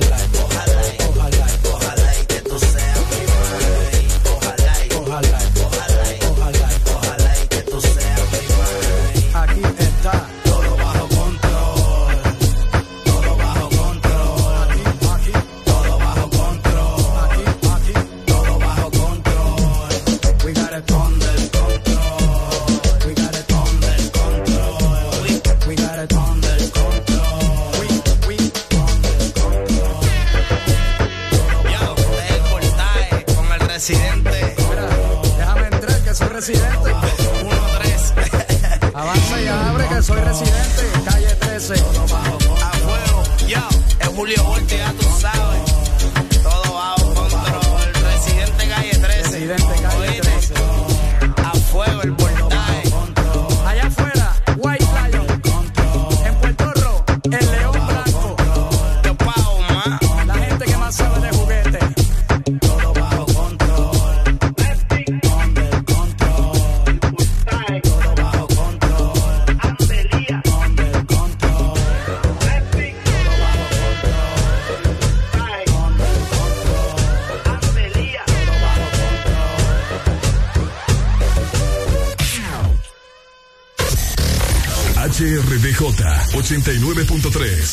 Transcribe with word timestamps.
89.3 0.00 0.45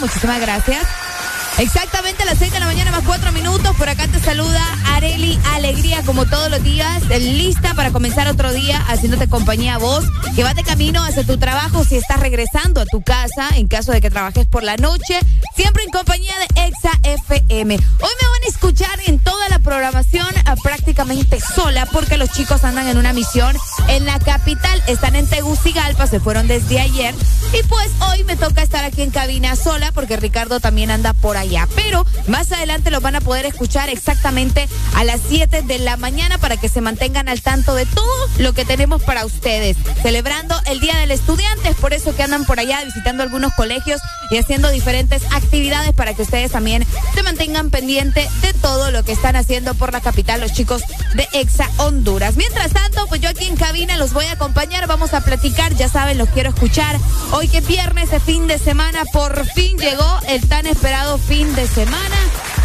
Muchísimas 0.00 0.40
gracias. 0.40 0.86
Exactamente 1.58 2.22
a 2.22 2.26
las 2.26 2.38
6 2.38 2.52
de 2.52 2.60
la 2.60 2.66
mañana 2.66 2.92
más 2.92 3.02
4 3.04 3.32
minutos. 3.32 3.74
Por 3.76 3.88
acá 3.88 4.06
te 4.06 4.20
saluda 4.20 4.62
Areli 4.94 5.36
Alegría 5.54 6.02
como 6.06 6.24
todos 6.24 6.48
los 6.50 6.62
días. 6.62 7.02
Lista 7.08 7.74
para 7.74 7.90
comenzar 7.90 8.28
otro 8.28 8.52
día 8.52 8.78
haciéndote 8.86 9.28
compañía 9.28 9.74
a 9.74 9.78
vos. 9.78 10.04
Que 10.36 10.44
vas 10.44 10.54
de 10.54 10.62
camino 10.62 11.02
hacia 11.02 11.24
tu 11.24 11.36
trabajo 11.36 11.84
si 11.84 11.96
estás 11.96 12.20
regresando 12.20 12.80
a 12.80 12.86
tu 12.86 13.02
casa 13.02 13.48
en 13.56 13.66
caso 13.66 13.90
de 13.90 14.00
que 14.00 14.08
trabajes 14.08 14.46
por 14.46 14.62
la 14.62 14.76
noche. 14.76 15.18
Siempre 15.56 15.82
en 15.82 15.90
compañía 15.90 16.34
de 16.38 16.66
Exa 16.66 16.92
FM. 17.02 17.74
Hoy 17.74 17.80
me 18.22 18.28
van 18.28 18.42
a 18.44 18.46
programación 19.88 20.28
ah, 20.44 20.54
prácticamente 20.62 21.40
sola 21.40 21.86
porque 21.86 22.18
los 22.18 22.30
chicos 22.30 22.62
andan 22.62 22.88
en 22.88 22.98
una 22.98 23.14
misión 23.14 23.56
en 23.88 24.04
la 24.04 24.18
capital. 24.18 24.82
Están 24.86 25.16
en 25.16 25.26
Tegucigalpa, 25.26 26.06
se 26.06 26.20
fueron 26.20 26.46
desde 26.46 26.78
ayer. 26.78 27.14
Y 27.58 27.62
pues 27.68 27.88
hoy 28.10 28.22
me 28.24 28.36
toca 28.36 28.62
estar 28.62 28.84
aquí 28.84 29.00
en 29.00 29.10
cabina 29.10 29.56
sola 29.56 29.90
porque 29.92 30.18
Ricardo 30.18 30.60
también 30.60 30.90
anda 30.90 31.14
por 31.14 31.38
ahí 31.38 31.56
pero 31.74 32.04
más 32.26 32.52
adelante 32.52 32.90
los 32.90 33.00
van 33.02 33.16
a 33.16 33.22
poder 33.22 33.46
escuchar 33.46 33.88
exactamente 33.88 34.68
a 34.94 35.04
las 35.04 35.20
7 35.26 35.62
de 35.62 35.78
la 35.78 35.96
mañana 35.96 36.36
para 36.36 36.58
que 36.58 36.68
se 36.68 36.82
mantengan 36.82 37.30
al 37.30 37.40
tanto 37.40 37.74
de 37.74 37.86
todo 37.86 38.28
lo 38.38 38.52
que 38.52 38.66
tenemos 38.66 39.02
para 39.02 39.24
ustedes. 39.24 39.78
Celebrando 40.02 40.54
el 40.66 40.80
Día 40.80 40.98
del 40.98 41.12
Estudiante, 41.12 41.70
es 41.70 41.76
por 41.76 41.94
eso 41.94 42.14
que 42.14 42.22
andan 42.22 42.44
por 42.44 42.60
allá 42.60 42.84
visitando 42.84 43.22
algunos 43.22 43.54
colegios 43.54 44.02
y 44.30 44.38
haciendo 44.38 44.70
diferentes 44.70 45.22
actividades 45.32 45.92
para 45.92 46.14
que 46.14 46.22
ustedes 46.22 46.52
también 46.52 46.86
se 47.14 47.22
mantengan 47.22 47.70
pendiente 47.70 48.28
de 48.42 48.52
todo 48.54 48.90
lo 48.90 49.02
que 49.04 49.12
están 49.12 49.36
haciendo 49.36 49.74
por 49.74 49.92
la 49.92 50.00
capital 50.00 50.40
los 50.40 50.52
chicos 50.52 50.82
de 51.14 51.28
Exa 51.32 51.68
Honduras. 51.78 52.36
Mientras 52.36 52.72
tanto, 52.72 53.06
pues 53.08 53.20
yo 53.20 53.28
aquí 53.28 53.46
en 53.46 53.56
cabina 53.56 53.96
los 53.96 54.12
voy 54.12 54.26
a 54.26 54.32
acompañar, 54.32 54.86
vamos 54.86 55.14
a 55.14 55.20
platicar, 55.22 55.74
ya 55.74 55.88
saben, 55.88 56.18
los 56.18 56.28
quiero 56.30 56.50
escuchar. 56.50 56.96
Hoy 57.32 57.48
que 57.48 57.60
viernes, 57.60 58.10
fin 58.24 58.46
de 58.46 58.58
semana, 58.58 59.04
por 59.06 59.46
fin 59.52 59.78
llegó 59.78 60.18
el 60.28 60.46
tan 60.48 60.66
esperado 60.66 61.18
fin 61.18 61.54
de 61.54 61.66
semana. 61.66 62.16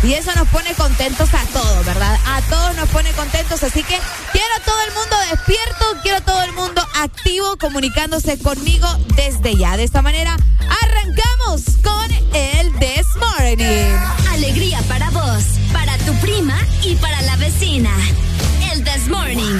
Y 0.04 0.13
eso 0.13 0.31
nos 0.36 0.50
pone 0.50 0.74
contentos 0.74 1.30
a 1.33 1.45
todos, 1.54 1.86
¿verdad? 1.86 2.19
A 2.25 2.42
todos 2.42 2.75
nos 2.75 2.89
pone 2.89 3.10
contentos. 3.13 3.63
Así 3.63 3.83
que 3.83 3.98
quiero 4.33 4.54
todo 4.65 4.81
el 4.81 4.94
mundo 4.94 5.15
despierto, 5.31 5.86
quiero 6.01 6.21
todo 6.21 6.44
el 6.44 6.51
mundo 6.51 6.73
activo 6.95 7.57
comunicándose 7.57 8.38
conmigo 8.40 8.88
desde 9.16 9.56
ya. 9.56 9.78
De 9.78 9.84
esta 9.84 10.01
manera, 10.01 10.36
arrancamos 10.84 11.63
con 11.84 12.12
el 12.34 12.72
This 12.80 13.07
Morning. 13.19 13.98
Alegría 14.31 14.81
para 14.88 15.10
vos, 15.12 15.44
para 15.72 15.98
tu 16.00 16.13
prima 16.16 16.57
y 16.84 16.95
para 16.95 17.22
la 17.24 17.36
vecina. 17.38 17.92
El 18.72 18.84
This 18.84 19.07
Morning. 19.07 19.60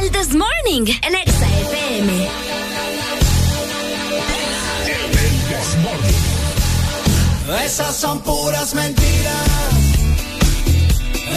El 0.00 0.10
This 0.10 0.34
Morning 0.34 0.86
en 1.02 1.14
Exa 1.14 1.46
FM. 1.46 2.28
Esas 7.64 7.96
son 7.96 8.20
puras 8.20 8.74
mentiras. 8.74 9.48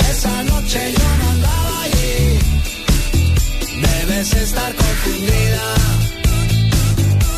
Esa 0.09 0.43
noche 0.43 0.93
yo 0.93 1.25
no. 1.25 1.30
Debes 4.21 4.35
estar 4.35 4.71
confundida. 4.75 5.73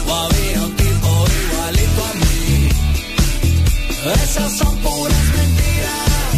O 0.06 0.14
había 0.14 0.62
un 0.64 0.76
tipo 0.76 1.26
igualito 1.44 2.02
a 2.04 2.14
mí. 2.22 2.70
Esas 4.22 4.52
son 4.52 4.76
puras 4.80 5.26
mentiras. 5.38 6.36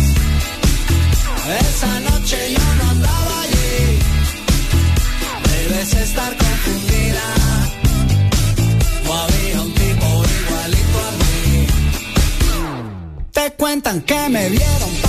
Esa 1.62 2.00
noche 2.02 2.38
yo 2.54 2.76
no 2.76 2.92
andaba 2.92 3.42
allí. 3.42 4.00
Debes 5.50 5.94
estar 5.96 6.38
confundida. 6.38 7.26
O 9.08 9.14
había 9.14 9.62
un 9.62 9.74
Te 13.32 13.52
cuentan 13.52 14.02
que 14.02 14.30
me 14.30 14.50
vieron 14.50 15.05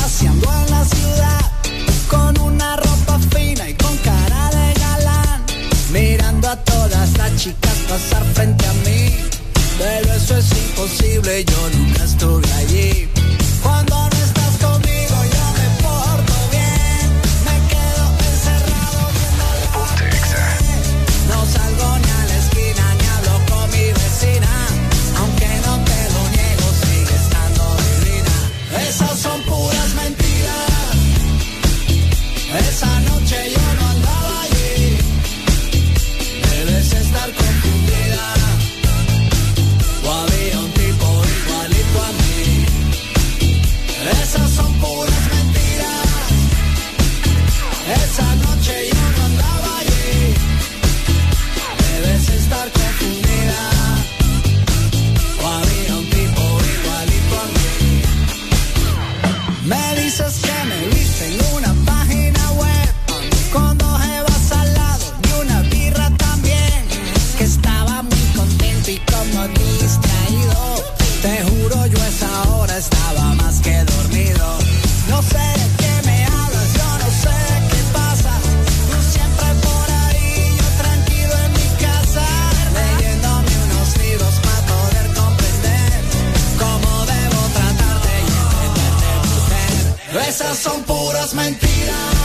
Esas 90.21 90.59
son 90.59 90.83
puras 90.85 91.35
mentiras. 91.35 92.17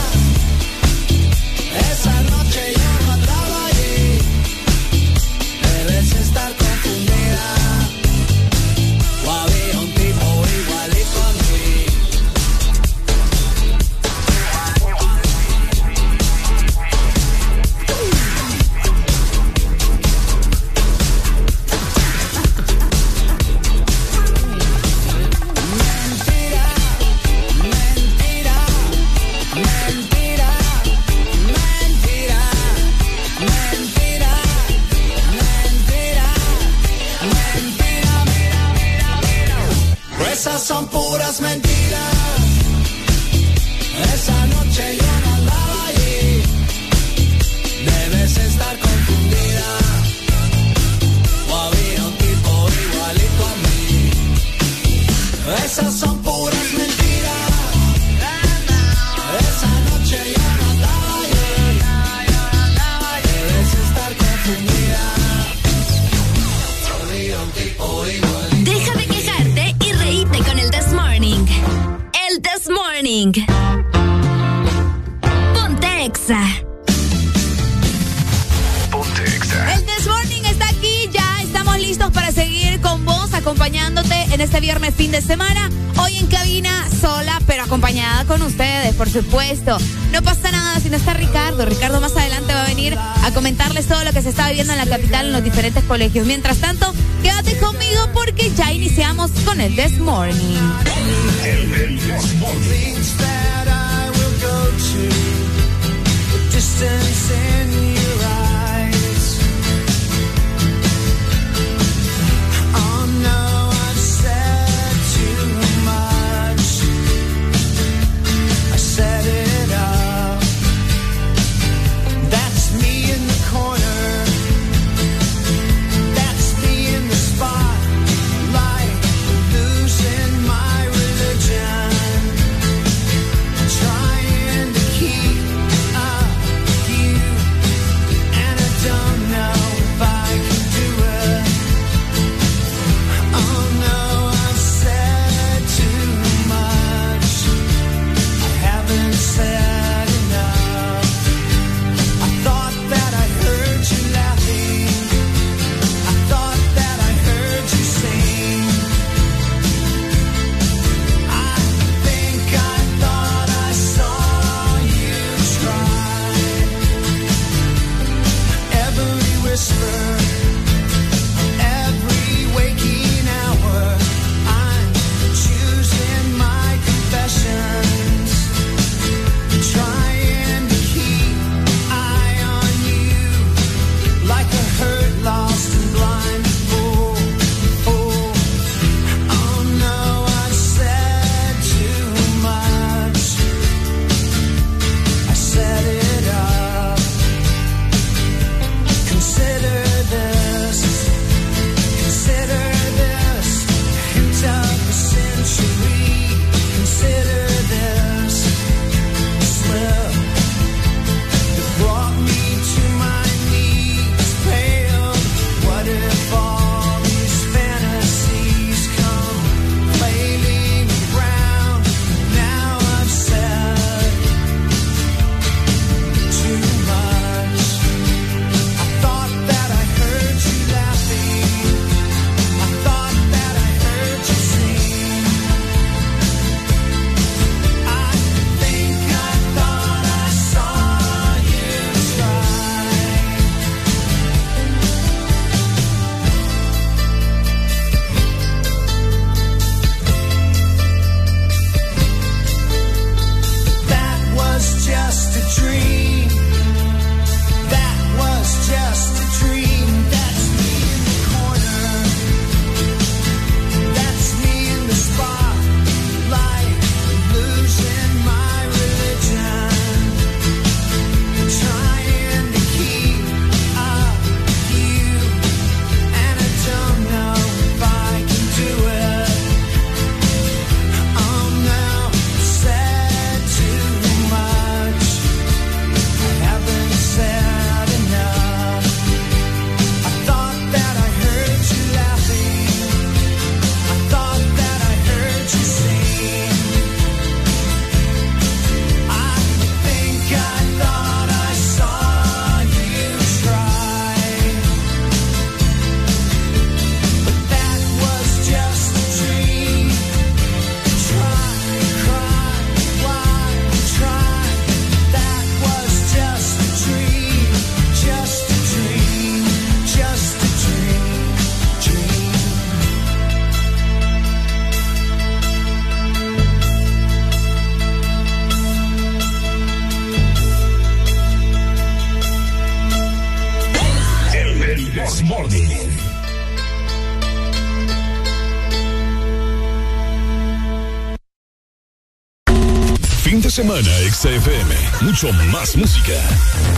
XFM. 344.22 344.72
Mucho 345.00 345.32
más 345.50 345.74
música. 345.74 346.12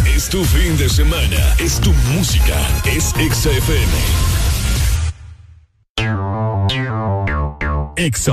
Es 0.07 0.31
tu 0.31 0.43
fin 0.47 0.79
de 0.79 0.89
semana. 0.89 1.55
Es 1.59 1.79
tu 1.79 1.93
música. 2.15 2.57
Es 2.87 3.11
XFM. 3.11 3.93
Ex 7.97 8.31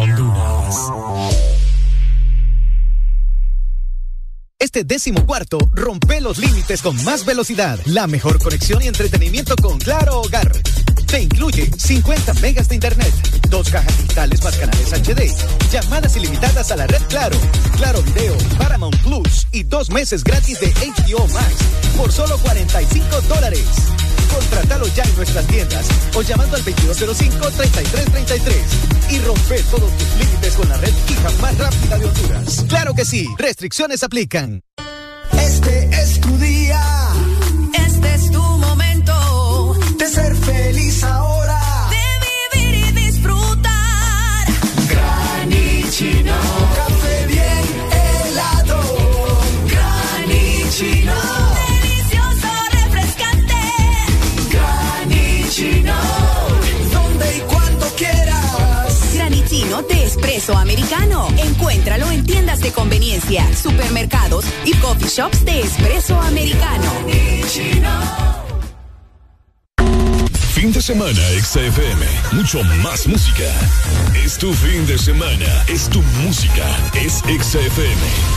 Este 4.59 4.85
décimo 4.85 5.25
cuarto 5.25 5.57
rompe 5.73 6.21
los 6.21 6.37
límites 6.37 6.81
con 6.81 6.95
más 7.03 7.25
velocidad, 7.25 7.79
la 7.87 8.07
mejor 8.07 8.39
conexión 8.39 8.81
y 8.81 8.87
entretenimiento 8.87 9.57
con 9.57 9.77
Claro 9.77 10.21
Hogar. 10.21 10.53
Te 11.07 11.19
incluye 11.19 11.69
50 11.77 12.35
megas 12.35 12.69
de 12.69 12.75
internet, 12.75 13.13
cajas 13.71 13.97
digitales 13.97 14.43
más 14.43 14.55
canales 14.57 14.91
HD, 14.91 15.33
llamadas 15.71 16.15
ilimitadas 16.17 16.71
a 16.71 16.75
la 16.75 16.85
red 16.87 17.01
Claro, 17.07 17.37
Claro 17.77 18.01
Video, 18.03 18.35
Paramount 18.57 18.97
Plus 19.01 19.47
y 19.51 19.63
dos 19.63 19.89
meses 19.89 20.23
gratis 20.23 20.59
de 20.59 20.67
HBO 20.67 21.27
Max 21.29 21.55
por 21.97 22.11
solo 22.11 22.37
45 22.39 23.21
dólares. 23.21 23.65
Contratalo 24.33 24.87
ya 24.87 25.03
en 25.03 25.15
nuestras 25.15 25.47
tiendas 25.47 25.87
o 26.15 26.21
llamando 26.21 26.57
al 26.57 26.65
2205-3333 26.65 29.11
y 29.11 29.19
rompe 29.19 29.63
todos 29.63 29.97
tus 29.97 30.15
límites 30.19 30.53
con 30.55 30.67
la 30.69 30.77
red 30.77 30.93
fija 31.05 31.29
más 31.41 31.57
rápida 31.57 31.97
de 31.97 32.05
Honduras. 32.05 32.65
Claro 32.67 32.93
que 32.93 33.05
sí, 33.05 33.27
restricciones 33.37 34.03
aplican. 34.03 34.61
Este 35.39 35.89
es 35.91 36.19
tu 36.19 36.37
día. 36.37 36.90
Espresso 60.21 60.55
americano. 60.55 61.27
Encuéntralo 61.35 62.11
en 62.11 62.23
tiendas 62.23 62.59
de 62.59 62.71
conveniencia, 62.71 63.43
supermercados 63.55 64.45
y 64.65 64.73
coffee 64.75 65.09
shops 65.09 65.43
de 65.43 65.61
espresso 65.61 66.15
americano. 66.21 66.91
Fin 70.53 70.71
de 70.71 70.79
semana, 70.79 71.21
XFM. 71.41 72.05
Mucho 72.33 72.63
más 72.83 73.07
música. 73.07 73.51
Es 74.23 74.37
tu 74.37 74.53
fin 74.53 74.85
de 74.85 74.99
semana. 74.99 75.65
Es 75.67 75.89
tu 75.89 76.03
música. 76.23 76.67
Es 76.93 77.23
XFM. 77.23 78.30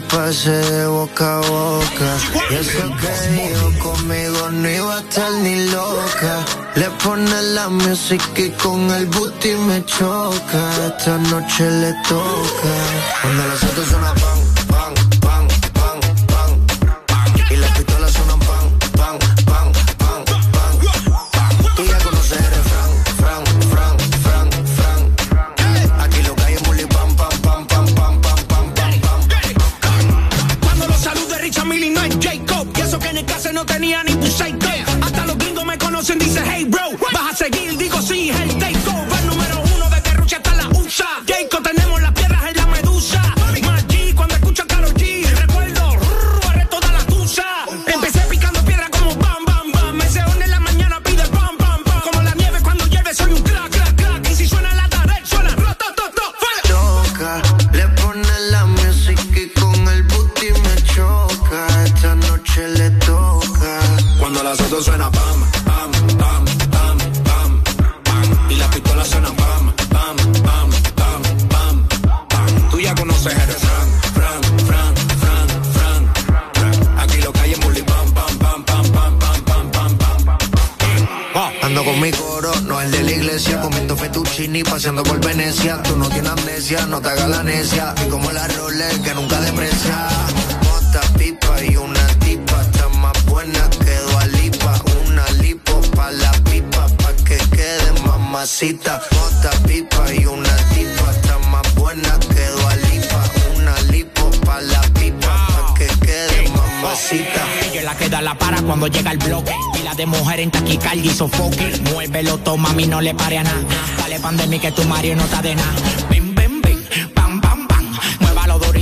Pasé 0.00 0.50
de 0.50 0.86
boca 0.86 1.36
a 1.36 1.40
boca. 1.40 2.08
Y 2.50 2.54
eso 2.54 2.82
que 3.00 3.12
dijo 3.30 3.78
conmigo 3.78 4.50
no 4.50 4.68
iba 4.68 4.96
a 4.96 5.00
estar 5.00 5.32
ni 5.42 5.66
loca. 5.70 6.44
Le 6.76 6.88
pone 7.02 7.42
la 7.54 7.68
música 7.68 8.40
y 8.40 8.50
con 8.50 8.90
el 8.90 9.06
booty 9.06 9.54
me 9.66 9.84
choca. 9.84 10.62
Esta 10.86 11.18
noche 11.18 11.70
le 11.70 11.92
toca. 12.08 12.72
Cuando 13.22 13.46
las 13.48 13.62
autos 13.64 13.88
suenan 13.88 14.29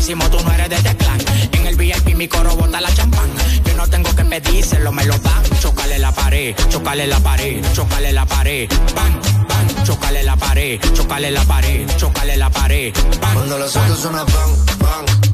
Durísimo, 0.08 0.30
tú 0.30 0.42
no 0.42 0.50
eres 0.54 0.70
de 0.70 0.76
este 0.76 0.96
clan. 0.96 1.18
En 1.52 1.66
el 1.66 1.76
VIP 1.76 2.16
mi 2.16 2.28
coro 2.28 2.56
bota 2.56 2.80
la 2.80 2.90
champán. 2.94 3.28
Yo 3.62 3.74
no 3.74 3.86
tengo 3.90 4.16
que 4.16 4.24
pedírselo, 4.24 4.90
me 4.90 5.04
lo 5.04 5.18
dan. 5.18 5.42
Chocale 5.60 5.98
la 5.98 6.12
pared, 6.12 6.56
chocale 6.70 7.06
la 7.06 7.20
pared, 7.20 7.62
chocale 7.74 8.12
la 8.12 8.24
pared. 8.24 8.70
Bam, 8.94 9.20
bam, 9.46 9.84
chocale 9.84 10.22
la 10.22 10.34
pared, 10.34 10.80
chocale 10.94 11.30
la 11.30 11.44
pared, 11.44 11.86
chocale 11.98 12.38
la 12.38 12.48
pared. 12.48 12.94
Bam, 13.20 13.34
Cuando 13.34 13.58
los 13.58 13.76
autos 13.76 14.00
suenan 14.00 14.24
pan, 14.24 14.78
pan, 14.78 15.27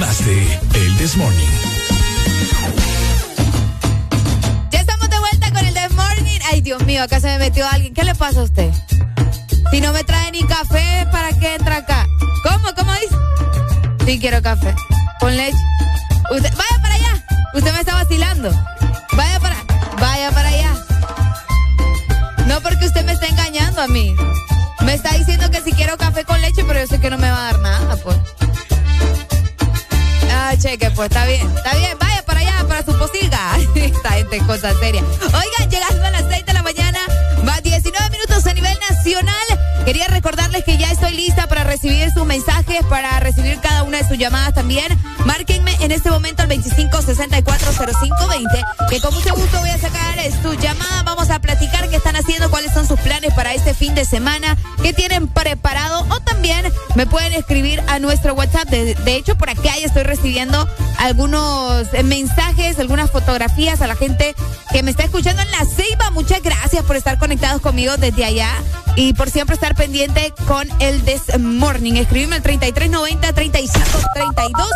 más 0.00 0.24
de 0.24 0.58
El 0.74 0.96
This 0.96 1.14
Morning. 1.14 1.46
Ya 4.70 4.80
estamos 4.80 5.10
de 5.10 5.18
vuelta 5.18 5.52
con 5.52 5.66
el 5.66 5.74
This 5.74 5.92
Morning. 5.92 6.40
Ay, 6.50 6.62
Dios 6.62 6.82
mío, 6.86 7.02
acá 7.02 7.20
se 7.20 7.26
me 7.26 7.38
metió 7.38 7.68
alguien. 7.68 7.92
¿Qué 7.92 8.02
le 8.04 8.14
pasa 8.14 8.40
a 8.40 8.44
usted? 8.44 8.72
Si 9.70 9.80
no 9.82 9.92
me 9.92 10.02
trae 10.02 10.32
ni 10.32 10.42
café, 10.44 11.06
¿para 11.12 11.38
qué 11.38 11.54
entra 11.54 11.76
acá? 11.76 12.06
¿Cómo? 12.42 12.74
¿Cómo 12.74 12.92
dice? 12.94 13.14
Sí, 14.06 14.18
quiero 14.18 14.40
café. 14.40 14.74
Con 15.20 15.36
leche. 15.36 15.58
Usted, 16.30 16.50
vaya 16.56 16.82
para 16.82 16.94
allá. 16.94 17.24
Usted 17.52 17.72
me 17.74 17.80
está 17.80 17.94
vacilando. 17.94 18.50
Vaya 19.16 19.38
para, 19.38 19.56
vaya 20.00 20.30
para 20.30 20.48
allá. 20.48 20.74
No 22.46 22.58
porque 22.62 22.86
usted 22.86 23.04
me 23.04 23.12
está 23.12 23.26
engañando 23.26 23.82
a 23.82 23.86
mí. 23.86 24.14
Me 24.80 24.94
está 24.94 25.12
diciendo 25.14 25.50
que 25.50 25.60
si 25.60 25.72
quiero 25.72 25.98
café 25.98 26.24
con 26.24 26.40
leche, 26.40 26.64
pero 26.66 26.80
yo 26.80 26.86
sé 26.86 27.00
que 27.00 27.10
no 27.10 27.18
me 27.18 27.30
va 27.30 27.48
a 27.48 27.52
dar 27.52 27.60
nada, 27.60 27.96
pues. 27.96 28.16
Cheque, 30.60 30.90
pues 30.90 31.08
está 31.08 31.24
bien. 31.24 31.50
Está 31.56 31.74
bien, 31.74 31.98
vaya 31.98 32.22
para 32.26 32.40
allá, 32.40 32.68
para 32.68 32.84
su 32.84 32.92
posiga. 32.98 33.56
Esta 33.74 34.10
gente 34.10 34.36
es 34.36 34.42
cosa 34.42 34.74
seria. 34.78 35.02
Oigan, 35.22 35.70
llegando 35.70 36.04
a 36.04 36.10
las 36.10 36.24
6 36.28 36.44
de 36.44 36.52
la 36.52 36.62
mañana, 36.62 36.98
va 37.48 37.60
19 37.62 38.10
minutos 38.10 38.46
a 38.46 38.52
nivel 38.52 38.78
nacional. 38.90 39.59
Quería 39.84 40.06
recordarles 40.08 40.64
que 40.64 40.78
ya 40.78 40.90
estoy 40.90 41.12
lista 41.12 41.46
para 41.46 41.64
recibir 41.64 42.10
sus 42.12 42.26
mensajes, 42.26 42.84
para 42.88 43.20
recibir 43.20 43.58
cada 43.60 43.82
una 43.82 43.98
de 43.98 44.08
sus 44.08 44.16
llamadas 44.18 44.54
también. 44.54 44.86
Márquenme 45.24 45.76
en 45.80 45.90
este 45.90 46.10
momento 46.10 46.42
al 46.42 46.50
25640520, 46.50 48.88
que 48.88 49.00
con 49.00 49.14
mucho 49.14 49.34
gusto 49.34 49.58
voy 49.58 49.70
a 49.70 49.78
sacar 49.78 50.10
su 50.42 50.54
llamada. 50.54 51.02
Vamos 51.02 51.30
a 51.30 51.40
platicar 51.40 51.88
qué 51.88 51.96
están 51.96 52.16
haciendo, 52.16 52.50
cuáles 52.50 52.72
son 52.72 52.86
sus 52.86 52.98
planes 53.00 53.32
para 53.34 53.54
este 53.54 53.74
fin 53.74 53.94
de 53.94 54.04
semana, 54.04 54.56
qué 54.82 54.92
tienen 54.92 55.28
preparado 55.28 56.06
o 56.08 56.20
también 56.20 56.66
me 56.94 57.06
pueden 57.06 57.32
escribir 57.32 57.82
a 57.88 57.98
nuestro 57.98 58.34
WhatsApp. 58.34 58.68
De, 58.68 59.14
hecho, 59.14 59.36
por 59.36 59.50
acá 59.50 59.76
ya 59.78 59.86
estoy 59.86 60.02
recibiendo 60.02 60.68
algunos 60.98 61.86
mensajes, 62.04 62.78
algunas 62.78 63.10
fotografías 63.10 63.80
a 63.80 63.86
la 63.86 63.96
gente 63.96 64.34
que 64.72 64.82
me 64.82 64.90
está 64.90 65.04
escuchando 65.04 65.42
en 65.42 65.50
la 65.50 65.64
Ceiba. 65.64 66.10
Muchas 66.10 66.42
gracias 66.42 66.84
por 66.84 66.96
estar 66.96 67.18
conectados 67.18 67.60
conmigo 67.60 67.96
desde 67.96 68.24
allá 68.24 68.50
y 68.96 69.14
por 69.14 69.30
siempre 69.30 69.54
estar 69.54 69.69
pendiente 69.74 70.32
con 70.46 70.68
el 70.80 71.02
This 71.02 71.38
Morning. 71.38 71.94
Escribime 71.94 72.36
al 72.36 72.42
3390 72.42 73.32
3532 73.32 74.68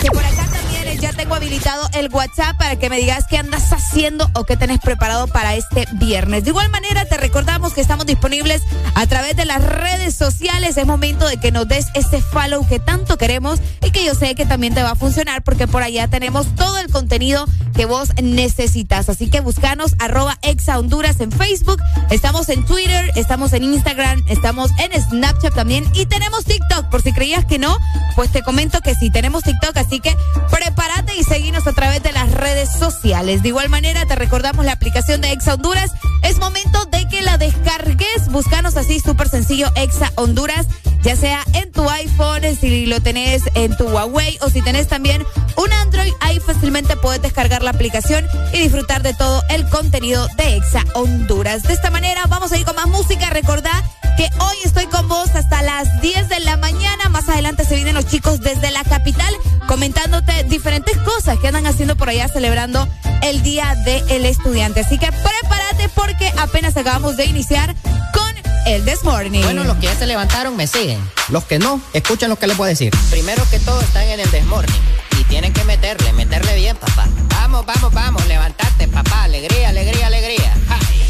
que 0.00 0.10
por 0.10 0.24
acá 0.24 0.48
también 0.50 0.98
ya 1.00 1.12
tengo 1.12 1.34
habilitado 1.34 1.88
el 1.94 2.08
WhatsApp 2.12 2.56
para 2.58 2.76
que 2.76 2.90
me 2.90 2.96
digas 2.98 3.24
qué 3.28 3.38
andas 3.38 3.72
haciendo 3.72 4.28
o 4.34 4.44
qué 4.44 4.56
tenés 4.56 4.80
preparado 4.80 5.28
para 5.28 5.54
este 5.54 5.86
viernes. 5.92 6.44
De 6.44 6.50
igual 6.50 6.70
manera, 6.70 7.04
te 7.04 7.16
recordamos 7.16 7.72
que 7.72 7.80
estamos 7.80 8.06
disponibles 8.06 8.62
a 8.94 9.06
través 9.06 9.36
de 9.36 9.44
las 9.44 9.62
redes 9.62 10.14
sociales. 10.14 10.76
Es 10.76 10.86
momento 10.86 11.26
de 11.26 11.36
que 11.36 11.52
nos 11.52 11.68
des 11.68 11.86
ese 11.94 12.20
follow 12.20 12.66
que 12.66 12.80
tanto 12.80 13.16
queremos 13.16 13.60
y 13.80 13.90
que 13.90 14.04
yo 14.04 14.14
sé 14.14 14.34
que 14.34 14.46
también 14.46 14.74
te 14.74 14.82
va 14.82 14.92
a 14.92 14.96
funcionar 14.96 15.42
porque 15.42 15.68
por 15.68 15.82
allá 15.82 16.08
tenemos 16.08 16.52
todo 16.56 16.78
el 16.78 16.90
contenido 16.90 17.46
que 17.74 17.84
vos 17.84 18.10
necesitas. 18.20 19.08
Así 19.08 19.30
que 19.30 19.40
buscanos 19.40 19.94
arroba 19.98 20.38
exa 20.42 20.78
en 21.18 21.32
Facebook. 21.32 21.80
Estamos 22.10 22.48
en 22.48 22.64
Twitter, 22.64 23.10
estamos 23.16 23.52
en 23.52 23.64
Instagram, 23.64 24.11
estamos 24.26 24.70
en 24.78 25.00
Snapchat 25.00 25.54
también 25.54 25.88
y 25.94 26.06
tenemos 26.06 26.44
TikTok. 26.44 26.86
Por 26.90 27.02
si 27.02 27.12
creías 27.12 27.44
que 27.44 27.58
no, 27.58 27.76
pues 28.16 28.30
te 28.30 28.42
comento 28.42 28.80
que 28.80 28.94
sí, 28.94 29.10
tenemos 29.10 29.42
TikTok. 29.42 29.76
Así 29.76 30.00
que 30.00 30.16
prepárate 30.50 31.16
y 31.16 31.24
seguinos 31.24 31.66
a 31.66 31.72
través 31.72 32.02
de 32.02 32.12
las 32.12 32.30
redes 32.32 32.70
sociales. 32.70 33.42
De 33.42 33.48
igual 33.48 33.68
manera, 33.68 34.06
te 34.06 34.14
recordamos 34.16 34.64
la 34.64 34.72
aplicación 34.72 35.20
de 35.20 35.32
Exa 35.32 35.54
Honduras. 35.54 35.92
Es 36.22 36.38
momento 36.38 36.84
de 36.86 37.08
que 37.08 37.22
la 37.22 37.38
descargues. 37.38 38.28
Búscanos 38.30 38.76
así, 38.76 39.00
súper 39.00 39.28
sencillo, 39.28 39.68
Exa 39.76 40.12
Honduras 40.16 40.66
ya 41.02 41.16
sea 41.16 41.44
en 41.54 41.72
tu 41.72 41.88
iPhone, 41.90 42.42
si 42.60 42.86
lo 42.86 43.00
tenés 43.00 43.42
en 43.54 43.76
tu 43.76 43.88
Huawei 43.88 44.38
o 44.40 44.48
si 44.48 44.62
tenés 44.62 44.86
también 44.86 45.26
un 45.56 45.72
Android, 45.72 46.12
ahí 46.20 46.38
fácilmente 46.38 46.96
puedes 46.96 47.20
descargar 47.20 47.62
la 47.62 47.70
aplicación 47.70 48.24
y 48.52 48.58
disfrutar 48.58 49.02
de 49.02 49.12
todo 49.14 49.42
el 49.50 49.68
contenido 49.68 50.28
de 50.36 50.56
Exa 50.56 50.84
Honduras. 50.94 51.64
De 51.64 51.74
esta 51.74 51.90
manera 51.90 52.24
vamos 52.28 52.52
a 52.52 52.58
ir 52.58 52.64
con 52.64 52.76
más 52.76 52.86
música. 52.86 53.30
Recordá 53.30 53.82
que 54.16 54.28
hoy 54.40 54.56
estoy 54.64 54.86
con 54.86 55.08
vos 55.08 55.30
hasta 55.34 55.62
las 55.62 56.00
10 56.00 56.28
de 56.28 56.40
la 56.40 56.56
mañana. 56.56 57.08
Más 57.08 57.28
adelante 57.28 57.64
se 57.64 57.74
vienen 57.74 57.94
los 57.94 58.06
chicos 58.06 58.40
desde 58.40 58.70
la 58.70 58.84
capital 58.84 59.34
comentándote 59.66 60.44
diferentes 60.44 60.96
cosas 60.98 61.38
que 61.38 61.48
andan 61.48 61.66
haciendo 61.66 61.96
por 61.96 62.08
allá 62.08 62.28
celebrando 62.28 62.88
el 63.22 63.42
Día 63.42 63.74
del 63.84 64.26
Estudiante. 64.26 64.80
Así 64.80 64.98
que 64.98 65.10
prepárate 65.10 65.88
porque 65.94 66.32
apenas 66.38 66.76
acabamos 66.76 67.16
de 67.16 67.26
iniciar 67.26 67.74
con 68.12 68.34
el 68.66 68.84
This 68.84 69.04
Morning. 69.04 69.42
Bueno, 69.42 69.64
los 69.64 69.76
que 69.76 69.86
ya 69.86 69.94
se 69.94 70.06
levantaron 70.06 70.56
me 70.56 70.66
siguen. 70.66 71.00
Los 71.28 71.44
que 71.44 71.58
no, 71.58 71.80
escuchen 71.92 72.28
lo 72.28 72.36
que 72.36 72.46
les 72.46 72.56
voy 72.56 72.66
a 72.66 72.68
decir. 72.70 72.92
Primero 73.10 73.42
que 73.50 73.58
todo 73.60 73.80
están 73.80 74.04
en 74.08 74.20
el 74.20 74.30
This 74.30 74.44
Morning. 74.44 74.80
Y 75.18 75.24
tienen 75.24 75.52
que 75.52 75.64
meterle, 75.64 76.12
meterle 76.12 76.56
bien, 76.56 76.76
papá. 76.76 77.06
Vamos, 77.28 77.64
vamos, 77.66 77.92
vamos, 77.92 78.26
levantate, 78.26 78.88
papá. 78.88 79.24
Alegría, 79.24 79.68
alegría, 79.68 80.06
alegría. 80.06 80.54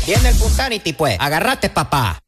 Viene 0.07 0.31
el 0.31 0.37
Puntanity, 0.37 0.93
pues. 0.93 1.17
Agarrate, 1.21 1.71
papá. 1.71 2.22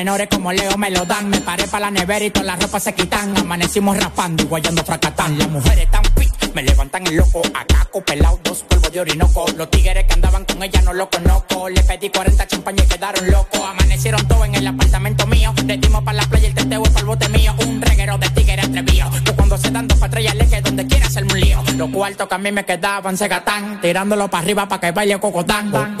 Menores 0.00 0.28
como 0.30 0.50
Leo 0.50 0.78
me 0.78 0.90
lo 0.90 1.04
dan. 1.04 1.28
Me 1.28 1.40
paré 1.42 1.64
para 1.64 1.86
la 1.86 1.90
nevera 1.90 2.24
y 2.24 2.30
todas 2.30 2.46
las 2.46 2.62
ropas 2.62 2.82
se 2.84 2.94
quitan. 2.94 3.36
Amanecimos 3.36 3.94
raspando 3.98 4.42
y 4.42 4.46
guayando 4.46 4.82
fracatán. 4.82 5.38
Las 5.38 5.50
mujeres 5.50 5.90
tan 5.90 6.02
fit, 6.16 6.32
me 6.54 6.62
levantan 6.62 7.06
el 7.06 7.16
loco. 7.16 7.42
Acá 7.52 7.86
pelado, 8.06 8.40
dos 8.42 8.62
polvos 8.62 8.90
de 8.90 9.00
orinoco. 9.00 9.44
Los 9.58 9.70
tigres 9.70 10.04
que 10.06 10.14
andaban 10.14 10.46
con 10.46 10.62
ella 10.62 10.80
no 10.80 10.94
lo 10.94 11.10
conozco. 11.10 11.68
Le 11.68 11.82
pedí 11.82 12.08
40 12.08 12.46
champañas 12.46 12.86
y 12.86 12.88
quedaron 12.88 13.30
locos. 13.30 13.60
Amanecieron 13.60 14.26
todos 14.26 14.46
en 14.46 14.54
el 14.54 14.66
apartamento 14.66 15.26
mío. 15.26 15.52
Le 15.66 15.78
para 15.78 16.12
la 16.14 16.22
playa 16.22 16.48
el 16.48 16.54
teteo 16.54 16.82
para 16.82 17.00
el 17.00 17.04
bote 17.04 17.28
mío. 17.28 17.54
Un 17.66 17.82
reguero 17.82 18.16
de 18.16 18.30
tigres 18.30 18.64
atrevido. 18.64 19.10
Que 19.22 19.32
cuando 19.34 19.58
se 19.58 19.70
dan 19.70 19.86
dos 19.86 19.98
patrullas 19.98 20.34
le 20.34 20.48
que 20.48 20.62
donde 20.62 20.86
quiera 20.86 21.08
hacerme 21.08 21.34
un 21.34 21.40
lío. 21.40 21.62
Los 21.76 21.90
cuartos 21.90 22.26
que 22.26 22.34
a 22.34 22.38
mí 22.38 22.50
me 22.52 22.64
quedaban 22.64 23.18
se 23.18 23.28
gatán. 23.28 23.82
Tirándolo 23.82 24.28
para 24.28 24.42
arriba 24.44 24.66
para 24.66 24.80
que 24.80 24.92
baile 24.92 25.20
cocotán. 25.20 25.98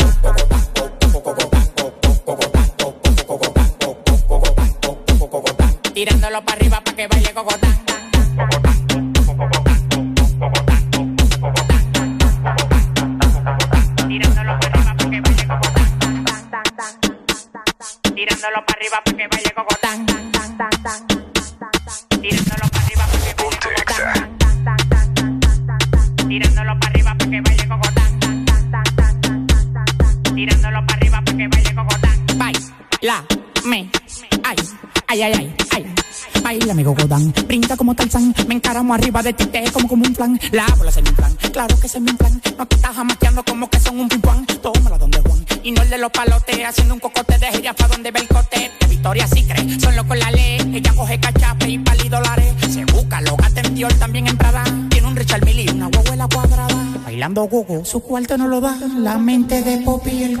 Arriba 38.92 39.22
de 39.22 39.32
ti, 39.32 39.46
te 39.46 39.62
como 39.70 39.86
como 39.86 40.04
un 40.04 40.14
plan. 40.14 40.40
La 40.50 40.66
bola 40.76 40.90
se 40.90 41.00
me 41.00 41.12
plan, 41.12 41.36
claro 41.52 41.78
que 41.78 41.88
se 41.88 42.00
me 42.00 42.12
plan 42.14 42.40
No 42.58 42.66
te 42.66 42.74
estás 42.74 42.96
jamaqueando 42.96 43.44
como 43.44 43.70
que 43.70 43.78
son 43.78 44.00
un 44.00 44.08
pimpán 44.08 44.44
Tómala 44.46 44.98
donde 44.98 45.20
Juan, 45.20 45.46
y 45.62 45.70
no 45.70 45.82
el 45.82 45.90
de 45.90 45.98
los 45.98 46.10
palotes 46.10 46.64
Haciendo 46.64 46.94
un 46.94 47.00
cocote 47.00 47.38
de 47.38 47.46
gira 47.52 47.72
pa' 47.72 47.86
donde 47.86 48.10
ve 48.10 48.20
el 48.20 48.28
cote. 48.28 48.70
De 48.80 48.86
Victoria 48.88 49.28
sí 49.28 49.44
cree, 49.44 49.78
son 49.78 49.94
locos 49.94 50.18
la 50.18 50.30
ley. 50.32 50.72
Ella 50.74 50.92
coge 50.94 51.20
cachape 51.20 51.68
y 51.68 51.78
pali 51.78 52.08
dólares 52.08 52.52
Se 52.68 52.84
busca, 52.86 53.20
lo 53.20 53.36
gata 53.36 53.60
en 53.60 53.74
Dior, 53.76 53.92
también 53.94 54.26
en 54.26 54.36
Prada. 54.36 54.64
Tiene 54.90 55.06
un 55.06 55.14
Richard 55.14 55.44
Mille 55.44 55.62
y 55.62 55.68
una 55.68 55.86
huevuela 55.86 56.26
cuadrada. 56.26 56.74
Bailando 57.04 57.44
gogo, 57.44 57.84
su 57.84 58.00
cuarto 58.00 58.36
no 58.36 58.48
lo 58.48 58.60
da. 58.60 58.76
La 58.98 59.18
mente 59.18 59.62
de 59.62 59.78
Poppy 59.78 60.10
y 60.10 60.22
el... 60.24 60.40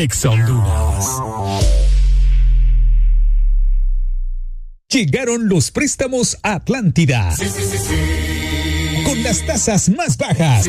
Ex 0.00 0.24
Honduras. 0.26 1.06
Llegaron 4.88 5.48
los 5.48 5.72
préstamos 5.72 6.38
a 6.44 6.54
Atlántida. 6.54 7.34
Con 9.04 9.20
las 9.24 9.44
tasas 9.44 9.88
más 9.88 10.16
bajas. 10.16 10.68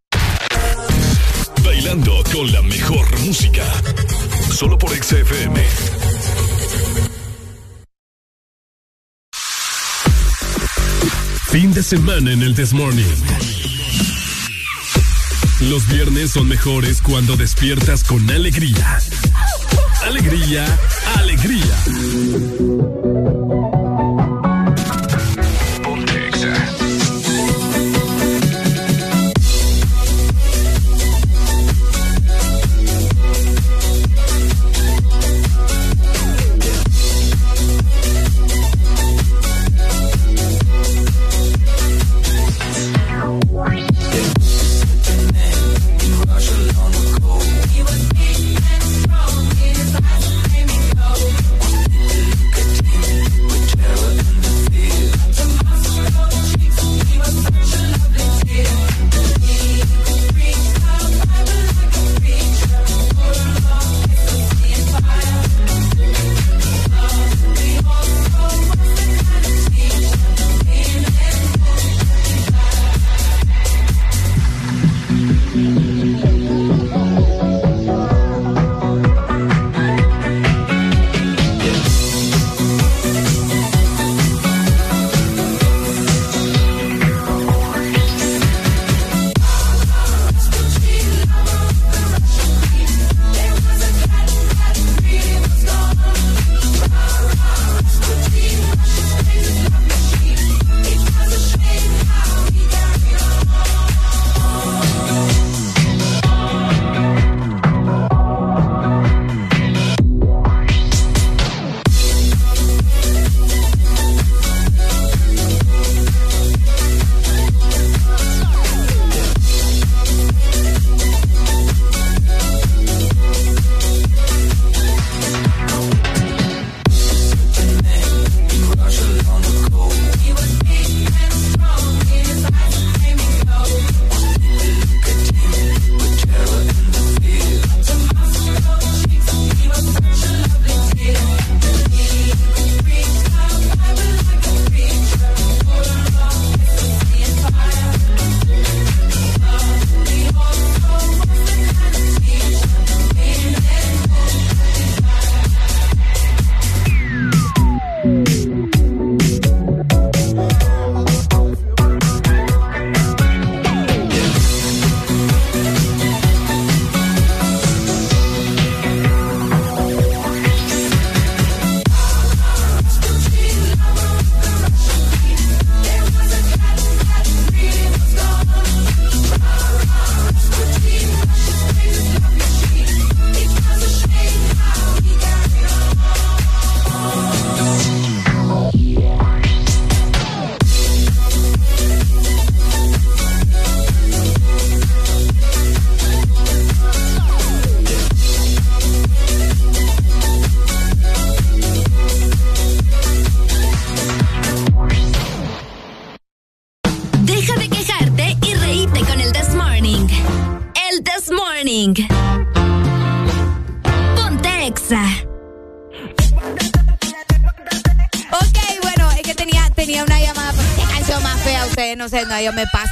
Con 1.81 2.51
la 2.51 2.61
mejor 2.61 3.19
música. 3.21 3.63
Solo 4.51 4.77
por 4.77 4.91
XFM. 4.91 5.59
Fin 11.49 11.73
de 11.73 11.81
semana 11.81 12.33
en 12.33 12.43
el 12.43 12.53
This 12.53 12.73
Morning. 12.73 13.03
Los 15.69 15.87
viernes 15.87 16.31
son 16.31 16.47
mejores 16.47 17.01
cuando 17.01 17.35
despiertas 17.35 18.03
con 18.03 18.29
alegría. 18.29 18.99
Alegría, 20.05 20.65
alegría. 21.17 21.77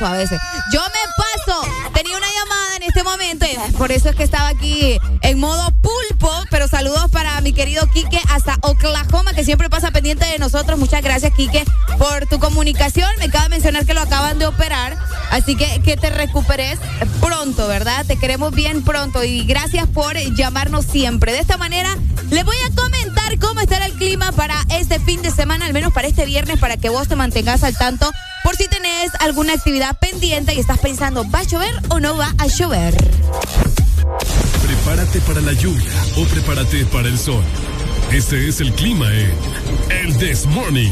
A 0.05 0.13
veces. 0.13 0.39
Yo 0.71 0.81
me 0.81 1.13
paso. 1.17 1.61
Tenía 1.93 2.17
una 2.17 2.27
llamada 2.27 2.75
en 2.77 2.83
este 2.83 3.03
momento 3.03 3.45
y 3.45 3.71
por 3.73 3.91
eso 3.91 4.09
es 4.09 4.15
que 4.15 4.23
estaba 4.23 4.47
aquí 4.47 4.97
en 5.21 5.39
modo 5.39 5.71
pulpo. 5.81 6.31
Pero 6.49 6.67
saludos 6.67 7.09
para 7.11 7.39
mi 7.41 7.53
querido 7.53 7.85
Quique 7.93 8.21
hasta 8.29 8.57
Oklahoma, 8.61 9.33
que 9.33 9.43
siempre 9.43 9.69
pasa 9.69 9.91
pendiente 9.91 10.25
de 10.25 10.39
nosotros. 10.39 10.79
Muchas 10.79 11.01
gracias, 11.01 11.33
Quique, 11.33 11.65
por 11.97 12.27
tu 12.27 12.39
comunicación. 12.39 13.09
Me 13.19 13.25
acaba 13.25 13.45
de 13.45 13.49
mencionar 13.49 13.85
que 13.85 13.93
lo 13.93 14.01
acaban 14.01 14.39
de 14.39 14.45
operar. 14.45 14.97
Así 15.31 15.55
que 15.55 15.81
que 15.83 15.97
te 15.97 16.09
recuperes 16.09 16.79
pronto, 17.21 17.67
¿verdad? 17.67 18.05
Te 18.05 18.17
queremos 18.17 18.53
bien 18.53 18.83
pronto 18.83 19.23
y 19.23 19.45
gracias 19.45 19.87
por 19.87 20.17
llamarnos 20.17 20.85
siempre. 20.85 21.33
De 21.33 21.39
esta 21.39 21.57
manera, 21.57 21.95
les 22.29 22.45
voy 22.45 22.57
a 22.65 22.75
comentar 22.75 23.37
cómo 23.39 23.59
estará 23.59 23.85
el 23.85 23.93
clima 23.93 24.31
para 24.31 24.55
este 24.69 24.99
fin 24.99 25.21
de 25.21 25.31
semana, 25.31 25.65
al 25.65 25.73
menos 25.73 25.93
para 25.93 26.07
este 26.07 26.25
viernes, 26.25 26.59
para 26.59 26.77
que 26.77 26.89
vos 26.89 27.07
te 27.07 27.15
mantengas 27.15 27.63
al 27.63 27.77
tanto 27.77 28.09
por 28.49 28.57
si 28.57 28.67
tenés 28.67 29.11
alguna 29.19 29.53
actividad 29.53 29.95
pendiente 29.99 30.55
y 30.55 30.59
estás 30.59 30.79
pensando, 30.79 31.23
¿va 31.29 31.41
a 31.41 31.43
llover 31.43 31.71
o 31.89 31.99
no 31.99 32.17
va 32.17 32.33
a 32.39 32.47
llover? 32.47 32.95
Prepárate 34.65 35.21
para 35.21 35.39
la 35.41 35.53
lluvia 35.53 35.91
o 36.17 36.25
prepárate 36.25 36.83
para 36.85 37.09
el 37.09 37.19
sol. 37.19 37.43
Este 38.11 38.49
es 38.49 38.59
el 38.59 38.73
clima 38.73 39.05
en 39.13 39.31
El 39.91 40.17
This 40.17 40.47
Morning. 40.47 40.89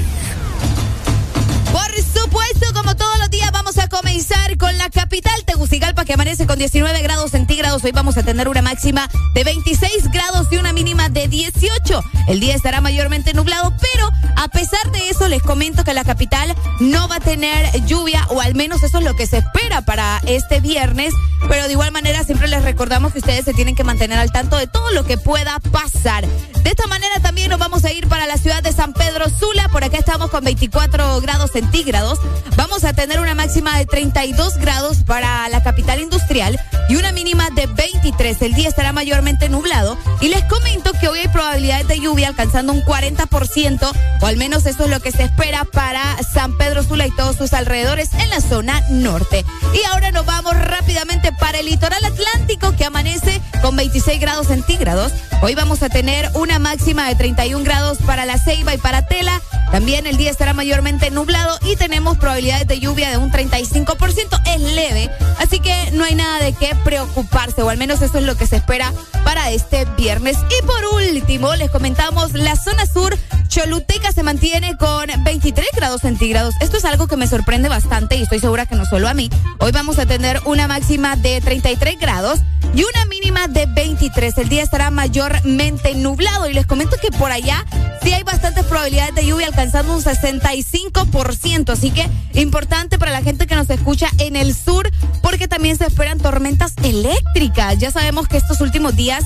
Por 1.72 1.92
supuesto, 2.22 2.72
como 2.76 2.96
todos 2.96 3.18
los 3.18 3.32
días, 3.32 3.52
vamos 3.52 3.80
a 3.80 3.88
comenzar 3.88 4.56
con 4.60 4.78
la 4.78 4.92
capital 4.92 5.44
Tegucigalpa, 5.44 6.06
que 6.06 6.14
amanece 6.14 6.46
con 6.46 6.60
19 6.60 7.02
grados 7.02 7.32
centígrados. 7.32 7.84
Hoy 7.84 7.92
vamos 7.92 8.18
a 8.18 8.24
tener 8.24 8.50
una 8.50 8.62
máxima 8.62 9.10
de 9.34 9.44
26 9.44 10.12
grados 10.12 10.46
y 10.52 10.58
una 10.58 10.74
mínima 10.74 11.10
de 11.10 11.28
18. 11.28 12.04
El 12.28 12.40
día 12.40 12.54
estará 12.54 12.82
mayormente 12.82 13.34
nublado, 13.34 13.74
pero 13.82 14.12
a 14.48 14.50
pesar 14.50 14.92
de 14.94 15.10
eso, 15.10 15.28
les 15.28 15.44
comento 15.44 15.84
que 15.84 15.94
la 15.94 16.06
capital 16.06 16.56
no 16.80 17.10
va 17.10 17.18
a 17.18 17.20
tener 17.20 17.70
lluvia, 17.86 18.26
o 18.30 18.40
al 18.40 18.56
menos 18.56 18.82
eso 18.82 19.00
es 19.00 19.04
lo 19.04 19.14
que 19.14 19.28
se 19.28 19.40
espera 19.40 19.82
para 19.82 20.22
este 20.26 20.62
viernes. 20.62 21.14
Pero 21.50 21.66
de 21.66 21.74
igual 21.74 21.92
manera, 21.92 22.24
siempre 22.24 22.48
les 22.48 22.64
recordamos 22.64 23.12
que 23.12 23.20
ustedes 23.20 23.44
se 23.44 23.54
tienen 23.54 23.76
que 23.76 23.84
mantener 23.84 24.18
al 24.18 24.32
tanto 24.32 24.56
de 24.56 24.68
todo 24.68 24.90
lo 24.92 25.04
que 25.04 25.18
pueda 25.18 25.60
pasar. 25.60 26.26
De 26.26 26.70
esta 26.70 26.88
manera, 26.88 27.20
también 27.22 27.50
nos 27.50 27.60
vamos 27.60 27.84
a 27.84 27.92
ir 27.92 28.08
para 28.08 28.26
la 28.26 28.38
ciudad 28.38 28.64
de 28.64 28.72
San 28.72 28.94
Pedro 28.94 29.26
Sula. 29.30 29.68
Por 29.68 29.84
acá 29.84 29.98
estamos 29.98 30.30
con 30.30 30.46
24 30.46 31.20
grados 31.20 31.52
centígrados. 31.52 32.18
Vamos 32.56 32.86
a 32.86 32.94
tener 32.94 33.20
una 33.20 33.36
máxima 33.36 33.78
de 33.78 33.86
32 33.86 34.58
grados 34.60 35.04
para 35.04 35.50
la 35.50 35.62
capital 35.62 36.00
industrial 36.00 36.58
y 36.90 36.96
una 36.96 37.12
mínima 37.12 37.50
de 37.52 37.68
23. 37.68 38.42
El 38.42 38.54
día 38.54 38.70
estará 38.70 38.94
mayormente 38.94 39.50
nublado. 39.50 39.98
Y 40.22 40.30
les 40.30 40.44
comento 40.46 40.92
que 40.94 41.08
hoy 41.08 41.20
hay 41.20 41.28
probabilidades 41.28 41.88
de 41.88 42.00
lluvia 42.00 42.30
alcanzando 42.30 42.74
un 42.74 42.84
40%, 42.84 43.92
o 44.22 44.26
al 44.26 44.38
menos 44.38 44.66
eso 44.66 44.86
es 44.86 44.90
lo 44.90 45.00
que 45.00 45.12
se 45.12 45.24
espera 45.24 45.66
para 45.66 46.02
San 46.24 46.58
Pedro 46.58 46.84
Sula 46.84 47.08
y 47.08 47.12
todos 47.12 47.36
sus 47.36 47.54
alrededores 47.54 48.14
en 48.14 48.30
la 48.30 48.42
zona 48.42 48.82
norte. 48.90 49.46
Y 49.74 49.84
ahora 49.92 50.12
nos 50.12 50.26
vamos 50.26 50.58
rápidamente 50.58 51.32
para 51.32 51.60
el 51.60 51.66
litoral 51.66 52.04
atlántico 52.04 52.76
que 52.76 52.86
amanece 52.86 53.42
con 53.62 53.76
26 53.76 54.20
grados 54.20 54.48
centígrados. 54.48 55.12
Hoy 55.42 55.56
vamos 55.56 55.84
a 55.84 55.90
tener 55.90 56.30
una 56.34 56.60
máxima 56.60 57.08
de 57.08 57.16
31 57.16 57.64
grados 57.64 57.98
para 58.06 58.26
la 58.26 58.38
Ceiba 58.38 58.74
y 58.74 58.78
para 58.78 59.08
Tela. 59.08 59.42
También 59.72 60.08
el 60.08 60.18
día 60.18 60.32
estará 60.32 60.54
mayormente 60.54 61.12
nublado 61.12 61.58
y 61.62 61.76
tenemos 61.76 62.18
probabilidades 62.18 62.68
de 62.68 62.80
lluvia 62.80 63.10
de 63.10 63.18
un 63.18 63.32
35%. 63.32 64.42
Es 64.46 64.62
leve, 64.62 65.10
así 65.40 65.60
que 65.60 65.92
no 65.92 66.04
hay 66.04 66.16
nada 66.16 66.40
de 66.40 66.54
qué 66.54 66.76
preocuparse, 66.84 67.62
o 67.64 67.70
al 67.70 67.78
menos 67.78 68.02
eso 68.02 68.18
es 68.18 68.24
lo 68.24 68.36
que 68.36 68.48
se 68.48 68.58
espera 68.58 68.94
para 69.24 69.52
este 69.52 69.86
viernes. 69.98 70.38
Y 70.38 70.66
por 70.66 71.02
último, 71.02 71.56
les 71.56 71.70
comentamos 71.70 72.34
la 72.34 72.56
zona 72.56 72.86
sur. 72.86 73.18
Choluteca 73.48 74.12
se 74.12 74.24
mantiene 74.24 74.78
con 74.78 75.08
23 75.24 75.68
grados 75.74 76.02
centígrados. 76.02 76.56
Esto 76.60 76.78
es 76.78 76.86
algo 76.86 77.08
que 77.08 77.18
me 77.18 77.28
sorprende 77.28 77.70
bastante 77.70 78.16
y 78.16 78.24
estoy 78.24 78.40
segura 78.40 78.66
que 78.66 78.76
no 78.76 78.86
solo 78.86 79.08
a 79.08 79.14
mí. 79.14 79.30
Hoy 79.60 79.72
vamos 79.72 80.00
a 80.00 80.06
tener 80.06 80.42
una 80.46 80.68
máxima 80.68 81.16
de 81.16 81.42
33 81.42 82.00
grados 82.00 82.40
y 82.76 82.84
una 82.84 83.06
mínima 83.06 83.48
de 83.48 83.66
23. 83.66 84.38
El 84.38 84.50
día 84.50 84.64
estará 84.64 84.92
mayormente 84.92 85.96
nublado 85.96 86.50
y 86.50 86.54
les 86.54 86.66
comento 86.66 86.98
que 87.02 87.12
por 87.12 87.32
allá 87.32 87.66
sí 88.08 88.14
hay 88.14 88.24
bastantes 88.24 88.64
probabilidades 88.66 89.16
de 89.16 89.26
lluvia 89.26 89.48
alcanzando 89.48 89.94
un 89.94 90.02
65%. 90.02 91.70
Así 91.72 91.92
que 91.92 92.10
importante 92.36 92.98
para 92.98 93.12
la 93.12 93.22
gente 93.22 93.48
que 93.48 93.56
nos 93.56 93.70
escucha 93.70 94.08
en 94.20 94.38
el 94.38 94.56
sur 94.56 94.90
porque 95.22 95.50
también 95.50 95.78
se 95.78 95.86
esperan 95.86 96.18
tormentas 96.18 96.74
eléctricas. 96.84 97.78
Ya 97.80 97.92
sabemos 97.92 98.30
que 98.30 98.38
estos 98.38 98.62
últimos 98.62 98.96
días 98.96 99.26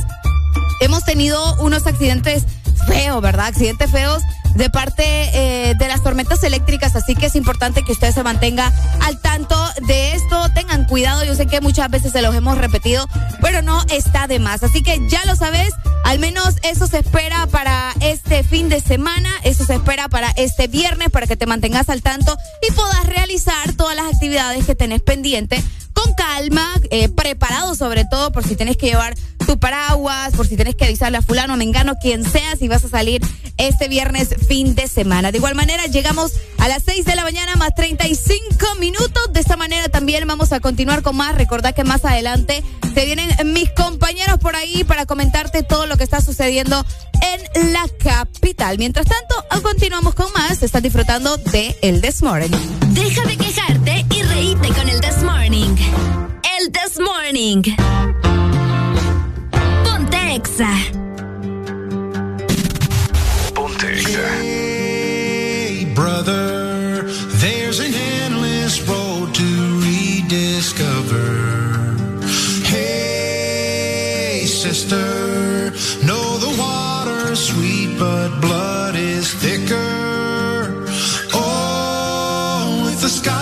hemos 0.80 1.06
tenido 1.06 1.62
unos 1.62 1.86
accidentes 1.86 2.46
feos, 2.88 3.22
¿verdad? 3.22 3.46
Accidentes 3.48 3.92
feos 3.92 4.24
de 4.56 4.70
parte 4.70 5.04
eh, 5.06 5.76
de 5.76 5.88
las 5.88 6.04
tormentas 6.04 6.44
eléctricas, 6.44 6.96
así 6.96 7.16
que 7.16 7.28
es 7.28 7.36
importante 7.36 7.84
que 7.84 7.92
usted 7.92 8.14
se 8.14 8.24
mantenga 8.24 8.72
al 9.02 9.20
tanto 9.20 9.56
de 9.88 10.14
esto. 10.14 10.50
Tengan 10.54 10.86
cuidado, 10.86 11.24
yo 11.24 11.36
sé 11.36 11.46
que 11.48 11.62
muchas 11.62 11.90
veces 11.90 12.12
se 12.12 12.22
los 12.22 12.36
hemos 12.36 12.58
repetido, 12.58 13.08
pero 13.42 13.62
no 13.62 13.82
está 13.90 14.28
de 14.28 14.40
más. 14.40 14.64
Así 14.64 14.84
que 14.84 15.00
ya 15.08 15.24
lo 15.26 15.36
sabes, 15.36 15.74
al 16.04 16.20
menos 16.20 16.56
eso 16.64 16.88
se 16.88 17.00
espera 17.00 17.48
para 17.48 17.94
este 18.00 18.44
fin 18.44 18.70
de 18.70 18.80
semana, 18.80 19.30
eso 19.44 19.66
se 19.66 19.76
espera 19.76 20.10
para 20.10 20.32
este 20.32 20.68
viernes, 20.68 21.10
para 21.10 21.28
que 21.28 21.38
te 21.38 21.46
mantengas 21.46 21.90
al 21.90 22.02
tanto 22.02 22.38
y 22.68 22.72
puedas 22.74 23.06
realizar 23.06 23.74
todas 23.74 23.96
las 23.96 24.14
actividades 24.14 24.66
que 24.66 24.76
tenés 24.76 25.02
pendiente 25.02 25.64
con 25.94 26.14
calma, 26.14 26.74
eh, 26.90 27.10
preparado 27.10 27.76
sobre 27.76 28.06
todo 28.06 28.32
por 28.32 28.44
si 28.44 28.56
tenés 28.56 28.78
que 28.78 28.88
llevar 28.88 29.16
tu 29.46 29.60
paraguas, 29.60 30.34
por 30.34 30.48
si 30.48 30.56
tenés 30.56 30.76
que 30.76 30.86
avisarle 30.86 31.18
a 31.18 31.22
fulano, 31.22 31.58
mengano, 31.58 31.96
quien 32.02 32.24
sea, 32.24 32.56
si 32.56 32.68
vas 32.68 32.84
a 32.84 32.90
salir 32.90 33.22
este 33.58 33.88
viernes 33.88 34.30
fin 34.48 34.76
de 34.76 34.88
semana. 34.88 35.32
De 35.32 35.38
igual 35.38 35.56
manera, 35.56 35.86
llegamos 35.86 36.34
a 36.58 36.68
las 36.68 36.84
6 36.84 37.06
de 37.06 37.16
la 37.16 37.24
mañana 37.24 37.56
más 37.56 37.76
35 37.76 38.76
minutos. 38.80 39.34
De 39.34 39.40
esta 39.40 39.58
manera 39.58 39.90
también 39.90 40.28
vamos 40.28 40.52
a 40.52 40.60
continuar 40.60 41.02
con 41.02 41.16
más. 41.16 41.36
Recordad 41.36 41.76
que 41.76 41.84
más 41.84 42.04
adelante 42.06 42.64
se 42.94 43.06
vienen 43.06 43.30
mis 43.54 43.70
compañeros 43.72 44.40
por 44.40 44.56
ahí 44.56 44.84
para 44.84 45.06
comentarte 45.06 45.64
todo 45.64 45.86
lo 45.86 45.98
que 45.98 46.04
está 46.04 46.22
sucediendo 46.22 46.84
en 47.22 47.74
la 47.74 47.86
capital. 48.00 48.78
Mientras 48.78 49.06
tanto, 49.06 49.62
continuamos 49.62 50.16
con 50.16 50.32
más. 50.34 50.64
Estás 50.64 50.82
disfrutando 50.82 51.38
de 51.38 51.78
El 51.82 52.02
This 52.02 52.22
Morning. 52.22 52.50
Deja 52.94 53.24
de 53.26 53.38
quejarte 53.38 54.06
y 54.14 54.24
reíte 54.24 54.68
con 54.74 54.90
el 54.90 55.00
This 55.00 55.24
Morning. 55.24 55.76
El 56.60 56.72
This 56.72 57.00
Morning. 57.00 57.64
Ponte 59.86 60.36
Exa. 60.36 60.76
Hey, 64.34 65.92
brother, 65.96 67.04
there's 67.40 67.80
an 67.80 67.94
endless 67.94 68.82
road 68.88 69.34
to 69.36 69.80
rediscover. 69.80 71.32
Hey, 72.66 74.46
sister, 74.46 75.72
know 76.06 76.38
the 76.40 76.54
water's 76.60 77.40
sweet, 77.40 77.98
but 77.98 78.42
blood 78.42 78.96
is 78.96 79.34
thicker. 79.34 79.91
Sky 83.12 83.41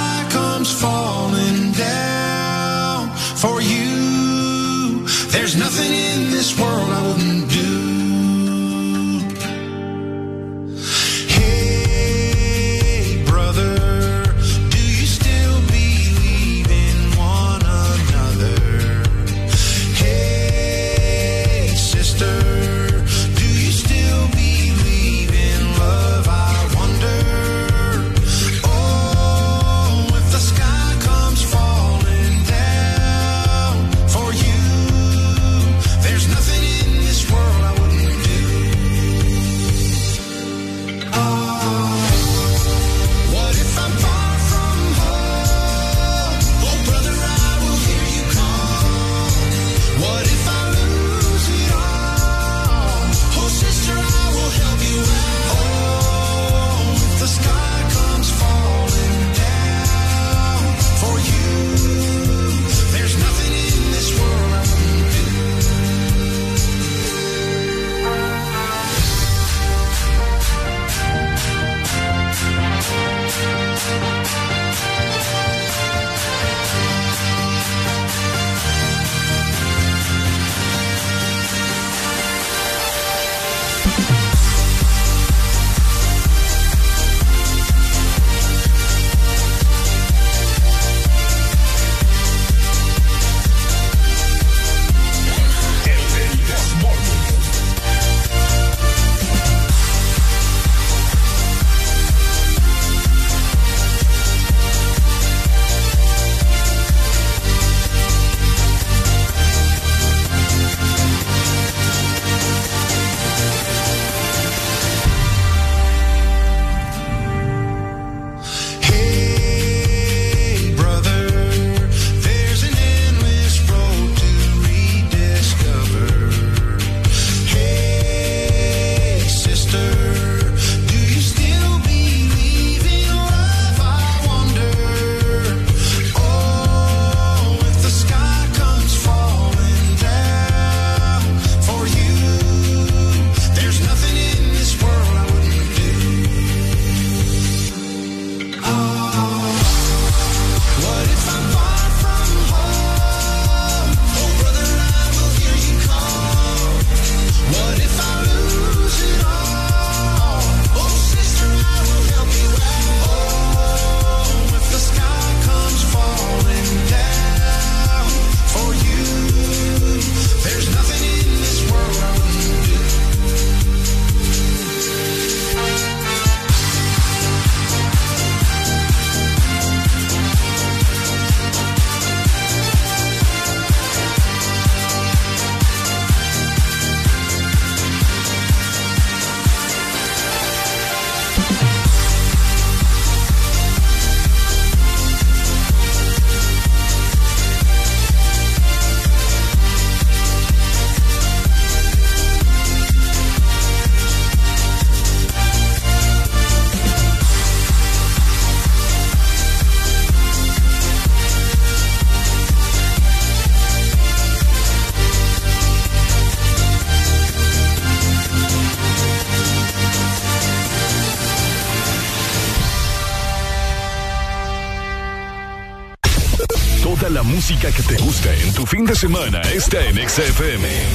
de 228.89 228.95
semana 228.95 229.41
está 229.53 229.85
en 229.85 229.97
XFM. 229.97 230.88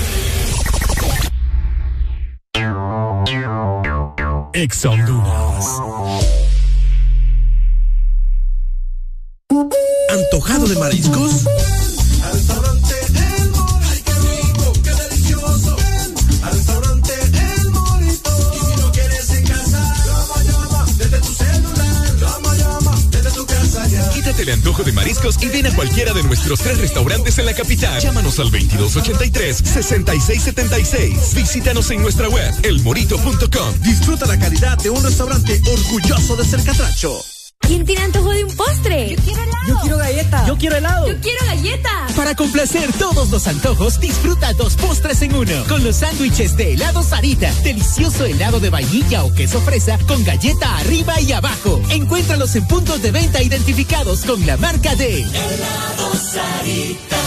6676. 29.83 31.35
Visítanos 31.35 31.91
en 31.91 32.03
nuestra 32.03 32.29
web, 32.29 32.53
elmorito.com. 32.62 33.81
Disfruta 33.81 34.27
la 34.27 34.39
calidad 34.39 34.79
de 34.79 34.91
un 34.91 35.03
restaurante 35.03 35.61
orgulloso 35.66 36.37
de 36.37 36.45
ser 36.45 36.62
catracho. 36.62 37.18
¿Quién 37.66 37.85
tiene 37.87 38.03
antojo 38.03 38.31
de 38.31 38.45
un 38.45 38.55
postre? 38.55 39.16
Yo 39.16 39.22
quiero 39.25 39.43
helado. 39.43 39.66
Yo 39.66 39.81
quiero 39.81 39.97
galleta. 39.97 40.47
Yo 40.47 40.59
quiero 40.59 40.77
helado. 40.77 41.09
Yo 41.09 41.20
quiero 41.20 41.47
galleta. 41.47 42.07
Para 42.14 42.35
complacer 42.35 42.93
todos 42.93 43.31
los 43.31 43.47
antojos, 43.47 43.99
disfruta 44.01 44.53
dos 44.53 44.77
postres 44.77 45.22
en 45.22 45.35
uno. 45.35 45.64
Con 45.66 45.83
los 45.83 45.97
sándwiches 45.97 46.57
de 46.57 46.75
helado 46.75 47.03
Sarita. 47.03 47.51
Delicioso 47.62 48.27
helado 48.27 48.61
de 48.61 48.68
vainilla 48.68 49.25
o 49.25 49.33
queso 49.33 49.61
fresa 49.62 49.99
con 50.07 50.22
galleta 50.25 50.77
arriba 50.79 51.18
y 51.20 51.33
abajo. 51.33 51.81
Encuéntralos 51.89 52.55
en 52.55 52.66
puntos 52.66 53.01
de 53.01 53.11
venta 53.12 53.43
identificados 53.43 54.25
con 54.25 54.45
la 54.47 54.57
marca 54.59 54.95
de 54.95 55.22
Helado 55.22 56.14
Sarita. 56.14 57.24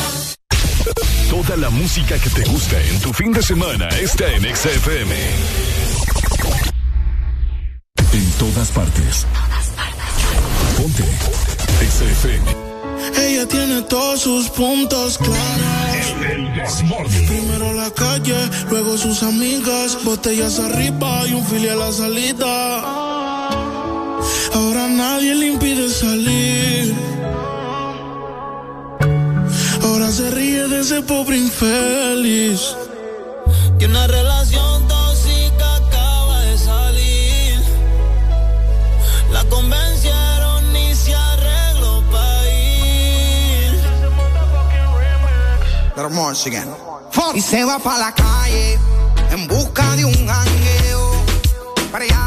Toda 1.38 1.56
la 1.56 1.70
música 1.70 2.18
que 2.18 2.32
te 2.32 2.44
gusta 2.50 2.82
en 2.82 3.00
tu 3.00 3.14
fin 3.14 3.32
de 3.32 3.44
semana 3.44 3.88
está 3.90 4.28
en 4.34 4.42
XFM. 4.56 5.16
En 8.12 8.32
todas 8.40 8.70
partes. 8.70 9.28
Todas 9.32 9.68
partes. 9.78 10.16
Ponte. 10.76 11.04
XFM. 11.92 12.68
Ella 13.22 13.48
tiene 13.48 13.84
todos 13.84 14.22
sus 14.22 14.50
puntos 14.50 15.20
claros. 15.20 15.38
El, 16.28 16.48
Primero 17.28 17.74
la 17.74 17.92
calle, 17.92 18.50
luego 18.72 18.98
sus 18.98 19.22
amigas, 19.22 20.04
botellas 20.04 20.58
arriba 20.60 21.22
y 21.28 21.34
un 21.34 21.46
filial 21.46 21.84
a 21.84 21.86
la 21.86 21.92
salida. 21.94 22.77
ese 30.88 31.02
pobre 31.02 31.38
infeliz. 31.38 32.62
Que 33.78 33.88
una 33.88 34.08
relación 34.08 34.88
tóxica 34.88 35.76
acaba 35.76 36.40
de 36.40 36.58
salir. 36.58 37.60
La 39.34 39.44
convencieron 39.50 40.74
y 40.78 40.96
se 40.96 41.14
arregló 41.14 42.02
para 42.10 42.48
ir. 42.54 43.74
Y 47.34 47.42
se 47.42 47.66
va 47.66 47.80
para 47.80 47.98
la 47.98 48.16
calle 48.16 48.80
en 49.32 49.46
busca 49.46 49.94
de 49.98 50.06
un 50.06 50.14
jangueo. 50.26 51.12
Para 51.92 52.06
allá 52.06 52.27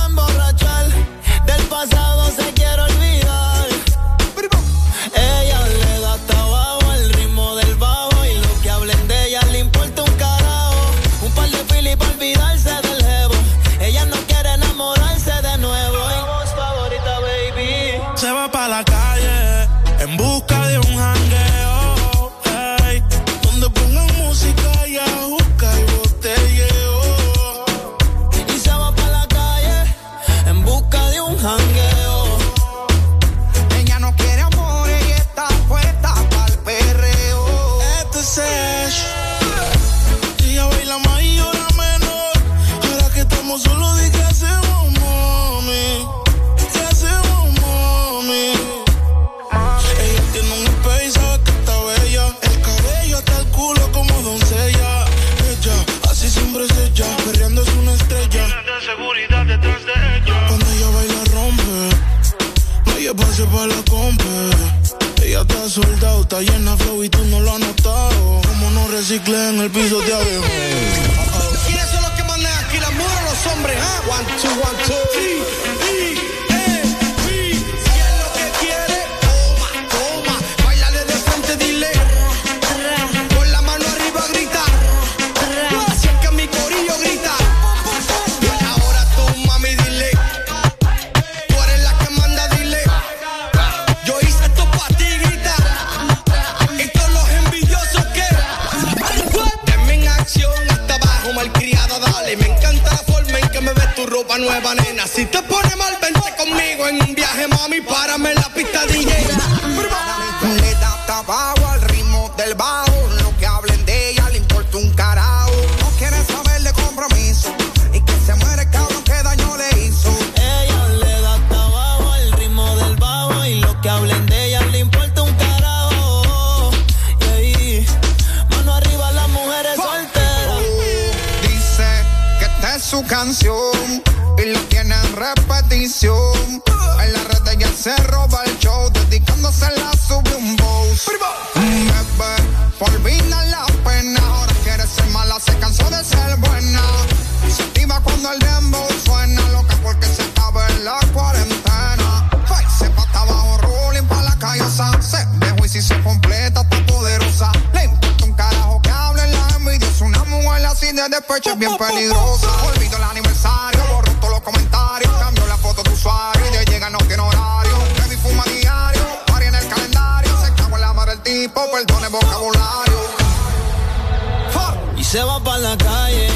se 175.11 175.21
va 175.23 175.43
para 175.43 175.57
la 175.57 175.77
calle 175.77 176.27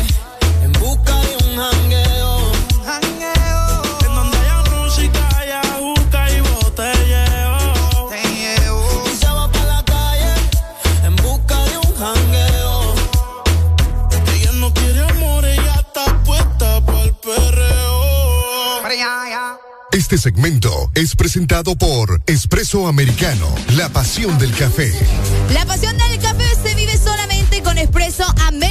en 0.62 0.72
busca 0.74 1.18
de 1.22 1.36
un 1.46 1.56
jangueo. 1.56 2.52
En 4.06 4.16
donde 4.16 4.38
haya 4.38 4.64
música, 4.64 5.30
haya 5.38 5.62
juca 5.80 6.30
y 6.30 6.42
botelleo. 6.42 7.58
Y 9.06 9.16
se 9.16 9.28
va 9.28 9.50
para 9.50 9.76
la 9.76 9.86
calle 9.86 10.34
en 11.06 11.16
busca 11.16 11.58
de 11.70 11.78
un 11.78 11.96
jangueo. 11.96 12.96
Ella 14.34 14.52
no 14.56 14.74
quiere 14.74 15.04
amor, 15.10 15.46
ella 15.46 15.76
está 15.76 16.24
puesta 16.26 16.86
para 16.86 17.04
el 17.04 17.14
perreo. 17.14 17.96
Este 19.94 20.18
segmento 20.18 20.92
es 20.96 21.16
presentado 21.16 21.78
por 21.78 22.22
Espresso 22.26 22.88
Americano, 22.88 23.48
la 23.78 23.88
pasión 23.88 24.38
del 24.38 24.54
café. 24.54 24.92
La 25.54 25.66
pasión 25.66 25.98
del 25.98 26.20
café 26.20 26.25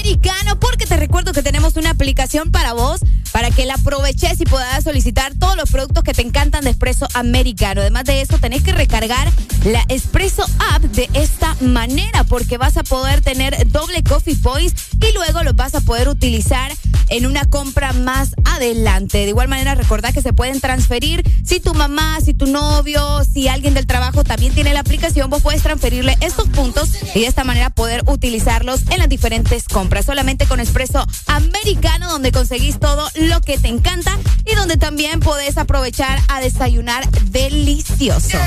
Americano 0.04 0.60
porque 0.60 0.84
te 0.84 0.98
recuerdo 0.98 1.32
que 1.32 1.42
tenemos 1.42 1.76
una 1.78 1.88
aplicación 1.88 2.50
para 2.50 2.74
vos 2.74 3.00
para 3.34 3.50
que 3.50 3.66
la 3.66 3.74
aproveches 3.74 4.40
y 4.40 4.44
puedas 4.44 4.84
solicitar 4.84 5.34
todos 5.34 5.56
los 5.56 5.68
productos 5.68 6.04
que 6.04 6.14
te 6.14 6.22
encantan 6.22 6.62
de 6.62 6.70
Espresso 6.70 7.08
Americano. 7.14 7.80
Además 7.80 8.04
de 8.04 8.20
eso, 8.20 8.38
tenés 8.38 8.62
que 8.62 8.70
recargar 8.70 9.28
la 9.64 9.84
Espresso 9.88 10.46
App 10.72 10.82
de 10.82 11.10
esta 11.14 11.56
manera 11.60 12.22
porque 12.22 12.58
vas 12.58 12.76
a 12.76 12.84
poder 12.84 13.22
tener 13.22 13.68
doble 13.72 14.04
coffee 14.04 14.36
points 14.36 14.90
y 15.00 15.12
luego 15.14 15.42
los 15.42 15.56
vas 15.56 15.74
a 15.74 15.80
poder 15.80 16.08
utilizar 16.08 16.70
en 17.08 17.26
una 17.26 17.44
compra 17.44 17.92
más 17.92 18.36
adelante. 18.44 19.18
De 19.18 19.28
igual 19.28 19.48
manera, 19.48 19.74
recordad 19.74 20.14
que 20.14 20.22
se 20.22 20.32
pueden 20.32 20.60
transferir 20.60 21.24
si 21.44 21.58
tu 21.58 21.74
mamá, 21.74 22.20
si 22.20 22.34
tu 22.34 22.46
novio, 22.46 23.24
si 23.24 23.48
alguien 23.48 23.74
del 23.74 23.86
trabajo 23.86 24.22
también 24.22 24.54
tiene 24.54 24.72
la 24.72 24.80
aplicación, 24.80 25.28
vos 25.28 25.42
puedes 25.42 25.62
transferirle 25.62 26.16
estos 26.20 26.48
puntos 26.50 26.90
y 27.16 27.22
de 27.22 27.26
esta 27.26 27.42
manera 27.42 27.70
poder 27.70 28.04
utilizarlos 28.06 28.82
en 28.90 28.98
las 28.98 29.08
diferentes 29.08 29.64
compras. 29.64 30.06
Solamente 30.06 30.46
con 30.46 30.60
Espresso 30.60 31.04
Americano, 31.26 32.08
donde 32.08 32.30
conseguís 32.30 32.78
todo 32.78 33.08
lo 33.16 33.23
que 33.44 33.58
te 33.58 33.68
encanta 33.68 34.18
y 34.44 34.54
donde 34.54 34.76
también 34.76 35.20
podés 35.20 35.56
aprovechar 35.56 36.20
a 36.28 36.40
desayunar 36.40 37.08
delicioso. 37.10 38.38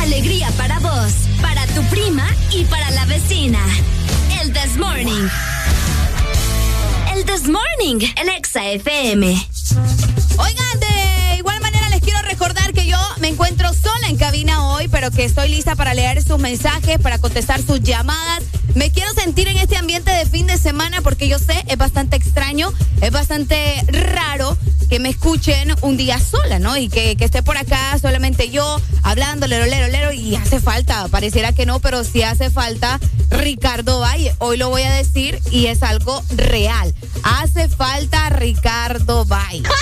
Alegría 0.00 0.48
para 0.56 0.78
vos, 0.78 1.12
para 1.40 1.66
tu 1.68 1.82
prima 1.84 2.24
y 2.50 2.64
para 2.64 2.90
la 2.92 3.04
vecina. 3.06 3.58
El 4.40 4.52
This 4.52 4.76
Morning. 4.76 5.28
El 7.14 7.24
This 7.24 7.48
Morning 7.48 8.06
en 8.16 8.28
Exa 8.28 8.64
FM. 8.64 9.48
Oigan, 10.38 10.80
de 10.80 11.21
me 13.20 13.28
encuentro 13.28 13.72
sola 13.72 14.08
en 14.08 14.16
cabina 14.16 14.66
hoy, 14.68 14.88
pero 14.88 15.10
que 15.10 15.24
estoy 15.24 15.48
lista 15.48 15.76
para 15.76 15.94
leer 15.94 16.22
sus 16.22 16.38
mensajes, 16.38 16.98
para 16.98 17.18
contestar 17.18 17.60
sus 17.62 17.80
llamadas. 17.80 18.42
Me 18.74 18.90
quiero 18.90 19.12
sentir 19.12 19.48
en 19.48 19.58
este 19.58 19.76
ambiente 19.76 20.10
de 20.10 20.26
fin 20.26 20.46
de 20.46 20.56
semana 20.56 21.02
porque 21.02 21.28
yo 21.28 21.38
sé, 21.38 21.64
es 21.68 21.76
bastante 21.76 22.16
extraño, 22.16 22.72
es 23.00 23.10
bastante 23.10 23.84
raro 23.88 24.56
que 24.88 24.98
me 24.98 25.08
escuchen 25.08 25.74
un 25.80 25.96
día 25.96 26.18
sola, 26.18 26.58
¿no? 26.58 26.76
Y 26.76 26.88
que, 26.88 27.16
que 27.16 27.24
esté 27.24 27.42
por 27.42 27.56
acá 27.56 27.98
solamente 28.00 28.50
yo 28.50 28.80
hablando, 29.02 29.46
lero, 29.46 29.66
lero, 29.66 29.88
lero, 29.88 30.12
y 30.12 30.36
hace 30.36 30.60
falta, 30.60 31.08
pareciera 31.08 31.52
que 31.52 31.66
no, 31.66 31.80
pero 31.80 32.04
sí 32.04 32.22
hace 32.22 32.50
falta 32.50 33.00
Ricardo 33.30 34.00
Valle. 34.00 34.34
Hoy 34.38 34.56
lo 34.56 34.68
voy 34.68 34.82
a 34.82 34.92
decir 34.92 35.40
y 35.50 35.66
es 35.66 35.82
algo 35.82 36.22
real. 36.30 36.94
Hace 37.22 37.68
falta 37.68 38.28
Ricardo 38.30 39.24
Valle. 39.24 39.62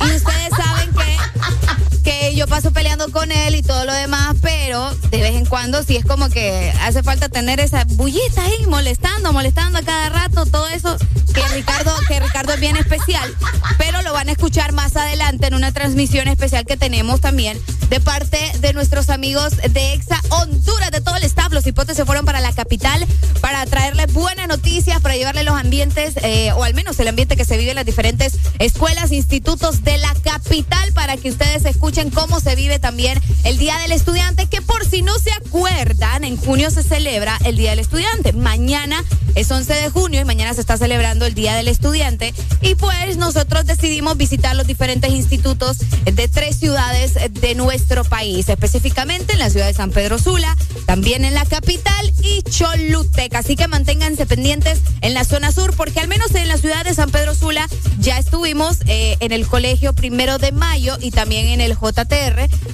Y 0.00 0.14
ustedes 0.14 0.50
saben 0.56 0.90
que, 0.92 2.02
que 2.02 2.25
yo 2.34 2.46
paso 2.46 2.72
peleando 2.72 3.10
con 3.10 3.30
él 3.30 3.54
y 3.54 3.62
todo 3.62 3.84
lo 3.84 3.92
demás, 3.92 4.36
pero 4.42 4.90
de 5.10 5.18
vez 5.18 5.34
en 5.34 5.46
cuando 5.46 5.82
sí 5.82 5.96
es 5.96 6.04
como 6.04 6.28
que 6.28 6.72
hace 6.82 7.02
falta 7.02 7.28
tener 7.28 7.60
esa 7.60 7.84
bullita 7.84 8.42
ahí 8.42 8.66
molestando, 8.66 9.32
molestando 9.32 9.78
a 9.78 9.82
cada 9.82 10.08
rato, 10.08 10.46
todo 10.46 10.66
eso 10.68 10.96
que 11.34 11.46
Ricardo, 11.54 11.94
que 12.08 12.18
Ricardo 12.18 12.54
es 12.54 12.60
bien 12.60 12.76
especial, 12.76 13.34
pero 13.78 14.02
lo 14.02 14.12
van 14.12 14.28
a 14.28 14.32
escuchar 14.32 14.72
más 14.72 14.96
adelante 14.96 15.46
en 15.46 15.54
una 15.54 15.72
transmisión 15.72 16.28
especial 16.28 16.64
que 16.64 16.76
tenemos 16.76 17.20
también 17.20 17.60
de 17.90 18.00
parte 18.00 18.38
de 18.60 18.72
nuestros 18.72 19.10
amigos 19.10 19.56
de 19.56 19.92
Exa 19.92 20.20
Honduras, 20.30 20.90
de 20.90 21.00
todo 21.00 21.16
el 21.16 21.24
staff. 21.24 21.52
Los 21.52 21.66
hipotes 21.66 21.96
se 21.96 22.04
fueron 22.04 22.24
para 22.24 22.40
la 22.40 22.52
capital 22.52 23.06
para 23.40 23.64
traerles 23.66 24.12
buenas 24.12 24.48
noticias, 24.48 25.00
para 25.00 25.16
llevarle 25.16 25.44
los 25.44 25.54
ambientes, 25.54 26.14
eh, 26.22 26.52
o 26.52 26.64
al 26.64 26.74
menos 26.74 26.98
el 26.98 27.08
ambiente 27.08 27.36
que 27.36 27.44
se 27.44 27.56
vive 27.56 27.70
en 27.70 27.76
las 27.76 27.86
diferentes 27.86 28.38
escuelas, 28.58 29.12
institutos 29.12 29.84
de 29.84 29.98
la 29.98 30.14
capital, 30.22 30.92
para 30.94 31.16
que 31.16 31.30
ustedes 31.30 31.64
escuchen 31.64 32.10
cómo 32.16 32.40
se 32.40 32.56
vive 32.56 32.78
también 32.78 33.20
el 33.44 33.58
Día 33.58 33.76
del 33.76 33.92
Estudiante, 33.92 34.46
que 34.46 34.62
por 34.62 34.86
si 34.86 35.02
no 35.02 35.18
se 35.18 35.30
acuerdan, 35.32 36.24
en 36.24 36.38
junio 36.38 36.70
se 36.70 36.82
celebra 36.82 37.38
el 37.44 37.58
Día 37.58 37.70
del 37.70 37.80
Estudiante. 37.80 38.32
Mañana 38.32 39.04
es 39.34 39.50
11 39.50 39.74
de 39.74 39.90
junio 39.90 40.22
y 40.22 40.24
mañana 40.24 40.54
se 40.54 40.62
está 40.62 40.78
celebrando 40.78 41.26
el 41.26 41.34
Día 41.34 41.54
del 41.54 41.68
Estudiante. 41.68 42.32
Y 42.62 42.74
pues 42.74 43.18
nosotros 43.18 43.66
decidimos 43.66 44.16
visitar 44.16 44.56
los 44.56 44.66
diferentes 44.66 45.10
institutos 45.10 45.76
de 46.04 46.28
tres 46.28 46.56
ciudades 46.56 47.12
de 47.30 47.54
nuestro 47.54 48.02
país, 48.02 48.48
específicamente 48.48 49.34
en 49.34 49.38
la 49.38 49.50
ciudad 49.50 49.66
de 49.66 49.74
San 49.74 49.90
Pedro 49.90 50.18
Sula, 50.18 50.56
también 50.86 51.22
en 51.26 51.34
la 51.34 51.44
capital 51.44 52.14
y 52.22 52.42
Choluteca. 52.42 53.40
Así 53.40 53.56
que 53.56 53.68
manténganse 53.68 54.24
pendientes 54.24 54.80
en 55.02 55.12
la 55.12 55.24
zona 55.24 55.52
sur, 55.52 55.76
porque 55.76 56.00
al 56.00 56.08
menos 56.08 56.34
en 56.34 56.48
la 56.48 56.56
ciudad 56.56 56.82
de 56.84 56.94
San 56.94 57.10
Pedro 57.10 57.34
Sula 57.34 57.68
ya 57.98 58.18
estuvimos 58.18 58.78
eh, 58.86 59.18
en 59.20 59.32
el 59.32 59.46
colegio 59.46 59.92
primero 59.92 60.38
de 60.38 60.52
mayo 60.52 60.96
y 60.98 61.10
también 61.10 61.48
en 61.48 61.60
el 61.60 61.74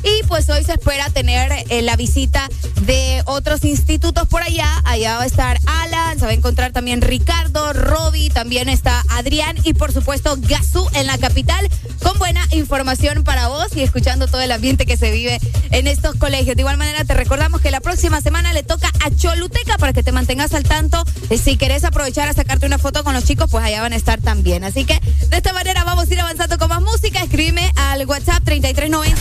Y 0.03 0.26
pues 0.26 0.49
hoy 0.51 0.62
se 0.64 0.72
espera 0.72 1.09
tener 1.11 1.51
eh, 1.68 1.83
la 1.83 1.97
visita 1.97 2.49
de 2.83 3.22
otros 3.26 3.64
institutos 3.64 4.28
por 4.28 4.43
allá. 4.43 4.68
Allá 4.85 5.16
va 5.16 5.22
a 5.22 5.26
estar 5.26 5.59
Alan, 5.66 6.18
se 6.18 6.24
va 6.24 6.33
a 6.33 6.35
encontrar 6.35 6.72
también 6.72 7.01
Ricardo, 7.01 7.72
Roby, 7.72 8.28
también 8.30 8.68
está 8.68 9.03
Adrián 9.09 9.57
y 9.64 9.74
por 9.74 9.93
supuesto 9.93 10.37
Gazú 10.39 10.87
en 10.95 11.07
la 11.07 11.18
capital 11.18 11.68
con 12.03 12.18
buena 12.18 12.47
información 12.51 13.24
para 13.24 13.49
vos 13.49 13.68
y 13.74 13.83
escuchando 13.83 14.26
todo 14.26 14.41
el 14.41 14.53
ambiente 14.53 14.87
que 14.87 14.97
se 14.97 15.11
vive 15.11 15.39
en 15.70 15.87
estos 15.87 16.16
colegios. 16.16 16.57
De 16.57 16.62
igual 16.62 16.76
manera 16.76 17.05
te 17.05 17.14
recordamos 17.14 17.61
que 17.61 17.70
la 17.70 17.80
próxima 17.80 18.20
semana 18.20 18.53
le 18.53 18.62
toca 18.62 18.91
a 19.05 19.11
Choluteca 19.11 19.78
para 19.78 19.93
que 19.93 20.03
te 20.03 20.12
mantengas 20.12 20.53
al 20.55 20.64
tanto. 20.64 21.03
Si 21.43 21.57
querés 21.57 21.85
aprovechar 21.85 22.28
a 22.28 22.33
sacarte 22.33 22.66
una 22.66 22.78
foto 22.78 23.05
con 23.05 23.14
los 23.14 23.24
chicos, 23.24 23.49
pues 23.51 23.64
allá 23.64 23.80
van 23.83 23.93
a 23.93 23.97
estar 23.97 24.20
también. 24.20 24.64
Así 24.64 24.85
que 24.85 25.01
de 25.28 25.37
esta 25.37 25.53
manera 25.53 25.85
vamos 25.85 26.09
a 26.09 26.12
ir 26.12 26.20
avanzando 26.20 26.59
con 26.59 26.68
más 26.68 26.83
música. 26.83 27.22
Escríbeme 27.22 27.72
al 27.76 28.07
WhatsApp 28.07 28.43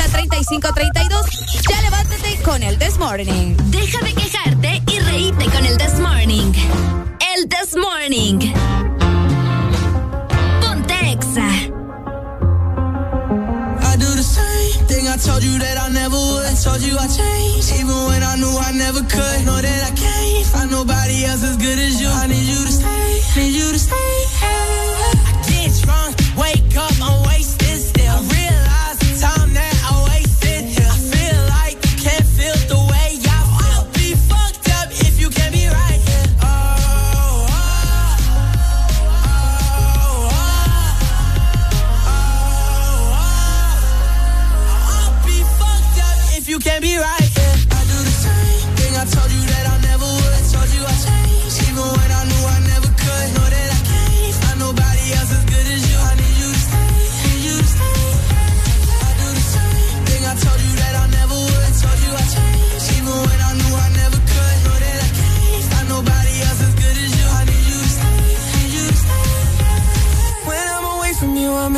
3390-3532. 0.08 1.70
Ya 1.70 1.82
levántate 1.82 2.42
con 2.44 2.64
el 2.64 2.78
This 2.78 2.98
Morning. 2.98 3.56
Deja 3.72 4.00
de 4.04 4.14
quejarte 4.14 4.82
y 4.88 5.00
reíte 5.00 5.46
con 5.46 5.66
el 5.66 5.78
This 5.78 6.00
Morning. 6.00 6.54
El 7.36 7.48
This 7.50 7.76
Morning. 7.76 8.40
Ponte 10.62 10.94
Exa. 11.12 11.48
I 13.84 13.98
do 13.98 14.16
the 14.16 14.24
same 14.24 14.86
thing 14.88 15.08
I 15.08 15.18
told 15.18 15.44
you 15.44 15.58
that 15.60 15.78
I 15.78 15.90
never 15.92 16.16
would. 16.16 16.46
I 16.46 16.56
told 16.56 16.82
you 16.82 16.98
I 16.98 17.08
changed, 17.08 17.74
even 17.80 18.06
when 18.08 18.24
I 18.24 18.36
knew 18.38 18.58
I 18.58 18.72
never 18.74 19.02
could. 19.02 19.46
Know 19.46 19.60
that 19.62 19.84
I 19.84 19.92
can't 19.96 20.46
find 20.48 20.72
nobody 20.72 21.26
else 21.26 21.44
as 21.44 21.58
good 21.58 21.78
as 21.80 22.00
you. 22.02 22.08
I 22.08 22.28
need 22.28 22.48
you 22.48 22.66
to 22.66 22.72
stay, 22.72 23.22
need 23.36 23.54
you 23.54 23.72
to 23.72 23.80
stay. 23.80 24.26
I 24.42 24.46
get 25.48 25.72
drunk, 25.84 26.16
wake 26.38 26.76
up, 26.78 26.94
I'm 27.02 27.24
wasted 27.28 27.80
still. 27.80 28.16
I 28.16 28.22
realize 28.32 28.98
the 29.00 29.12
time 29.20 29.54
that 29.54 29.61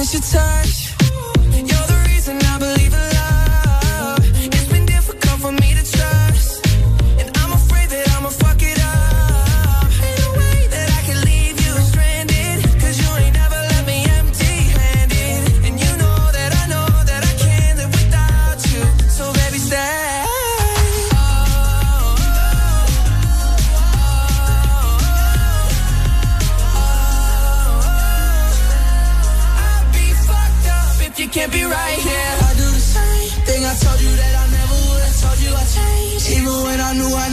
miss 0.04 0.14
your 0.14 0.22
touch 0.22 0.83
can't 31.34 31.52
be 31.52 31.64
right 31.64 31.98
here. 31.98 32.34
I 32.46 32.54
do 32.54 32.68
the 32.70 32.80
same 32.80 33.30
thing 33.48 33.66
I 33.66 33.74
told 33.74 34.00
you 34.00 34.16
that 34.22 34.36
I 34.38 34.46
never 34.54 34.78
would. 34.86 35.02
I 35.02 35.12
told 35.18 35.40
you 35.42 35.50
I 35.50 35.66
changed, 35.66 36.30
even 36.30 36.54
when 36.62 36.80
I 36.80 36.94
knew 36.94 37.10
I. 37.10 37.33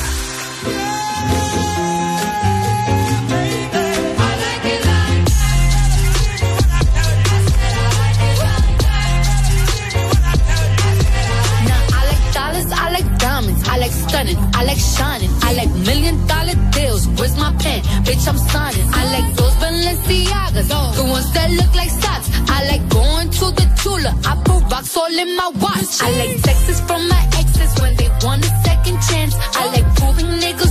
I 14.61 14.63
like 14.63 14.77
shining, 14.77 15.31
I 15.41 15.53
like 15.53 15.71
million 15.89 16.27
dollar 16.27 16.53
deals. 16.69 17.07
Where's 17.17 17.35
my 17.35 17.51
pen? 17.57 17.81
Bitch, 18.05 18.27
I'm 18.29 18.37
signing. 18.37 18.85
I 18.93 19.03
like 19.09 19.35
those 19.35 19.55
Balenciagas, 19.57 20.67
the 20.97 21.03
ones 21.03 21.33
that 21.33 21.49
look 21.49 21.73
like 21.73 21.89
socks. 21.89 22.29
I 22.45 22.69
like 22.69 22.87
going 22.89 23.31
to 23.41 23.45
the 23.57 23.65
Tula. 23.81 24.13
I 24.23 24.35
put 24.45 24.61
rocks 24.71 24.95
all 24.95 25.09
in 25.23 25.35
my 25.35 25.49
watch. 25.57 25.97
I 26.05 26.11
like 26.13 26.43
texts 26.43 26.79
from 26.81 27.09
my 27.09 27.23
exes 27.41 27.73
when 27.81 27.95
they 27.95 28.09
want 28.21 28.45
a 28.45 28.51
second 28.61 29.01
chance. 29.09 29.33
I 29.57 29.65
like 29.73 29.87
proving 29.97 30.29
niggas 30.37 30.70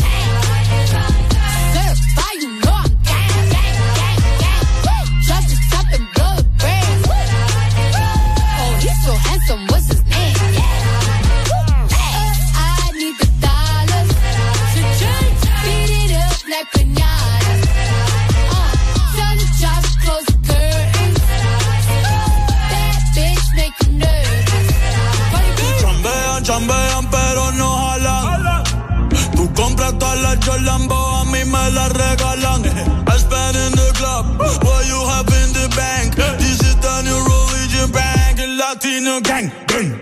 Jolambo, 30.51 30.95
a 30.95 31.23
mí 31.25 31.45
me 31.45 31.71
las 31.71 31.89
regalan. 31.93 32.61
I 33.07 33.17
spend 33.17 33.55
in 33.55 33.71
the 33.71 33.91
club, 33.95 34.25
what 34.37 34.85
you 34.85 34.99
have 35.07 35.31
in 35.41 35.53
the 35.53 35.67
bank. 35.75 36.15
This 36.39 36.59
is 36.59 36.75
the 36.75 37.01
new 37.03 37.19
religion 37.23 37.89
bank, 37.91 38.37
el 38.37 38.57
latino 38.57 39.21
gang. 39.21 39.49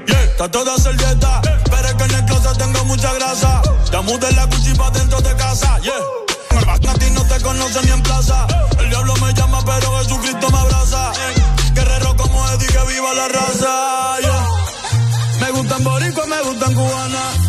Yeah, 0.07 0.23
está 0.23 0.49
toda 0.49 0.75
servieta, 0.77 1.41
pero 1.69 1.87
es 1.87 1.93
que 1.93 2.03
en 2.03 2.15
el 2.15 2.25
closet 2.25 2.57
tengo 2.57 2.83
mucha 2.85 3.13
grasa. 3.13 3.61
Ya 3.91 4.01
mudé 4.01 4.31
la 4.31 4.45
Gucci 4.45 4.73
pa' 4.73 4.89
dentro 4.89 5.21
de 5.21 5.35
casa, 5.35 5.77
yeah. 5.81 5.93
A 6.67 6.93
ti 6.95 7.09
no 7.11 7.23
te 7.25 7.39
conocen 7.41 7.85
ni 7.85 7.91
en 7.91 8.01
plaza. 8.01 8.47
El 8.79 8.89
diablo 8.89 9.13
me 9.17 9.31
llama, 9.33 9.63
pero 9.63 9.99
Jesucristo 9.99 10.49
me 10.49 10.57
abraza. 10.57 11.11
Guerrero 11.75 12.15
como 12.17 12.49
Eddie, 12.49 12.67
que 12.67 12.83
viva 12.91 13.13
la 13.13 13.27
raza, 13.27 14.19
yeah. 14.21 14.47
Me 15.41 15.51
gustan 15.51 15.83
boricua, 15.83 16.25
me 16.25 16.41
gustan 16.41 16.73
cubana. 16.73 17.48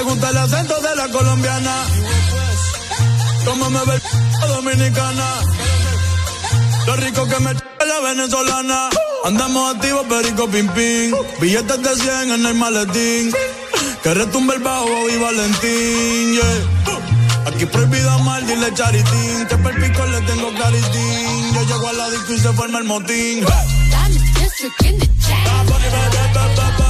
Me 0.00 0.06
gusta 0.06 0.30
el 0.30 0.38
acento 0.38 0.80
de 0.80 0.96
la 0.96 1.08
colombiana. 1.08 1.84
Como 3.44 3.68
me 3.68 3.84
ve 3.84 4.00
el 4.42 4.48
dominicana. 4.48 5.26
Lo 6.86 6.96
rico 6.96 7.28
que 7.28 7.38
me 7.40 7.52
la 7.52 8.00
venezolana. 8.08 8.88
Andamos 9.26 9.74
activos, 9.74 10.06
perico 10.06 10.48
pim 10.48 10.68
pim. 10.68 11.12
Billetes 11.38 11.82
de 11.82 11.96
100 11.96 12.32
en 12.32 12.46
el 12.46 12.54
maletín. 12.54 13.30
Que 14.02 14.14
retumbe 14.14 14.54
el 14.54 14.62
bajo 14.62 14.88
y 15.10 15.18
Valentín, 15.18 16.32
yeah. 16.32 17.48
Aquí 17.48 17.66
prohibido 17.66 18.18
mal, 18.20 18.46
dile 18.46 18.72
charitín. 18.72 19.46
Que 19.50 19.56
per 19.58 19.74
pico 19.82 20.06
le 20.06 20.20
tengo 20.22 20.50
claritín. 20.54 21.52
Yo 21.52 21.62
llego 21.62 21.88
al 21.88 21.98
la 21.98 22.08
disco 22.08 22.32
y 22.32 22.38
se 22.38 22.52
forma 22.54 22.78
el 22.78 22.84
motín. 22.84 23.44
Diamond 25.34 26.89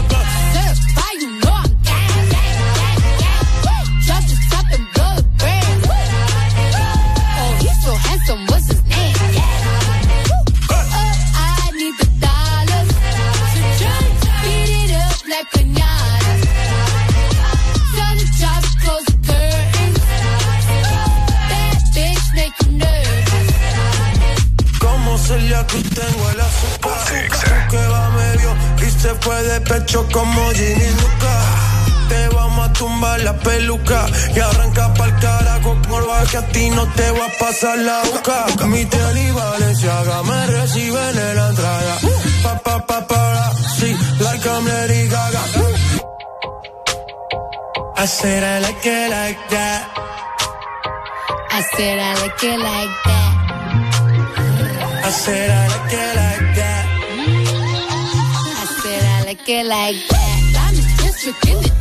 Celia 25.30 25.64
Cruz 25.68 25.88
tengo 25.90 26.30
el 26.30 26.40
azúcar. 26.40 27.68
Que 27.70 27.86
va 27.86 28.10
medio 28.10 28.50
y 28.84 28.90
se 28.90 29.14
fue 29.20 29.42
de 29.44 29.60
pecho 29.60 30.04
como 30.12 30.50
Ginny 30.50 30.90
Luca. 31.00 31.34
Te 32.08 32.28
vamos 32.34 32.68
a 32.68 32.72
tumbar 32.72 33.20
la 33.20 33.38
peluca 33.38 34.06
y 34.34 34.40
arranca 34.40 34.92
pa'l 34.94 35.18
carajo 35.20 35.78
con 35.88 36.26
que 36.30 36.36
a 36.36 36.46
ti 36.48 36.70
no 36.70 36.84
te 36.94 37.10
va 37.12 37.26
a 37.26 37.38
pasar 37.38 37.78
la 37.78 38.02
boca. 38.12 38.66
Mi 38.66 38.84
tenis 38.84 39.32
Valenciaga 39.32 40.22
me 40.24 40.46
reciben 40.46 41.18
en 41.18 41.36
la 41.36 41.48
entrada 41.50 41.94
pa 42.42 42.58
pa 42.64 42.86
pa 42.86 43.06
para 43.06 43.52
sí 43.78 43.96
like 44.18 44.48
I'm 44.48 44.64
Lady 44.66 45.08
Gaga. 45.08 45.42
I 47.98 48.06
said 48.06 48.42
I 48.42 48.58
like 48.66 48.86
it 48.86 49.10
like 49.10 49.48
that. 49.50 49.80
I 51.52 51.62
said 51.76 51.98
I 52.00 52.14
like 52.20 52.42
it 52.42 52.58
like 52.58 52.96
that. 53.04 53.29
I 55.10 55.12
said 55.12 55.50
I 55.50 55.66
like 55.66 55.92
it 55.92 56.14
like 56.22 56.54
that 56.54 56.84
I 58.54 58.64
said 58.80 59.02
I 59.02 59.24
like 59.26 59.48
it 59.48 59.66
like 59.66 59.96
that. 60.08 60.38
Diamond 60.54 60.98
district 60.98 61.48
in 61.48 61.79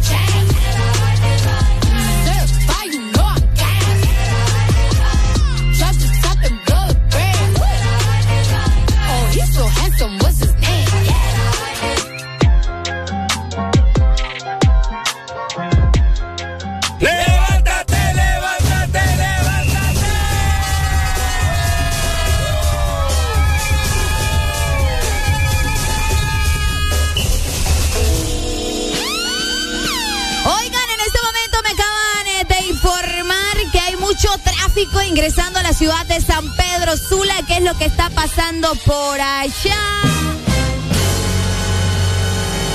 ingresando 35.07 35.59
a 35.59 35.63
la 35.63 35.73
ciudad 35.73 36.05
de 36.05 36.21
San 36.21 36.45
Pedro 36.55 36.95
Sula. 36.95 37.33
¿Qué 37.47 37.57
es 37.57 37.63
lo 37.63 37.77
que 37.77 37.85
está 37.85 38.09
pasando 38.11 38.73
por 38.85 39.19
allá? 39.19 39.75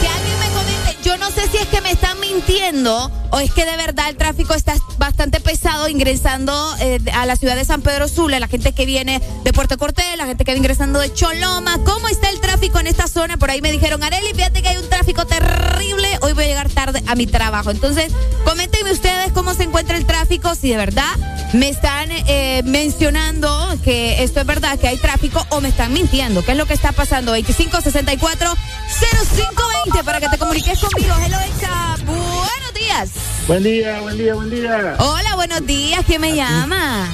Que 0.03 0.09
alguien 0.09 0.39
me 0.39 0.49
comente. 0.49 0.99
Yo 1.03 1.17
no 1.17 1.31
sé 1.31 1.49
si 1.51 1.57
es 1.57 1.67
que 1.69 1.81
me 1.81 1.91
están 1.91 2.21
mintiendo 2.21 3.11
o 3.31 3.41
es 3.41 3.51
que 3.53 3.65
de 3.65 3.77
verdad 3.79 4.11
el 4.11 4.17
tráfico 4.17 4.53
está 4.53 4.75
bastante 4.99 5.41
pesado 5.41 5.89
ingresando 5.89 6.53
eh, 6.81 6.99
a 7.15 7.25
la 7.25 7.37
ciudad 7.37 7.57
de 7.57 7.65
San 7.65 7.81
Pedro 7.81 8.07
Sula, 8.07 8.39
la 8.39 8.49
gente 8.49 8.73
que 8.73 8.85
viene 8.85 9.23
de 9.43 9.53
Puerto 9.55 9.79
Cortés, 9.79 10.17
la 10.19 10.27
gente 10.27 10.45
que 10.45 10.53
viene 10.53 10.65
ingresando 10.65 10.99
de 10.99 11.11
Choloma. 11.13 11.79
¿Cómo 11.85 12.09
está 12.09 12.29
el 12.29 12.41
tráfico 12.41 12.81
en 12.81 12.87
esta 12.87 13.09
zona? 13.09 13.39
Por 13.39 13.51
ahí 13.51 13.63
me 13.63 13.73
dijeron, 13.73 14.03
Areli, 14.03 14.35
fíjate 14.35 14.61
que 14.61 14.69
hay 14.69 14.77
un 14.77 14.89
tráfico 14.91 15.25
terrible, 15.27 16.19
hoy 16.21 16.35
voy 16.35 16.45
a 16.45 16.49
llegar 16.49 16.69
tarde 16.69 17.03
a 17.07 17.15
mi 17.15 17.27
trabajo. 17.27 17.71
Entonces, 17.71 18.13
coméntenme 18.45 18.93
ustedes 18.93 19.33
cómo 19.33 19.55
se 19.55 19.63
encuentra 19.63 19.97
el 19.97 20.05
tráfico, 20.05 20.55
si 20.55 20.69
de 20.69 20.77
verdad 20.77 21.15
me 21.55 21.69
están 21.69 22.09
eh, 22.11 22.63
mencionando 22.65 23.49
que 23.85 24.23
esto 24.25 24.41
es 24.41 24.47
verdad, 24.47 24.79
que 24.79 24.89
hay 24.89 24.99
tráfico, 24.99 25.47
o 25.51 25.61
me 25.61 25.69
están 25.69 25.93
mintiendo. 25.93 26.45
¿Qué 26.45 26.53
es 26.53 26.59
lo 26.59 26.67
que 26.67 26.75
está 26.75 26.93
pasando? 26.93 27.33
2564 27.33 28.55
0520 29.01 30.05
para 30.05 30.21
que 30.21 30.29
te 30.29 30.39
comuniques 30.39 30.79
conmigo. 30.81 31.15
Hello, 31.25 31.39
Exa. 31.41 31.97
Buenos 32.05 32.75
días. 32.75 33.11
Buen 33.47 33.63
día, 33.63 34.01
buen 34.01 34.19
día, 34.19 34.35
buen 34.35 34.51
día. 34.51 34.97
Hola, 34.99 35.37
buenos 35.37 35.65
días. 35.65 36.01
¿Quién 36.07 36.21
me 36.21 36.35
llama? 36.35 37.09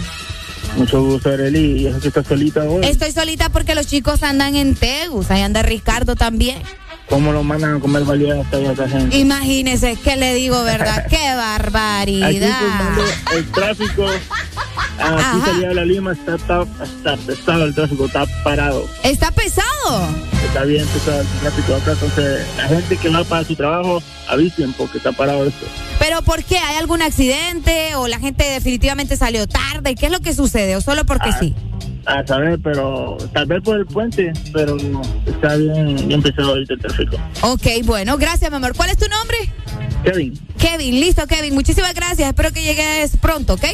Mucho 0.76 1.03
gusto, 1.03 1.28
Arely. 1.30 1.82
¿Y 1.82 1.86
eso 1.88 2.01
que 2.01 2.09
estás 2.09 2.26
solita 2.26 2.64
hoy? 2.64 2.84
Estoy 2.84 3.12
solita 3.12 3.51
porque 3.51 3.74
los 3.74 3.86
chicos 3.86 4.22
andan 4.22 4.57
en 4.57 4.74
Tegus. 4.74 5.30
Ahí 5.30 5.43
anda 5.43 5.62
Ricardo 5.62 6.16
también. 6.16 6.62
¿Cómo 7.11 7.32
lo 7.32 7.42
mandan 7.42 7.74
a 7.76 7.80
comer 7.80 8.04
hasta 8.04 8.56
allá 8.56 8.72
esa 8.72 8.88
gente? 8.88 9.18
Imagínese, 9.18 9.96
¿qué 9.96 10.16
le 10.16 10.32
digo, 10.32 10.62
verdad? 10.62 11.06
¡Qué 11.11 11.34
barbaridad! 11.34 12.92
Aquí 12.92 13.36
el 13.36 13.50
tráfico. 13.50 14.06
Aquí 14.06 15.40
salida 15.44 15.68
de 15.68 15.74
la 15.74 15.84
Lima 15.84 16.12
está, 16.12 16.36
está, 16.36 16.62
está 16.84 17.16
pesado 17.16 17.64
el 17.64 17.74
tráfico, 17.74 18.06
está 18.06 18.26
parado. 18.44 18.86
¿Está 19.02 19.32
pesado? 19.32 20.08
Está 20.46 20.62
bien 20.62 20.86
pesado 20.86 21.20
el 21.20 21.26
tráfico 21.40 21.74
acá. 21.74 21.92
Entonces, 21.92 22.46
la 22.56 22.68
gente 22.68 22.96
que 22.96 23.08
va 23.08 23.24
para 23.24 23.44
su 23.44 23.56
trabajo, 23.56 24.00
avisen 24.28 24.72
porque 24.74 24.98
está 24.98 25.11
parado 25.11 25.44
esto. 25.44 25.66
¿Pero 25.98 26.22
por 26.22 26.44
qué? 26.44 26.58
¿Hay 26.58 26.76
algún 26.76 27.02
accidente 27.02 27.96
o 27.96 28.06
la 28.06 28.20
gente 28.20 28.44
definitivamente 28.44 29.16
salió 29.16 29.48
tarde? 29.48 29.96
¿Qué 29.96 30.06
es 30.06 30.12
lo 30.12 30.20
que 30.20 30.32
sucede? 30.32 30.76
¿O 30.76 30.80
solo 30.80 31.04
porque 31.04 31.32
sí? 31.32 31.56
A 32.07 32.26
saber, 32.26 32.59
pero 32.62 33.16
tal 33.32 33.46
vez 33.46 33.62
por 33.62 33.78
el 33.78 33.86
puente, 33.86 34.32
pero 34.53 34.76
está 35.26 35.57
bien, 35.57 36.09
bien 36.09 36.22
pesado 36.22 36.51
ahorita 36.51 36.74
el 36.74 36.80
tráfico. 36.80 37.16
Ok, 37.42 37.66
bueno, 37.84 38.16
gracias, 38.16 38.51
mi 38.51 38.57
amor. 38.57 38.74
¿Cuál 38.74 38.90
es 38.90 38.96
tu 38.96 39.07
nombre? 39.09 39.36
Kevin, 40.05 40.38
Kevin, 40.59 41.01
listo, 41.01 41.26
Kevin. 41.26 41.55
Muchísimas 41.55 41.94
gracias. 41.94 42.28
Espero 42.28 42.53
que 42.53 42.62
llegues 42.62 43.16
pronto, 43.18 43.55
¿ok? 43.55 43.64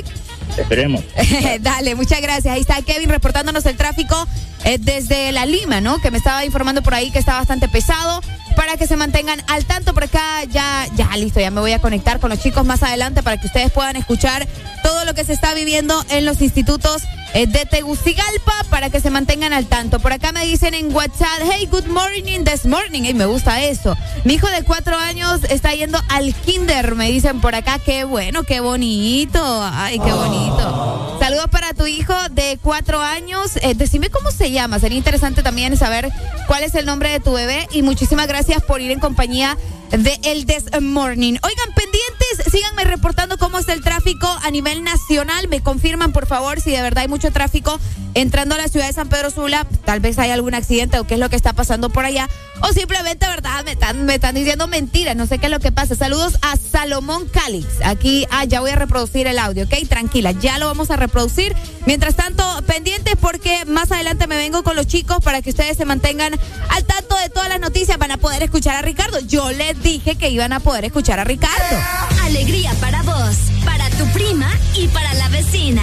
esperemos. 0.56 1.02
Dale, 1.60 1.94
muchas 1.94 2.20
gracias. 2.20 2.54
Ahí 2.54 2.60
está 2.60 2.80
Kevin 2.82 3.08
reportándonos 3.08 3.66
el 3.66 3.76
tráfico 3.76 4.26
eh, 4.64 4.78
desde 4.80 5.32
La 5.32 5.46
Lima, 5.46 5.80
¿no? 5.80 6.00
Que 6.00 6.10
me 6.10 6.18
estaba 6.18 6.44
informando 6.44 6.82
por 6.82 6.94
ahí 6.94 7.10
que 7.10 7.18
está 7.18 7.34
bastante 7.34 7.68
pesado. 7.68 8.20
Para 8.56 8.76
que 8.76 8.86
se 8.86 8.96
mantengan 8.96 9.40
al 9.48 9.64
tanto 9.66 9.94
por 9.94 10.04
acá, 10.04 10.42
ya, 10.44 10.86
ya 10.96 11.14
listo, 11.16 11.38
ya 11.38 11.50
me 11.50 11.60
voy 11.60 11.72
a 11.72 11.78
conectar 11.78 12.18
con 12.18 12.30
los 12.30 12.40
chicos 12.40 12.64
más 12.64 12.82
adelante 12.82 13.22
para 13.22 13.36
que 13.36 13.46
ustedes 13.46 13.70
puedan 13.70 13.96
escuchar 13.96 14.48
todo 14.82 15.04
lo 15.04 15.14
que 15.14 15.24
se 15.24 15.34
está 15.34 15.54
viviendo 15.54 16.04
en 16.08 16.24
los 16.24 16.40
institutos 16.40 17.02
eh, 17.34 17.46
de 17.46 17.66
Tegucigalpa 17.66 18.54
para 18.70 18.88
que 18.88 19.00
se 19.00 19.10
mantengan 19.10 19.52
al 19.52 19.66
tanto. 19.66 20.00
Por 20.00 20.12
acá 20.12 20.32
me 20.32 20.46
dicen 20.46 20.72
en 20.72 20.94
WhatsApp, 20.94 21.42
hey, 21.52 21.68
good 21.70 21.86
morning 21.86 22.44
this 22.44 22.64
morning. 22.64 23.02
Y 23.04 23.12
me 23.12 23.26
gusta 23.26 23.62
eso. 23.62 23.94
Mi 24.24 24.34
hijo 24.34 24.46
de 24.48 24.62
cuatro 24.62 24.96
años 24.96 25.40
está 25.50 25.74
yendo 25.74 26.00
al 26.08 26.34
kinder, 26.34 26.94
me 26.94 27.10
dicen 27.10 27.40
por 27.42 27.54
acá. 27.54 27.78
Qué 27.78 28.04
bueno, 28.04 28.44
qué 28.44 28.60
bonito. 28.60 29.40
Ay, 29.72 29.98
qué 29.98 30.12
bonito. 30.12 31.18
Saludos 31.20 31.48
para 31.50 31.74
tu 31.74 31.86
hijo 31.86 32.14
de 32.30 32.58
cuatro 32.62 33.02
años. 33.02 33.56
Eh, 33.56 33.74
decime 33.74 34.08
cómo 34.08 34.30
se 34.30 34.50
llama. 34.50 34.78
Sería 34.78 34.96
interesante 34.96 35.42
también 35.42 35.76
saber 35.76 36.08
cuál 36.46 36.62
es 36.62 36.74
el 36.74 36.86
nombre 36.86 37.10
de 37.10 37.20
tu 37.20 37.32
bebé. 37.32 37.68
Y 37.72 37.82
muchísimas 37.82 38.28
gracias 38.28 38.45
por 38.66 38.80
ir 38.80 38.92
en 38.92 39.00
compañía 39.00 39.56
de 39.90 40.18
El 40.22 40.46
This 40.46 40.64
Morning. 40.80 41.34
Oigan, 41.42 41.74
pendientes, 41.74 42.52
síganme 42.52 42.84
reportando 42.84 43.38
cómo 43.38 43.58
está 43.58 43.72
el 43.72 43.82
tráfico 43.82 44.26
a 44.42 44.50
nivel 44.50 44.84
nacional. 44.84 45.48
Me 45.48 45.60
confirman, 45.60 46.12
por 46.12 46.26
favor, 46.26 46.60
si 46.60 46.70
de 46.70 46.80
verdad 46.80 47.02
hay 47.02 47.08
mucho 47.08 47.32
tráfico 47.32 47.78
entrando 48.14 48.54
a 48.54 48.58
la 48.58 48.68
ciudad 48.68 48.86
de 48.86 48.92
San 48.92 49.08
Pedro 49.08 49.30
Sula. 49.30 49.66
Tal 49.84 50.00
vez 50.00 50.18
hay 50.18 50.30
algún 50.30 50.54
accidente 50.54 50.98
o 50.98 51.06
qué 51.06 51.14
es 51.14 51.20
lo 51.20 51.28
que 51.28 51.36
está 51.36 51.52
pasando 51.54 51.90
por 51.90 52.04
allá. 52.04 52.28
O 52.62 52.72
simplemente, 52.72 53.26
¿verdad? 53.26 53.64
Me 53.64 54.14
están, 54.14 54.34
diciendo 54.34 54.66
mentiras. 54.66 55.16
No 55.16 55.26
sé 55.26 55.38
qué 55.38 55.46
es 55.46 55.52
lo 55.52 55.60
que 55.60 55.72
pasa. 55.72 55.94
Saludos 55.94 56.38
a 56.42 56.56
Salomón 56.56 57.28
Calix. 57.28 57.66
Aquí, 57.84 58.26
ah, 58.30 58.44
ya 58.44 58.60
voy 58.60 58.70
a 58.70 58.76
reproducir 58.76 59.26
el 59.26 59.38
audio, 59.38 59.64
¿ok? 59.64 59.88
Tranquila, 59.88 60.32
ya 60.32 60.58
lo 60.58 60.66
vamos 60.66 60.90
a 60.90 60.96
reproducir. 60.96 61.54
Mientras 61.84 62.16
tanto, 62.16 62.44
pendientes 62.66 63.14
porque 63.20 63.64
más 63.66 63.92
adelante 63.92 64.26
me 64.26 64.36
vengo 64.36 64.62
con 64.62 64.76
los 64.76 64.86
chicos 64.86 65.18
para 65.22 65.42
que 65.42 65.50
ustedes 65.50 65.76
se 65.76 65.84
mantengan 65.84 66.32
al 66.70 66.84
tanto 66.84 67.16
de 67.16 67.28
todas 67.28 67.48
las 67.48 67.60
noticias. 67.60 67.98
Van 67.98 68.10
a 68.10 68.16
poder 68.16 68.42
escuchar 68.42 68.76
a 68.76 68.82
Ricardo. 68.82 69.20
Yo 69.20 69.50
les 69.52 69.80
dije 69.82 70.16
que 70.16 70.30
iban 70.30 70.52
a 70.52 70.60
poder 70.60 70.84
escuchar 70.84 71.18
a 71.18 71.24
Ricardo. 71.24 71.76
Alegría 72.22 72.72
para 72.80 73.02
vos, 73.02 73.36
para 73.64 73.88
tu 73.90 74.06
prima 74.12 74.50
y 74.74 74.88
para 74.88 75.12
la 75.14 75.28
vecina. 75.28 75.82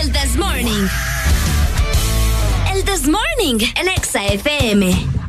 El 0.00 0.12
This 0.12 0.36
Morning. 0.36 0.88
El 2.74 2.84
This 2.84 3.06
Morning, 3.06 3.58
el 3.76 3.88
Exa 3.88 4.24
FM. 4.26 5.21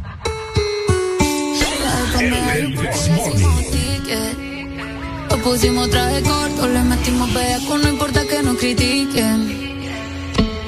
Lo 5.30 5.38
pusimos 5.44 5.90
traje 5.90 6.22
corto, 6.22 6.68
le 6.70 6.80
metimos 6.84 7.34
bellaco, 7.34 7.78
no 7.78 7.90
importa 7.90 8.26
que 8.26 8.42
nos 8.44 8.58
critiquen. 8.58 9.74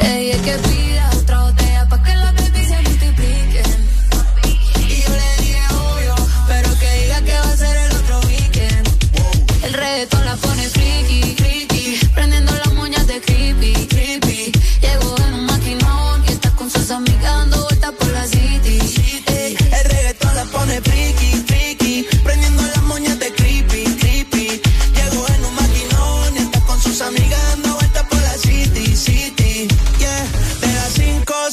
Ella 0.02 0.36
es 0.36 0.42
que 0.42 0.58
pida 0.68 1.10
otra 1.18 1.44
botella 1.44 1.88
pa' 1.88 2.04
que 2.04 2.16
la 2.16 2.32
baby 2.34 2.66
se 2.66 2.82
multiplique. 2.82 3.64
Y 4.90 5.02
yo 5.02 5.10
le 5.10 5.44
dije 5.44 5.62
obvio, 5.72 6.16
pero 6.48 6.70
que 6.80 6.92
diga 7.04 7.22
que 7.22 7.34
va 7.34 7.52
a 7.54 7.58
ser 7.58 7.78
el 7.78 7.92
otro 7.96 8.20
weekend. 8.28 8.88
El 9.64 9.74
reggaetón 9.74 10.26
la 10.26 10.36
pone 10.36 10.55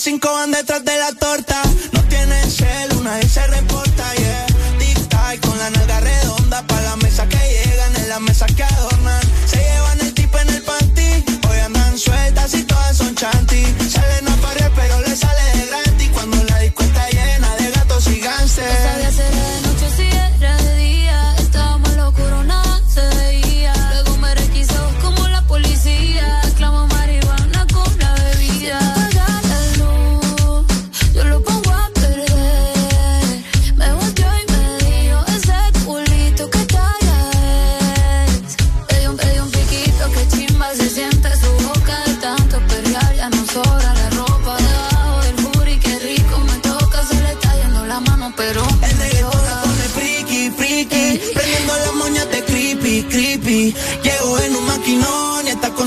cinco, 0.02 0.32
van 0.32 0.50
detrás 0.50 0.84
de 0.84 0.98
la 0.98 1.12
torta. 1.12 1.62
No 1.92 2.02
tienen 2.08 2.50
cel, 2.50 2.92
una 2.98 3.16
vez 3.18 3.30
se 3.30 3.46
reporta, 3.46 4.14
yeah. 4.14 4.46
Tic 4.78 4.98
tac 5.08 5.38
con 5.46 5.56
la 5.58 5.70
nalga 5.70 6.00
redonda 6.00 6.66
pa' 6.66 6.80
la 6.80 6.96
mesa 6.96 7.28
que 7.28 7.38
llegan, 7.38 7.94
en 7.94 8.08
la 8.08 8.18
mesa 8.18 8.46
que 8.46 8.64
adornan. 8.64 9.22
Se 9.46 9.58
llevan 9.58 10.00
el 10.00 10.12
tipo 10.12 10.38
en 10.38 10.48
el 10.48 10.62
panty, 10.62 11.24
hoy 11.48 11.58
andan 11.60 11.96
sueltas 11.96 12.52
y 12.54 12.64
todas 12.64 12.96
son 12.96 13.14
chanty. 13.14 13.62
Salen 13.88 14.26
a 14.28 14.36
pared 14.36 14.70
pero 14.74 15.00
le 15.02 15.14
sale 15.14 15.41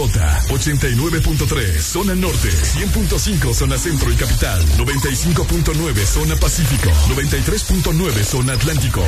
HRDJ 0.00 0.48
89.3 0.48 1.78
zona 1.82 2.14
norte, 2.14 2.48
100.5 2.48 3.52
zona 3.52 3.76
centro 3.76 4.10
y 4.10 4.14
capital, 4.14 4.64
95.9 4.78 6.06
zona 6.06 6.36
pacífico, 6.36 6.90
93.9 7.14 8.24
zona 8.24 8.54
atlántico. 8.54 9.04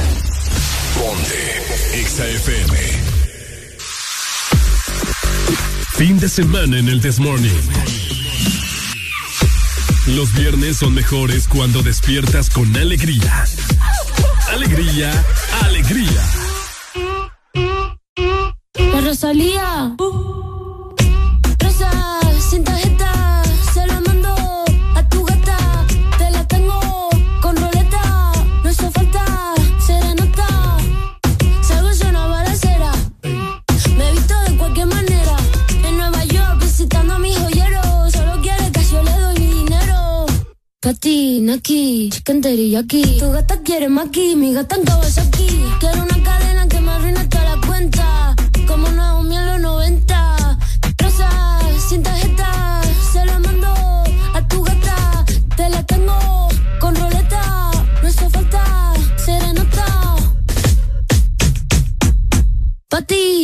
Ponte 0.99 2.05
XAFM. 2.05 2.77
Fin 5.97 6.19
de 6.21 6.29
semana 6.29 6.79
en 6.79 6.89
el 6.89 7.01
Desmorning. 7.01 7.61
Los 10.09 10.35
viernes 10.35 10.77
son 10.77 10.93
mejores 10.93 11.49
cuando 11.49 11.83
despiertas 11.83 12.51
con 12.51 12.77
alegría. 12.77 13.45
Alegría, 14.51 15.25
alegría. 15.63 16.23
La 18.75 19.01
Rosalía. 19.01 19.97
Rosa, 19.99 20.32
Patina 41.03 41.55
aquí, 41.55 42.11
chicken 42.13 42.41
aquí. 42.79 43.19
Tu 43.19 43.29
gata 43.33 43.59
quiere 43.65 43.89
maqui, 43.89 44.37
mi 44.37 44.55
gata 44.55 44.77
en 44.77 44.83
aquí. 45.19 45.49
Quiero 45.81 46.05
una 46.05 46.23
cadena 46.23 46.69
que 46.69 46.81
me 46.81 46.93
arruine 46.93 47.25
toda 47.27 47.57
la 47.57 47.67
cuenta. 47.67 48.32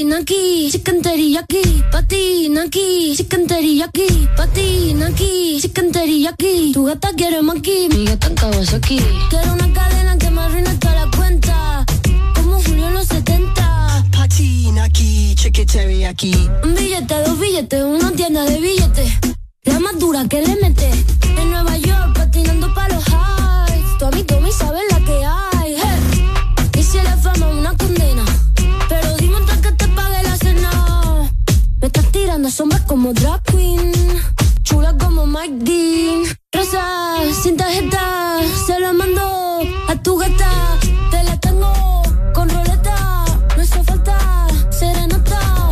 Patina 0.08 0.22
aquí, 0.22 0.70
chicken 0.70 1.02
aquí. 1.36 1.84
Patina 1.92 2.62
aquí, 2.62 3.14
chicken 3.14 3.46
aquí. 3.82 4.28
Patina 4.34 5.06
aquí, 5.08 5.60
chicken 5.60 5.92
aquí. 6.26 6.72
Tu 6.72 6.84
gata 6.84 7.12
quiere 7.14 7.42
maqui, 7.42 7.90
mi 7.90 8.06
gata 8.06 8.28
en 8.28 8.74
aquí. 8.74 9.00
Quiero 9.28 9.52
una 9.52 9.70
cadena 9.70 10.16
que 10.16 10.30
me 10.30 10.40
arruine 10.40 10.74
toda 10.76 10.94
la 10.94 11.10
cuenta. 11.14 11.84
Como 12.34 12.58
Julio 12.62 12.88
en 12.88 12.94
los 12.94 13.06
70. 13.06 14.06
Patina 14.10 14.84
aquí, 14.84 15.34
chiquiteri 15.34 16.04
aquí. 16.04 16.32
Un 16.64 16.74
billete, 16.74 17.14
dos 17.26 17.38
billetes, 17.38 17.82
una 17.82 18.10
tienda 18.12 18.44
de 18.44 18.60
billetes. 18.60 19.12
La 19.64 19.78
más 19.78 19.98
dura 19.98 20.26
que 20.26 20.40
le 20.40 20.56
mete. 20.56 20.90
En 21.36 21.50
Nueva 21.50 21.76
York, 21.76 22.14
patinando 22.16 22.72
pa' 22.72 22.88
los 22.88 23.04
highs. 23.08 23.98
Tu 23.98 24.06
amigo 24.06 24.26
Tommy 24.26 24.52
sabe 24.52 24.78
la 24.90 25.04
que 25.04 25.22
hay. 25.22 25.57
Tirando 32.38 32.50
sombras 32.50 32.82
como 32.82 33.12
drag 33.12 33.42
queen. 33.42 33.92
Chula 34.62 34.96
como 34.96 35.26
Mike 35.26 35.58
Dean. 35.64 36.22
Rosa, 36.52 36.84
sin 37.42 37.56
tarjeta, 37.56 38.38
se 38.64 38.78
la 38.78 38.92
mando 38.92 39.60
a 39.88 39.96
tu 40.02 40.16
gata. 40.16 40.78
Te 41.10 41.24
la 41.24 41.36
tengo 41.40 41.72
con 42.32 42.48
roleta. 42.48 43.24
No 43.56 43.62
hizo 43.62 43.82
falta 43.82 44.46
serenata. 44.70 45.70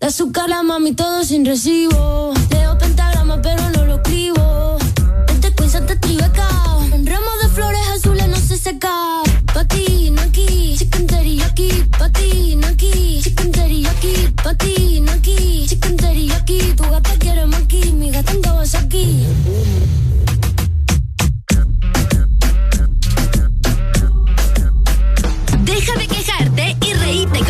De 0.00 0.06
azúcar 0.06 0.50
la 0.50 0.62
mami 0.62 0.92
todo 0.92 1.24
sin 1.24 1.46
recibo. 1.46 2.34
Leo 2.50 2.76
pentagrama 2.76 3.40
pero 3.40 3.70
no 3.70 3.86
lo 3.86 3.94
escribo. 3.96 4.76
Este 5.28 5.54
quiz 5.54 5.72
te 5.72 5.96
tribeca. 5.96 6.48
Un 6.92 7.06
ramo 7.06 7.32
de 7.42 7.48
flores 7.48 7.88
azules 7.96 8.28
no 8.28 8.36
se 8.36 8.58
seca. 8.58 9.22
Patina 9.54 10.22
aquí, 10.24 10.74
chicken 10.76 11.06
aquí. 11.42 11.70
Patina 11.98 12.68
aquí, 12.68 13.20
chicken 13.22 13.86
aquí. 13.86 14.28
Patina 14.42 15.12
aquí, 15.14 15.66
chicken 15.66 15.71
aquí. 15.71 15.71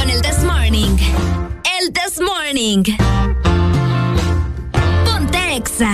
Con 0.03 0.11
el 0.11 0.20
This 0.20 0.42
Morning. 0.42 0.96
El 1.80 1.92
This 1.92 2.20
Morning. 2.20 2.82
Ponte 5.05 5.57
Exa. 5.57 5.92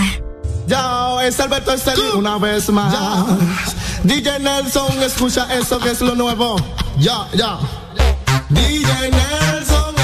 Yo, 0.67 1.21
es 1.21 1.39
Alberto 1.39 1.73
Estelí 1.73 2.09
una 2.15 2.39
vez 2.39 2.71
más. 2.71 2.95
DJ 4.05 4.39
Nelson, 4.39 5.03
escucha 5.03 5.47
eso 5.55 5.79
que 5.79 5.91
es 5.91 6.01
lo 6.01 6.15
nuevo. 6.15 6.57
Ya, 6.99 7.29
ya. 7.35 7.59
DJ 8.49 9.11
Nelson 9.11 9.95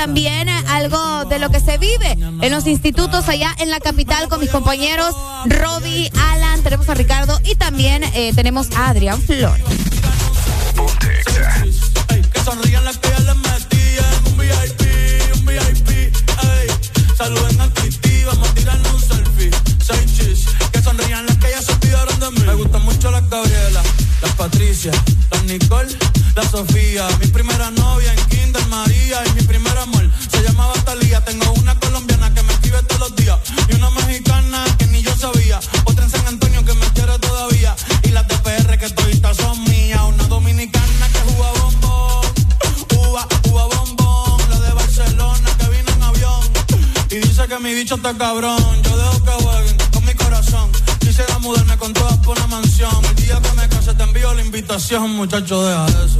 también 0.00 0.48
algo 0.48 1.26
de 1.26 1.38
lo 1.38 1.50
que 1.50 1.60
se 1.60 1.76
vive 1.76 2.12
en 2.40 2.50
los 2.50 2.66
institutos 2.66 3.28
allá 3.28 3.54
en 3.58 3.68
la 3.68 3.80
capital 3.80 4.30
con 4.30 4.40
mis 4.40 4.48
compañeros 4.48 5.14
Robbie, 5.44 6.10
Alan, 6.30 6.62
tenemos 6.62 6.88
a 6.88 6.94
Ricardo 6.94 7.38
y 7.44 7.54
también 7.56 8.02
eh, 8.14 8.32
tenemos 8.34 8.70
a 8.74 8.88
Adrián 8.88 9.20
Flores. 9.20 9.99
Bicho 47.96 48.18
cabrón. 48.18 48.82
Yo 48.84 48.96
dejo 48.96 49.24
que 49.24 49.44
jueguen 49.44 49.76
con 49.92 50.04
mi 50.04 50.14
corazón. 50.14 50.70
Quisiera 51.00 51.38
mudarme 51.38 51.76
con 51.76 51.92
todas 51.92 52.16
por 52.18 52.36
una 52.36 52.46
mansión. 52.46 53.04
El 53.04 53.14
día 53.16 53.40
que 53.40 53.52
me 53.52 53.68
case 53.68 53.94
te 53.94 54.02
envío 54.02 54.32
la 54.34 54.42
invitación, 54.42 55.10
muchacho, 55.16 55.64
deja 55.64 55.86
eso. 56.04 56.19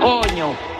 vergonham 0.00 0.79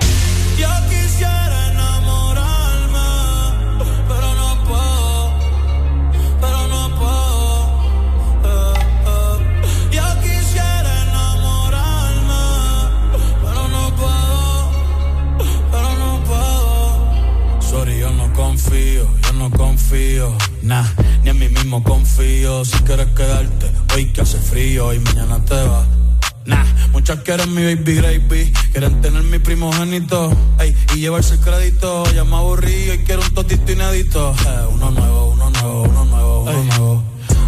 quieren 27.30 27.54
mi 27.54 27.62
baby 27.62 27.94
gravy, 27.94 28.52
quieren 28.72 29.00
tener 29.00 29.22
mi 29.22 29.38
primogénito, 29.38 30.32
ey, 30.58 30.74
y 30.96 30.98
llevarse 30.98 31.34
el 31.34 31.40
crédito. 31.40 32.02
Ya 32.12 32.24
me 32.24 32.34
aburrí 32.34 32.90
y 32.90 32.98
quiero 33.04 33.22
un 33.22 33.32
totito 33.32 33.70
inédito. 33.70 34.34
Eh, 34.48 34.66
uno 34.72 34.90
nuevo, 34.90 35.28
uno 35.28 35.48
nuevo, 35.50 35.82
uno 35.82 36.04
nuevo, 36.06 36.40
uno 36.42 36.64
nuevo. 36.64 37.04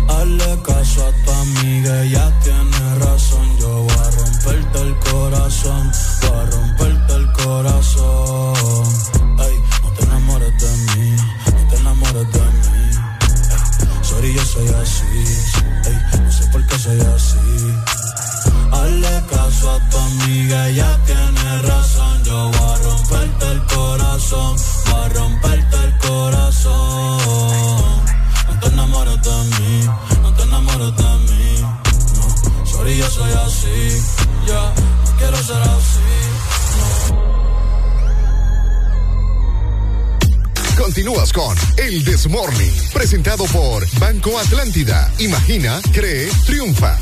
Hazle 0.08 0.62
Banco 44.24 44.38
Atlántida. 44.38 45.10
Imagina, 45.18 45.80
cree, 45.92 46.30
triunfa. 46.46 46.96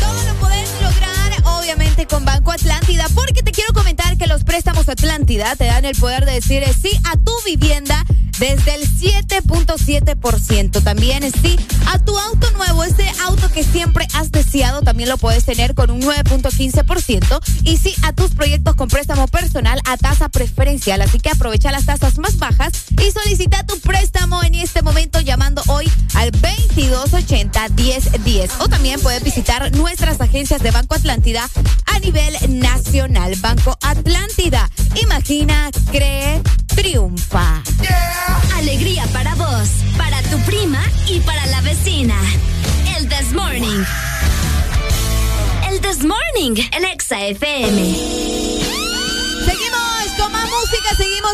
Todo 0.00 0.24
lo 0.24 0.34
puedes 0.40 0.70
lograr, 0.80 1.58
obviamente, 1.58 2.06
con 2.06 2.24
Banco 2.24 2.50
Atlántida, 2.50 3.06
porque 3.14 3.42
te 3.42 3.52
quiero 3.52 3.74
comentar 3.74 4.16
que 4.16 4.26
los 4.26 4.42
préstamos 4.44 4.88
Atlántida 4.88 5.54
te 5.54 5.66
dan 5.66 5.84
el 5.84 5.94
poder 5.96 6.24
de 6.24 6.32
decir 6.32 6.64
sí 6.80 6.98
a 7.04 7.18
tu 7.18 7.32
vivienda 7.44 8.02
desde 8.38 8.74
el 8.74 8.88
7.7%. 8.88 10.82
También 10.82 11.30
sí 11.42 11.58
a 11.92 11.98
tu 11.98 12.18
auto 12.18 12.50
nuevo, 12.52 12.84
ese 12.84 13.06
auto 13.26 13.50
que 13.52 13.64
siempre 13.64 14.06
has 14.14 14.32
deseado, 14.32 14.80
también 14.80 15.10
lo 15.10 15.18
puedes 15.18 15.44
tener 15.44 15.74
con 15.74 15.90
un 15.90 16.00
9.15%. 16.00 17.40
Y 17.64 17.76
sí 17.76 17.94
a 18.02 18.14
tus 18.14 18.30
proyectos 18.30 18.76
con 18.76 18.88
préstamo 18.88 19.28
personal 19.28 19.78
a 19.84 19.98
tasa 19.98 20.30
preferencial. 20.30 21.02
Así 21.02 21.20
que 21.20 21.28
aprovecha 21.30 21.70
las 21.70 21.84
tasas 21.84 22.18
más 22.18 22.38
bajas 22.38 22.72
solicita 23.14 23.64
tu 23.64 23.80
préstamo 23.80 24.42
en 24.42 24.54
este 24.56 24.82
momento 24.82 25.20
llamando 25.20 25.62
hoy 25.68 25.88
al 26.14 26.32
2280-1010. 26.32 28.50
O 28.58 28.68
también 28.68 29.00
puedes 29.00 29.22
visitar 29.22 29.70
nuestras 29.76 30.20
agencias 30.20 30.60
de 30.62 30.72
Banco 30.72 30.96
Atlántida 30.96 31.48
a 31.86 31.98
nivel 32.00 32.34
nacional. 32.60 33.36
Banco 33.40 33.78
Atlántida. 33.82 34.68
Imagina, 35.00 35.70
cree, 35.92 36.42
triunfa. 36.74 37.62
Alegría 38.56 39.06
para 39.12 39.36
vos, 39.36 39.68
para 39.96 40.20
tu 40.22 40.36
prima 40.40 40.82
y 41.06 41.20
para 41.20 41.46
la 41.46 41.60
vecina. 41.60 42.16
El 42.96 43.08
This 43.08 43.32
Morning. 43.32 43.84
El 45.70 45.80
This 45.80 46.04
Morning, 46.04 46.56
el 46.72 46.84
Exa 46.84 47.24
FM. 47.26 48.53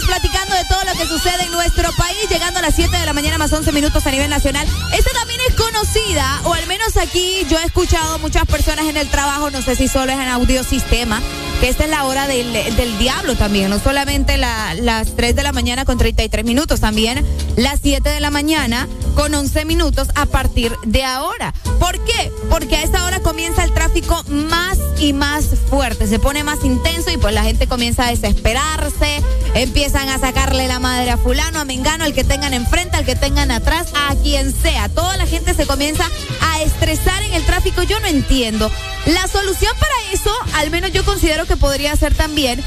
Platicando 0.06 0.54
de 0.54 0.64
todo 0.64 0.82
lo 0.84 0.92
que 0.92 1.06
sucede 1.06 1.44
en 1.44 1.52
nuestro 1.52 1.90
país, 1.92 2.28
llegando 2.28 2.58
a 2.58 2.62
las 2.62 2.74
7 2.74 2.96
de 2.96 3.06
la 3.06 3.12
mañana 3.12 3.38
más 3.38 3.52
11 3.52 3.70
minutos 3.72 4.06
a 4.06 4.10
nivel 4.10 4.30
nacional. 4.30 4.66
Esta 4.92 5.10
también 5.12 5.40
es 5.48 5.54
conocida, 5.54 6.40
o 6.44 6.54
al 6.54 6.66
menos 6.66 6.96
aquí 6.96 7.46
yo 7.48 7.58
he 7.58 7.64
escuchado 7.64 8.18
muchas 8.18 8.46
personas 8.46 8.86
en 8.86 8.96
el 8.96 9.08
trabajo, 9.08 9.50
no 9.50 9.62
sé 9.62 9.76
si 9.76 9.88
solo 9.88 10.12
es 10.12 10.18
en 10.18 10.28
audiosistema, 10.28 11.20
que 11.60 11.68
esta 11.68 11.84
es 11.84 11.90
la 11.90 12.04
hora 12.04 12.26
del, 12.26 12.52
del 12.52 12.98
diablo 12.98 13.36
también, 13.36 13.70
no 13.70 13.78
solamente 13.78 14.36
las 14.38 15.16
3 15.16 15.36
de 15.36 15.42
la 15.42 15.52
mañana 15.52 15.84
con 15.84 15.98
33 15.98 16.44
minutos, 16.44 16.80
también 16.80 17.24
las 17.56 17.80
7 17.82 18.08
de 18.08 18.20
la 18.20 18.30
mañana 18.30 18.88
con 19.14 19.34
11 19.34 19.64
minutos 19.64 20.08
a 20.14 20.26
partir 20.26 20.74
de 20.84 21.04
ahora. 21.04 21.52
¿Por 21.78 22.02
qué? 22.04 22.32
Porque 22.48 22.76
a 22.76 22.82
esta 22.82 23.04
hora 23.04 23.20
comienza 23.20 23.64
el 23.64 23.72
tráfico 23.72 24.24
más 24.28 24.78
y 24.98 25.12
más 25.12 25.46
fuerte, 25.68 26.06
se 26.06 26.18
pone 26.18 26.44
más 26.44 26.64
intenso 26.64 27.10
y 27.10 27.16
pues 27.16 27.34
la 27.34 27.42
gente 27.42 27.66
comienza 27.66 28.06
a 28.06 28.10
desesperarse, 28.10 29.19
empiezan 29.54 30.08
a 30.08 30.18
sacarle 30.18 30.68
la 30.68 30.78
madre 30.78 31.10
a 31.10 31.16
fulano, 31.16 31.60
a 31.60 31.64
mengano, 31.64 32.04
al 32.04 32.14
que 32.14 32.24
tengan 32.24 32.54
enfrente, 32.54 32.96
al 32.96 33.04
que 33.04 33.16
tengan 33.16 33.50
atrás, 33.50 33.88
a 33.94 34.14
quien 34.16 34.52
sea. 34.52 34.88
Toda 34.88 35.16
la 35.16 35.26
gente 35.26 35.54
se 35.54 35.66
comienza 35.66 36.04
a 36.40 36.62
estresar 36.62 37.22
en 37.22 37.34
el 37.34 37.44
tráfico. 37.44 37.82
Yo 37.82 38.00
no 38.00 38.06
entiendo. 38.06 38.70
La 39.06 39.26
solución 39.26 39.72
para 39.78 40.12
eso, 40.12 40.32
al 40.54 40.70
menos 40.70 40.92
yo 40.92 41.04
considero 41.04 41.46
que 41.46 41.56
podría 41.56 41.94
ser 41.96 42.14
también 42.14 42.62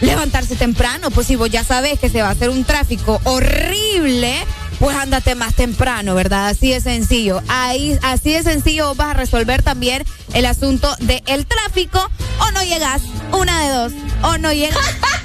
levantarse 0.00 0.56
temprano. 0.56 1.10
Pues 1.10 1.26
si 1.26 1.36
vos 1.36 1.50
ya 1.50 1.64
sabes 1.64 1.98
que 1.98 2.08
se 2.08 2.22
va 2.22 2.28
a 2.28 2.32
hacer 2.32 2.50
un 2.50 2.64
tráfico 2.64 3.20
horrible, 3.24 4.34
pues 4.78 4.96
ándate 4.96 5.34
más 5.34 5.54
temprano, 5.54 6.14
¿verdad? 6.14 6.48
Así 6.48 6.70
de 6.70 6.80
sencillo. 6.80 7.42
Ahí, 7.48 7.98
así 8.02 8.32
de 8.32 8.42
sencillo 8.42 8.94
vas 8.94 9.10
a 9.10 9.14
resolver 9.14 9.62
también 9.62 10.04
el 10.34 10.46
asunto 10.46 10.94
del 11.00 11.46
tráfico 11.46 12.10
o 12.40 12.50
no 12.50 12.62
llegas, 12.62 13.02
una 13.32 13.62
de 13.62 13.70
dos, 13.70 13.92
o 14.22 14.38
no 14.38 14.52
llegas. 14.52 14.78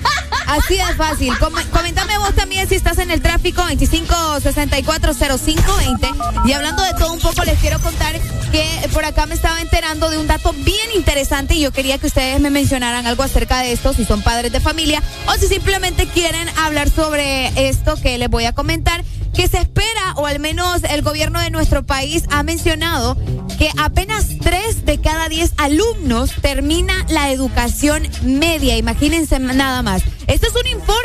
Así 0.52 0.76
de 0.76 0.84
fácil. 0.95 1.34
comentame 1.72 2.18
vos 2.18 2.36
también 2.36 2.68
si 2.68 2.76
estás 2.76 2.98
en 2.98 3.10
el 3.10 3.22
tráfico 3.22 3.61
25640520. 3.61 6.45
Y 6.45 6.52
hablando 6.52 6.84
de 6.84 6.94
todo 6.95 7.14
un 7.14 7.22
poco, 7.22 7.45
les 7.45 7.57
quiero 7.60 7.80
contar 7.80 8.19
que 8.52 8.65
por 8.91 9.06
acá 9.06 9.28
me 9.28 9.36
estaba 9.36 9.61
enterando 9.61 10.10
de 10.10 10.18
un 10.18 10.28
dato 10.28 10.52
bien 10.52 10.91
interesante 10.94 11.56
y 11.56 11.61
yo 11.61 11.72
quería 11.72 11.99
que 11.99 12.07
ustedes 12.07 12.41
me 12.41 12.49
mencionaran 12.49 13.07
algo 13.07 13.23
acerca 13.23 13.60
de 13.60 13.72
esto, 13.72 13.94
si 13.94 14.03
son 14.03 14.23
padres 14.23 14.52
de 14.52 14.60
familia 14.60 15.02
o 15.26 15.32
si 15.36 15.48
simplemente 15.48 16.06
quieren 16.07 16.49
hablar 16.57 16.90
sobre 16.90 17.69
esto 17.69 17.95
que 17.95 18.18
les 18.18 18.30
voy 18.30 18.44
a 18.44 18.52
comentar 18.52 19.06
que 19.34 19.48
se 19.48 19.60
espera, 19.60 20.15
o 20.18 20.28
al 20.28 20.40
menos 20.40 20.84
el 20.84 21.02
gobierno 21.02 21.40
de 21.40 21.49
nuestro 21.49 21.86
país 21.86 22.26
ha 22.30 22.44
mencionado, 22.44 23.15
que 23.57 23.69
apenas 23.78 24.28
tres 24.41 24.86
de 24.86 24.99
cada 24.99 25.30
diez 25.30 25.53
alumnos 25.57 26.32
termina 26.41 27.06
la 27.10 27.32
educación 27.32 28.03
media. 28.23 28.76
Imagínense 28.76 29.40
nada 29.40 29.82
más. 29.82 30.03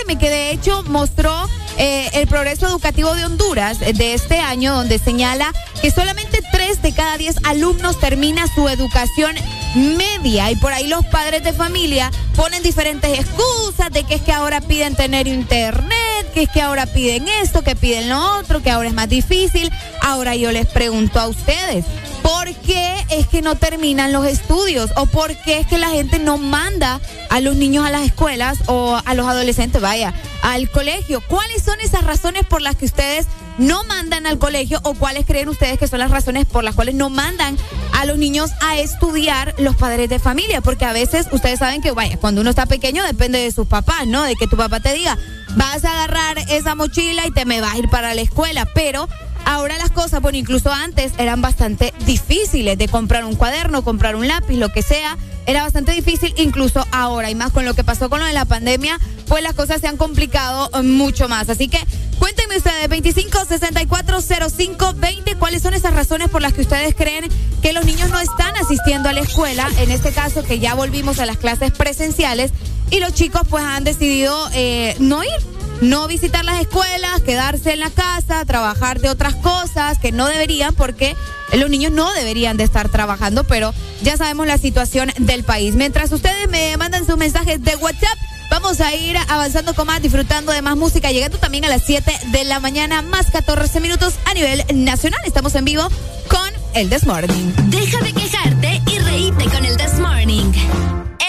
Que 0.06 0.30
de 0.30 0.50
hecho 0.52 0.84
mostró 0.84 1.48
eh, 1.78 2.08
el 2.14 2.28
progreso 2.28 2.66
educativo 2.68 3.12
de 3.14 3.24
Honduras 3.24 3.80
de 3.80 4.14
este 4.14 4.38
año, 4.38 4.74
donde 4.74 4.98
señala 5.00 5.52
que 5.82 5.90
solamente 5.90 6.40
tres 6.52 6.80
de 6.80 6.92
cada 6.92 7.18
diez 7.18 7.36
alumnos 7.44 7.98
termina 7.98 8.46
su 8.46 8.68
educación 8.68 9.34
media 9.74 10.50
y 10.50 10.56
por 10.56 10.72
ahí 10.72 10.86
los 10.86 11.04
padres 11.06 11.42
de 11.42 11.52
familia 11.52 12.10
ponen 12.34 12.62
diferentes 12.62 13.18
excusas 13.18 13.90
de 13.90 14.04
que 14.04 14.14
es 14.14 14.22
que 14.22 14.32
ahora 14.32 14.60
piden 14.60 14.94
tener 14.94 15.26
internet, 15.26 16.32
que 16.32 16.44
es 16.44 16.48
que 16.48 16.62
ahora 16.62 16.86
piden 16.86 17.26
esto, 17.42 17.62
que 17.62 17.76
piden 17.76 18.08
lo 18.08 18.38
otro, 18.38 18.62
que 18.62 18.70
ahora 18.70 18.88
es 18.88 18.94
más 18.94 19.08
difícil. 19.08 19.70
Ahora 20.00 20.34
yo 20.36 20.52
les 20.52 20.66
pregunto 20.66 21.20
a 21.20 21.26
ustedes, 21.26 21.84
¿por 22.22 22.54
qué 22.54 23.04
es 23.10 23.26
que 23.26 23.42
no 23.42 23.56
terminan 23.56 24.12
los 24.12 24.24
estudios? 24.24 24.90
¿O 24.96 25.06
por 25.06 25.36
qué 25.42 25.58
es 25.58 25.66
que 25.66 25.78
la 25.78 25.90
gente 25.90 26.18
no 26.18 26.38
manda 26.38 27.00
a 27.36 27.40
los 27.42 27.54
niños 27.54 27.84
a 27.84 27.90
las 27.90 28.06
escuelas 28.06 28.60
o 28.64 28.98
a 29.04 29.12
los 29.12 29.26
adolescentes, 29.26 29.82
vaya, 29.82 30.14
al 30.40 30.70
colegio? 30.70 31.20
¿Cuáles 31.20 31.62
son 31.62 31.78
esas 31.82 32.02
razones 32.02 32.46
por 32.46 32.62
las 32.62 32.76
que 32.76 32.86
ustedes 32.86 33.26
no 33.58 33.84
mandan 33.84 34.26
al 34.26 34.38
colegio 34.38 34.80
o 34.84 34.94
cuáles 34.94 35.26
creen 35.26 35.50
ustedes 35.50 35.78
que 35.78 35.86
son 35.86 35.98
las 35.98 36.10
razones 36.10 36.46
por 36.46 36.64
las 36.64 36.74
cuales 36.74 36.94
no 36.94 37.10
mandan 37.10 37.58
a 37.92 38.06
los 38.06 38.16
niños 38.16 38.52
a 38.62 38.78
estudiar 38.78 39.54
los 39.58 39.76
padres 39.76 40.08
de 40.08 40.18
familia? 40.18 40.62
Porque 40.62 40.86
a 40.86 40.94
veces 40.94 41.26
ustedes 41.30 41.58
saben 41.58 41.82
que, 41.82 41.90
vaya, 41.90 42.16
cuando 42.16 42.40
uno 42.40 42.48
está 42.48 42.64
pequeño 42.64 43.04
depende 43.04 43.38
de 43.38 43.52
sus 43.52 43.66
papás, 43.66 44.06
¿no? 44.06 44.22
De 44.22 44.34
que 44.34 44.46
tu 44.46 44.56
papá 44.56 44.80
te 44.80 44.94
diga, 44.94 45.18
vas 45.56 45.84
a 45.84 45.92
agarrar 45.92 46.38
esa 46.48 46.74
mochila 46.74 47.26
y 47.26 47.32
te 47.32 47.44
me 47.44 47.60
vas 47.60 47.74
a 47.74 47.78
ir 47.78 47.90
para 47.90 48.14
la 48.14 48.22
escuela, 48.22 48.66
pero 48.74 49.10
ahora 49.44 49.76
las 49.76 49.90
cosas, 49.90 50.22
bueno, 50.22 50.38
incluso 50.38 50.72
antes 50.72 51.12
eran 51.18 51.42
bastante 51.42 51.92
difíciles 52.06 52.78
de 52.78 52.88
comprar 52.88 53.26
un 53.26 53.36
cuaderno, 53.36 53.84
comprar 53.84 54.16
un 54.16 54.26
lápiz, 54.26 54.56
lo 54.56 54.72
que 54.72 54.80
sea 54.80 55.18
era 55.46 55.62
bastante 55.62 55.92
difícil, 55.92 56.34
incluso 56.36 56.84
ahora, 56.92 57.30
y 57.30 57.34
más 57.34 57.52
con 57.52 57.64
lo 57.64 57.74
que 57.74 57.84
pasó 57.84 58.10
con 58.10 58.20
lo 58.20 58.26
de 58.26 58.32
la 58.32 58.44
pandemia, 58.44 58.98
pues 59.28 59.42
las 59.42 59.54
cosas 59.54 59.80
se 59.80 59.86
han 59.86 59.96
complicado 59.96 60.70
eh, 60.74 60.82
mucho 60.82 61.28
más. 61.28 61.48
Así 61.48 61.68
que 61.68 61.78
cuéntenme 62.18 62.56
ustedes, 62.56 62.88
25 62.88 63.44
64 63.44 64.20
05 64.20 64.94
20, 64.96 65.36
¿cuáles 65.36 65.62
son 65.62 65.74
esas 65.74 65.94
razones 65.94 66.28
por 66.28 66.42
las 66.42 66.52
que 66.52 66.62
ustedes 66.62 66.94
creen 66.94 67.28
que 67.62 67.72
los 67.72 67.84
niños 67.84 68.10
no 68.10 68.18
están 68.18 68.56
asistiendo 68.56 69.08
a 69.08 69.12
la 69.12 69.20
escuela? 69.20 69.68
En 69.78 69.90
este 69.90 70.12
caso, 70.12 70.42
que 70.42 70.58
ya 70.58 70.74
volvimos 70.74 71.18
a 71.20 71.26
las 71.26 71.36
clases 71.36 71.70
presenciales 71.72 72.50
y 72.90 73.00
los 73.00 73.14
chicos 73.14 73.42
pues 73.48 73.64
han 73.64 73.84
decidido 73.84 74.48
eh, 74.52 74.96
no 74.98 75.22
ir 75.22 75.56
no 75.80 76.08
visitar 76.08 76.44
las 76.44 76.60
escuelas, 76.60 77.20
quedarse 77.20 77.72
en 77.72 77.80
la 77.80 77.90
casa, 77.90 78.44
trabajar 78.46 79.00
de 79.00 79.10
otras 79.10 79.34
cosas 79.36 79.98
que 79.98 80.10
no 80.10 80.26
deberían 80.26 80.74
porque 80.74 81.14
los 81.52 81.70
niños 81.70 81.92
no 81.92 82.12
deberían 82.12 82.56
de 82.56 82.64
estar 82.64 82.88
trabajando, 82.88 83.44
pero 83.44 83.72
ya 84.02 84.16
sabemos 84.16 84.46
la 84.46 84.58
situación 84.58 85.12
del 85.18 85.44
país. 85.44 85.74
Mientras 85.74 86.12
ustedes 86.12 86.48
me 86.48 86.76
mandan 86.76 87.06
sus 87.06 87.16
mensajes 87.16 87.62
de 87.62 87.76
WhatsApp, 87.76 88.18
vamos 88.50 88.80
a 88.80 88.94
ir 88.94 89.16
avanzando 89.28 89.74
con 89.74 89.86
más, 89.86 90.02
disfrutando 90.02 90.52
de 90.52 90.62
más 90.62 90.76
música, 90.76 91.12
llegando 91.12 91.38
también 91.38 91.64
a 91.64 91.68
las 91.68 91.84
7 91.84 92.12
de 92.32 92.44
la 92.44 92.60
mañana, 92.60 93.02
más 93.02 93.30
14 93.30 93.80
minutos 93.80 94.14
a 94.24 94.34
nivel 94.34 94.64
nacional. 94.74 95.20
Estamos 95.24 95.54
en 95.54 95.64
vivo 95.64 95.88
con 96.28 96.50
el 96.74 96.90
This 96.90 97.06
Morning. 97.06 97.52
Deja 97.66 98.00
de 98.00 98.12
quejarte 98.12 98.82
y 98.86 98.98
reíte 98.98 99.44
con 99.46 99.64
el 99.64 99.76
This 99.76 99.98
Morning. 99.98 100.52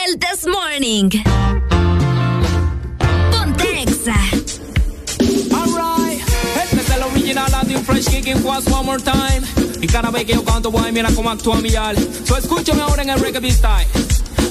El 0.05 0.19
This 0.19 0.45
Morning. 0.47 1.09
Ponte 3.31 3.81
Exa. 3.81 4.15
Alright, 5.53 6.21
este 6.63 6.77
es 6.77 6.89
el 6.89 7.03
original 7.03 7.53
Andy 7.53 7.75
Fresh 7.75 8.07
Kicking 8.07 8.43
was 8.43 8.65
one 8.67 8.85
more 8.85 8.99
time. 8.99 9.56
Y 9.81 9.87
cada 9.87 10.09
vez 10.09 10.25
que 10.25 10.33
yo 10.33 10.43
canto, 10.43 10.71
boy, 10.71 10.91
mira 10.91 11.09
cómo 11.13 11.29
actúa 11.29 11.57
mi 11.61 11.75
al. 11.75 11.97
So 12.25 12.37
escúchame 12.37 12.81
ahora 12.81 13.03
en 13.03 13.09
el 13.09 13.19
reggae 13.19 13.51
style. 13.51 13.87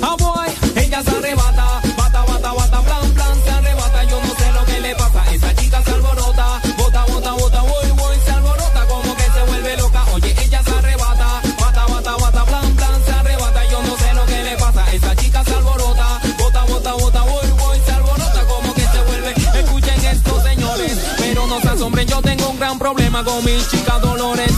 Ah, 0.02 0.14
boy, 0.18 0.48
ella 0.76 1.02
se 1.02 1.10
arrebata, 1.10 1.80
bata, 1.96 2.24
bata, 2.24 2.52
bata, 2.52 2.80
plan, 2.82 3.10
plan, 3.14 3.42
se 3.44 3.50
arrebata. 3.50 4.04
Yo 4.04 4.20
no 4.20 4.34
sé 4.36 4.52
lo 4.52 4.64
que 4.64 4.80
le 4.80 4.94
pasa, 4.94 5.24
esa 5.32 5.54
chica 5.56 5.82
se 5.82 5.90
alborota, 5.90 6.60
bota, 6.76 7.04
bota, 7.06 7.32
bota, 7.32 7.62
voy, 7.62 7.90
voy, 7.96 8.16
se 8.24 8.30
alborota 8.30 8.86
como 8.86 9.16
que 9.16 9.22
se 9.22 9.42
vuelve 9.46 9.76
loca. 9.78 10.04
Oye, 10.14 10.34
ella 10.44 10.62
se 10.62 10.70
arrebata, 10.70 11.42
bata, 11.60 11.86
bata, 11.86 12.16
bata, 12.16 12.44
plan, 12.44 12.76
plan, 12.76 13.04
se 13.04 13.10
arrebata. 13.12 13.70
Yo 13.70 13.82
no 13.82 13.96
sé 13.96 14.14
lo 14.14 14.26
que 14.26 14.42
le 14.44 14.56
pasa, 14.56 14.92
esa 14.92 15.16
chica 15.16 15.44
se 15.44 15.54
alborota, 15.54 16.20
bota, 16.38 16.64
bota, 16.64 16.92
bota, 16.92 17.22
voy, 17.22 17.50
voy, 17.58 17.78
se 17.84 17.92
alborota 17.92 18.46
como 18.46 18.74
que 18.74 18.82
se 18.82 19.02
vuelve. 19.06 19.34
Escuchen 19.60 20.04
esto, 20.04 20.42
señores, 20.42 20.98
pero 21.18 21.46
no 21.46 21.60
se 21.60 21.68
asombren, 21.68 22.06
yo 22.06 22.22
tengo 22.22 22.50
un 22.50 22.58
gran 22.58 22.78
problema 22.78 23.24
con 23.24 23.44
mis 23.44 23.68
chicas 23.70 24.00
Dolores. 24.00 24.52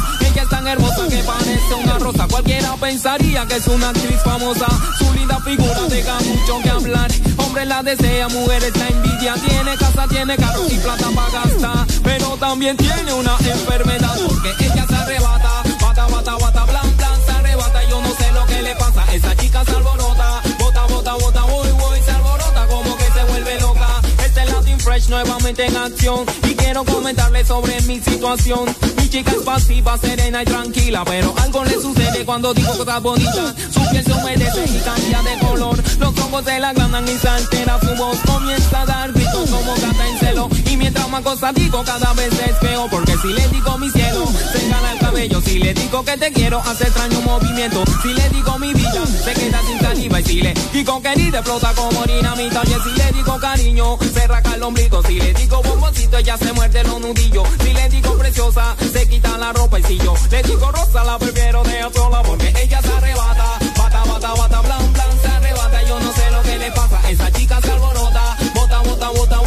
Es 0.48 0.56
tan 0.56 0.66
hermosa 0.66 1.06
que 1.08 1.22
parece 1.24 1.74
una 1.74 1.98
rosa. 1.98 2.26
Cualquiera 2.26 2.74
pensaría 2.76 3.44
que 3.46 3.56
es 3.56 3.66
una 3.66 3.90
actriz 3.90 4.18
famosa. 4.24 4.66
Su 4.96 5.12
linda 5.12 5.38
figura 5.40 5.82
deja 5.90 6.18
mucho 6.20 6.60
que 6.62 6.70
hablar. 6.70 7.10
Hombre 7.36 7.66
la 7.66 7.82
desea, 7.82 8.28
mujeres 8.28 8.74
la 8.78 8.88
envidia. 8.88 9.34
Tiene 9.34 9.76
casa, 9.76 10.06
tiene 10.08 10.36
carro 10.38 10.62
y 10.70 10.78
plata 10.78 11.08
para 11.14 11.44
gastar. 11.44 11.86
Pero 12.02 12.38
también 12.38 12.78
tiene 12.78 13.12
una 13.12 13.36
enfermedad 13.40 14.16
porque 14.26 14.64
ella 14.64 14.86
se 14.88 14.94
arrebata. 14.94 15.50
Bata, 15.82 16.06
bata, 16.06 16.34
bata, 16.36 16.64
blan, 16.64 16.96
blan, 16.96 17.20
se 17.26 17.30
arrebata. 17.30 17.82
Yo 17.90 18.00
no 18.00 18.14
sé 18.14 18.32
lo 18.32 18.46
que 18.46 18.62
le 18.62 18.74
pasa. 18.76 19.04
Esa 19.12 19.36
chica 19.36 19.62
se 19.66 19.72
alborota. 19.72 20.40
Bota, 20.58 20.86
bota, 20.86 21.12
bota, 21.12 21.42
nuevamente 25.06 25.66
en 25.66 25.76
acción. 25.76 26.26
Y 26.44 26.54
quiero 26.54 26.84
comentarle 26.84 27.44
sobre 27.44 27.80
mi 27.82 28.00
situación. 28.00 28.66
Mi 28.96 29.08
chica 29.08 29.30
es 29.30 29.42
pasiva, 29.42 29.96
serena 29.98 30.42
y 30.42 30.44
tranquila, 30.44 31.04
pero 31.04 31.34
algo 31.38 31.64
le 31.64 31.74
sucede 31.74 32.24
cuando 32.24 32.52
digo 32.52 32.76
cosas 32.76 33.02
bonitas. 33.02 33.54
Su 33.72 33.80
piel 33.90 34.04
se 34.04 34.12
humedece 34.12 34.64
y 34.66 34.80
cambia 34.80 35.22
de 35.22 35.46
color. 35.46 35.82
Los 35.98 36.18
ojos 36.18 36.44
se 36.44 36.58
la 36.58 36.70
agrandan 36.70 37.06
y 37.06 37.16
se 37.16 37.28
altera 37.28 37.78
su. 37.80 37.88
Comienza 38.26 38.82
a 38.82 38.86
dar 38.86 39.12
gritos 39.12 39.50
como 39.50 39.74
gata 39.74 40.08
en 40.08 40.18
celo. 40.18 40.48
Y 40.70 40.76
mientras 40.76 41.08
más 41.08 41.22
cosas 41.22 41.54
digo, 41.54 41.82
cada 41.84 42.12
vez 42.14 42.32
es 42.32 42.56
peor. 42.56 42.88
Porque 42.90 43.14
si 43.22 43.28
le 43.28 43.46
digo 43.48 43.78
mi 43.78 43.90
cielo, 43.90 44.26
se 44.52 44.68
gana 44.68 44.92
el 44.92 44.98
cabello. 44.98 45.40
Si 45.40 45.58
le 45.58 45.74
digo 45.74 46.04
que 46.04 46.16
te 46.16 46.32
quiero, 46.32 46.60
hace 46.60 46.84
extraño 46.84 47.20
movimiento. 47.22 47.84
Si 48.02 48.12
le 48.12 48.28
digo 48.30 48.58
mi 48.58 48.72
vida, 48.74 49.06
se 49.24 49.32
queda 49.34 49.60
sin 49.66 49.80
saliva. 49.80 50.20
Y 50.20 50.24
si 50.24 50.40
le 50.42 50.54
digo 50.72 51.00
querida, 51.00 51.38
explota 51.38 51.72
como 51.74 52.04
dinamita. 52.04 52.62
Y 52.64 52.88
si 52.88 52.96
le 52.96 53.12
digo 53.12 53.38
cariño, 53.38 53.98
se 54.12 54.26
raca 54.26 54.54
el 54.54 54.62
ombligo. 54.62 54.88
Si 54.89 55.20
le 55.20 55.35
digo 55.35 55.62
bomboncito, 55.62 56.16
ella 56.16 56.36
se 56.39 56.51
muerde 56.55 56.82
los 56.85 56.98
nudillos. 57.01 57.47
Si 57.60 57.73
le 57.74 57.89
digo 57.90 58.16
preciosa, 58.16 58.74
se 58.90 59.06
quita 59.06 59.36
la 59.36 59.52
ropa. 59.52 59.78
Y 59.78 59.82
si 59.82 59.98
yo 59.98 60.15
le 60.31 60.43
digo 60.43 60.73
rosa, 60.73 61.05
la 61.05 61.19
prefiero 61.19 61.62
de 61.62 61.81
sola 61.94 62.23
porque 62.23 62.48
ella 62.62 62.81
se 62.81 62.93
arrebata. 62.93 63.59
Bata, 63.77 64.02
bata, 64.05 64.35
bata, 64.35 64.60
blan, 64.62 64.93
blan, 64.93 65.20
se 65.20 65.28
arrebata. 65.28 65.82
Yo 65.82 66.01
no 66.01 66.12
sé 66.12 66.31
lo 66.31 66.43
que 66.43 66.59
le 66.59 66.70
pasa. 66.73 67.01
Esa 67.10 67.31
chica 67.32 67.60
se 67.60 67.70
alborota. 67.70 68.36
Bota, 68.55 68.78
bota, 68.81 69.09
bota, 69.10 69.38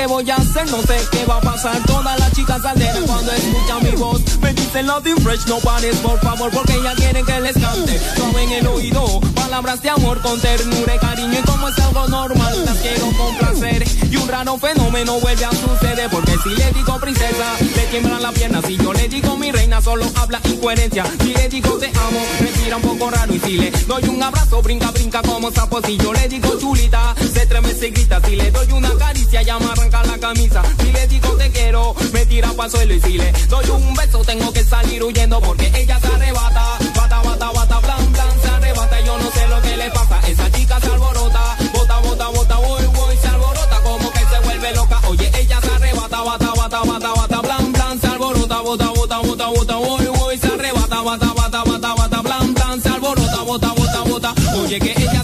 qué 0.00 0.06
voy 0.06 0.30
a 0.30 0.36
hacer, 0.36 0.66
no 0.70 0.80
sé 0.82 0.96
qué 1.12 1.26
va 1.26 1.36
a 1.36 1.40
pasar. 1.40 1.78
Todas 1.84 2.18
las 2.18 2.32
chicas 2.32 2.62
salderas 2.62 3.04
cuando 3.06 3.32
escuchan 3.32 3.82
mi 3.82 3.90
voz 3.90 4.22
me 4.40 4.54
dicen 4.54 4.86
Latin 4.86 5.16
Fresh, 5.18 5.46
no 5.46 5.58
pares 5.58 5.96
por 5.96 6.18
favor, 6.20 6.50
porque 6.50 6.74
ellas 6.74 6.94
quieren 6.94 7.26
que 7.26 7.40
les 7.40 7.52
cante. 7.58 8.00
Suave 8.16 8.44
en 8.44 8.52
el 8.52 8.66
oído, 8.66 9.20
palabras 9.34 9.82
de 9.82 9.90
amor 9.90 10.20
con 10.22 10.40
ternura 10.40 10.94
y 10.94 10.98
cariño 10.98 11.38
y 11.38 11.42
como 11.42 11.68
es 11.68 11.78
algo 11.78 12.08
normal, 12.08 12.64
las 12.64 12.78
quiero 12.78 13.10
complacer. 13.12 13.84
Y 14.10 14.16
un 14.16 14.26
raro 14.26 14.56
fenómeno 14.56 15.20
vuelve 15.20 15.44
a 15.44 15.50
suceder, 15.50 16.08
porque 16.10 16.34
si 16.42 16.48
le 16.50 16.72
digo 16.72 16.98
princesa, 16.98 17.56
le 17.60 17.82
tiemblan 17.90 18.22
las 18.22 18.32
piernas. 18.32 18.64
Si 18.66 18.76
yo 18.78 18.92
le 18.94 19.06
digo 19.06 19.36
mi 19.36 19.52
reina, 19.52 19.82
solo 19.82 20.06
habla 20.14 20.40
incoherencia. 20.44 21.04
Si 21.20 21.34
le 21.34 21.48
digo 21.48 21.76
te 21.76 21.88
amo, 21.88 22.20
respira 22.40 22.76
un 22.76 22.82
poco 22.82 23.10
raro. 23.10 23.34
Y 23.34 23.40
si 23.40 23.58
le 23.58 23.70
doy 23.70 24.04
un 24.04 24.22
abrazo, 24.22 24.62
brinca, 24.62 24.90
brinca 24.92 25.20
como 25.20 25.50
sapo. 25.50 25.82
Si 25.82 25.98
yo 25.98 26.12
le 26.14 26.26
digo 26.28 26.58
chulita, 26.58 27.14
se 27.34 27.46
tremece 27.46 27.88
y 27.88 27.90
grita. 27.90 28.20
Si 28.24 28.36
le 28.36 28.50
doy 28.50 28.72
una 28.72 28.94
caricia, 28.96 29.42
ya 29.42 29.58
me 29.58 29.66
arranca 29.90 30.02
la 30.04 30.18
camisa. 30.18 30.62
Si 30.78 30.92
le 30.92 31.06
digo 31.06 31.28
te 31.36 31.50
quiero, 31.50 31.94
me 32.12 32.26
tira 32.26 32.52
para 32.52 32.70
suelo. 32.70 32.94
Y 32.94 33.00
si 33.00 33.18
le 33.18 33.32
doy 33.48 33.68
un 33.70 33.94
beso, 33.94 34.22
tengo 34.24 34.52
que 34.52 34.64
salir 34.64 35.02
huyendo 35.02 35.40
porque 35.40 35.70
ella 35.74 35.98
se 36.00 36.06
arrebata. 36.06 36.78
Bata, 36.94 37.22
bata, 37.22 37.50
bata, 37.52 37.80
blan, 37.80 38.12
blan, 38.12 38.40
se 38.42 38.48
arrebata. 38.48 39.00
Yo 39.00 39.18
no 39.18 39.30
sé 39.30 39.48
lo 39.48 39.60
que 39.62 39.76
le 39.76 39.90
pasa. 39.90 40.20
Esa 40.26 40.50
chica 40.52 40.80
se 40.80 40.86
alborota. 40.86 41.56
Bota, 41.72 41.98
bota, 42.00 42.28
bota, 42.28 42.56
voy, 42.56 42.86
voy, 42.86 43.16
se 43.16 43.28
alborota. 43.28 43.80
Como 43.82 44.12
que 44.12 44.20
se 44.20 44.40
vuelve 44.44 44.74
loca. 44.74 45.00
Oye, 45.08 45.30
ella 45.38 45.60
se 45.60 45.70
arrebata, 45.70 46.22
bata, 46.22 46.52
bata, 46.56 46.80
bata, 46.84 47.12
bata, 47.14 47.40
blan, 47.40 47.72
blan, 47.72 48.00
se 48.00 48.06
alborota. 48.06 48.60
Bota, 48.60 48.90
bota, 48.90 49.18
bota, 49.18 49.46
bota, 49.46 49.76
voy, 49.76 50.06
voy, 50.06 50.38
se 50.38 50.46
arrebata, 50.46 51.02
bata, 51.02 51.32
bata, 51.34 51.64
bata, 51.64 51.94
bata, 51.94 52.22
blan, 52.22 52.54
blan, 52.54 52.82
se 52.82 52.88
alborota. 52.88 53.42
Bota, 53.42 53.72
bota, 53.72 54.00
bota. 54.02 54.34
Oye, 54.62 54.78
que 54.78 54.92
ella 54.92 55.19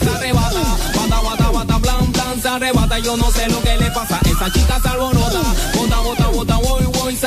arrebata. 2.56 2.98
Yo 2.98 3.16
no 3.16 3.30
sé 3.30 3.48
lo 3.48 3.60
que 3.62 3.76
le 3.76 3.90
pasa. 3.90 4.18
Esa 4.24 4.50
chica 4.52 4.80
se 4.80 4.88
alborota. 4.88 5.40
Bota, 5.74 5.98
bota, 6.00 6.26
bota, 6.28 6.56
voy, 6.56 6.84
voy, 6.84 7.16
se. 7.16 7.26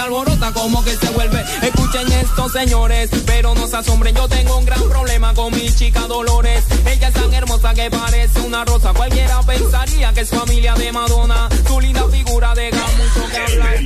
Como 0.54 0.84
que 0.84 0.96
se 0.96 1.10
vuelve. 1.12 1.44
Escuchen 1.62 2.12
esto, 2.12 2.50
señores. 2.50 3.10
Pero 3.26 3.54
no 3.54 3.68
se 3.68 3.78
asombren, 3.78 4.16
yo 4.16 4.28
tengo 4.28 4.58
un 4.58 4.66
gran 4.66 4.82
problema 4.90 5.34
con 5.34 5.54
mi 5.54 5.70
chica 5.74 6.02
Dolores. 6.02 6.64
Ella 6.86 7.08
es 7.08 7.14
tan 7.14 7.34
hermosa 7.34 7.74
que 7.74 7.90
parece 7.90 8.42
una 8.42 8.66
rosa. 8.66 8.94
Cualquiera 8.94 9.42
pensaría 9.44 10.12
que 10.14 10.22
es 10.22 10.30
familia 10.30 10.74
de 10.74 10.92
Madonna. 10.92 11.50
Su 11.68 11.80
linda 11.80 12.04
figura 12.10 12.54
deja 12.56 12.86
mucho 12.98 13.30
que 13.32 13.38
hablar. 13.38 13.80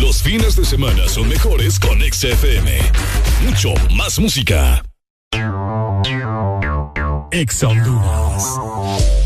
Los 0.00 0.22
fines 0.22 0.56
de 0.56 0.64
semana 0.64 1.08
son 1.08 1.28
mejores 1.28 1.80
con 1.80 1.98
XFM. 2.00 2.78
Mucho 3.42 3.72
más 3.94 4.18
música. 4.18 4.82
Ex 7.38 7.62
Honduras. 7.64 9.25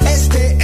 Este 0.00 0.55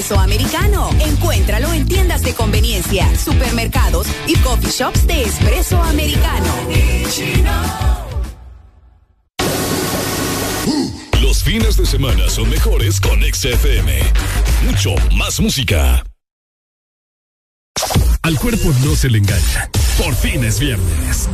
espresso 0.00 0.18
americano. 0.18 0.88
Encuéntralo 1.00 1.72
en 1.74 1.86
tiendas 1.86 2.22
de 2.22 2.32
conveniencia, 2.34 3.06
supermercados 3.16 4.06
y 4.26 4.34
coffee 4.36 4.70
shops 4.70 5.06
de 5.06 5.22
espresso 5.22 5.80
americano. 5.82 6.54
Los 11.20 11.42
fines 11.42 11.76
de 11.76 11.84
semana 11.84 12.30
son 12.30 12.48
mejores 12.48 12.98
con 12.98 13.20
XFM. 13.22 14.00
Mucho 14.64 14.94
más 15.16 15.38
música. 15.38 16.02
Al 18.22 18.38
cuerpo 18.38 18.72
no 18.82 18.96
se 18.96 19.10
le 19.10 19.18
engaña. 19.18 19.70
Por 19.98 20.14
fin 20.14 20.44
es 20.44 20.58
viernes. 20.58 21.28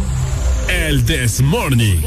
El 0.68 1.04
This 1.04 1.40
Morning. 1.40 2.00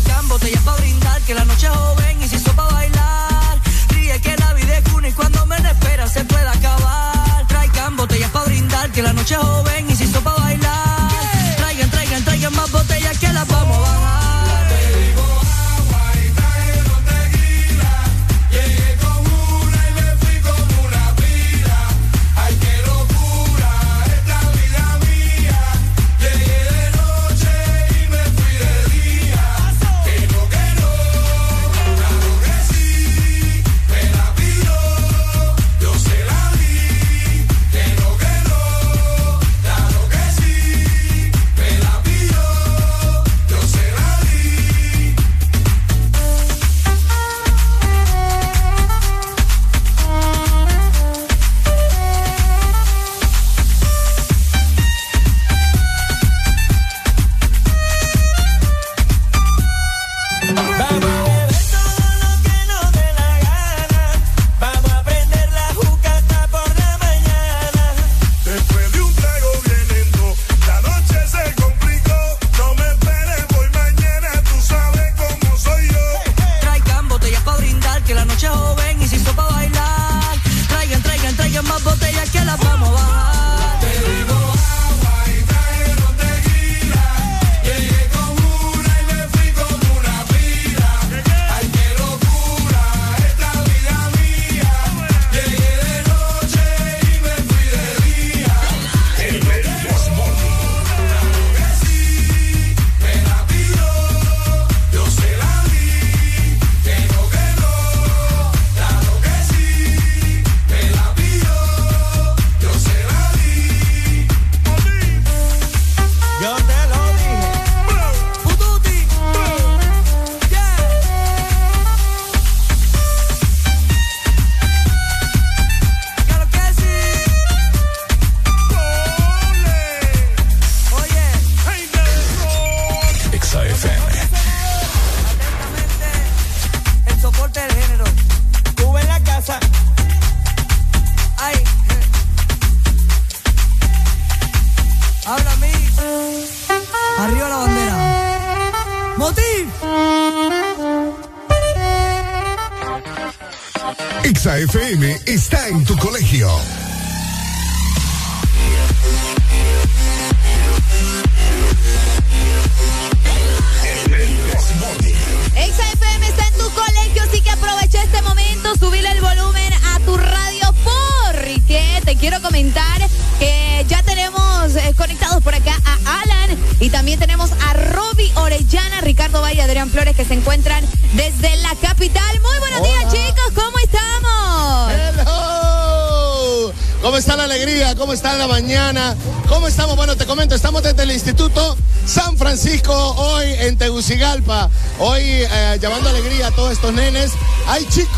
traigan 0.00 0.28
botellas 0.28 0.62
para 0.62 0.76
brindar, 0.78 1.20
que 1.22 1.34
la 1.34 1.44
noche 1.44 1.66
es 1.66 1.72
joven 1.72 2.22
y 2.22 2.28
se 2.28 2.36
hizo 2.36 2.52
para 2.52 2.72
bailar. 2.72 3.60
Ríe 3.88 4.20
que 4.20 4.36
la 4.36 4.54
vida 4.54 4.78
es 4.78 4.92
una 4.92 5.08
y 5.08 5.12
cuando 5.12 5.46
me 5.46 5.56
espera 5.56 6.08
se 6.08 6.24
puede 6.24 6.48
acabar. 6.48 7.46
Traigan 7.48 7.96
botellas 7.96 8.30
para 8.30 8.44
brindar, 8.46 8.90
que 8.92 9.02
la 9.02 9.12
noche 9.12 9.34
es 9.34 9.40
joven 9.40 9.87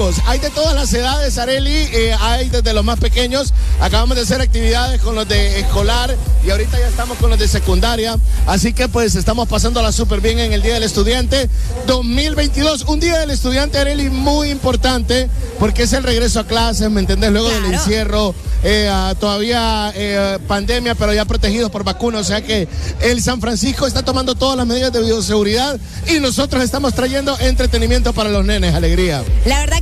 chicos, 0.01 0.17
hay 0.27 0.39
de 0.39 0.51
todas 0.51 0.75
las 0.75 0.93
edades, 0.95 1.37
Areli, 1.37 1.71
eh, 1.71 2.15
hay 2.21 2.49
desde 2.49 2.73
los 2.73 2.85
más 2.85 2.99
pequeños. 2.99 3.53
Acabamos 3.81 4.17
de 4.17 4.23
hacer 4.23 4.41
actividades 4.41 5.01
con 5.01 5.15
los 5.15 5.29
de 5.29 5.61
escolar 5.61 6.17
y 6.45 6.51
ahorita 6.51 6.79
ya 6.79 6.89
estamos 6.89 7.19
con 7.19 7.29
los 7.29 7.39
de 7.39 7.49
secundaria. 7.49 8.17
Así 8.47 8.73
que 8.73 8.89
pues 8.89 9.15
estamos 9.15 9.49
pasándola 9.49 9.93
súper 9.93 10.21
bien 10.21 10.39
en 10.39 10.53
el 10.53 10.63
Día 10.63 10.75
del 10.75 10.85
Estudiante 10.85 11.51
2022. 11.87 12.83
Un 12.83 13.01
Día 13.01 13.19
del 13.19 13.31
Estudiante, 13.31 13.79
Areli, 13.79 14.09
muy 14.11 14.51
importante 14.51 15.29
porque 15.59 15.83
es 15.83 15.93
el 15.93 16.03
regreso 16.03 16.41
a 16.41 16.47
clases, 16.47 16.91
¿me 16.91 17.01
entendés? 17.01 17.31
Luego 17.31 17.51
del 17.51 17.67
encierro, 17.67 18.35
eh, 18.63 18.89
ah, 18.91 19.15
todavía 19.19 19.93
eh, 19.95 20.39
pandemia, 20.47 20.95
pero 20.95 21.13
ya 21.13 21.25
protegidos 21.27 21.71
por 21.71 21.85
vacuna. 21.85 22.19
O 22.19 22.25
sea 22.25 22.43
que 22.43 22.69
el 23.01 23.23
San 23.23 23.41
Francisco 23.41 23.87
está 23.87 24.03
tomando 24.03 24.35
todas 24.35 24.57
las 24.57 24.67
medidas 24.67 24.93
de 24.93 25.03
bioseguridad 25.03 25.79
y 26.09 26.21
nosotros 26.21 26.63
estamos 26.63 26.95
trayendo 26.95 27.37
entretenimiento 27.41 28.13
para 28.15 28.31
los 28.31 28.45
nenes, 28.45 28.75
alegría. 28.75 29.23
La 29.45 29.61
verdad 29.61 29.80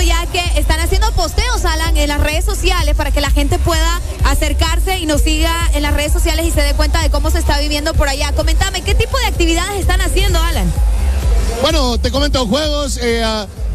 ya 0.00 0.26
que 0.26 0.40
están 0.58 0.80
haciendo 0.80 1.10
posteos, 1.12 1.64
Alan, 1.64 1.96
en 1.96 2.08
las 2.08 2.20
redes 2.20 2.44
sociales 2.44 2.94
para 2.94 3.10
que 3.10 3.20
la 3.20 3.30
gente 3.30 3.58
pueda 3.58 4.00
acercarse 4.24 4.98
y 4.98 5.06
nos 5.06 5.22
siga 5.22 5.52
en 5.74 5.82
las 5.82 5.94
redes 5.94 6.12
sociales 6.12 6.46
y 6.46 6.50
se 6.50 6.62
dé 6.62 6.74
cuenta 6.74 7.02
de 7.02 7.10
cómo 7.10 7.30
se 7.30 7.38
está 7.38 7.58
viviendo 7.58 7.94
por 7.94 8.08
allá. 8.08 8.32
Comentame, 8.32 8.82
¿qué 8.82 8.94
tipo 8.94 9.18
de 9.18 9.26
actividades 9.26 9.80
están 9.80 10.00
haciendo, 10.00 10.42
Alan? 10.42 10.72
Bueno, 11.62 11.98
te 11.98 12.10
comento 12.10 12.46
juegos. 12.46 12.98
eh, 13.00 13.24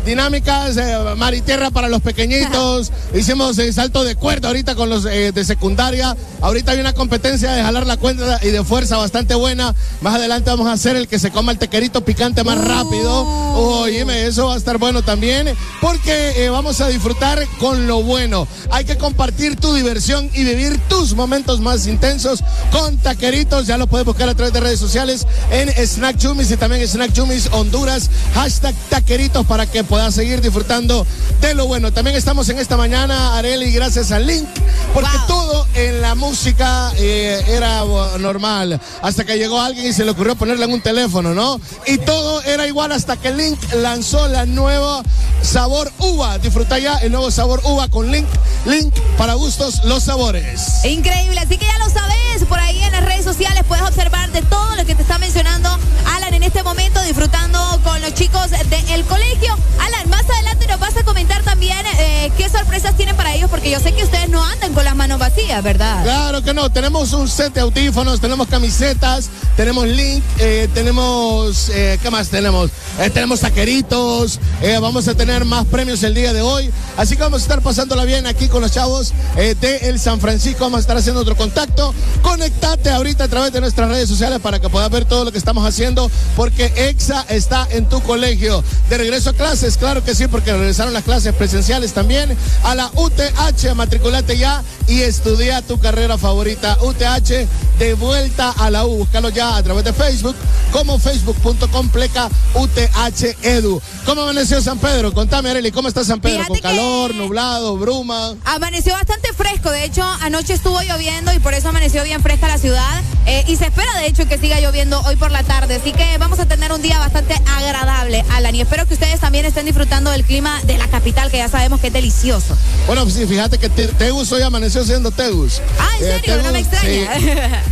Dinámicas, 0.05 0.77
eh, 0.77 0.97
mar 1.15 1.33
y 1.33 1.41
tierra 1.41 1.69
para 1.69 1.87
los 1.87 2.01
pequeñitos. 2.01 2.91
Hicimos 3.13 3.57
eh, 3.59 3.71
salto 3.71 4.03
de 4.03 4.15
cuerda 4.15 4.47
ahorita 4.47 4.75
con 4.75 4.89
los 4.89 5.05
eh, 5.05 5.31
de 5.31 5.45
secundaria. 5.45 6.15
Ahorita 6.41 6.71
hay 6.71 6.79
una 6.79 6.93
competencia 6.93 7.51
de 7.51 7.61
jalar 7.61 7.85
la 7.85 7.97
cuerda 7.97 8.39
y 8.41 8.47
de 8.47 8.63
fuerza 8.63 8.97
bastante 8.97 9.35
buena. 9.35 9.75
Más 10.01 10.15
adelante 10.15 10.49
vamos 10.49 10.67
a 10.67 10.73
hacer 10.73 10.95
el 10.95 11.07
que 11.07 11.19
se 11.19 11.29
coma 11.29 11.51
el 11.51 11.59
tequerito 11.59 12.03
picante 12.03 12.43
más 12.43 12.57
rápido. 12.57 13.23
Oíme, 13.53 14.25
eso 14.25 14.47
va 14.47 14.55
a 14.55 14.57
estar 14.57 14.77
bueno 14.79 15.03
también. 15.03 15.53
Porque 15.81 16.43
eh, 16.43 16.49
vamos 16.49 16.81
a 16.81 16.87
disfrutar 16.87 17.45
con 17.59 17.85
lo 17.85 18.01
bueno. 18.01 18.47
Hay 18.71 18.85
que 18.85 18.97
compartir 18.97 19.55
tu 19.57 19.73
diversión 19.73 20.31
y 20.33 20.43
vivir 20.43 20.79
tus 20.89 21.13
momentos 21.13 21.59
más 21.59 21.85
intensos 21.85 22.43
con 22.71 22.97
taqueritos. 22.97 23.67
Ya 23.67 23.77
lo 23.77 23.85
puedes 23.85 24.05
buscar 24.05 24.27
a 24.29 24.33
través 24.33 24.53
de 24.53 24.61
redes 24.61 24.79
sociales 24.79 25.27
en 25.51 25.69
Snack 25.69 26.17
Chumis 26.17 26.49
y 26.49 26.57
también 26.57 26.87
Snack 26.87 27.13
Chumis 27.13 27.49
Honduras. 27.51 28.09
Hashtag 28.33 28.73
taqueritos 28.89 29.45
para 29.45 29.67
que 29.67 29.83
puedas 29.91 30.15
seguir 30.15 30.39
disfrutando 30.39 31.05
de 31.41 31.53
lo 31.53 31.67
bueno. 31.67 31.91
También 31.91 32.15
estamos 32.15 32.47
en 32.47 32.57
esta 32.59 32.77
mañana, 32.77 33.35
Areli, 33.37 33.73
gracias 33.73 34.13
al 34.13 34.25
Link, 34.25 34.47
porque 34.93 35.17
todo 35.27 35.67
en 35.75 36.01
la 36.01 36.15
música 36.15 36.93
eh, 36.95 37.43
era 37.45 37.83
normal. 38.17 38.79
Hasta 39.01 39.25
que 39.25 39.37
llegó 39.37 39.59
alguien 39.59 39.87
y 39.87 39.91
se 39.91 40.05
le 40.05 40.11
ocurrió 40.11 40.37
ponerle 40.37 40.63
en 40.63 40.71
un 40.71 40.79
teléfono, 40.79 41.33
¿no? 41.33 41.59
Y 41.85 41.97
todo 41.97 42.41
era 42.43 42.67
igual 42.67 42.93
hasta 42.93 43.17
que 43.17 43.31
Link 43.31 43.59
lanzó 43.73 44.29
la 44.29 44.45
nueva 44.45 45.03
sabor 45.41 45.91
uva. 45.99 46.37
Disfruta 46.37 46.79
ya 46.79 46.95
el 46.99 47.11
nuevo 47.11 47.29
sabor 47.29 47.59
uva 47.65 47.89
con 47.89 48.13
Link. 48.13 48.27
Link 48.65 48.93
para 49.17 49.33
gustos 49.33 49.83
los 49.83 50.03
sabores. 50.03 50.85
Increíble, 50.85 51.37
así 51.37 51.57
que 51.57 51.65
ya 51.65 51.77
lo 51.79 51.89
sabes, 51.89 52.45
por 52.47 52.59
ahí 52.59 52.81
en 52.81 52.93
las 52.93 53.03
redes 53.03 53.25
sociales 53.25 53.65
puedes 53.67 53.83
observar 53.83 54.31
de 54.31 54.41
todo 54.43 54.73
lo 54.77 54.85
que 54.85 54.95
te 54.95 55.01
está 55.01 55.17
mencionando 55.17 55.69
Alan 56.15 56.30
este 56.51 56.63
momento, 56.63 57.01
disfrutando 57.03 57.79
con 57.81 58.01
los 58.01 58.13
chicos 58.13 58.49
del 58.49 59.05
colegio. 59.05 59.57
Alan, 59.79 60.09
más 60.09 60.29
adelante 60.29 60.67
nos 60.67 60.81
vas 60.81 60.97
a 60.97 61.03
comentar 61.03 61.41
también 61.43 61.77
eh, 61.97 62.29
qué 62.35 62.49
sorpresas 62.49 62.97
tienen 62.97 63.15
para 63.15 63.33
ellos, 63.33 63.49
porque 63.49 63.71
yo 63.71 63.79
sé 63.79 63.93
que 63.93 64.03
ustedes 64.03 64.27
no 64.27 64.43
andan 64.43 64.73
con 64.73 64.83
las 64.83 64.93
manos 64.93 65.17
vacías, 65.17 65.63
¿verdad? 65.63 66.03
Claro 66.03 66.43
que 66.43 66.53
no, 66.53 66.69
tenemos 66.69 67.13
un 67.13 67.29
set 67.29 67.53
de 67.53 67.61
audífonos, 67.61 68.19
tenemos 68.19 68.49
camisetas, 68.49 69.29
tenemos 69.55 69.87
link, 69.87 70.21
eh, 70.39 70.67
tenemos, 70.73 71.69
eh, 71.69 71.97
¿qué 72.01 72.11
más 72.11 72.27
tenemos? 72.27 72.69
Eh, 72.99 73.09
tenemos 73.09 73.39
taqueritos, 73.39 74.39
vamos 74.81 75.07
a 75.07 75.15
tener 75.15 75.45
más 75.45 75.65
premios 75.65 76.03
el 76.03 76.13
día 76.13 76.33
de 76.33 76.41
hoy, 76.41 76.69
así 76.97 77.15
que 77.15 77.23
vamos 77.23 77.41
a 77.41 77.43
estar 77.43 77.61
pasándola 77.61 78.03
bien 78.03 78.27
aquí 78.27 78.49
con 78.49 78.61
los 78.61 78.71
chavos 78.71 79.13
eh, 79.37 79.55
de 79.59 79.89
El 79.89 79.99
San 79.99 80.19
Francisco, 80.19 80.65
vamos 80.65 80.79
a 80.79 80.81
estar 80.81 80.97
haciendo 80.97 81.21
otro 81.21 81.37
contacto, 81.37 81.93
conectate 82.21 82.89
ahorita 82.89 83.23
a 83.23 83.27
través 83.29 83.53
de 83.53 83.61
nuestras 83.61 83.89
redes 83.89 84.09
sociales 84.09 84.39
para 84.41 84.59
que 84.59 84.69
puedas 84.69 84.89
ver 84.89 85.05
todo 85.05 85.23
lo 85.23 85.31
que 85.31 85.37
estamos 85.37 85.65
haciendo, 85.65 86.11
porque 86.41 86.73
EXA 86.75 87.23
está 87.29 87.67
en 87.69 87.87
tu 87.87 88.01
colegio. 88.01 88.63
De 88.89 88.97
regreso 88.97 89.29
a 89.29 89.33
clases, 89.33 89.77
claro 89.77 90.03
que 90.03 90.15
sí, 90.15 90.25
porque 90.27 90.51
regresaron 90.51 90.91
las 90.91 91.03
clases 91.03 91.35
presenciales 91.35 91.93
también 91.93 92.35
a 92.63 92.73
la 92.73 92.89
UTH, 92.95 93.75
matriculate 93.75 94.35
ya 94.35 94.63
y 94.87 95.01
estudia 95.01 95.61
tu 95.61 95.79
carrera 95.79 96.17
favorita. 96.17 96.79
UTH 96.81 97.47
de 97.77 97.93
vuelta 97.93 98.51
a 98.57 98.71
la 98.71 98.85
U. 98.85 98.97
Búscalo 98.97 99.29
ya 99.29 99.55
a 99.55 99.63
través 99.63 99.83
de 99.83 99.93
Facebook 99.93 100.35
como 100.71 100.97
facebook.com 100.97 101.89
pleca 101.89 102.29
UTH 102.55 103.35
Edu. 103.43 103.81
¿Cómo 104.05 104.21
amaneció 104.21 104.61
San 104.61 104.79
Pedro? 104.79 105.13
Contame, 105.13 105.49
Areli, 105.49 105.71
¿cómo 105.71 105.87
está 105.87 106.03
San 106.03 106.21
Pedro? 106.21 106.45
¿Con 106.47 106.59
calor, 106.59 107.13
nublado, 107.13 107.77
bruma? 107.77 108.35
Amaneció 108.45 108.93
bastante 108.93 109.33
fresco, 109.33 109.69
de 109.71 109.85
hecho 109.85 110.03
anoche 110.21 110.53
estuvo 110.53 110.81
lloviendo 110.81 111.33
y 111.33 111.39
por 111.39 111.53
eso 111.53 111.69
amaneció 111.69 112.03
bien 112.03 112.21
fresca 112.21 112.47
la 112.47 112.57
ciudad 112.57 113.01
eh, 113.25 113.43
y 113.47 113.55
se 113.55 113.65
espera 113.65 113.93
de 113.99 114.07
hecho 114.07 114.27
que 114.27 114.37
siga 114.37 114.59
lloviendo 114.59 115.01
hoy 115.01 115.15
por 115.15 115.31
la 115.31 115.43
tarde, 115.43 115.75
así 115.75 115.91
que 115.91 116.17
vamos 116.17 116.30
a 116.39 116.45
tener 116.45 116.71
un 116.71 116.81
día 116.81 116.97
bastante 116.99 117.35
agradable, 117.45 118.23
Alan, 118.31 118.55
y 118.55 118.61
espero 118.61 118.85
que 118.87 118.93
ustedes 118.93 119.19
también 119.19 119.45
estén 119.45 119.65
disfrutando 119.65 120.09
del 120.11 120.23
clima 120.23 120.59
de 120.63 120.77
la 120.77 120.87
capital 120.87 121.29
que 121.29 121.37
ya 121.37 121.47
sabemos 121.49 121.79
que 121.79 121.87
es 121.87 121.93
delicioso. 121.93 122.57
Bueno, 122.87 123.03
pues 123.03 123.13
sí, 123.15 123.25
fíjate 123.25 123.57
que 123.57 123.69
Te- 123.69 123.87
Tegus 123.87 124.31
hoy 124.31 124.41
amaneció 124.41 124.83
siendo 124.83 125.11
Tegus. 125.11 125.61
Ah, 125.79 125.89
¿en 125.99 126.05
Eh, 126.05 126.19
serio? 126.25 126.41
no 126.43 126.51
me 126.51 126.59
extraña. 126.59 127.19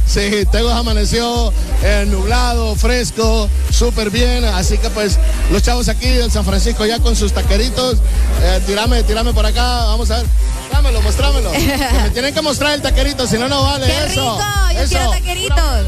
Sí, 0.06 0.20
sí, 0.30 0.46
Tegus 0.52 0.72
amaneció 0.72 1.52
eh, 1.84 2.06
nublado, 2.08 2.76
fresco, 2.76 3.50
súper 3.72 4.10
bien. 4.10 4.44
Así 4.46 4.78
que 4.78 4.90
pues 4.90 5.18
los 5.52 5.62
chavos 5.64 5.88
aquí 5.90 6.08
en 6.08 6.30
San 6.32 6.46
Francisco 6.46 6.86
ya 6.86 7.00
con 7.00 7.16
sus 7.16 7.34
taqueritos. 7.34 7.98
Eh, 8.44 8.62
tirame, 8.68 9.04
tirame 9.04 9.34
por 9.34 9.46
acá, 9.46 9.86
vamos 9.86 10.10
a 10.12 10.18
ver. 10.18 10.26
Mostrámelo, 10.62 11.02
mostrámelo. 11.02 11.52
Que 11.52 12.00
me 12.04 12.10
tienen 12.12 12.34
que 12.34 12.42
mostrar 12.42 12.74
el 12.74 12.82
taquerito, 12.82 13.26
si 13.28 13.38
no, 13.38 13.48
no 13.50 13.64
vale 13.64 13.86
¡Qué 13.88 13.98
eso. 14.06 14.08
rico! 14.22 14.40
Yo 14.74 14.80
eso. 14.80 14.90
quiero 14.90 15.10
taqueritos. 15.12 15.86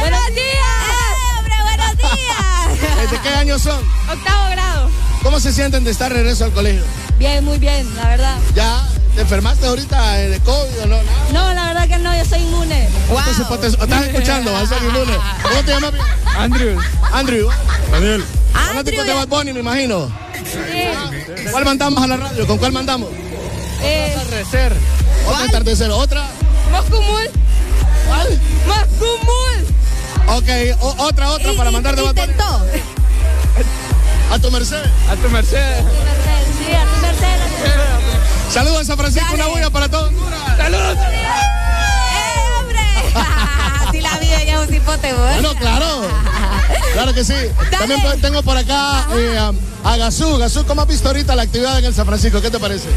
¡Buenos 0.00 0.26
días! 0.34 0.46
¡Eh, 0.46 0.92
hombre, 0.92 0.95
buenos 2.00 2.18
días! 2.18 2.96
¿Desde 3.02 3.20
qué 3.22 3.28
años 3.30 3.62
son? 3.62 3.78
Octavo 4.10 4.50
grado. 4.50 4.90
¿Cómo 5.22 5.40
se 5.40 5.52
sienten 5.52 5.84
de 5.84 5.90
estar 5.90 6.12
regreso 6.12 6.44
al 6.44 6.52
colegio? 6.52 6.82
Bien, 7.18 7.44
muy 7.44 7.58
bien, 7.58 7.86
la 7.96 8.08
verdad. 8.08 8.36
¿Ya? 8.54 8.86
¿Te 9.14 9.22
enfermaste 9.22 9.66
ahorita 9.66 10.12
de 10.12 10.38
COVID 10.40 10.82
o 10.82 10.86
no? 10.86 10.96
Nada. 10.96 11.12
No, 11.32 11.52
la 11.54 11.66
verdad 11.68 11.88
que 11.88 11.98
no, 11.98 12.14
yo 12.16 12.24
soy 12.24 12.40
inmune. 12.40 12.86
Entonces, 13.08 13.46
pues, 13.48 13.60
te- 13.60 13.66
¿Estás 13.68 14.04
escuchando? 14.06 14.52
Vas 14.52 14.64
a 14.70 14.74
ser 14.78 14.82
inmune. 14.82 15.16
¿Cómo 15.42 15.62
te 15.64 15.72
llamas? 15.72 15.92
Andrew. 16.38 16.78
Andrew. 17.12 17.48
Daniel. 17.90 18.24
Fanático 18.52 19.04
de 19.04 19.14
Bad 19.14 19.28
Bunny, 19.28 19.52
me 19.54 19.60
imagino. 19.60 20.10
¿Cuál 21.50 21.64
mandamos 21.64 22.02
a 22.02 22.06
la 22.06 22.16
radio? 22.18 22.46
¿Con 22.46 22.58
cuál 22.58 22.72
mandamos? 22.72 23.08
Eh, 23.82 24.14
Atardecer. 24.16 24.74
Otra 25.26 25.44
atardecer. 25.44 25.90
¿Otra? 25.90 26.24
Moscumul. 26.70 27.30
¿Cuál? 28.06 28.40
Moscumul. 28.66 29.66
Ok, 30.28 30.48
o- 30.80 30.94
otra, 31.04 31.30
otra 31.30 31.52
para 31.56 31.70
mandar 31.70 31.94
de 31.96 32.02
Bad 32.02 32.14
Bunny. 32.14 32.32
A 34.32 34.38
tu 34.38 34.50
merced. 34.50 34.82
A 35.10 35.16
tu 35.16 35.28
merced. 35.30 35.56
Sí, 36.58 36.72
a 36.74 36.84
tu 36.84 37.00
merced. 37.00 38.52
Saludos 38.52 38.80
a 38.80 38.84
San 38.84 38.96
Francisco, 38.98 39.34
una 39.34 39.46
bulla 39.46 39.70
para 39.70 39.88
todos. 39.88 40.12
Saludos. 40.56 40.98
¡Eh, 40.98 42.40
hombre! 42.58 42.80
si 43.92 44.00
la 44.00 44.18
vida 44.18 44.42
ya 44.44 44.54
es 44.54 44.60
un 44.60 44.68
cipote, 44.68 45.12
vos. 45.12 45.22
Bueno, 45.32 45.54
claro. 45.54 46.08
Claro, 46.92 47.12
que 47.12 47.24
sí. 47.24 47.34
También 47.70 48.00
tengo 48.20 48.42
por 48.42 48.56
acá 48.56 49.06
eh, 49.14 49.38
a, 49.38 49.52
a 49.92 49.96
Gazú. 49.96 50.36
Gazú, 50.38 50.64
¿cómo 50.64 50.82
has 50.82 50.88
visto 50.88 51.08
ahorita 51.08 51.36
la 51.36 51.42
actividad 51.42 51.78
en 51.78 51.84
el 51.84 51.94
San 51.94 52.06
Francisco? 52.06 52.40
¿Qué 52.40 52.50
te 52.50 52.58
parece? 52.58 52.88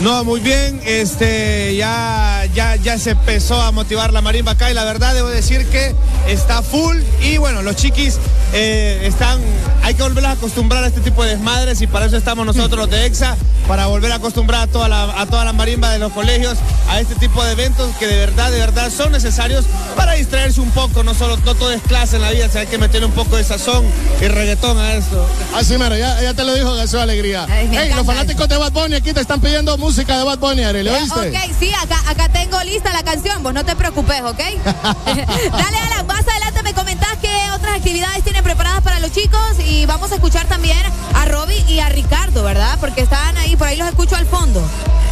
No, 0.00 0.22
muy 0.22 0.38
bien, 0.38 0.80
este, 0.84 1.74
ya, 1.74 2.44
ya, 2.54 2.76
ya 2.76 2.98
se 2.98 3.10
empezó 3.10 3.60
a 3.60 3.72
motivar 3.72 4.12
la 4.12 4.20
marimba 4.20 4.52
acá 4.52 4.70
y 4.70 4.74
la 4.74 4.84
verdad 4.84 5.12
debo 5.12 5.28
decir 5.28 5.66
que 5.66 5.92
está 6.28 6.62
full 6.62 6.98
y 7.20 7.38
bueno, 7.38 7.62
los 7.62 7.74
chiquis 7.74 8.16
eh, 8.52 9.00
están, 9.02 9.40
hay 9.82 9.94
que 9.94 10.04
volverlos 10.04 10.30
a 10.30 10.34
acostumbrar 10.34 10.84
a 10.84 10.86
este 10.86 11.00
tipo 11.00 11.24
de 11.24 11.30
desmadres 11.30 11.80
y 11.82 11.88
para 11.88 12.06
eso 12.06 12.16
estamos 12.16 12.46
nosotros 12.46 12.78
los 12.78 12.90
de 12.90 13.06
EXA, 13.06 13.36
para 13.66 13.86
volver 13.86 14.12
a 14.12 14.16
acostumbrar 14.16 14.62
a 14.62 14.66
toda 14.68 14.88
la, 14.88 15.20
a 15.20 15.26
toda 15.26 15.44
la 15.44 15.52
marimba 15.52 15.90
de 15.90 15.98
los 15.98 16.12
colegios 16.12 16.58
a 16.88 17.00
este 17.00 17.16
tipo 17.16 17.44
de 17.44 17.52
eventos 17.52 17.90
que 17.96 18.06
de 18.06 18.18
verdad, 18.18 18.52
de 18.52 18.58
verdad 18.60 18.92
son 18.96 19.10
necesarios 19.10 19.64
para 19.96 20.12
distraerse 20.12 20.60
un 20.60 20.70
poco, 20.70 21.02
no 21.02 21.12
solo, 21.12 21.36
no 21.38 21.56
todo 21.56 21.72
es 21.72 21.82
clase 21.82 22.16
en 22.16 22.22
la 22.22 22.30
vida, 22.30 22.48
hay 22.54 22.66
que 22.68 22.78
meterle 22.78 23.06
un 23.06 23.12
poco 23.18 23.36
de 23.36 23.42
sazón 23.42 23.84
y 24.20 24.28
reggaetón 24.28 24.78
a 24.78 24.92
esto. 24.94 25.26
Así, 25.52 25.76
mero, 25.76 25.96
ya, 25.96 26.22
ya 26.22 26.34
te 26.34 26.44
lo 26.44 26.54
dijo 26.54 26.72
Gazú 26.76 27.00
Alegría. 27.00 27.46
Ay, 27.50 27.66
me 27.66 27.76
Hey, 27.76 27.92
los 27.96 28.06
fanáticos 28.06 28.48
de 28.48 28.56
Bad 28.56 28.70
Bunny 28.70 28.94
aquí 28.94 29.12
te 29.12 29.20
están 29.20 29.40
pidiendo 29.40 29.76
música 29.76 30.16
de 30.16 30.22
Bad 30.22 30.38
Bunny, 30.38 30.62
Arely, 30.62 30.88
¿oíste? 30.88 31.28
Ok, 31.28 31.52
sí, 31.58 31.72
acá, 31.82 32.00
acá 32.08 32.28
tengo 32.28 32.62
lista 32.62 32.92
la 32.92 33.02
canción, 33.02 33.42
vos 33.42 33.52
no 33.52 33.64
te 33.64 33.74
preocupes, 33.74 34.22
¿ok? 34.22 34.38
Dale, 35.04 35.78
Alan, 35.78 36.06
más 36.06 36.28
adelante 36.28 36.62
me 36.62 36.72
comentás 36.74 37.18
qué 37.20 37.34
otras 37.52 37.74
actividades 37.74 38.22
tienen 38.22 38.44
preparadas 38.44 38.82
para 38.82 39.00
los 39.00 39.10
chicos 39.10 39.40
y 39.66 39.84
vamos 39.86 40.12
a 40.12 40.14
escuchar 40.14 40.46
también 40.46 40.78
a 41.14 41.24
Robbie 41.24 41.64
y 41.66 41.80
a 41.80 41.88
Ricardo, 41.88 42.44
¿verdad? 42.44 42.78
Porque 42.78 43.00
están 43.00 43.36
ahí, 43.38 43.56
por 43.56 43.66
ahí 43.66 43.76
los 43.76 43.88
escucho 43.88 44.14
al 44.14 44.26
fondo. 44.26 44.62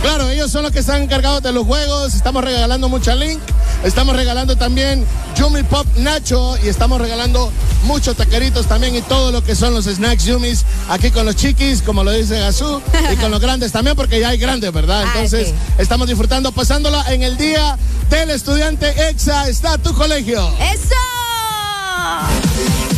Claro, 0.03 0.29
ellos 0.31 0.53
son 0.53 0.63
los 0.63 0.71
que 0.71 0.79
están 0.79 1.03
encargados 1.03 1.43
de 1.43 1.53
los 1.53 1.67
juegos. 1.67 2.15
Estamos 2.15 2.45
regalando 2.45 2.89
mucha 2.89 3.17
link. 3.17 3.41
Estamos 3.83 4.15
regalando 4.15 4.57
también 4.57 5.05
Yumi 5.37 5.63
Pop 5.63 5.87
Nacho 5.97 6.57
y 6.63 6.69
estamos 6.69 7.01
regalando 7.01 7.53
muchos 7.97 8.15
taqueritos 8.15 8.67
también 8.67 8.95
y 8.95 9.01
todo 9.01 9.33
lo 9.33 9.43
que 9.43 9.55
son 9.55 9.73
los 9.73 9.87
snacks 9.87 10.25
Yumis 10.27 10.67
aquí 10.91 11.11
con 11.11 11.25
los 11.25 11.35
chiquis, 11.35 11.81
como 11.81 12.05
lo 12.05 12.13
dice 12.13 12.39
Gazú, 12.39 12.83
y 13.11 13.17
con 13.17 13.31
los 13.31 13.41
grandes 13.47 13.73
también, 13.73 13.97
porque 13.97 14.21
ya 14.21 14.29
hay 14.29 14.37
grandes, 14.37 14.71
¿verdad? 14.71 15.05
Ah, 15.07 15.13
Entonces, 15.15 15.49
sí. 15.49 15.55
estamos 15.79 16.07
disfrutando, 16.07 16.53
pasándola 16.53 17.11
en 17.11 17.23
el 17.23 17.39
día 17.39 17.79
del 18.11 18.29
estudiante 18.29 18.93
EXA. 19.09 19.49
Está 19.49 19.79
tu 19.79 19.95
colegio. 19.95 20.47
¡Eso! 20.61 20.95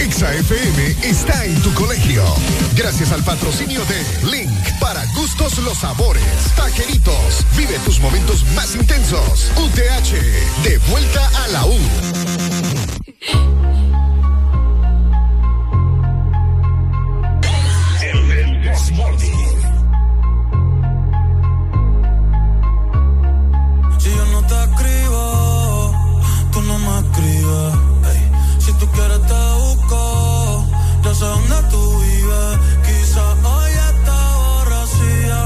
Exa 0.01 0.35
FM 0.35 0.97
está 1.05 1.45
en 1.45 1.55
tu 1.63 1.73
colegio. 1.75 2.25
Gracias 2.75 3.13
al 3.13 3.23
patrocinio 3.23 3.81
de 3.85 4.27
Link. 4.33 4.51
Para 4.81 5.05
gustos 5.15 5.59
los 5.59 5.79
sabores. 5.79 6.25
Taqueritos. 6.57 7.45
Vive 7.57 7.79
tus 7.85 8.01
momentos 8.01 8.45
más 8.57 8.75
intensos. 8.75 9.53
UTH. 9.59 10.65
De 10.65 10.79
vuelta 10.91 11.31
a 11.45 11.49
la 11.49 11.67
U. 11.67 11.79
Si 28.59 28.73
tú 28.75 28.87
quieres 28.93 29.21
te 29.27 29.43
busco, 29.63 30.67
yo 31.05 31.15
sé 31.15 31.25
dónde 31.25 31.57
tú 31.71 32.01
vives. 32.01 32.59
Quizás 32.87 33.37
hoy 33.45 33.73
está 33.91 34.19
borracía, 34.37 35.41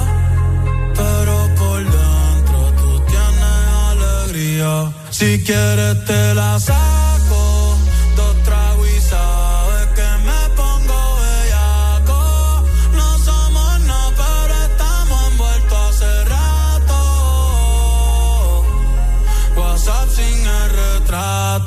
pero 0.94 1.34
por 1.58 1.78
dentro 1.78 2.72
tú 2.80 2.90
tienes 3.10 3.58
alegría. 3.90 4.92
Si 5.10 5.42
quieres 5.44 6.04
te 6.04 6.34
la 6.34 6.58
saco, 6.58 7.01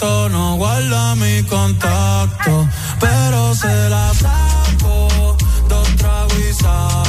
no 0.03 0.55
guarda 0.57 1.15
mi 1.15 1.43
contacto, 1.43 2.67
pero 2.99 3.55
se 3.55 3.89
la 3.89 4.13
saco. 4.13 5.38
Dos 5.69 5.95
tragos 5.95 7.05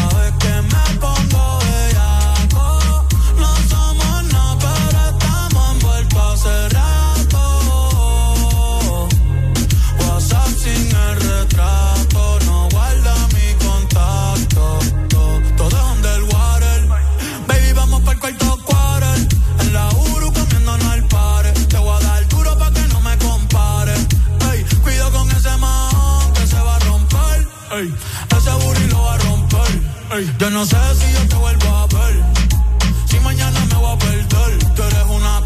Yo 30.18 30.51
no 30.51 30.64
sé 30.64 30.76
si 30.94 31.12
yo 31.12 31.28
te 31.28 31.36
vuelvo 31.36 31.68
a 31.76 31.86
ver. 31.88 32.24
Si 33.06 33.20
mañana 33.20 33.60
me 33.66 33.74
voy 33.74 33.94
a 33.94 33.98
perder. 33.98 34.74
Tú 34.74 34.82
eres 34.82 35.05
una 35.10 35.45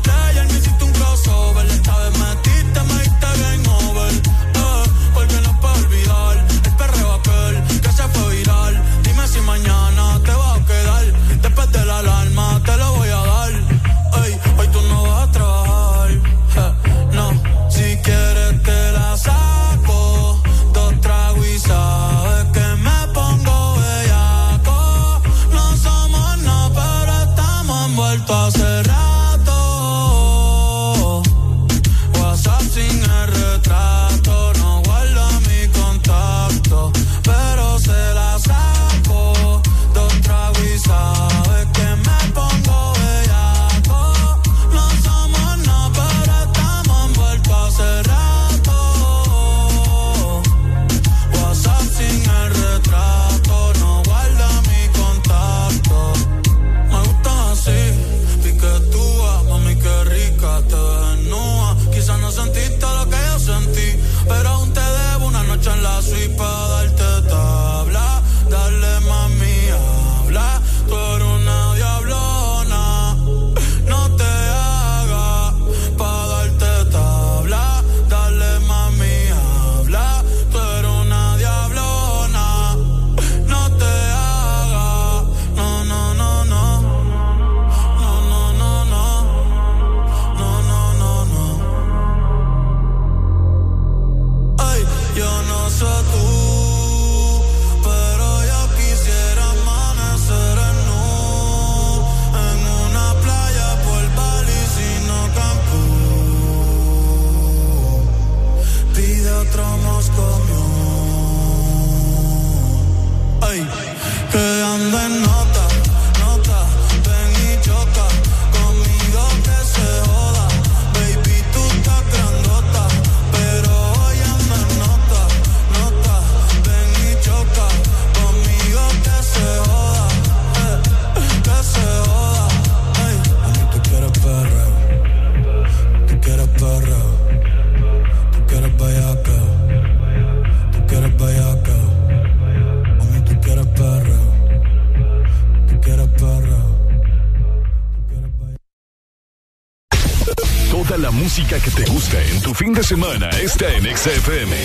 música 151.30 151.60
que 151.60 151.70
te 151.70 151.84
gusta 151.88 152.20
en 152.24 152.40
tu 152.42 152.52
fin 152.52 152.72
de 152.74 152.82
semana 152.82 153.30
está 153.40 153.72
en 153.72 153.84
XFM. 153.96 154.56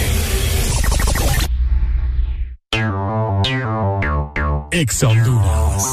Ex 4.71 5.03
Honduras. 5.03 5.83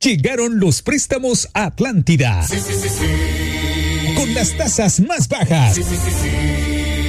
Llegaron 0.00 0.58
los 0.58 0.82
préstamos 0.82 1.48
a 1.54 1.66
Atlántida. 1.66 2.44
Con 4.16 4.34
las 4.34 4.56
tasas 4.56 4.98
más 4.98 5.28
bajas. 5.28 5.78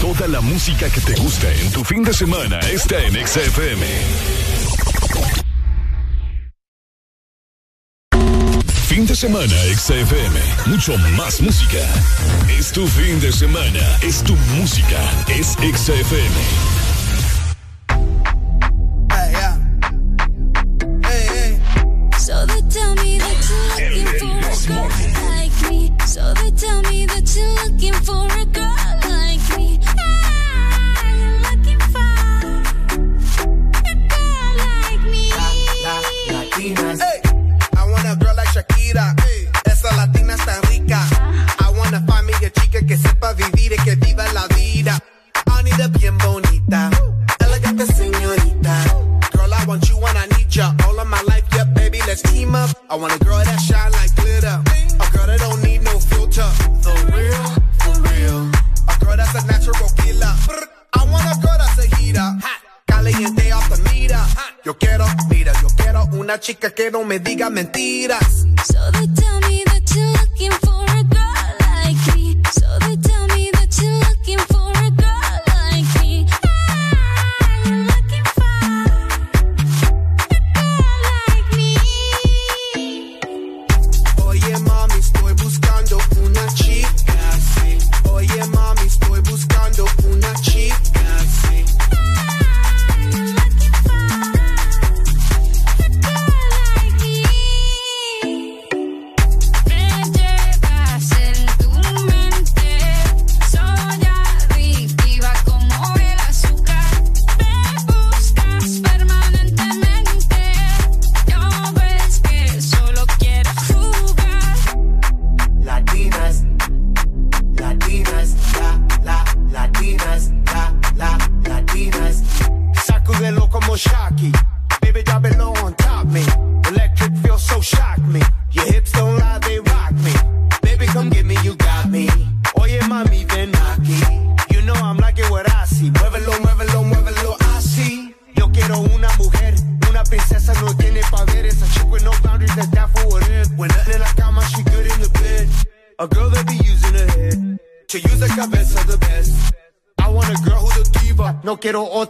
Toda 0.00 0.26
la 0.28 0.40
música 0.40 0.88
que 0.88 1.00
te 1.02 1.14
gusta 1.20 1.52
en 1.52 1.70
tu 1.72 1.84
fin 1.84 2.02
de 2.02 2.14
semana 2.14 2.58
está 2.60 2.98
en 3.04 3.12
XFM. 3.14 3.84
Fin 8.88 9.06
de 9.06 9.14
semana 9.14 9.54
XFM. 9.76 10.40
Mucho 10.66 10.96
más 11.18 11.42
música. 11.42 11.86
Es 12.48 12.72
tu 12.72 12.86
fin 12.86 13.20
de 13.20 13.30
semana. 13.30 13.98
Es 14.00 14.22
tu 14.22 14.34
música. 14.56 14.98
Es 15.28 15.56
XFM. 15.60 16.80
So 26.10 26.34
they 26.34 26.50
tell 26.50 26.82
me 26.82 27.06
that 27.06 27.36
you're 27.36 27.54
looking 27.70 27.94
for 28.02 28.26
a 28.26 28.44
girl 28.46 28.69
chica 42.50 42.80
que 42.86 42.96
sepa 42.96 43.32
vivir 43.34 43.72
y 43.72 43.82
que 43.82 43.96
viva 43.96 44.24
la 44.32 44.46
vida. 44.48 44.98
I 45.46 45.62
need 45.62 45.98
bien 45.98 46.16
bonita. 46.18 46.90
Elegante 47.38 47.86
señorita. 47.86 48.84
Girl, 49.32 49.52
I 49.52 49.64
want 49.66 49.88
you 49.88 49.96
when 49.96 50.16
I 50.16 50.26
need 50.36 50.48
ya. 50.48 50.74
All 50.86 50.98
of 50.98 51.06
my 51.06 51.20
life, 51.22 51.44
yeah, 51.54 51.64
baby, 51.64 51.98
let's 52.06 52.22
team 52.22 52.54
up. 52.54 52.70
I 52.88 52.96
want 52.96 53.14
a 53.14 53.18
girl 53.24 53.42
that 53.44 53.60
shine 53.60 53.92
like 53.92 54.14
glitter. 54.16 54.62
A 55.00 55.06
girl 55.12 55.26
that 55.26 55.40
don't 55.40 55.62
need 55.62 55.82
no 55.82 55.98
filter. 56.00 56.48
The 56.82 56.92
real, 57.12 57.44
for 57.80 57.94
real. 58.08 58.48
A 58.88 59.04
girl 59.04 59.16
that's 59.16 59.34
a 59.34 59.46
natural 59.46 59.90
killer. 59.98 60.34
I 60.94 61.04
want 61.10 61.24
a 61.26 61.38
girl 61.40 61.56
that's 61.58 61.78
a 61.78 61.96
heater. 61.96 62.30
Caliente 62.86 63.52
off 63.52 63.68
the 63.68 63.78
meter. 63.90 64.24
Yo 64.64 64.74
quiero, 64.74 65.06
mira, 65.28 65.52
yo 65.62 65.68
quiero 65.76 66.04
una 66.12 66.38
chica 66.38 66.70
que 66.70 66.90
no 66.90 67.04
me 67.04 67.18
diga 67.18 67.50
mentiras. 67.50 68.46
So 68.64 68.90
they 68.92 69.06
tell 69.14 69.40
me 69.48 69.64
that 69.66 69.94
you're 69.94 70.12
looking 70.12 70.52
for 70.62 70.79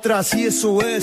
así 0.09 0.47
eso 0.47 0.81
es. 0.81 1.03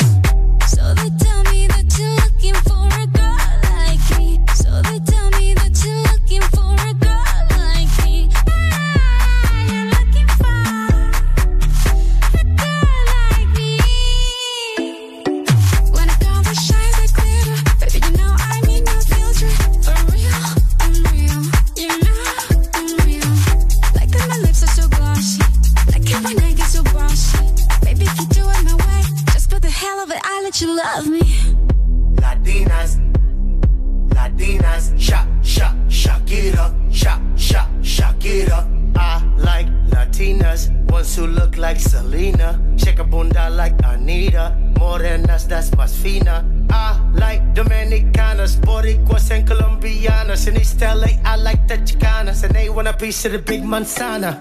Of 53.77 54.21
the 54.21 54.36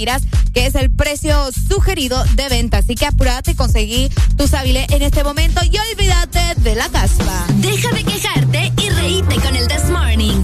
lempiras, 0.00 0.22
que 0.54 0.66
es 0.66 0.74
el 0.74 0.90
precio 0.90 1.50
sugerido 1.52 2.22
de 2.34 2.48
venta. 2.48 2.78
Así 2.78 2.94
que 2.94 3.06
apúrate 3.06 3.52
y 3.52 3.54
conseguí 3.54 4.08
tu 4.36 4.46
sábile 4.46 4.86
en 4.90 5.02
este 5.02 5.22
momento 5.24 5.60
y 5.64 5.76
olvídate 5.76 6.54
de 6.56 6.74
la 6.74 6.88
caspa. 6.88 7.44
Deja 7.56 7.90
de 7.92 8.04
quejarte 8.04 8.72
y 8.82 8.90
reíte 8.90 9.34
con 9.36 9.56
el 9.56 9.66
This 9.68 9.90
Morning. 9.90 10.42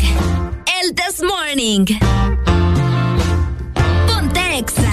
El 0.82 0.94
This 0.94 1.22
Morning. 1.22 1.86
Ponte 4.06 4.58
Exa. 4.58 4.92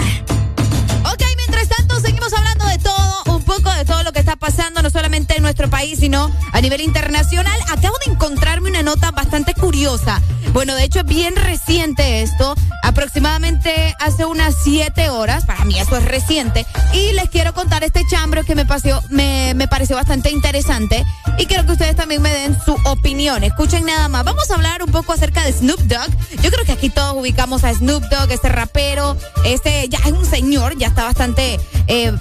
Ok, 1.12 1.24
mientras 1.38 1.68
tanto 1.68 2.00
seguimos 2.00 2.32
hablando 2.34 2.66
de 2.66 2.78
todo, 2.80 3.36
un 3.36 3.44
poco 3.44 3.72
de 3.74 3.86
todo 3.86 4.04
lo 4.04 4.14
que 4.14 4.20
está 4.20 4.36
pasando, 4.38 4.82
no 4.82 4.90
solamente 4.90 5.36
en 5.36 5.44
nuestro 5.44 5.70
país, 5.70 6.00
sino 6.00 6.32
a 6.54 6.62
nivel 6.62 6.82
internacional. 6.82 7.60
Acabo 7.70 7.96
de 8.06 8.14
encontrarme 8.14 8.70
una 8.70 8.82
nota 8.82 9.12
bastante 9.12 9.54
curiosa. 9.54 10.22
Bueno, 10.54 10.76
de 10.76 10.84
hecho 10.84 11.00
es 11.00 11.06
bien 11.06 11.36
reciente 11.36 12.22
esto, 12.22 12.54
aproximadamente 12.84 13.96
hace 14.00 14.26
unas 14.26 14.56
siete 14.64 15.10
horas, 15.10 15.46
para 15.46 15.66
mí 15.66 15.80
eso 15.80 15.98
es 15.98 16.06
reciente, 16.06 16.66
y 16.94 17.12
les 17.14 17.30
quiero 17.30 17.54
contar 17.54 17.84
este 17.84 18.02
chambro 18.10 18.44
que 18.44 18.56
me, 18.56 19.54
me 19.56 19.68
pareció 19.68 19.96
bastante 19.96 20.30
interesante 20.30 21.04
y 21.38 21.46
quiero 21.48 21.66
que 21.66 21.72
ustedes 21.72 21.96
también 21.96 22.22
me 22.22 22.32
den 22.32 22.58
su 22.64 22.76
opinión. 22.86 23.44
Escuchen 23.44 23.86
nada 23.86 24.08
más. 24.08 24.24
Vamos 24.24 24.50
a 24.52 24.56
hablar 24.56 24.84
un 24.84 24.92
poco 24.92 25.14
acerca 25.14 25.44
de 25.44 25.54
Snoop 25.54 25.80
Dogg. 25.82 26.10
Yo 26.42 26.52
creo 26.52 26.66
que 26.66 26.72
aquí 26.72 26.90
todos 26.90 27.16
ubicamos 27.16 27.64
a 27.64 27.74
Snoop 27.74 28.04
Dogg, 28.04 28.32
este 28.32 28.50
rapero, 28.50 29.18
este 29.46 29.90
ya 29.90 30.00
es 30.06 30.12
un 30.12 30.26
señor, 30.26 30.78
ya 30.78 30.88
está 30.88 31.04
bastante 31.04 31.60
eh, 31.88 32.12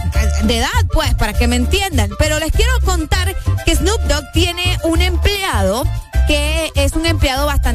de 0.45 0.59
edad, 0.59 0.69
pues, 0.93 1.15
para 1.15 1.35
que 1.35 1.47
me 1.47 1.57
entiendan. 1.57 2.11
Pero 2.19 2.39
les 2.39 2.53
quiero 2.53 2.73
contar 2.85 3.37
que 3.65 3.77
Snoop 3.77 4.01
Dogg 4.03 4.33
tiene 4.33 4.79
un 4.85 5.03
empleado 5.03 5.85
que 6.27 6.71
es 6.77 6.93
un 6.93 7.05
empleado 7.05 7.47
bastante 7.47 7.72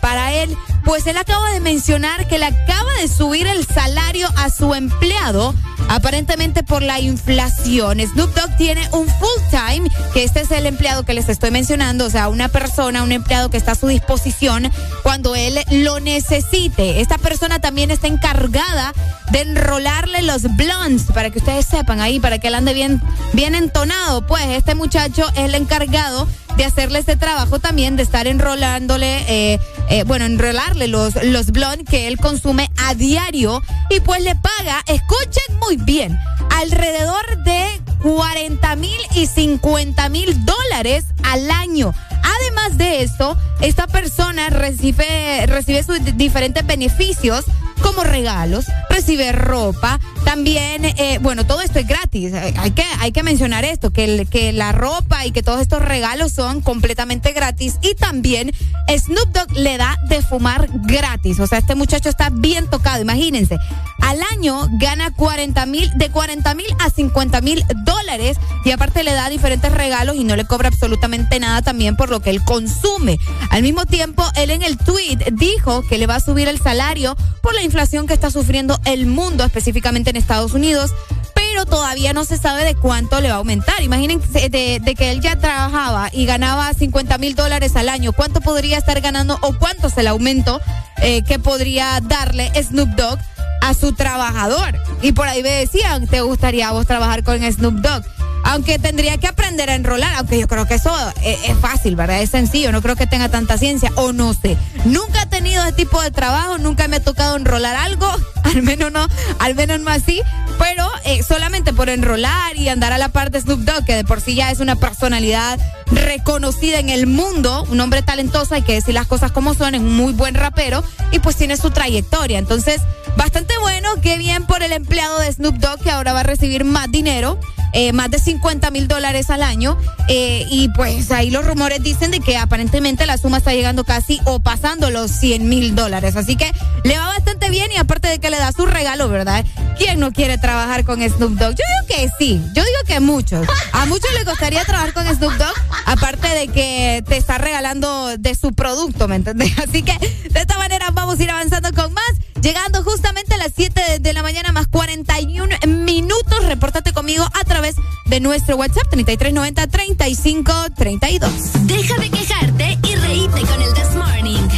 para 0.00 0.32
él, 0.32 0.56
pues 0.84 1.06
él 1.06 1.16
acaba 1.16 1.50
de 1.50 1.60
mencionar 1.60 2.26
que 2.28 2.38
le 2.38 2.46
acaba 2.46 2.92
de 3.00 3.08
subir 3.08 3.46
el 3.46 3.66
salario 3.66 4.28
a 4.36 4.48
su 4.50 4.74
empleado, 4.74 5.54
aparentemente 5.88 6.62
por 6.62 6.82
la 6.82 6.98
inflación. 7.00 8.00
Snoop 8.00 8.34
Dogg 8.34 8.56
tiene 8.56 8.88
un 8.92 9.06
full 9.06 9.50
time, 9.50 9.90
que 10.14 10.24
este 10.24 10.40
es 10.40 10.50
el 10.50 10.64
empleado 10.64 11.04
que 11.04 11.12
les 11.12 11.28
estoy 11.28 11.50
mencionando, 11.50 12.06
o 12.06 12.10
sea, 12.10 12.28
una 12.28 12.48
persona, 12.48 13.02
un 13.02 13.12
empleado 13.12 13.50
que 13.50 13.58
está 13.58 13.72
a 13.72 13.74
su 13.74 13.88
disposición 13.88 14.70
cuando 15.02 15.34
él 15.36 15.58
lo 15.70 16.00
necesite. 16.00 17.00
Esta 17.00 17.18
persona 17.18 17.58
también 17.58 17.90
está 17.90 18.06
encargada 18.06 18.94
de 19.30 19.42
enrolarle 19.42 20.22
los 20.22 20.42
blondes, 20.56 21.06
para 21.12 21.30
que 21.30 21.38
ustedes 21.38 21.66
sepan 21.66 22.00
ahí, 22.00 22.18
para 22.20 22.38
que 22.38 22.48
él 22.48 22.54
ande 22.54 22.72
bien, 22.72 23.02
bien 23.34 23.54
entonado. 23.54 24.26
Pues 24.26 24.46
este 24.46 24.74
muchacho 24.74 25.28
es 25.34 25.40
el 25.40 25.54
encargado 25.54 26.28
de 26.56 26.64
hacerle 26.64 26.98
este 27.00 27.16
trabajo 27.16 27.58
también, 27.58 27.96
de 27.96 28.02
estar 28.02 28.26
enrolándole, 28.26 29.24
eh, 29.28 29.60
eh, 29.90 30.04
bueno, 30.04 30.24
enrolarle 30.24 30.88
los, 30.88 31.14
los 31.24 31.50
blondes 31.52 31.86
que 31.88 32.06
él 32.08 32.16
consume 32.18 32.70
a 32.84 32.94
diario 32.94 33.62
y 33.90 34.00
pues 34.00 34.22
le 34.22 34.34
paga, 34.36 34.82
escuchen 34.86 35.58
muy 35.60 35.76
bien, 35.76 36.18
alrededor 36.50 37.42
de 37.44 37.66
40 38.02 38.76
mil 38.76 38.98
y 39.14 39.26
50 39.26 40.08
mil 40.08 40.44
dólares 40.44 41.04
al 41.24 41.50
año. 41.50 41.92
Además 42.40 42.76
de 42.78 43.02
esto, 43.02 43.36
esta 43.60 43.86
persona 43.86 44.48
recibe, 44.50 45.44
recibe 45.46 45.82
sus 45.82 46.04
di- 46.04 46.12
diferentes 46.12 46.66
beneficios 46.66 47.44
como 47.82 48.02
regalos, 48.04 48.64
recibe 48.90 49.32
ropa, 49.32 50.00
también, 50.26 50.84
eh, 50.84 51.18
bueno, 51.22 51.46
todo 51.46 51.62
esto 51.62 51.78
es 51.78 51.86
gratis. 51.86 52.34
Hay 52.34 52.72
que, 52.72 52.82
hay 52.98 53.12
que 53.12 53.22
mencionar 53.22 53.64
esto, 53.64 53.92
que, 53.92 54.26
que 54.28 54.52
la 54.52 54.72
ropa 54.72 55.24
y 55.24 55.30
que 55.30 55.40
todos 55.40 55.60
estos 55.60 55.80
regalos 55.80 56.32
son 56.32 56.62
completamente 56.62 57.32
gratis. 57.32 57.76
Y 57.80 57.94
también 57.94 58.50
Snoop 58.88 59.28
Dogg 59.32 59.52
le 59.56 59.78
da 59.78 59.96
de 60.08 60.22
fumar 60.22 60.68
gratis. 60.72 61.38
O 61.38 61.46
sea, 61.46 61.58
este 61.58 61.76
muchacho 61.76 62.08
está 62.08 62.30
bien 62.30 62.68
tocado, 62.68 63.00
imagínense. 63.00 63.56
Al 64.00 64.18
año 64.32 64.68
gana 64.72 65.12
40 65.12 65.64
mil, 65.66 65.90
de 65.96 66.10
40 66.10 66.54
mil 66.54 66.66
a 66.80 66.90
50 66.90 67.40
mil 67.40 67.64
dólares 67.84 68.36
y 68.64 68.72
aparte 68.72 69.04
le 69.04 69.12
da 69.12 69.28
diferentes 69.28 69.72
regalos 69.72 70.16
y 70.16 70.24
no 70.24 70.34
le 70.36 70.44
cobra 70.44 70.68
absolutamente 70.68 71.38
nada 71.38 71.62
también 71.62 71.96
por 71.96 72.10
lo 72.10 72.20
que 72.20 72.30
él 72.30 72.42
consume. 72.44 73.18
Al 73.50 73.62
mismo 73.62 73.86
tiempo, 73.86 74.24
él 74.34 74.50
en 74.50 74.62
el 74.62 74.76
tweet 74.76 75.18
dijo 75.32 75.82
que 75.82 75.98
le 75.98 76.06
va 76.06 76.16
a 76.16 76.20
subir 76.20 76.48
el 76.48 76.60
salario 76.60 77.16
por 77.42 77.54
la 77.54 77.62
inflación 77.62 78.06
que 78.06 78.14
está 78.14 78.30
sufriendo 78.30 78.78
el 78.84 79.06
mundo, 79.06 79.44
específicamente 79.44 80.10
en 80.10 80.15
Estados 80.16 80.52
Unidos, 80.54 80.92
pero 81.34 81.64
todavía 81.66 82.12
no 82.12 82.24
se 82.24 82.36
sabe 82.36 82.64
de 82.64 82.74
cuánto 82.74 83.20
le 83.20 83.28
va 83.28 83.34
a 83.34 83.38
aumentar. 83.38 83.82
Imagínense 83.82 84.48
de, 84.48 84.80
de 84.82 84.94
que 84.94 85.10
él 85.10 85.20
ya 85.20 85.36
trabajaba 85.36 86.10
y 86.12 86.26
ganaba 86.26 86.72
50 86.72 87.18
mil 87.18 87.34
dólares 87.34 87.76
al 87.76 87.88
año, 87.88 88.12
¿cuánto 88.12 88.40
podría 88.40 88.78
estar 88.78 89.00
ganando 89.00 89.38
o 89.42 89.56
cuánto 89.58 89.88
es 89.88 89.96
el 89.98 90.06
aumento 90.06 90.60
eh, 91.02 91.22
que 91.22 91.38
podría 91.38 92.00
darle 92.00 92.50
Snoop 92.62 92.90
Dogg 92.90 93.18
a 93.62 93.74
su 93.74 93.92
trabajador? 93.92 94.78
Y 95.02 95.12
por 95.12 95.28
ahí 95.28 95.42
me 95.42 95.50
decían, 95.50 96.06
¿te 96.06 96.20
gustaría 96.20 96.70
vos 96.72 96.86
trabajar 96.86 97.22
con 97.22 97.40
Snoop 97.40 97.76
Dogg? 97.76 98.04
Aunque 98.46 98.78
tendría 98.78 99.18
que 99.18 99.26
aprender 99.26 99.70
a 99.70 99.74
enrolar, 99.74 100.14
aunque 100.16 100.38
yo 100.38 100.48
creo 100.48 100.66
que 100.66 100.74
eso 100.74 100.94
es, 101.22 101.38
es 101.48 101.58
fácil, 101.58 101.96
¿verdad? 101.96 102.22
Es 102.22 102.30
sencillo, 102.30 102.72
no 102.72 102.80
creo 102.80 102.96
que 102.96 103.06
tenga 103.06 103.28
tanta 103.28 103.58
ciencia, 103.58 103.90
o 103.96 104.12
no 104.12 104.34
sé. 104.34 104.56
Nunca 104.84 105.22
he 105.22 105.26
tenido 105.26 105.62
ese 105.64 105.72
tipo 105.72 106.00
de 106.00 106.10
trabajo, 106.10 106.58
nunca 106.58 106.88
me 106.88 106.96
ha 106.96 107.00
tocado 107.00 107.36
enrolar 107.36 107.76
algo, 107.76 108.08
al 108.44 108.62
menos 108.62 108.92
no, 108.92 109.06
al 109.38 109.54
menos 109.54 109.80
no 109.80 109.90
así, 109.90 110.22
pero 110.58 110.88
eh, 111.04 111.22
solamente 111.22 111.72
por 111.72 111.88
enrolar 111.88 112.56
y 112.56 112.68
andar 112.68 112.92
a 112.92 112.98
la 112.98 113.08
par 113.08 113.30
de 113.30 113.40
Snoop 113.40 113.60
Dogg, 113.60 113.84
que 113.84 113.94
de 113.94 114.04
por 114.04 114.20
sí 114.20 114.34
ya 114.34 114.50
es 114.50 114.60
una 114.60 114.76
personalidad 114.76 115.58
reconocida 115.90 116.78
en 116.78 116.88
el 116.88 117.06
mundo, 117.06 117.64
un 117.70 117.80
hombre 117.80 118.02
talentoso, 118.02 118.54
hay 118.54 118.62
que 118.62 118.74
decir 118.74 118.94
las 118.94 119.06
cosas 119.06 119.32
como 119.32 119.54
son, 119.54 119.74
es 119.74 119.80
un 119.80 119.94
muy 119.96 120.12
buen 120.12 120.34
rapero 120.34 120.82
y 121.12 121.18
pues 121.20 121.36
tiene 121.36 121.56
su 121.56 121.70
trayectoria. 121.70 122.38
Entonces, 122.38 122.80
bastante 123.16 123.56
bueno, 123.58 123.88
qué 124.02 124.18
bien 124.18 124.46
por 124.46 124.62
el 124.62 124.72
empleado 124.72 125.18
de 125.18 125.32
Snoop 125.32 125.56
Dogg 125.56 125.80
que 125.82 125.90
ahora 125.90 126.12
va 126.12 126.20
a 126.20 126.24
recibir 126.24 126.64
más 126.64 126.90
dinero. 126.90 127.38
eh, 127.72 127.92
más 127.92 128.10
de 128.10 128.18
50 128.18 128.70
mil 128.70 128.88
dólares 128.88 129.28
al 129.28 129.42
año 129.42 129.76
eh, 130.08 130.46
y 130.50 130.70
pues 130.70 131.10
ahí 131.10 131.30
los 131.30 131.44
rumores 131.44 131.82
dicen 131.82 132.10
de 132.10 132.20
que 132.20 132.38
aparentemente 132.38 133.04
la 133.04 133.18
suma 133.18 133.38
está 133.38 133.52
llegando 133.52 133.84
casi 133.84 134.18
o 134.24 134.40
pasando 134.40 134.88
los 134.90 135.10
100 135.10 135.46
mil 135.46 135.74
dólares 135.74 136.16
así 136.16 136.36
que 136.36 136.50
le 136.84 136.96
va 136.96 137.08
bastante 137.08 137.50
bien 137.50 137.70
y 137.72 137.76
aparte 137.76 138.08
de 138.08 138.18
que 138.18 138.30
le 138.30 138.38
da 138.38 138.50
su 138.52 138.64
regalo 138.64 139.10
verdad 139.10 139.44
¿quién 139.76 140.00
no 140.00 140.10
quiere 140.12 140.38
trabajar 140.38 140.86
con 140.86 141.02
Snoop 141.06 141.32
Dogg? 141.32 141.54
yo 141.54 141.64
digo 141.66 141.86
que 141.88 142.10
sí 142.18 142.40
yo 142.54 142.62
digo 142.62 142.78
que 142.86 143.00
muchos 143.00 143.46
a 143.72 143.84
muchos 143.84 144.10
les 144.14 144.24
gustaría 144.24 144.64
trabajar 144.64 144.94
con 144.94 145.04
Snoop 145.14 145.34
Dogg 145.34 145.54
aparte 145.84 146.28
de 146.28 146.48
que 146.48 147.04
te 147.06 147.16
está 147.16 147.38
regalando 147.38 148.16
de 148.16 148.34
su 148.34 148.52
producto 148.52 149.08
¿me 149.08 149.16
entendés? 149.16 149.58
así 149.58 149.82
que 149.82 149.96
de 149.98 150.40
esta 150.40 150.58
manera 150.58 150.90
vamos 150.92 151.20
a 151.20 151.22
ir 151.22 151.30
avanzando 151.30 151.72
con 151.72 151.92
más 151.92 152.04
llegando 152.40 152.82
justamente 152.82 153.34
a 153.34 153.38
las 153.38 153.52
7 153.54 153.80
de, 153.92 153.98
de 153.98 154.12
la 154.12 154.22
mañana 154.22 154.52
más 154.52 154.66
41 154.68 155.46
minutos 155.66 156.44
repórtate 156.44 156.92
conmigo 156.92 157.24
a 157.24 157.44
través 157.44 157.76
de 158.06 158.20
nuestro 158.20 158.56
WhatsApp 158.56 158.88
3390 158.90 159.66
3532 159.66 161.66
Deja 161.66 161.96
de 161.98 162.10
quejarte 162.10 162.78
y 162.82 162.94
reíte 162.96 163.40
con 163.40 163.62
el 163.62 163.74
This 163.74 163.94
Morning. 163.94 164.48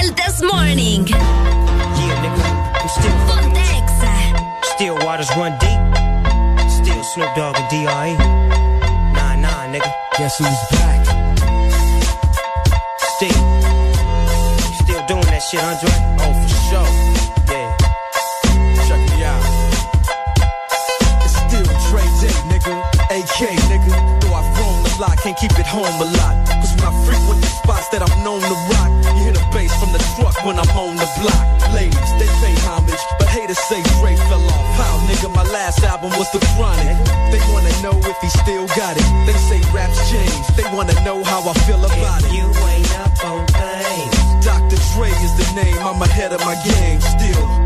El 0.00 0.14
This 0.14 0.42
Morning. 0.42 1.04
Still 4.74 4.94
waters 5.04 5.30
run 5.36 5.56
deep. 5.58 5.80
Still 6.70 7.02
Snoop 7.14 7.34
Dogg 7.34 7.56
and 7.56 7.70
D.R.E. 7.70 8.14
Nah, 9.14 9.36
nah, 9.36 9.66
nigga. 9.68 10.05
Guess 10.18 10.38
who's 10.38 10.48
back? 10.72 11.04
Still. 13.20 13.36
Still 14.80 15.02
doing 15.04 15.28
that 15.28 15.44
shit, 15.44 15.60
Andre? 15.60 15.92
Oh, 16.24 16.32
for 16.32 16.48
sure. 16.72 16.88
Yeah. 17.52 17.68
Check 18.88 19.02
me 19.12 19.28
out. 19.28 19.44
It's 21.20 21.36
still 21.36 21.68
Dre 21.92 22.00
Day, 22.24 22.32
nigga. 22.48 22.80
AK, 23.12 23.60
nigga. 23.68 23.92
Though 24.24 24.32
I've 24.40 24.48
grown 24.56 24.80
a 24.88 25.00
lot, 25.04 25.18
can't 25.20 25.36
keep 25.36 25.52
it 25.52 25.66
home 25.66 25.84
a 25.84 26.08
lot. 26.16 26.48
Cause 26.48 26.72
when 26.80 26.88
I 26.88 26.92
frequent 27.04 27.42
the 27.42 27.48
spots 27.48 27.88
that 27.92 28.00
I'm 28.00 28.24
known 28.24 28.40
to 28.40 28.56
rock, 28.72 28.75
when 30.46 30.58
I'm 30.58 30.70
on 30.78 30.94
the 30.94 31.10
block. 31.18 31.74
Ladies, 31.74 32.10
they 32.22 32.30
pay 32.38 32.54
homage, 32.62 33.02
but 33.18 33.26
haters 33.26 33.58
say 33.66 33.82
Dre 33.98 34.14
fell 34.30 34.46
off. 34.46 34.78
How, 34.78 34.94
nigga, 35.10 35.34
my 35.34 35.42
last 35.50 35.82
album 35.82 36.10
was 36.14 36.30
The 36.30 36.38
Chronic. 36.54 36.94
They 37.34 37.42
wanna 37.50 37.74
know 37.82 37.98
if 38.06 38.16
he 38.22 38.30
still 38.30 38.66
got 38.78 38.94
it. 38.96 39.06
They 39.26 39.34
say 39.50 39.58
raps 39.74 39.98
change, 40.08 40.46
they 40.54 40.64
wanna 40.72 40.94
know 41.02 41.24
how 41.24 41.42
I 41.50 41.54
feel 41.66 41.82
about 41.84 42.22
it. 42.22 42.30
You 42.32 42.46
ain't 42.70 42.92
up 43.02 43.24
on 43.26 43.44
things. 43.58 44.46
Dr. 44.46 44.78
Dre 44.94 45.10
is 45.10 45.34
the 45.34 45.48
name, 45.58 45.78
I'm 45.82 46.00
ahead 46.00 46.32
of 46.32 46.40
my 46.46 46.54
game. 46.62 47.00
Still 47.00 47.65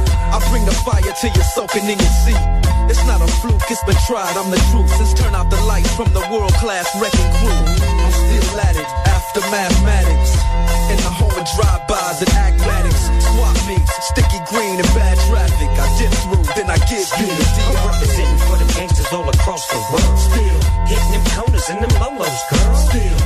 I 0.31 0.39
bring 0.47 0.63
the 0.63 0.71
fire 0.71 1.03
till 1.03 1.31
you're 1.35 1.51
soaking 1.51 1.83
in 1.91 1.99
your 1.99 2.15
seat. 2.23 2.39
It's 2.87 3.03
not 3.03 3.19
a 3.19 3.27
fluke, 3.43 3.67
it's 3.67 3.83
been 3.83 3.99
tried, 4.07 4.35
I'm 4.39 4.49
the 4.49 4.59
truth. 4.71 4.87
Since 4.95 5.13
turn 5.13 5.35
out 5.35 5.51
the 5.51 5.59
lights 5.67 5.91
from 5.95 6.07
the 6.15 6.23
world 6.31 6.55
class 6.55 6.87
wrecking 6.95 7.31
crew. 7.43 7.51
I'm 7.51 8.11
still 8.15 8.59
at 8.63 8.75
it, 8.79 8.89
after 9.11 9.43
mathematics. 9.51 10.31
In 10.87 10.99
the 11.03 11.11
home 11.11 11.35
of 11.35 11.45
drive-bys 11.55 12.23
and 12.23 12.31
acmatics. 12.31 13.03
Swap 13.27 13.55
meets, 13.67 13.91
sticky 14.07 14.39
green 14.47 14.79
and 14.79 14.91
bad 14.95 15.19
traffic. 15.27 15.71
I 15.75 15.87
dip 15.99 16.11
through, 16.23 16.47
then 16.55 16.67
I 16.71 16.79
get 16.87 17.03
through 17.11 17.31
the 17.31 17.47
I'm 17.67 17.79
representing 17.91 18.41
for 18.47 18.55
the 18.55 18.67
gangsters 18.71 19.11
all 19.11 19.27
across 19.27 19.67
the 19.67 19.79
world. 19.91 20.15
Still 20.15 20.59
hitting 20.87 21.11
them 21.11 21.25
corners 21.35 21.67
and 21.67 21.79
them 21.83 21.93
lolos, 21.99 22.39
girl. 22.51 22.75
Still 22.87 23.20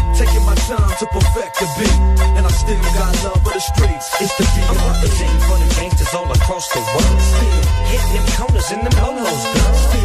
time 0.68 0.98
to 0.98 1.06
perfect 1.08 1.60
the 1.60 1.68
beat. 1.78 2.00
And 2.38 2.46
I 2.46 2.52
still 2.52 2.82
got 2.98 3.14
love 3.24 3.42
for 3.44 3.54
the 3.54 3.60
streets. 3.60 4.10
It's 4.20 4.36
the 4.38 4.46
beat. 4.56 4.70
I'm 4.70 4.78
representing 4.82 5.42
for 5.46 5.58
the 5.62 5.70
gangsters 5.78 6.14
all 6.14 6.32
across 6.32 6.68
the 6.74 6.82
world. 6.82 7.22
Still 7.22 7.62
hitting 7.90 8.14
them 8.14 8.26
corners 8.38 8.72
and 8.72 8.82
them 8.86 8.96
lolos, 9.04 9.44
girl. 9.54 10.05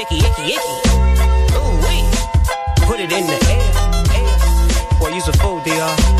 Sticky, 0.00 0.26
icky, 0.26 0.54
icky. 0.54 0.74
Ooh, 1.56 1.76
wee. 1.82 2.04
Put 2.86 3.00
it 3.00 3.12
in 3.12 3.26
the 3.26 3.38
air, 3.50 3.68
air. 4.16 4.98
Boy, 4.98 5.14
use 5.14 5.28
a 5.28 5.32
fool, 5.34 5.60
DR. 5.60 6.19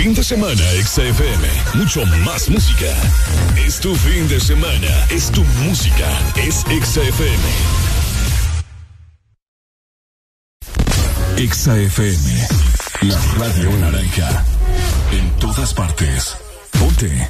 Fin 0.00 0.14
de 0.14 0.24
semana, 0.24 0.62
XFM. 0.82 1.46
Mucho 1.74 2.06
más 2.24 2.48
música. 2.48 2.86
Es 3.66 3.80
tu 3.80 3.94
fin 3.94 4.26
de 4.28 4.40
semana. 4.40 5.06
Es 5.10 5.30
tu 5.30 5.44
música. 5.66 6.08
Es 6.36 6.64
XFM. 6.64 7.44
Exa 11.36 11.76
FM, 11.76 12.48
la 13.02 13.18
radio 13.36 13.70
naranja. 13.76 14.42
En 15.12 15.30
todas 15.38 15.74
partes. 15.74 16.34
Ponte. 16.78 17.28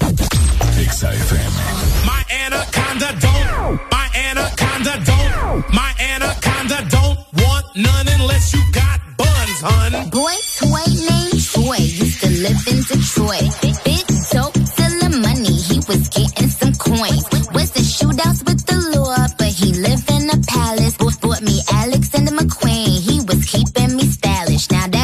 Exa 0.78 1.12
FM. 1.12 1.50
My 2.04 2.22
anaconda 2.46 3.12
don't, 3.18 3.80
my 3.90 4.06
anaconda 4.30 4.96
don't, 5.04 5.74
my 5.74 5.92
anaconda 5.98 6.88
don't 6.88 7.18
want 7.32 7.66
none 7.74 8.08
unless 8.20 8.54
you 8.54 8.62
got 8.72 9.00
buns, 9.16 9.60
hun. 9.60 10.10
Boy, 10.10 10.36
toy 10.56 10.84
to 10.84 11.39
live 12.40 12.66
in 12.68 12.80
Detroit. 12.82 13.52
Big 13.60 14.06
dope, 14.32 14.56
selling 14.64 15.20
money, 15.20 15.56
he 15.68 15.76
was 15.88 16.08
getting 16.08 16.48
some 16.48 16.72
coins. 16.74 17.24
Was 17.52 17.70
the 17.72 17.84
shootouts 17.84 18.44
with 18.46 18.64
the 18.66 18.78
law, 18.96 19.26
but 19.36 19.48
he 19.48 19.72
lived 19.74 20.10
in 20.10 20.30
a 20.30 20.38
palace. 20.48 20.96
Bought, 20.96 21.20
bought 21.20 21.42
me 21.42 21.60
Alex 21.72 22.00
Alexander 22.10 22.32
McQueen, 22.32 23.00
he 23.00 23.20
was 23.28 23.44
keeping 23.44 23.96
me 23.96 24.04
stylish. 24.04 24.70
Now 24.70 24.86
that's 24.88 24.99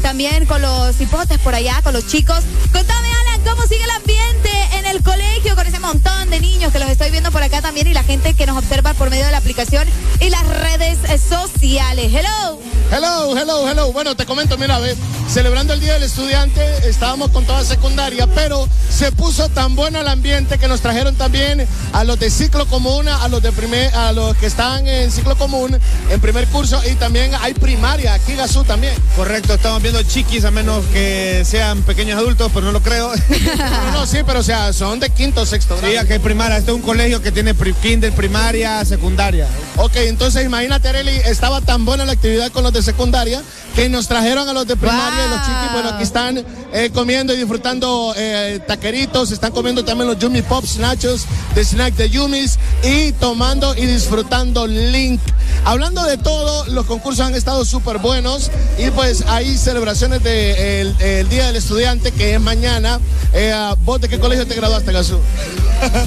también 0.00 0.46
con 0.46 0.62
los 0.62 1.00
hipotes 1.00 1.38
por 1.38 1.54
allá, 1.54 1.80
con 1.82 1.92
los 1.92 2.06
chicos. 2.06 2.40
Contame 2.72 3.08
Alan, 3.20 3.40
¿cómo 3.44 3.62
sigue 3.66 3.82
el 3.84 3.90
ambiente 3.90 4.50
en 4.78 4.86
el 4.86 5.02
colegio 5.02 5.54
con 5.54 5.66
ese 5.66 5.78
montón 5.80 6.30
de 6.30 6.40
niños 6.40 6.72
que 6.72 6.78
los 6.78 6.88
estoy 6.88 7.10
viendo 7.10 7.30
por 7.30 7.42
acá 7.42 7.62
también 7.62 7.86
y 7.86 7.94
la 7.94 8.02
gente 8.02 8.34
que 8.34 8.46
nos 8.46 8.56
observa 8.58 8.94
por 8.94 9.10
medio 9.10 9.26
de 9.26 9.32
la 9.32 9.38
aplicación 9.38 9.86
y 10.20 10.30
las 10.30 10.46
redes 10.46 10.98
sociales? 11.20 12.12
Hello. 12.12 12.67
Hello, 12.90 13.36
hello, 13.36 13.68
hello. 13.68 13.92
Bueno, 13.92 14.16
te 14.16 14.24
comento, 14.24 14.56
mira, 14.56 14.78
ve, 14.78 14.96
celebrando 15.28 15.74
el 15.74 15.80
Día 15.80 15.92
del 15.94 16.04
Estudiante, 16.04 16.62
estábamos 16.88 17.30
con 17.30 17.44
toda 17.44 17.62
secundaria, 17.62 18.26
pero 18.34 18.66
se 18.88 19.12
puso 19.12 19.50
tan 19.50 19.76
bueno 19.76 20.00
el 20.00 20.08
ambiente 20.08 20.56
que 20.56 20.68
nos 20.68 20.80
trajeron 20.80 21.14
también 21.14 21.66
a 21.92 22.04
los 22.04 22.18
de 22.18 22.30
ciclo 22.30 22.64
común, 22.66 23.06
a 23.06 23.28
los 23.28 23.42
de 23.42 23.52
primer, 23.52 23.94
a 23.94 24.12
los 24.12 24.34
que 24.38 24.46
están 24.46 24.86
en 24.88 25.10
ciclo 25.10 25.36
común, 25.36 25.78
en 26.10 26.20
primer 26.20 26.46
curso, 26.48 26.80
y 26.90 26.94
también 26.94 27.32
hay 27.42 27.52
primaria, 27.52 28.14
aquí 28.14 28.34
Gazú 28.34 28.64
también. 28.64 28.94
Correcto, 29.16 29.54
estamos 29.54 29.82
viendo 29.82 30.02
chiquis, 30.02 30.46
a 30.46 30.50
menos 30.50 30.82
que 30.86 31.42
sean 31.44 31.82
pequeños 31.82 32.18
adultos, 32.18 32.50
pero 32.54 32.66
no 32.66 32.72
lo 32.72 32.82
creo. 32.82 33.12
No, 33.58 33.92
no, 33.92 34.06
sí, 34.06 34.18
pero 34.26 34.40
o 34.40 34.42
sea, 34.42 34.72
son 34.72 35.00
de 35.00 35.10
quinto, 35.10 35.44
sexto 35.44 35.76
grado. 35.76 35.92
Sí, 35.92 35.96
aquí 35.96 36.14
hay 36.14 36.18
primaria. 36.18 36.58
Este 36.58 36.70
es 36.70 36.76
un 36.76 36.82
colegio 36.82 37.20
que 37.22 37.32
tiene 37.32 37.54
kinder, 37.54 38.12
primaria, 38.12 38.84
secundaria. 38.84 39.46
Ok, 39.76 39.96
entonces 39.96 40.44
imagínate, 40.44 40.88
Arely, 40.88 41.16
estaba 41.24 41.60
tan 41.60 41.84
buena 41.84 42.04
la 42.04 42.12
actividad 42.12 42.50
con 42.50 42.64
los 42.64 42.72
de 42.72 42.77
secundaria 42.82 43.42
que 43.78 43.88
nos 43.88 44.08
trajeron 44.08 44.48
a 44.48 44.52
los 44.52 44.66
de 44.66 44.74
primaria 44.74 45.26
y 45.26 45.28
los 45.28 45.38
chiquis, 45.42 45.72
bueno, 45.72 45.90
aquí 45.90 46.02
están 46.02 46.44
eh, 46.72 46.90
comiendo 46.92 47.32
y 47.32 47.36
disfrutando 47.36 48.12
eh, 48.16 48.58
taqueritos, 48.66 49.30
están 49.30 49.52
comiendo 49.52 49.84
también 49.84 50.08
los 50.08 50.18
Yumi 50.18 50.42
Pops, 50.42 50.78
nachos 50.78 51.26
de 51.54 51.64
snack 51.64 51.94
de 51.94 52.10
Yumis 52.10 52.58
y 52.82 53.12
tomando 53.12 53.76
y 53.76 53.86
disfrutando 53.86 54.66
Link. 54.66 55.20
Hablando 55.64 56.02
de 56.02 56.18
todo, 56.18 56.66
los 56.66 56.86
concursos 56.86 57.24
han 57.24 57.36
estado 57.36 57.64
súper 57.64 57.98
buenos 57.98 58.50
y 58.78 58.90
pues 58.90 59.22
hay 59.28 59.56
celebraciones 59.56 60.24
del 60.24 60.96
de 60.98 61.20
el 61.20 61.28
Día 61.28 61.46
del 61.46 61.54
Estudiante 61.54 62.10
que 62.10 62.34
es 62.34 62.40
mañana. 62.40 62.98
Eh, 63.32 63.54
¿Vos 63.84 64.00
de 64.00 64.08
qué 64.08 64.18
colegio 64.18 64.44
te 64.44 64.56
graduaste, 64.56 64.90
Gazú? 64.90 65.20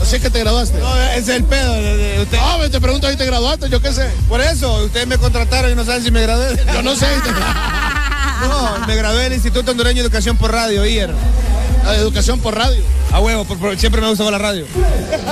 ¿O 0.01 0.05
sí 0.05 0.19
que 0.19 0.29
te 0.29 0.39
graduaste? 0.39 0.77
No, 0.77 1.01
es 1.13 1.27
el 1.29 1.45
pedo. 1.45 1.73
usted. 2.21 2.37
No, 2.37 2.69
te 2.69 2.81
pregunto 2.81 3.09
si 3.09 3.15
te 3.15 3.25
graduaste, 3.25 3.69
yo 3.69 3.81
qué 3.81 3.93
sé. 3.93 4.09
Por 4.27 4.41
eso, 4.41 4.83
ustedes 4.83 5.07
me 5.07 5.17
contrataron 5.17 5.71
y 5.71 5.75
no 5.75 5.85
saben 5.85 6.03
si 6.03 6.11
me 6.11 6.21
gradué. 6.21 6.59
Yo 6.73 6.81
no 6.81 6.95
sé. 6.95 7.07
No, 8.47 8.85
me 8.87 8.95
gradué 8.95 9.23
del 9.23 9.33
Instituto 9.33 9.71
Hondureño 9.71 10.01
de 10.01 10.07
Educación 10.07 10.37
por 10.37 10.51
Radio, 10.51 10.85
IER. 10.85 11.13
Educación 11.97 12.39
por 12.39 12.55
radio. 12.55 12.81
A 13.11 13.19
huevo, 13.19 13.43
por- 13.45 13.57
por- 13.57 13.77
siempre 13.77 14.01
me 14.01 14.07
gustaba 14.09 14.31
la 14.31 14.37
radio. 14.37 14.65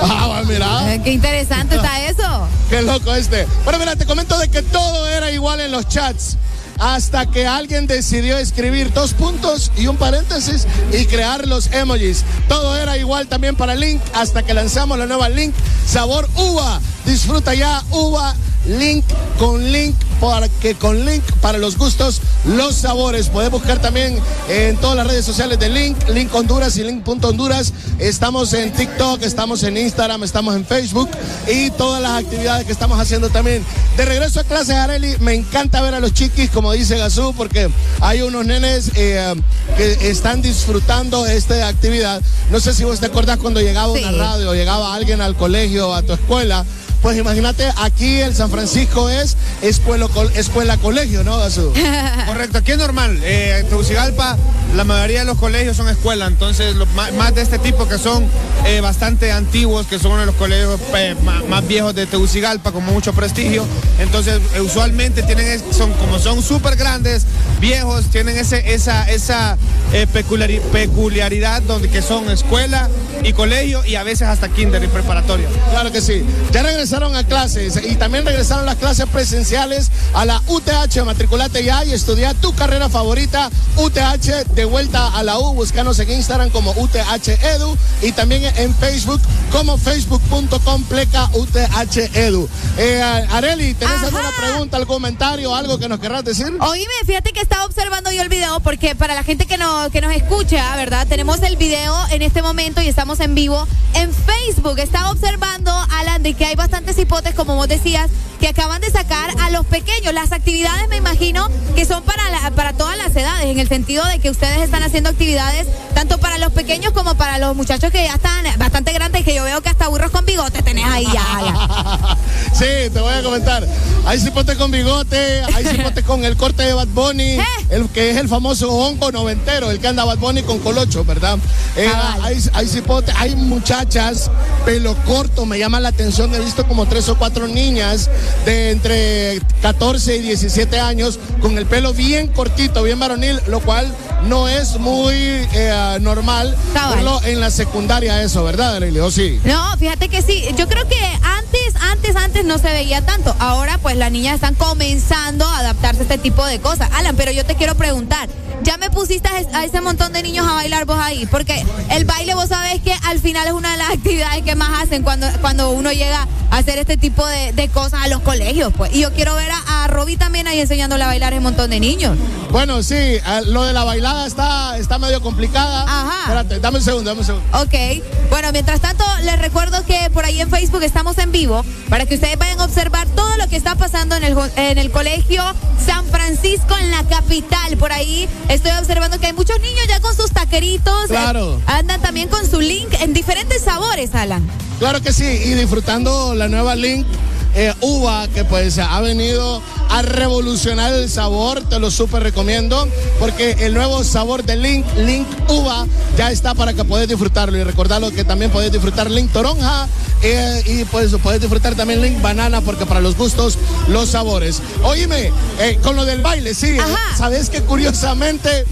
Ah, 0.02 0.42
mira. 0.48 0.94
Eh, 0.94 1.02
Qué 1.04 1.12
interesante 1.12 1.76
está 1.76 2.06
eso. 2.06 2.48
Qué 2.70 2.82
loco 2.82 3.14
este. 3.16 3.48
Bueno, 3.64 3.80
mira, 3.80 3.96
te 3.96 4.06
comento 4.06 4.38
de 4.38 4.50
que 4.50 4.62
todo 4.62 5.08
era 5.08 5.32
igual 5.32 5.60
en 5.60 5.72
los 5.72 5.88
chats. 5.88 6.38
Hasta 6.80 7.26
que 7.26 7.46
alguien 7.46 7.88
decidió 7.88 8.38
escribir 8.38 8.94
dos 8.94 9.14
puntos 9.14 9.70
y 9.76 9.88
un 9.88 9.98
paréntesis 9.98 10.66
y 10.94 11.06
crear 11.08 11.46
los 11.46 11.68
emojis. 11.74 12.24
Todo 12.48 12.78
era 12.78 12.98
igual 12.98 13.28
también 13.28 13.56
para 13.58 13.76
Link 13.76 14.00
hasta 14.14 14.44
que 14.44 14.54
lanzamos 14.54 14.98
la 14.98 15.06
nueva 15.06 15.28
Link 15.28 15.54
sabor 15.86 16.30
uva. 16.36 16.80
Disfruta 17.06 17.54
ya 17.54 17.84
uva 17.92 18.34
Link 18.68 19.06
con 19.38 19.72
Link 19.72 19.96
porque 20.20 20.76
con 20.76 21.06
Link 21.06 21.24
para 21.42 21.58
los 21.58 21.78
gustos, 21.78 22.22
los 22.46 22.76
sabores. 22.76 23.30
Puedes 23.30 23.50
buscar 23.50 23.82
también 23.82 24.20
en 24.50 24.76
todas 24.78 24.98
las 24.98 25.08
redes 25.08 25.26
sociales 25.26 25.60
de 25.60 25.70
Link, 25.70 25.98
Link 26.10 26.34
Honduras 26.34 26.76
y 26.78 26.84
Link.honduras. 26.84 27.74
Estamos 28.00 28.54
en 28.54 28.74
TikTok, 28.74 29.22
estamos 29.24 29.64
en 29.64 29.78
Instagram, 29.78 30.24
estamos 30.24 30.56
en 30.56 30.66
Facebook 30.66 31.10
y 31.48 31.72
todas 31.72 32.02
las 32.02 32.24
actividades 32.24 32.66
que 32.66 32.72
estamos 32.72 33.00
haciendo 33.00 33.30
también. 33.30 33.64
De 33.96 34.06
regreso 34.06 34.42
a 34.42 34.44
clases, 34.44 34.76
Areli, 34.76 35.16
me 35.20 35.34
encanta 35.34 35.82
ver 35.82 35.96
a 35.96 36.00
los 36.00 36.14
chiquis, 36.14 36.50
como 36.50 36.74
dice 36.74 36.98
Gazú, 36.98 37.34
porque 37.36 37.70
hay 38.02 38.22
unos 38.22 38.46
nenes 38.46 38.92
eh, 38.96 39.36
que 39.78 40.10
están 40.10 40.42
disfrutando 40.42 41.26
esta 41.28 41.68
actividad. 41.68 42.22
No 42.52 42.60
sé 42.60 42.74
si 42.74 42.84
vos 42.84 43.00
te 43.00 43.06
acordás 43.06 43.38
cuando 43.38 43.62
llegaba 43.62 43.94
una 43.94 44.12
radio, 44.12 44.54
llegaba 44.54 44.94
alguien 44.94 45.22
al 45.22 45.36
colegio, 45.36 45.94
a 45.94 46.02
tu 46.02 46.14
escuela. 46.14 46.66
Pues 47.02 47.18
imagínate, 47.18 47.64
aquí 47.78 48.20
en 48.22 48.36
San 48.36 48.50
Francisco 48.52 49.10
es 49.10 49.38
escuela, 49.62 50.08
escuela 50.36 50.76
colegio, 50.78 51.24
¿no? 51.24 51.38
Correcto, 52.28 52.58
aquí 52.58 52.72
es 52.74 52.78
normal. 52.78 53.20
Eh, 53.24 53.60
en 53.62 53.70
Tegucigalpa, 53.70 54.38
la 54.76 54.84
mayoría 54.84 55.20
de 55.20 55.26
los 55.26 55.38
colegios 55.38 55.78
son 55.78 55.88
escuela, 55.88 56.28
entonces 56.28 56.76
lo- 56.76 56.86
más, 56.88 57.14
más 57.14 57.34
de 57.34 57.42
este 57.42 57.58
tipo 57.58 57.88
que 57.88 57.98
son 57.98 58.26
eh, 58.66 58.82
bastante 58.82 59.32
antiguos, 59.32 59.88
que 59.88 59.98
son 59.98 60.12
uno 60.12 60.20
de 60.22 60.26
los 60.26 60.36
colegios 60.36 60.78
eh, 60.96 61.16
más, 61.48 61.66
viejos 61.68 61.96
de 61.96 62.06
Tegucigalpa, 62.06 62.74
con 62.74 62.84
mucho 62.86 63.14
prestigio. 63.14 63.66
Entonces, 64.00 64.42
eh, 64.56 64.60
usualmente 64.62 65.24
tienen, 65.24 65.62
son 65.72 65.94
como 65.94 66.20
son 66.20 66.44
súper 66.44 66.76
grandes, 66.76 67.26
viejos, 67.62 68.06
tienen 68.12 68.38
ese, 68.38 68.74
esa, 68.74 69.10
esa 69.10 69.58
eh, 69.94 70.06
peculiari- 70.14 70.60
peculiaridad 70.74 71.62
donde 71.62 71.90
que 71.90 72.02
son 72.02 72.30
escuela 72.30 72.90
y 73.24 73.32
colegio 73.34 73.86
y 73.86 73.96
a 73.96 74.04
veces 74.04 74.28
hasta 74.28 74.50
kinder 74.50 74.84
y 74.84 74.88
preparatoria. 74.88 75.48
Claro 75.72 75.92
que 75.94 76.02
sí. 76.02 76.24
Ya 76.52 76.62
regresaron 76.90 77.16
a 77.16 77.24
clases 77.24 77.80
y 77.86 77.96
también 77.98 78.26
regresaron 78.26 78.66
las 78.66 78.78
clases 78.78 79.06
presenciales 79.06 79.92
a 80.16 80.26
la 80.26 80.42
UTH. 80.48 81.06
Matriculate 81.06 81.64
ya 81.64 81.86
y 81.86 81.94
estudia 81.94 82.34
tu 82.34 82.52
carrera 82.56 82.90
favorita. 82.90 83.52
UTH 83.76 84.48
de 84.56 84.66
vuelta 84.66 85.08
a 85.16 85.22
la 85.22 85.38
U. 85.38 85.54
Búscanos 85.54 86.00
en 86.00 86.10
Instagram 86.10 86.50
como 86.50 86.72
UTH 86.72 87.28
Edu 87.44 87.78
y 88.02 88.12
también 88.12 88.52
en 88.58 88.74
Facebook 88.74 89.22
como 89.52 89.78
facebook.com 89.78 90.84
pleca 90.86 91.30
UTH 91.34 91.98
Edu. 92.16 92.50
Eh, 92.80 93.00
Areli, 93.34 93.76
¿tenés 93.76 94.02
alguna 94.02 94.32
pregunta, 94.36 94.78
algún 94.78 94.96
comentario, 94.96 95.54
algo 95.54 95.78
que 95.78 95.88
nos 95.88 96.00
querrás 96.00 96.24
decir? 96.24 96.52
Oíme, 96.60 96.94
fíjate 97.06 97.34
que 97.34 97.42
estaba 97.42 97.66
observando 97.66 98.12
yo 98.12 98.24
el 98.24 98.30
video 98.30 98.62
porque 98.62 98.96
para 98.96 99.14
la 99.14 99.24
gente 99.24 99.46
que, 99.46 99.60
no, 99.60 99.92
que 99.92 100.02
nos 100.02 100.12
escucha, 100.16 100.76
¿verdad? 100.76 101.06
Tenemos 101.08 101.40
el 101.44 101.56
video 101.56 101.96
en 102.10 102.24
este 102.24 102.42
momento 102.42 102.82
y 102.82 102.88
estamos 102.88 103.20
en 103.20 103.36
vivo 103.36 103.68
en 103.94 104.12
Facebook. 104.12 104.80
Estaba 104.80 105.12
observando, 105.12 105.72
Alan, 105.92 106.24
de 106.24 106.34
que 106.34 106.46
hay 106.46 106.56
bastantes 106.80 107.04
hipotes, 107.04 107.36
como 107.36 107.56
vos 107.56 107.68
decías, 107.68 108.10
que 108.40 108.48
acaban 108.48 108.80
de 108.80 108.90
sacar 108.90 109.32
a 109.42 109.50
los 109.50 109.66
pequeños. 109.66 110.14
Las 110.14 110.32
actividades, 110.32 110.88
me 110.88 110.96
imagino, 110.96 111.50
que 111.76 111.84
son 111.86 112.04
para, 112.04 112.30
la- 112.30 112.52
para 112.52 112.72
todas 112.74 112.98
las 112.98 113.14
edades, 113.16 113.46
en 113.48 113.60
el 113.60 113.68
sentido 113.68 114.06
de 114.06 114.20
que 114.20 114.30
ustedes 114.30 114.60
están 114.62 114.82
haciendo 114.84 115.10
actividades 115.10 115.68
tanto 115.94 116.18
para 116.20 116.38
los 116.38 116.54
pequeños 116.54 116.94
como 116.94 117.16
para 117.16 117.38
los 117.38 117.54
muchachos 117.56 117.92
que 117.92 118.04
ya 118.06 118.14
están 118.14 118.46
bastante 118.58 118.94
grandes, 118.94 119.26
que 119.26 119.36
yo 119.36 119.44
veo 119.44 119.60
que 119.62 119.68
hasta 119.70 119.90
burros 119.90 120.10
con 120.12 120.26
bigote 120.26 120.62
tenés 120.62 120.86
ahí 120.86 121.06
ya. 121.12 122.18
Sí, 122.54 122.90
te 122.94 123.00
voy 123.00 123.14
a 123.14 123.22
comentar. 123.24 123.66
Hay 124.06 124.20
cipote 124.20 124.56
con 124.56 124.72
bigote, 124.72 125.42
hay 125.56 125.66
cipote 125.66 126.04
con 126.04 126.26
el 126.26 126.36
corte 126.36 126.64
de 126.64 126.74
Bad 126.74 126.88
Bunny, 126.88 127.38
el 127.70 127.88
que 127.90 128.10
es 128.12 128.18
el 128.18 128.28
famoso 128.28 128.72
hongo 128.72 129.12
noventero, 129.12 129.70
el 129.72 129.80
que 129.80 129.88
anda 129.88 130.04
Bad 130.04 130.18
Bunny 130.18 130.44
con 130.44 130.60
colocho, 130.60 131.06
¿verdad? 131.06 131.38
Eh, 131.76 131.90
hay, 132.22 132.38
hay 132.54 132.68
hay 133.16 133.36
muchachas, 133.36 134.30
pelo 134.66 134.96
corto, 135.06 135.46
me 135.46 135.60
llama 135.60 135.80
la 135.80 135.90
atención. 135.90 136.34
He 136.34 136.40
visto 136.40 136.66
como 136.70 136.86
tres 136.86 137.10
o 137.10 137.18
cuatro 137.18 137.48
niñas 137.48 138.10
de 138.46 138.72
entre 138.72 139.42
14 139.62 140.16
y 140.18 140.22
17 140.22 140.80
años 140.80 141.20
con 141.42 141.58
el 141.58 141.66
pelo 141.66 141.94
bien 141.94 142.28
cortito, 142.28 142.84
bien 142.84 143.00
varonil, 143.00 143.42
lo 143.48 143.60
cual 143.60 143.94
no 144.24 144.48
es 144.48 144.78
muy 144.80 145.14
eh, 145.16 145.98
normal 146.00 146.56
verlo 146.74 147.22
en 147.24 147.40
la 147.42 147.50
secundaria 147.52 148.22
eso, 148.22 148.44
¿verdad, 148.44 148.76
Arely? 148.78 149.00
¿O 149.00 149.12
sí? 149.12 149.40
No, 149.44 149.76
fíjate 149.78 150.08
que 150.10 150.22
sí. 150.22 150.46
Yo 150.58 150.68
creo 150.70 150.88
que 150.88 151.00
antes, 151.24 151.76
antes, 151.92 152.16
antes 152.16 152.46
no 152.46 152.58
se 152.60 152.68
veía 152.72 153.02
tanto. 153.06 153.36
Ahora, 153.40 153.78
pues 153.80 153.98
las 153.98 154.12
niñas 154.12 154.36
están 154.36 154.56
comenzando 154.56 155.46
a 155.46 155.60
adaptarse 155.60 156.02
a 156.02 156.04
este 156.04 156.18
tipo 156.20 156.46
de 156.46 156.60
cosas. 156.60 156.90
Alan, 156.94 157.16
pero 157.16 157.32
yo 157.32 157.46
te 157.46 157.56
quiero 157.56 157.76
preguntar. 157.76 158.30
¿Ya 158.62 158.76
me 158.76 158.90
pusiste 158.90 159.30
a 159.30 159.40
es- 159.40 159.48
a 159.54 159.64
ese 159.64 159.80
montón 159.80 160.12
de 160.12 160.22
niños 160.22 160.46
a 160.46 160.52
bailar 160.54 160.84
vos 160.86 160.98
ahí? 161.00 161.26
Porque 161.28 161.66
el 161.92 162.04
baile, 162.04 162.36
vos 162.36 162.50
sabés 162.50 162.82
que 162.82 162.94
al 163.08 163.20
final 163.20 163.48
es 163.48 163.54
una 163.54 163.72
de 163.72 163.78
las 163.78 163.90
actividades 163.92 164.44
que 164.44 164.54
más 164.56 164.84
hacen 164.84 165.02
cuando, 165.02 165.28
cuando 165.40 165.70
uno 165.72 165.94
llega 165.94 166.28
a 166.52 166.59
hacer 166.60 166.80
este 166.80 166.98
tipo 166.98 167.26
de, 167.26 167.54
de 167.54 167.68
cosas 167.70 168.02
a 168.04 168.08
los 168.08 168.22
colegios, 168.22 168.72
pues. 168.76 168.94
Y 168.94 169.02
yo 169.02 169.14
quiero 169.14 169.36
ver 169.36 169.50
a, 169.52 169.84
a 169.84 169.88
Roby 169.88 170.18
también 170.18 170.48
ahí 170.48 170.60
enseñándole 170.60 171.04
a 171.04 171.08
bailar 171.08 171.34
a 171.34 171.38
un 171.38 171.44
montón 171.44 171.70
de 171.70 171.80
niños. 171.80 172.18
Bueno, 172.52 172.82
sí, 172.84 172.96
eh, 172.96 173.22
lo 173.48 173.64
de 173.64 173.74
la 173.74 173.84
bailada 173.84 174.26
está, 174.26 174.78
está 174.78 174.98
medio 175.00 175.22
complicada. 175.22 175.84
Ajá. 175.84 176.20
Espérate, 176.24 176.60
dame 176.60 176.78
un 176.80 176.84
segundo, 176.84 177.10
dame 177.12 177.22
un 177.22 177.26
segundo. 177.26 177.60
Ok. 177.60 178.04
Bueno, 178.30 178.52
mientras 178.52 178.80
tanto, 178.82 179.04
les 179.24 179.40
recuerdo 179.40 179.84
que 179.86 180.10
por 180.12 180.26
ahí 180.26 180.42
en 180.42 180.50
Facebook 180.50 180.84
estamos 180.84 181.18
en 181.18 181.32
vivo 181.32 181.64
para 181.90 182.06
que 182.06 182.16
ustedes 182.16 182.38
vayan 182.38 182.60
a 182.60 182.66
observar 182.66 183.08
todo 183.10 183.38
lo 183.38 183.48
que 183.48 183.56
está 183.56 183.76
pasando 183.76 184.16
en 184.16 184.24
el, 184.24 184.36
en 184.56 184.78
el 184.78 184.92
colegio 184.92 185.44
San 185.86 186.06
Francisco, 186.08 186.76
en 186.78 186.92
la 186.92 187.04
capital. 187.04 187.78
Por 187.78 187.92
ahí 187.92 188.28
estoy 188.50 188.72
observando 188.80 189.20
que 189.20 189.28
hay 189.28 189.34
muchos 189.34 189.60
niños 189.62 189.86
ya 189.88 190.00
con 190.00 190.16
sus 190.16 190.32
taqueritos. 190.32 191.06
eh, 191.06 191.08
Claro. 191.10 191.62
andan 191.68 192.02
también 192.02 192.28
con 192.30 192.50
su 192.50 192.60
link 192.60 192.90
en 193.00 193.14
diferentes 193.14 193.62
sabores, 193.64 194.14
Alan. 194.16 194.48
Claro 194.80 195.02
que 195.02 195.12
sí, 195.12 195.26
y 195.26 195.54
disfrutando 195.56 196.34
la 196.34 196.48
nueva 196.48 196.74
Link 196.74 197.06
eh, 197.54 197.74
uva 197.82 198.28
que 198.30 198.46
pues 198.46 198.78
ha 198.78 199.02
venido 199.02 199.62
a 199.90 200.02
revolucionar 200.04 200.94
el 200.94 201.10
sabor, 201.10 201.68
te 201.68 201.80
lo 201.80 201.92
súper 201.92 202.24
recomiendo, 202.24 202.88
porque 203.20 203.58
el 203.60 203.74
nuevo 203.74 204.04
sabor 204.06 204.44
de 204.44 204.56
Link, 204.56 204.86
Link 204.98 205.28
uva, 205.50 205.86
ya 206.16 206.32
está 206.32 206.54
para 206.54 206.74
que 206.74 206.86
puedas 206.86 207.08
disfrutarlo 207.08 207.58
y 207.58 207.64
recordarlo 207.64 208.12
que 208.12 208.24
también 208.24 208.52
puedes 208.52 208.72
disfrutar 208.72 209.12
Link 209.12 209.32
toronja 209.34 209.88
eh, 210.22 210.64
y 210.66 210.86
pues 210.86 211.12
puedes 211.22 211.42
disfrutar 211.42 211.76
también 211.76 212.02
Link 212.02 212.22
banana, 212.22 212.62
porque 212.62 212.86
para 212.86 213.02
los 213.02 213.18
gustos, 213.18 213.58
los 213.88 214.10
sabores. 214.10 214.62
Oíme, 214.84 215.34
eh, 215.60 215.78
con 215.82 215.98
lo 215.98 216.06
del 216.06 216.22
baile, 216.22 216.54
sí, 216.54 216.78
sabes 217.18 217.50
que 217.50 217.62
curiosamente 217.64 218.64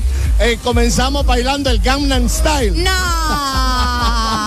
comenzamos 0.64 1.26
bailando 1.26 1.70
el 1.70 1.80
Gangnam 1.80 2.30
Style. 2.30 2.82
No. 2.82 4.47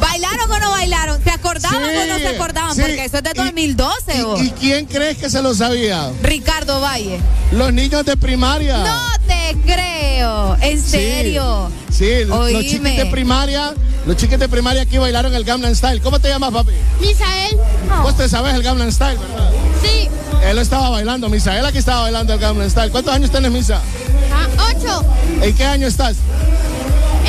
¿Bailaron 0.00 0.50
o 0.50 0.58
no 0.58 0.70
bailaron? 0.70 1.22
¿Se 1.22 1.30
acordaban 1.30 1.82
o 1.82 2.06
no 2.06 2.18
se 2.18 2.28
acordaban? 2.28 2.74
sí. 2.74 2.82
Porque 2.82 3.04
eso 3.04 3.16
es 3.18 3.22
de 3.22 3.32
2012. 3.34 4.22
¿o? 4.24 4.38
¿Y, 4.42 4.46
y 4.46 4.50
quién 4.52 4.86
crees 4.86 5.18
que 5.18 5.30
se 5.30 5.42
lo 5.42 5.54
sabía? 5.54 6.10
Ricardo 6.22 6.80
Valle. 6.80 7.20
Los 7.52 7.72
niños 7.72 8.04
de 8.04 8.16
primaria. 8.16 8.78
No 8.78 9.08
te 9.26 9.56
creo. 9.64 10.56
¿En 10.60 10.80
serio? 10.82 11.70
Sí, 11.90 12.24
los 12.26 12.50
chiquis 12.62 12.82
de 12.96 13.06
primaria, 13.06 13.74
los 14.06 14.16
chiquis 14.16 14.38
de 14.38 14.48
primaria 14.48 14.82
aquí 14.82 14.98
bailaron 14.98 15.34
el 15.34 15.44
Gangnam 15.44 15.74
Style. 15.74 16.00
¿Cómo 16.00 16.18
te 16.20 16.28
llamas, 16.28 16.52
papi? 16.52 16.72
Misael. 17.00 17.56
Vos 18.02 18.16
te 18.16 18.28
sabes 18.28 18.54
el 18.54 18.62
Gangnam 18.62 18.90
Style, 18.92 19.18
¿verdad? 19.18 19.50
Sí. 19.82 20.08
Él 20.44 20.54
lo 20.56 20.62
estaba 20.62 20.90
bailando, 20.90 21.28
Misael 21.28 21.64
aquí 21.66 21.78
estaba 21.78 22.02
bailando 22.02 22.32
el 22.34 22.38
Gangnam 22.38 22.68
Style. 22.70 22.90
¿Cuántos 22.90 23.12
años 23.14 23.30
tienes, 23.30 23.50
Misa? 23.50 23.80
Ah, 24.32 24.72
ocho. 24.76 25.04
¿En 25.42 25.54
qué 25.56 25.64
año 25.64 25.86
estás? 25.88 26.16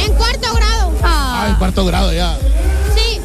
En 0.06 0.14
cuarto 0.14 0.54
grado. 0.54 0.92
Ah, 1.04 1.48
en 1.50 1.56
cuarto 1.56 1.86
grado 1.86 2.14
ya. 2.14 2.38
Sí. 2.96 3.20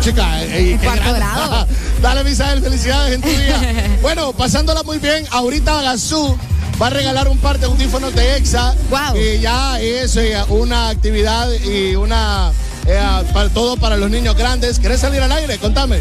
Chica, 0.00 0.42
eh, 0.42 0.72
eh, 0.74 0.78
qué 0.80 0.84
cuarto 0.86 1.02
grande. 1.04 1.18
grado. 1.20 1.66
Dale, 2.02 2.24
Misael, 2.24 2.62
felicidades 2.62 3.14
en 3.14 3.20
tu 3.22 3.28
día. 3.28 3.60
bueno, 4.02 4.32
pasándola 4.32 4.82
muy 4.84 4.98
bien, 4.98 5.26
ahorita 5.30 5.82
Gazú 5.82 6.38
va 6.80 6.86
a 6.86 6.90
regalar 6.90 7.28
un 7.28 7.38
par 7.38 7.58
de 7.58 7.66
audífonos 7.66 8.14
de 8.14 8.36
EXA. 8.36 8.74
Wow. 8.90 9.16
Y 9.20 9.40
ya 9.40 9.80
es 9.80 10.16
eh, 10.16 10.36
una 10.48 10.90
actividad 10.90 11.50
y 11.52 11.96
una 11.96 12.52
eh, 12.86 13.00
para 13.32 13.48
todo 13.48 13.76
para 13.76 13.96
los 13.96 14.08
niños 14.10 14.36
grandes. 14.36 14.78
¿Querés 14.78 15.00
salir 15.00 15.20
al 15.20 15.32
aire? 15.32 15.58
Contame. 15.58 15.98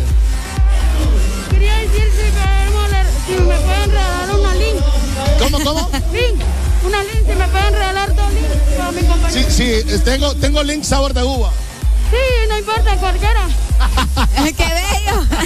Quería 1.49 1.76
decir 1.80 2.04
si, 2.16 2.32
podemos 2.32 2.91
leer- 2.91 3.08
si 3.26 3.32
me 3.41 3.58
pueden 3.58 3.90
regalar 3.91 4.36
una 4.36 4.56
link. 4.56 4.78
¿Cómo, 5.40 5.60
cómo? 5.64 5.90
Link. 6.14 6.41
Una 6.86 7.04
link, 7.04 7.26
si 7.28 7.36
me 7.36 7.48
pueden 7.48 7.74
regalar 7.74 8.16
dos 8.16 8.32
links 8.34 8.49
para 8.78 8.91
mi 8.91 9.02
compañero. 9.02 9.49
Sí, 9.49 9.56
sí, 9.56 9.64
eh, 9.64 9.99
tengo, 10.04 10.36
tengo 10.36 10.64
link 10.64 10.84
sabor 10.84 11.14
de 11.14 11.24
uva. 11.24 11.52
Sí, 12.12 12.48
no 12.49 12.58
importa, 12.58 12.95
cualquiera. 12.98 13.48
¡Qué 14.58 14.66
bello! 14.66 15.26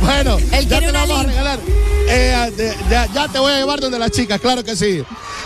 Bueno, 0.00 0.36
Él 0.52 0.68
ya 0.68 0.78
te 0.78 0.84
lo 0.86 0.90
una 0.90 1.00
vamos 1.00 1.20
a 1.20 1.22
regalar. 1.24 1.58
Eh, 2.08 2.52
de- 2.56 2.76
ya, 2.88 3.06
ya 3.12 3.28
te 3.28 3.38
voy 3.40 3.52
a 3.52 3.56
llevar 3.56 3.80
donde 3.80 3.98
las 3.98 4.10
chicas, 4.12 4.40
claro 4.40 4.62
que 4.62 4.76
sí. 4.76 5.02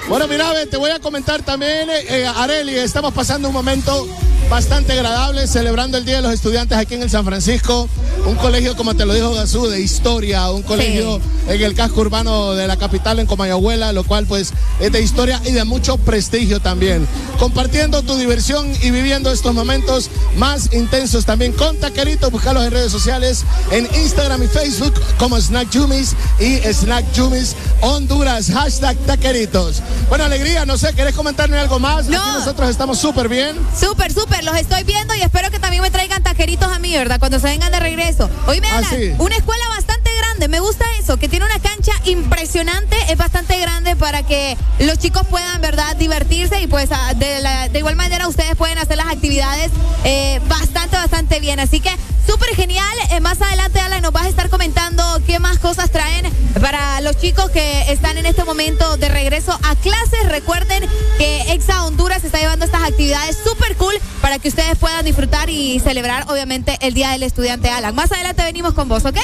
Bueno, 0.09 0.29
mira, 0.29 0.53
ve, 0.53 0.67
te 0.67 0.77
voy 0.77 0.91
a 0.91 0.99
comentar 1.01 1.41
también, 1.43 1.89
eh, 1.91 2.27
Areli, 2.37 2.75
estamos 2.79 3.15
pasando 3.15 3.49
un 3.49 3.55
momento 3.55 4.07
bastante 4.51 4.93
agradable 4.93 5.47
celebrando 5.47 5.97
el 5.97 6.05
Día 6.05 6.17
de 6.17 6.23
los 6.23 6.33
Estudiantes 6.33 6.77
aquí 6.77 6.95
en 6.95 7.03
el 7.03 7.09
San 7.09 7.25
Francisco. 7.25 7.89
Un 8.27 8.35
colegio, 8.35 8.77
como 8.77 8.95
te 8.95 9.07
lo 9.07 9.15
dijo 9.15 9.33
Gazú, 9.33 9.69
de 9.69 9.81
historia, 9.81 10.51
un 10.51 10.63
colegio 10.63 11.21
en 11.49 11.63
el 11.63 11.75
casco 11.75 12.01
urbano 12.01 12.53
de 12.55 12.67
la 12.67 12.77
capital, 12.77 13.21
en 13.21 13.27
Comayagüela, 13.27 13.93
lo 13.93 14.03
cual 14.03 14.27
pues 14.27 14.53
es 14.81 14.91
de 14.91 15.01
historia 15.01 15.41
y 15.45 15.53
de 15.53 15.65
mucho 15.65 15.97
prestigio 15.99 16.61
también. 16.61 17.07
Compartiendo 17.39 18.03
tu 18.03 18.17
diversión 18.17 18.71
y 18.83 18.91
viviendo 18.91 19.31
estos 19.31 19.55
momentos 19.55 20.11
más 20.37 20.73
intensos 20.75 21.25
también 21.25 21.53
con 21.53 21.77
Taqueritos, 21.77 22.31
buscarlos 22.31 22.65
en 22.65 22.73
redes 22.73 22.91
sociales, 22.91 23.45
en 23.71 23.89
Instagram 24.03 24.43
y 24.43 24.49
Facebook 24.49 24.95
como 25.17 25.41
Snack 25.41 25.69
Jumis 25.73 26.15
y 26.41 26.57
Snack 26.57 27.05
Jumis 27.17 27.55
Honduras, 27.83 28.51
hashtag 28.51 28.97
Taqueritos. 29.07 29.81
Bueno, 30.09 30.25
Alegría, 30.25 30.67
no 30.67 30.77
sé, 30.77 30.93
¿querés 30.93 31.15
comentarme 31.15 31.57
algo 31.57 31.79
más? 31.79 32.09
Aquí 32.09 32.17
nosotros 32.35 32.69
estamos 32.69 32.99
súper 32.99 33.29
bien. 33.29 33.57
Súper, 33.79 34.13
súper, 34.13 34.40
los 34.43 34.57
estoy 34.57 34.85
viendo 34.85 35.15
y 35.15 35.23
espero 35.23 35.51
que 35.51 35.59
también 35.59 35.83
me 35.83 35.91
traigan 35.91 36.23
taqueritos 36.23 36.71
a 36.73 36.79
mí, 36.79 36.95
¿verdad? 36.97 37.19
Cuando 37.19 37.39
se 37.39 37.47
vengan 37.47 37.71
de 37.73 37.81
regreso. 37.81 38.31
Hoy 38.47 38.61
me 38.61 38.71
Ah, 38.71 38.83
sí. 38.89 39.13
una 39.19 39.37
escuela 39.37 39.69
bastante 39.69 40.11
grande, 40.17 40.49
me 40.49 40.61
gusta 40.61 40.85
eso, 40.99 41.17
que 41.19 41.29
tiene 41.29 41.45
una 41.47 41.59
cancha 41.61 41.93
impresionante, 42.05 42.97
es 43.11 43.17
bastante 43.19 43.59
grande 43.59 43.97
para 43.97 44.23
que 44.23 44.57
los 44.79 44.99
chicos 44.99 45.27
puedan, 45.29 45.61
¿verdad?, 45.61 45.97
divertirse 45.97 46.61
y 46.63 46.67
pues 46.67 46.89
ah, 46.93 47.15
de, 47.15 47.41
la- 47.41 47.69
de 47.69 47.79
igual 47.79 47.97
manera 47.97 48.29
ustedes 48.29 48.55
pueden 48.57 48.79
hacer 48.79 48.97
las 48.97 49.09
actividades 49.09 49.71
eh, 50.05 50.41
bastante, 50.49 50.97
bastante 50.97 51.41
bien. 51.41 51.61
Así 51.61 51.81
que 51.81 51.91
súper 52.27 52.55
genial. 52.55 52.87
Eh, 53.11 53.21
más 53.21 53.41
adelante, 53.43 53.81
Alan, 53.81 54.03
nos 54.03 54.13
vas 54.13 54.27
a 54.27 54.29
estar 54.29 54.49
comentando 54.49 55.03
qué 55.27 55.39
más 55.41 55.59
cosas 55.59 55.91
traen 55.91 56.27
para 56.61 57.01
los 57.01 57.17
chicos 57.19 57.51
que 57.51 57.91
están 57.93 58.17
en 58.19 58.27
este 58.27 58.45
momento 58.45 58.97
de 58.97 59.09
regreso 59.09 59.59
a 59.63 59.75
clases. 59.77 60.29
Recuerden 60.29 60.89
que 61.19 61.53
Exa 61.53 61.85
Honduras 61.85 62.23
está 62.25 62.39
llevando 62.39 62.65
estas 62.65 62.83
actividades 62.85 63.37
súper 63.45 63.77
cool 63.77 63.95
para 64.23 64.30
que 64.39 64.49
ustedes 64.49 64.77
puedan 64.79 65.05
disfrutar 65.05 65.51
y 65.51 65.81
celebrar, 65.81 66.27
obviamente, 66.31 66.79
el 66.81 66.95
Día 66.95 67.11
del 67.11 67.23
Estudiante 67.23 67.71
Alan. 67.71 67.95
Más 67.95 68.11
adelante 68.13 68.43
venimos 68.45 68.75
con 68.75 68.89
vos, 68.89 69.05
¿ok? 69.05 69.17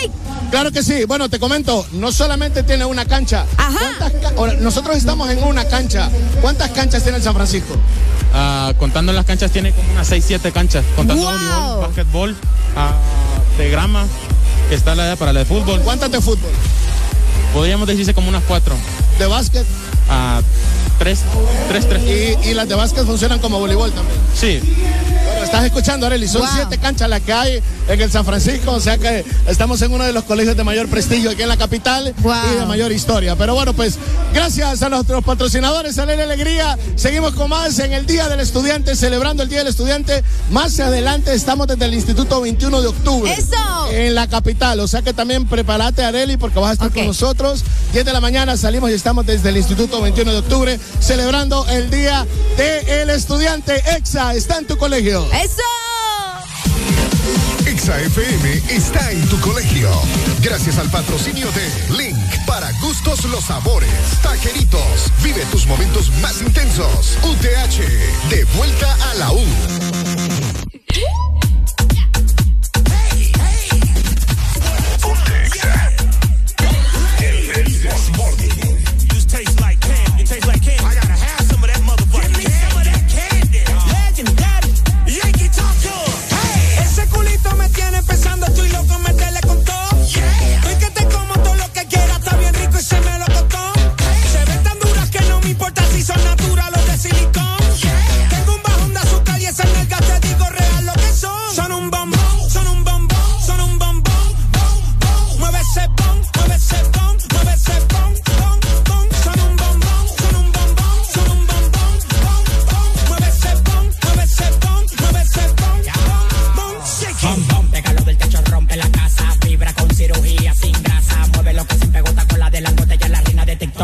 Claro 0.50 0.72
que 0.72 0.82
sí. 0.82 1.04
Bueno, 1.04 1.28
te 1.28 1.38
comento, 1.38 1.86
no 1.92 2.12
solamente 2.12 2.62
tiene 2.62 2.84
una 2.84 3.04
cancha. 3.06 3.44
¿Cuántas 3.56 4.12
ca- 4.20 4.32
ahora, 4.36 4.54
nosotros 4.54 4.96
estamos 4.96 5.30
en 5.30 5.42
una 5.42 5.66
cancha. 5.66 6.10
¿Cuántas 6.40 6.70
canchas 6.70 7.02
tiene 7.02 7.18
el 7.18 7.24
San 7.24 7.34
Francisco? 7.34 7.74
Ah, 8.34 8.72
contando 8.78 9.12
las 9.12 9.24
canchas, 9.24 9.50
tiene 9.50 9.72
como 9.72 9.90
unas 9.92 10.06
6, 10.08 10.24
7 10.26 10.52
canchas. 10.52 10.84
Contando 10.96 11.22
Wow. 11.22 11.32
voleibol, 11.32 11.80
básquetbol, 11.80 12.36
ah, 12.76 12.92
de 13.58 13.70
grama, 13.70 14.04
que 14.68 14.74
está 14.74 14.94
la 14.94 15.04
de 15.06 15.16
para 15.16 15.32
la 15.32 15.40
de 15.40 15.46
fútbol. 15.46 15.80
¿Cuántas 15.82 16.10
de 16.10 16.20
fútbol? 16.20 16.50
Podríamos 17.54 17.86
decirse 17.88 18.12
como 18.12 18.28
unas 18.28 18.42
4. 18.46 18.74
¿De 19.18 19.26
básquet? 19.26 19.64
Ah, 20.10 20.40
3, 20.98 21.18
3, 21.68 21.88
3. 21.88 22.02
Y, 22.02 22.48
y 22.50 22.54
las 22.54 22.68
de 22.68 22.74
básquet 22.74 23.04
funcionan 23.04 23.38
como 23.38 23.58
voleibol 23.58 23.92
también. 23.92 24.18
Sí. 24.34 24.60
Bueno, 25.24 25.44
estás 25.44 25.64
escuchando, 25.64 26.06
Arely. 26.06 26.28
Son 26.28 26.42
siete 26.54 26.78
canchas 26.78 27.08
las 27.08 27.20
que 27.20 27.32
hay 27.32 27.62
en 27.88 28.00
el 28.00 28.10
San 28.10 28.24
Francisco. 28.24 28.72
O 28.72 28.80
sea 28.80 28.96
que 28.98 29.24
estamos 29.46 29.82
en 29.82 29.92
uno 29.92 30.04
de 30.04 30.12
los 30.12 30.24
colegios 30.24 30.56
de 30.56 30.64
mayor 30.64 30.88
prestigio 30.88 31.30
aquí 31.30 31.42
en 31.42 31.48
la 31.48 31.56
capital 31.56 32.14
y 32.18 32.54
de 32.54 32.66
mayor 32.66 32.92
historia. 32.92 33.36
Pero 33.36 33.54
bueno, 33.54 33.72
pues 33.74 33.98
gracias 34.32 34.82
a 34.82 34.88
nuestros 34.88 35.24
patrocinadores, 35.24 35.98
a 35.98 36.06
la 36.06 36.12
Alegría. 36.12 36.78
Seguimos 36.94 37.34
con 37.34 37.50
más 37.50 37.78
en 37.78 37.92
el 37.92 38.06
Día 38.06 38.28
del 38.28 38.40
Estudiante, 38.40 38.96
celebrando 38.96 39.42
el 39.42 39.48
Día 39.48 39.58
del 39.58 39.68
Estudiante. 39.68 40.22
Más 40.50 40.78
adelante 40.80 41.34
estamos 41.34 41.66
desde 41.66 41.84
el 41.84 41.94
Instituto 41.94 42.40
21 42.40 42.80
de 42.80 42.88
octubre. 42.88 43.32
¡Eso! 43.32 43.90
En 43.90 44.14
la 44.14 44.28
capital. 44.28 44.80
O 44.80 44.88
sea 44.88 45.02
que 45.02 45.12
también 45.12 45.46
prepárate, 45.46 46.04
Areli, 46.04 46.36
porque 46.36 46.58
vas 46.58 46.70
a 46.70 46.72
estar 46.74 46.90
con 46.92 47.06
nosotros. 47.06 47.64
10 47.92 48.04
de 48.04 48.12
la 48.12 48.20
mañana 48.20 48.56
salimos 48.56 48.90
y 48.90 48.94
estamos 48.94 49.26
desde 49.26 49.48
el 49.48 49.56
Instituto 49.56 50.00
21 50.00 50.32
de 50.32 50.38
octubre 50.38 50.80
celebrando 51.00 51.66
el 51.68 51.90
Día 51.90 52.26
del 52.56 53.10
Estudiante. 53.10 53.82
EXA 53.96 54.34
está 54.34 54.58
en 54.58 54.66
tu 54.66 54.76
colegio. 54.76 55.26
¡Eso! 55.32 55.62
Exa 57.66 58.00
FM 58.00 58.62
está 58.70 59.10
en 59.10 59.28
tu 59.28 59.40
colegio. 59.40 59.90
Gracias 60.40 60.78
al 60.78 60.88
patrocinio 60.90 61.48
de 61.52 61.96
Link. 61.96 62.16
Para 62.46 62.70
gustos 62.80 63.24
los 63.24 63.44
sabores. 63.44 63.90
Taqueritos. 64.22 65.12
Vive 65.22 65.44
tus 65.46 65.66
momentos 65.66 66.10
más 66.22 66.40
intensos. 66.42 67.18
UTH. 67.22 68.30
De 68.30 68.44
vuelta 68.56 68.96
a 69.10 69.14
la 69.14 69.32
U. 69.32 69.44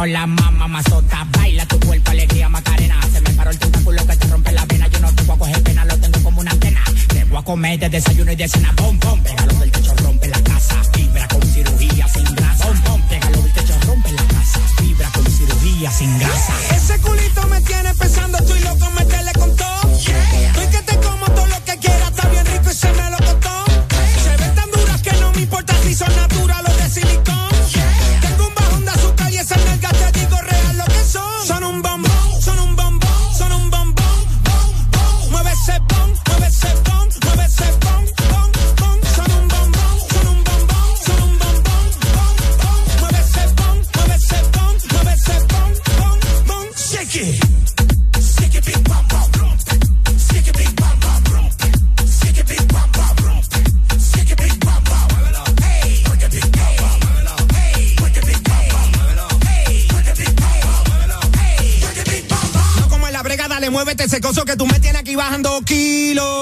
la 0.06 0.26
mamá 0.26 0.68
mazota. 0.68 1.26
Baila 1.32 1.66
tu 1.66 1.78
cuerpo, 1.80 2.10
alegría, 2.10 2.48
macarena. 2.48 3.00
Se 3.12 3.20
me 3.20 3.30
paró 3.30 3.50
el 3.50 3.58
tentáculo 3.58 4.06
que 4.06 4.16
te 4.16 4.26
rompe 4.28 4.52
la 4.52 4.64
vena. 4.66 4.88
Yo 4.88 5.00
no 5.00 5.14
te 5.14 5.22
voy 5.22 5.36
a 5.36 5.38
coger 5.38 5.62
pena, 5.62 5.84
lo 5.84 5.96
tengo 5.98 6.22
como 6.22 6.40
una 6.40 6.50
antena. 6.50 6.82
Te 7.08 7.24
voy 7.24 7.38
a 7.38 7.42
comer 7.42 7.78
de 7.78 7.88
desayuno 7.88 8.32
y 8.32 8.36
de 8.36 8.48
cena. 8.48 8.72
Bom, 8.76 8.98
bom, 8.98 9.20
pégalo 9.22 9.54
del 9.54 9.70
techo, 9.70 9.94
rompe 10.02 10.28
la 10.28 10.42
casa. 10.42 10.82
Fibra 10.92 11.28
con 11.28 11.42
cirugía 11.42 12.08
sin 12.08 12.24
grasa. 12.34 12.66
Bom, 12.66 12.82
bom, 12.84 13.02
pégalo 13.08 13.42
del 13.42 13.52
techo, 13.52 13.74
rompe 13.86 14.12
la 14.12 14.24
casa. 14.24 14.60
Fibra 14.78 15.08
con 15.12 15.26
cirugía 15.26 15.90
sin 15.90 16.18
grasa. 16.18 16.54
Ese 16.74 16.98
culito 17.00 17.46
me 17.48 17.60
tiene 17.60 17.94
pensando, 17.94 18.38
estoy 18.38 18.60
loco, 18.60 18.90
métele 18.92 19.32
con 19.32 19.56
todo. 19.56 19.82
Estoy 19.92 20.66
que 20.66 20.82
te 20.82 20.96
como 20.96 21.26
todo 21.26 21.46
lo 21.46 21.64
que 21.64 21.76
quiera, 21.78 22.08
está 22.08 22.28
bien 22.28 22.46
rico 22.46 22.70
y 22.70 22.74
se 22.74 22.92
me 22.92 23.10
lo 23.10 23.18
costó. 23.18 23.64
Se 24.24 24.36
ven 24.36 24.54
tan 24.54 24.70
duras 24.70 25.02
que 25.02 25.12
no 25.20 25.32
me 25.32 25.42
importa 25.42 25.74
si 25.82 25.94
son 25.94 26.14
naturales 26.16 26.72
o 26.72 26.82
de 26.82 26.90
silicón. 26.90 27.31
Kilos. 66.12 66.41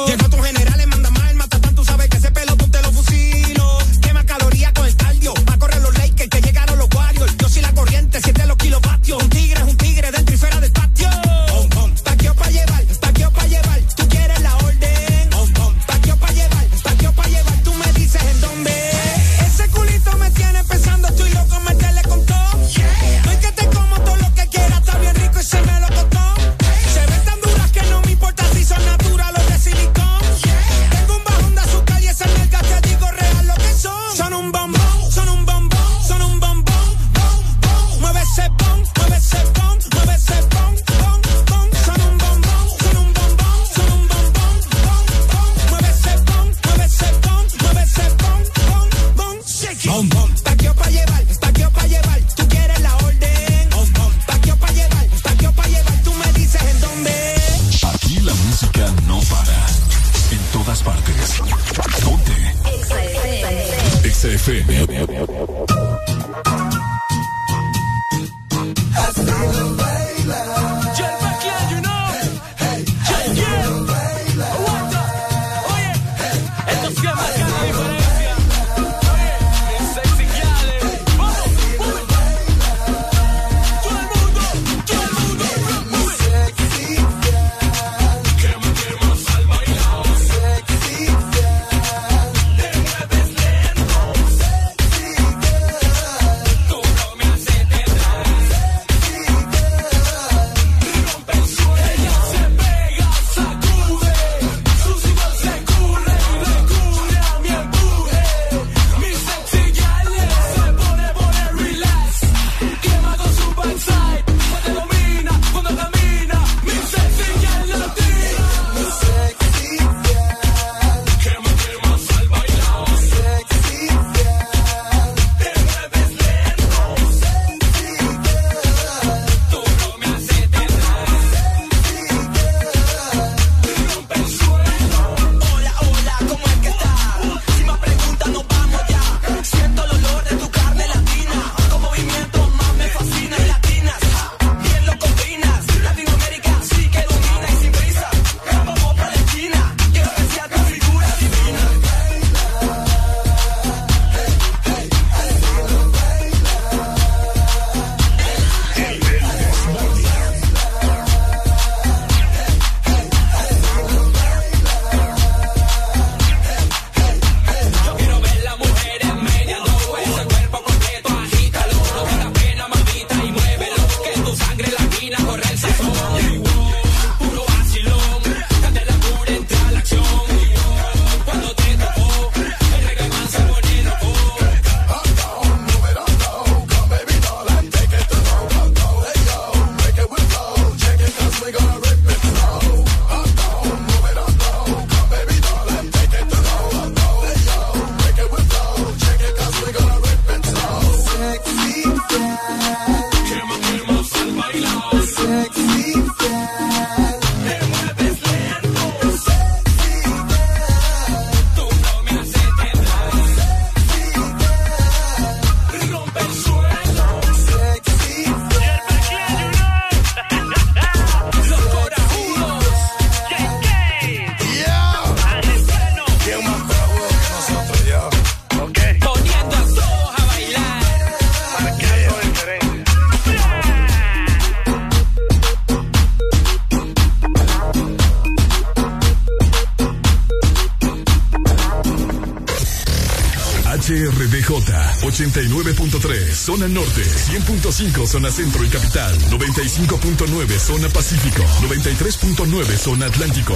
zona 246.51 246.67
norte, 246.67 247.03
100.5 247.03 248.07
zona 248.09 248.29
centro 248.29 248.65
y 248.65 248.69
capital, 248.69 249.17
95.9 249.31 250.59
zona 250.59 250.89
pacífico, 250.89 251.45
93.9 251.63 252.77
zona 252.77 253.07
atlántico. 253.07 253.55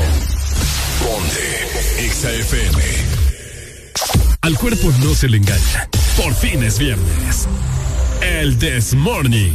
Ponte 1.02 2.08
XAFM. 2.08 2.80
Al 4.42 4.56
cuerpo 4.56 4.92
no 5.02 5.12
se 5.12 5.28
le 5.28 5.38
engaña. 5.38 5.88
Por 6.16 6.34
fin 6.36 6.62
es 6.62 6.78
viernes. 6.78 7.48
El 8.20 8.56
This 8.58 8.94
Morning. 8.94 9.54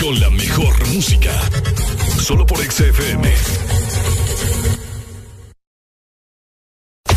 con 0.00 0.18
la 0.20 0.30
mejor 0.30 0.86
música. 0.88 1.30
Solo 2.20 2.46
por 2.46 2.58
XFM. 2.58 3.32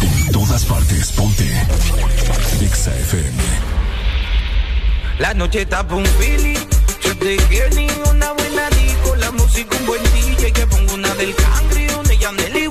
En 0.01 0.31
todas 0.31 0.65
partes, 0.65 1.11
ponte. 1.11 1.45
XFM. 2.71 3.43
La 5.19 5.33
noche 5.33 5.61
está 5.61 5.81
un 5.81 6.03
pili. 6.03 6.57
Yo 7.03 7.17
te 7.17 7.37
quiero 7.49 8.09
una 8.11 8.31
buena 8.33 8.69
disco. 8.69 9.15
La 9.15 9.31
música, 9.31 9.75
un 9.77 9.85
buen 9.85 10.03
DJ. 10.03 10.51
Que 10.51 10.67
pongo 10.67 10.93
una 10.93 11.13
del 11.15 11.35
cangre, 11.35 11.87
una 11.95 12.09
de 12.09 12.17
Yaneli 12.17 12.68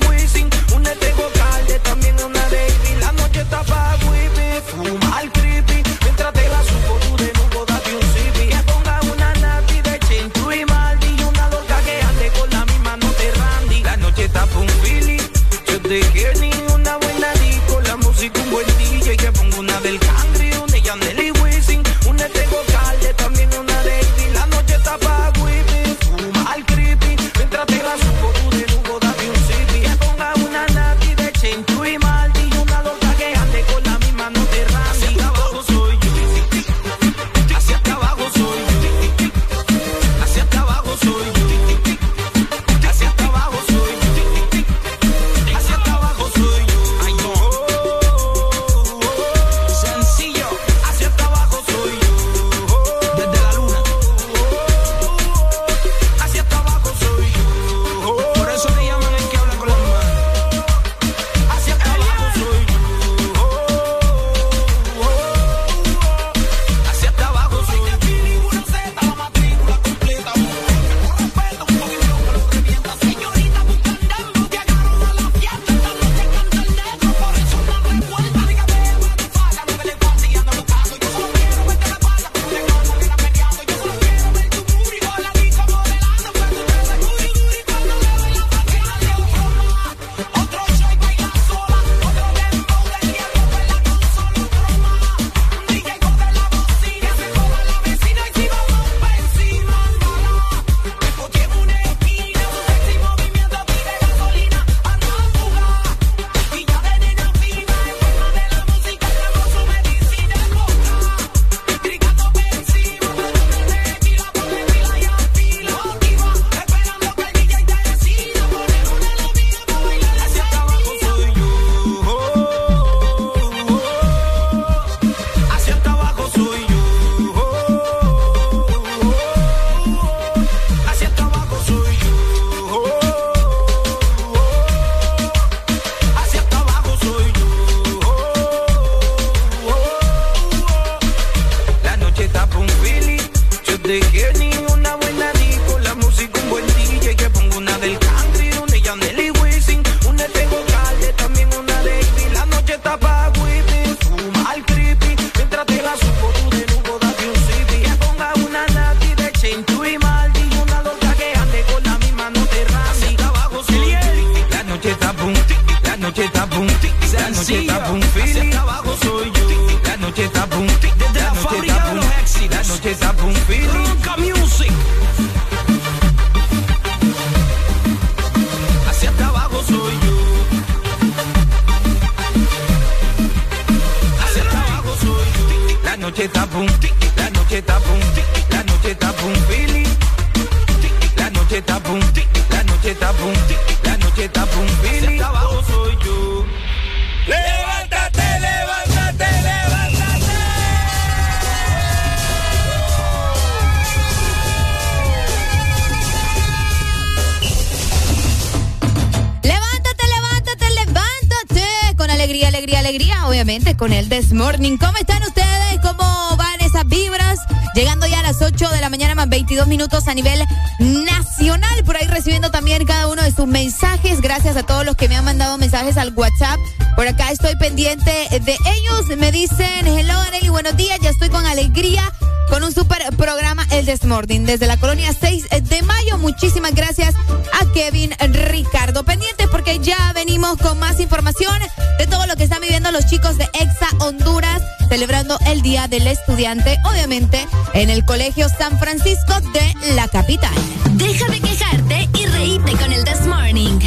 This 233.89 233.95
este 233.95 234.07
Morning 234.07 234.41
desde 234.41 234.67
la 234.67 234.77
colonia 234.77 235.11
6 235.19 235.47
de 235.63 235.81
mayo. 235.81 236.19
Muchísimas 236.19 236.75
gracias 236.75 237.15
a 237.59 237.71
Kevin 237.73 238.11
Ricardo. 238.51 239.03
Pendientes 239.03 239.47
porque 239.47 239.79
ya 239.79 240.13
venimos 240.13 240.59
con 240.59 240.77
más 240.77 240.99
información 240.99 241.59
de 241.97 242.05
todo 242.05 242.27
lo 242.27 242.35
que 242.35 242.43
están 242.43 242.61
viviendo 242.61 242.91
los 242.91 243.07
chicos 243.07 243.39
de 243.39 243.49
Exa 243.59 243.87
Honduras 243.97 244.61
celebrando 244.89 245.39
el 245.47 245.63
Día 245.63 245.87
del 245.87 246.05
Estudiante, 246.05 246.77
obviamente 246.87 247.47
en 247.73 247.89
el 247.89 248.05
Colegio 248.05 248.47
San 248.47 248.77
Francisco 248.77 249.33
de 249.53 249.95
la 249.95 250.07
capital. 250.07 250.53
Deja 250.91 251.27
de 251.27 251.39
quejarte 251.39 252.09
y 252.13 252.27
reíte 252.27 252.73
con 252.73 252.93
el 252.93 253.03
This 253.03 253.25
Morning. 253.25 253.79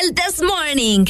El 0.00 0.14
This 0.14 0.40
Morning. 0.40 1.04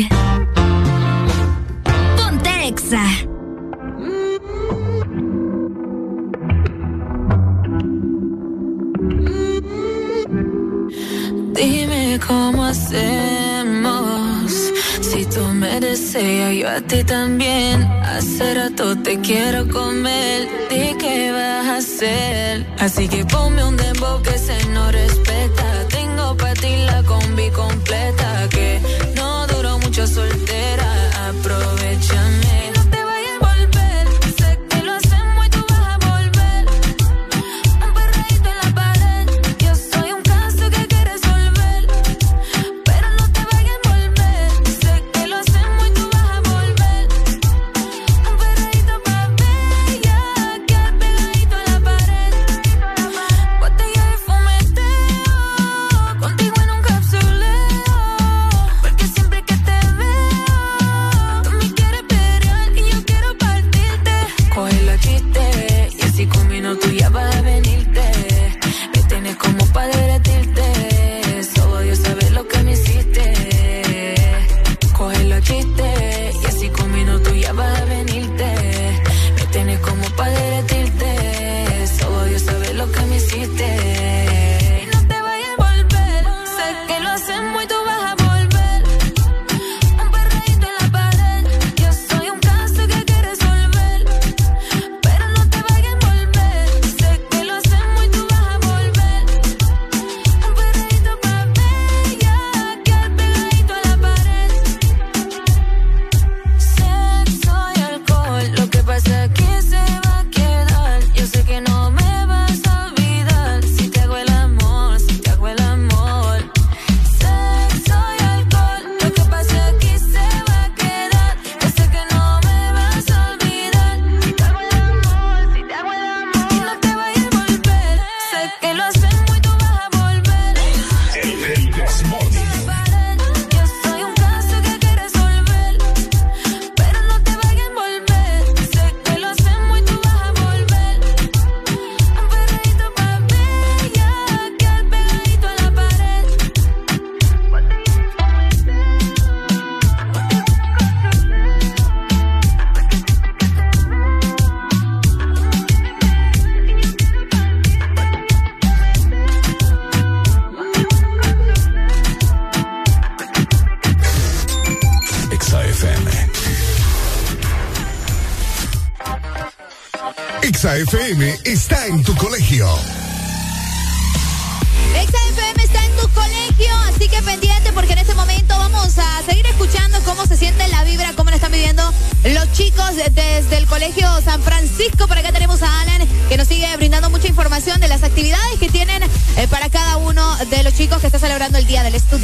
yo 16.59 16.69
a 16.69 16.81
ti 16.81 17.05
también. 17.05 17.83
Hace 18.03 18.55
rato 18.55 18.97
te 18.99 19.21
quiero 19.21 19.69
comer. 19.69 20.49
¿De 20.71 20.97
qué 20.99 21.33
vas 21.33 21.67
a 21.67 21.77
hacer? 21.77 22.67
Así 22.79 23.09
que 23.09 23.25
ponme 23.25 23.65
un 23.65 23.77
dembow 23.77 24.23
que 24.23 24.37
se 24.39 24.57
no 24.67 24.91
respeta. 24.91 25.38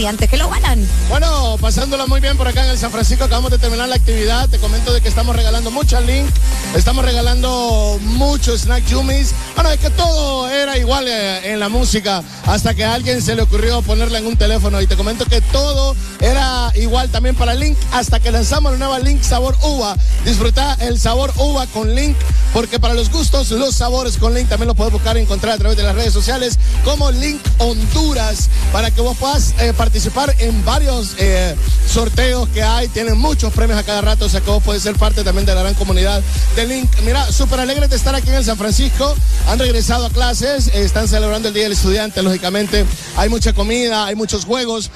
estudiantes 0.05 0.29
que 0.29 0.37
lo 0.37 0.51
ganan. 0.51 0.87
Bueno, 1.09 1.57
pasándola 1.59 2.05
muy 2.05 2.21
bien 2.21 2.37
por 2.37 2.47
acá 2.47 2.63
en 2.63 2.71
el 2.71 2.77
San 2.77 2.91
Francisco, 2.91 3.25
acabamos 3.25 3.51
de 3.51 3.57
terminar 3.59 3.89
la 3.89 3.95
actividad. 3.95 4.51
Te 4.51 4.59
comento 4.59 4.93
de 4.93 5.01
que 5.01 5.09
estamos 5.09 5.35
regalando 5.35 5.71
mucha 5.71 5.99
link, 6.01 6.29
estamos 6.77 7.07
regalando 7.07 7.99
muchos 8.03 8.63
snack 8.63 8.85
yumis. 8.87 9.35
Bueno, 9.55 9.71
es 9.71 9.81
que 9.81 9.89
todo 9.89 10.51
era 10.51 10.77
igual 10.77 11.09
eh, 11.09 11.53
en 11.53 11.59
la 11.59 11.71
música 11.71 12.23
hasta 12.45 12.75
que 12.75 12.85
a 12.85 12.93
alguien 12.93 13.23
se 13.23 13.35
le 13.35 13.43
ocurrió 13.43 13.81
ponerla 13.81 14.19
en 14.19 14.27
un 14.27 14.37
teléfono. 14.37 14.79
Y 14.83 14.87
te 14.87 14.95
comento 14.95 15.25
que 15.25 15.41
todo 15.41 15.97
era 16.21 16.71
igual 16.75 17.09
también 17.09 17.35
para 17.35 17.55
Link 17.55 17.79
hasta 17.91 18.21
que 18.21 18.31
lanzamos 18.31 18.73
la 18.73 18.79
nueva 18.79 18.99
Link 18.99 19.23
Sabor 19.23 19.57
Uva. 19.63 19.97
Disfruta 20.27 20.77
el 20.81 21.01
sabor 21.01 21.33
uva 21.39 21.67
con 21.69 21.95
Link, 21.95 22.17
porque 22.53 22.79
para 22.79 22.93
los 22.93 23.11
gustos, 23.11 23.51
los 23.53 23.75
sabores 23.75 24.19
con 24.19 24.35
Link 24.35 24.51
también 24.51 24.69
lo 24.69 24.75
puedes 24.75 24.93
buscar 24.93 25.17
y 25.17 25.21
encontrar 25.21 25.55
a 25.55 25.59
través 25.59 25.79
de 25.79 25.83
las 25.83 25.95
redes 25.95 26.13
sociales 26.13 26.54
como 26.85 27.11
Link 27.11 27.41
Honduras 27.59 28.49
para 28.73 28.91
que 28.91 29.01
vos 29.01 29.17
puedas 29.17 29.55
eh, 29.59 29.73
participar 29.77 30.35
en 30.39 30.65
varios 30.65 31.15
eh, 31.19 31.57
sorteos 31.91 32.49
que 32.51 32.63
hay. 32.63 32.89
Tienen 32.89 33.19
muchos 33.19 33.53
premios 33.53 33.79
a 33.79 33.83
cada 33.83 34.01
rato, 34.01 34.27
o 34.27 34.29
sea 34.29 34.41
que 34.41 34.51
vos 34.51 34.63
puedes 34.63 34.83
ser 34.83 34.97
parte 34.97 35.25
también 35.25 35.47
de 35.47 35.55
la 35.55 35.63
gran 35.63 35.75
comunidad 35.75 36.23
de 36.55 36.67
Link. 36.67 36.91
Mira, 37.05 37.31
súper 37.33 37.61
alegre 37.61 37.89
de 37.89 37.97
estar 37.97 38.15
aquí 38.15 38.29
en 38.29 38.35
el 38.35 38.45
San 38.45 38.59
Francisco. 38.59 39.15
Han 39.49 39.59
regresado 39.59 40.07
a 40.07 40.11
clases, 40.11 40.69
eh, 40.69 40.85
están 40.85 41.09
celebrando 41.09 41.49
el 41.49 41.55
Día 41.55 41.65
del 41.65 41.73
Estudiante, 41.73 42.23
lógicamente. 42.23 42.85
Hay 43.17 43.29
mucha 43.29 43.53
comida, 43.53 44.07
hay 44.07 44.15
muchos 44.15 44.45
juegos, 44.45 44.91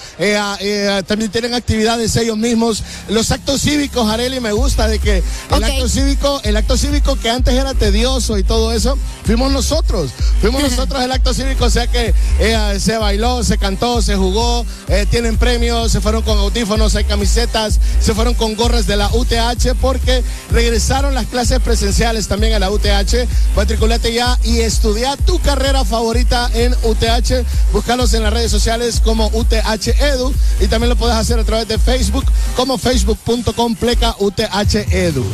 también 1.07 1.31
tienen 1.31 1.55
actividades 1.55 2.17
ellos 2.17 2.37
mismos. 2.37 2.83
Los 3.09 3.31
actos 3.31 3.63
cívicos, 3.63 4.11
Areli, 4.11 4.41
me 4.41 4.53
gusta 4.53 4.89
de 4.89 4.99
que 4.99 5.23
el 5.51 5.65
acto 5.65 5.89
cívico, 5.89 6.41
el 6.45 6.57
acto 6.57 6.77
cívico 6.77 7.17
que 7.17 7.31
antes 7.31 7.55
era 7.55 7.75
tedioso 7.75 8.39
y 8.39 8.43
todo 8.43 8.73
eso, 8.73 8.99
fuimos 9.29 9.53
nosotros. 9.53 10.11
Fuimos 10.41 10.63
nosotros 10.71 11.03
el 11.03 11.13
acto 11.13 11.35
cívico, 11.35 11.67
o 11.67 11.71
sea 11.71 11.87
que 11.87 12.15
eh, 12.41 12.77
se 12.81 12.97
bailó, 12.97 13.45
se 13.45 13.59
cantó, 13.59 14.01
se 14.01 14.17
jugó, 14.17 14.65
eh, 14.89 15.05
tienen 15.11 15.37
premios, 15.37 15.93
se 15.93 16.01
fueron 16.01 16.23
con 16.23 16.39
audífonos, 16.39 16.97
hay 16.97 17.05
camisetas, 17.05 17.79
se 18.01 18.15
fueron 18.15 18.33
con 18.33 18.57
gorras 18.57 18.87
de 18.87 18.97
la 18.97 19.11
UTH 19.13 19.75
porque 19.83 20.25
regresaron 20.51 21.15
las 21.15 21.27
clases 21.27 21.61
presenciales 21.61 22.27
también 22.27 22.55
a 22.55 22.59
la 22.59 22.71
UTH. 22.71 23.29
Matriculate 23.55 24.15
ya 24.15 24.39
y 24.45 24.61
estudia 24.61 25.15
tu 25.19 25.39
carrera 25.41 25.85
favorita 25.85 26.51
en 26.55 26.73
UTH. 26.83 27.45
Búscalos 27.75 28.15
en 28.15 28.23
las 28.23 28.33
redes 28.33 28.51
sociales 28.51 29.03
como 29.05 29.27
UTH 29.35 29.89
Edu 30.01 30.33
y 30.59 30.69
también 30.69 30.89
lo 30.89 30.97
puedes 30.97 31.17
hacer 31.17 31.39
a 31.39 31.45
través 31.45 31.69
de 31.69 31.79
Facebook 31.79 32.25
como 32.57 32.79
facebook.com 32.79 33.77
pleca 33.77 34.17
UTH 34.21 34.75
Edu. 34.91 35.27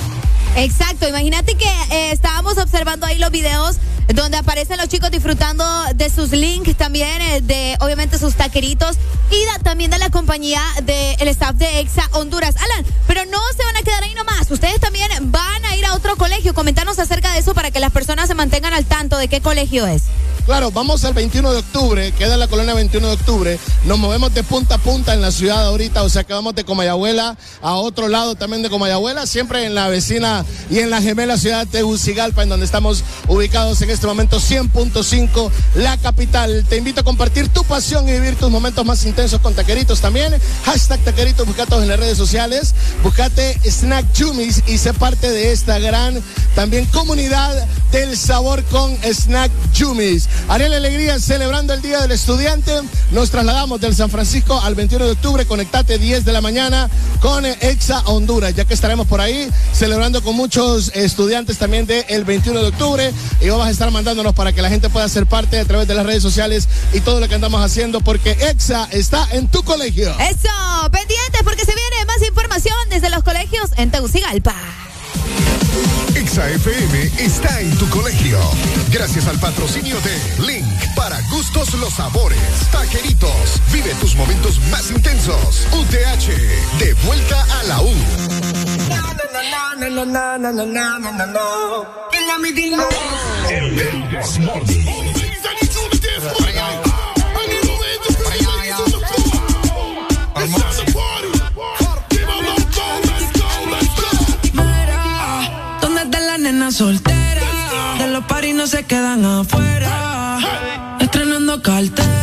Exacto, 0.57 1.09
imagínate 1.09 1.57
que 1.57 1.69
eh, 1.91 2.13
estábamos 2.13 2.59
observando 2.59 3.07
ahí 3.07 3.19
los 3.19 3.33
videos 3.33 3.77
donde 4.13 4.37
aparecen 4.37 4.77
los 4.77 4.89
chicos 4.89 5.11
disfrutando 5.11 5.65
de 5.95 6.11
sus 6.11 6.31
links 6.31 6.77
también, 6.77 7.23
eh, 7.23 7.41
de 7.41 7.77
obviamente 7.81 8.19
sus 8.19 8.35
taqueritos 8.35 8.97
y 9.31 9.63
también 9.63 9.91
de 9.91 9.99
la 9.99 10.11
compañía 10.11 10.61
del 10.83 11.29
staff 11.29 11.55
de 11.55 11.81
Exa 11.81 12.09
Honduras. 12.13 12.57
Alan, 12.57 12.85
pero 13.07 13.25
no 13.27 13.39
se 13.57 13.65
van 13.65 13.77
a 13.77 13.83
quedar 13.83 14.03
ahí 14.03 14.15
nomás, 14.15 14.51
ustedes 14.51 14.81
también 14.81 15.11
van 15.31 15.65
a 15.65 15.77
ir 15.77 15.87
a 15.87 15.95
otro 15.95 16.17
colegio. 16.17 16.55
Comentanos 16.55 16.99
acerca 16.99 17.33
de 17.33 17.39
eso 17.39 17.55
para 17.55 17.71
que 17.71 17.81
las 17.81 17.93
personas 17.93 18.29
se 18.29 18.35
mantengan 18.35 18.75
al 18.75 18.85
tanto 18.85 19.17
de 19.17 19.29
qué 19.29 19.41
colegio 19.41 19.87
es. 19.87 20.03
Claro, 20.47 20.71
vamos 20.71 21.03
al 21.07 21.15
21 21.15 21.53
de 21.53 21.59
octubre, 21.59 22.13
queda 22.13 22.35
en 22.35 22.41
la 22.41 22.49
colonia 22.49 22.75
21 22.75 23.07
de 23.07 23.15
octubre. 23.15 23.59
Nos 23.87 23.99
movemos 23.99 24.35
de 24.35 24.43
punta 24.43 24.75
a 24.75 24.79
punta 24.79 25.15
en 25.15 25.23
la 25.23 25.33
ciudad 25.33 25.65
ahorita, 25.65 26.03
o 26.03 26.11
sea 26.11 26.25
que 26.25 26.35
vamos 26.35 26.55
de 26.55 26.65
Comayagüela 26.65 27.39
a 27.63 27.75
otro 27.77 28.09
lado 28.09 28.35
también 28.35 28.63
de 28.63 28.69
Comayagüela, 28.69 29.27
siempre 29.27 29.65
en 29.65 29.75
la 29.75 29.89
vecina 29.89 30.45
y 30.69 30.81
en 30.81 30.91
la 30.91 31.01
gemela 31.01 31.39
ciudad 31.39 31.65
de 31.65 31.73
Tegucigalpa, 31.73 32.43
en 32.43 32.51
donde 32.51 32.67
estamos 32.67 33.05
ubicados 33.27 33.81
en 33.81 33.89
este 33.89 34.07
momento 34.07 34.39
100.5, 34.39 35.51
la 35.77 35.97
capital. 35.97 36.67
Te 36.69 36.77
invito 36.77 37.01
a 37.01 37.05
compartir 37.05 37.49
tu 37.49 37.65
pasión 37.65 38.07
y 38.07 38.13
vivir 38.13 38.37
tus 38.37 38.51
momentos 38.51 38.85
más 38.85 39.03
intensos 39.07 39.41
con 39.41 39.55
taqueritos 39.55 40.03
también. 40.03 40.35
Hashtag 40.67 41.01
taqueritos, 41.01 41.47
buscatos 41.47 41.83
en 41.83 41.89
las 41.89 41.99
redes 41.99 42.19
sociales. 42.19 42.75
Buscate 43.03 43.59
Snack 43.65 44.05
Jumis 44.15 44.63
y 44.67 44.77
sé 44.77 44.93
parte 44.93 45.31
de 45.31 45.53
esta 45.53 45.79
gran 45.79 46.23
también 46.55 46.85
comunidad 46.87 47.64
del 47.95 48.17
sabor 48.17 48.65
con 48.65 48.93
Snack 49.05 49.53
Jumis. 49.79 50.29
Ariel 50.49 50.75
Alegría 50.75 51.21
celebrando 51.21 51.73
el 51.75 51.81
Día 51.81 52.01
del 52.01 52.11
Estudiante. 52.11 52.73
Nos 53.13 53.31
trasladamos 53.31 53.81
del 53.81 53.95
San 53.95 54.11
Francisco 54.11 54.61
al 54.61 54.75
21 54.75 55.05
de 55.05 55.13
octubre. 55.13 55.47
Conectate 55.47 55.97
10 55.97 56.25
de 56.25 56.33
la 56.33 56.41
mañana 56.41 56.91
con 57.21 57.47
Exa 57.47 58.01
Honduras, 58.07 58.53
ya 58.57 58.65
que 58.65 58.75
estaremos 58.75 59.07
por 59.07 59.21
ahí 59.21 59.49
celebrando 59.73 60.25
con 60.25 60.35
muchos 60.35 60.91
estudiantes 60.97 61.57
también 61.57 61.87
del 61.87 62.25
21 62.25 62.63
de 62.63 62.67
octubre. 62.67 63.13
Y 63.41 63.49
vamos 63.49 63.69
a 63.69 63.71
estar 63.71 63.93
mandándonos 63.93 64.35
para 64.35 64.53
que 64.53 64.61
la 64.61 64.71
gente 64.71 64.91
pueda 64.91 65.09
ser 65.09 65.27
parte 65.27 65.61
a 65.61 65.65
través 65.65 65.87
de 65.87 65.95
las 65.95 66.05
redes 66.05 66.23
sociales 66.23 66.69
y 66.93 67.01
todo 67.01 67.21
lo 67.21 67.29
que 67.29 67.37
andamos 67.37 67.63
haciendo, 67.63 68.01
porque 68.01 68.33
Exa 68.33 68.89
está 68.91 69.29
en 69.31 69.47
tu 69.47 69.63
colegio. 69.63 70.11
Eso, 70.19 70.91
pendientes 70.91 71.43
porque 71.45 71.65
se 71.65 71.73
viene 71.77 72.05
más 72.07 72.21
información 72.27 72.75
desde 72.91 73.09
los 73.09 73.23
colegios 73.23 73.71
en 73.77 73.93
Tegucigalpa. 73.93 74.84
Exa 76.35 76.51
FM 76.51 77.13
está 77.21 77.61
en 77.61 77.71
tu 77.79 77.89
colegio. 77.91 78.37
Gracias 78.91 79.29
al 79.29 79.39
patrocinio 79.39 79.95
de 80.01 80.43
Link 80.45 80.67
para 80.97 81.21
gustos 81.31 81.73
los 81.75 81.95
sabores. 81.95 82.41
Taqueritos, 82.73 83.61
vive 83.73 83.95
tus 84.01 84.17
momentos 84.17 84.59
más 84.69 84.91
intensos. 84.91 85.65
UTH, 85.71 86.27
de 86.81 86.95
vuelta 87.07 87.41
a 87.61 87.63
la 87.63 87.83
U. 87.83 87.95
se 108.85 108.87
quedan 108.87 109.25
afuera. 109.25 110.39
Estrenando 111.01 111.63
cartera, 111.63 112.14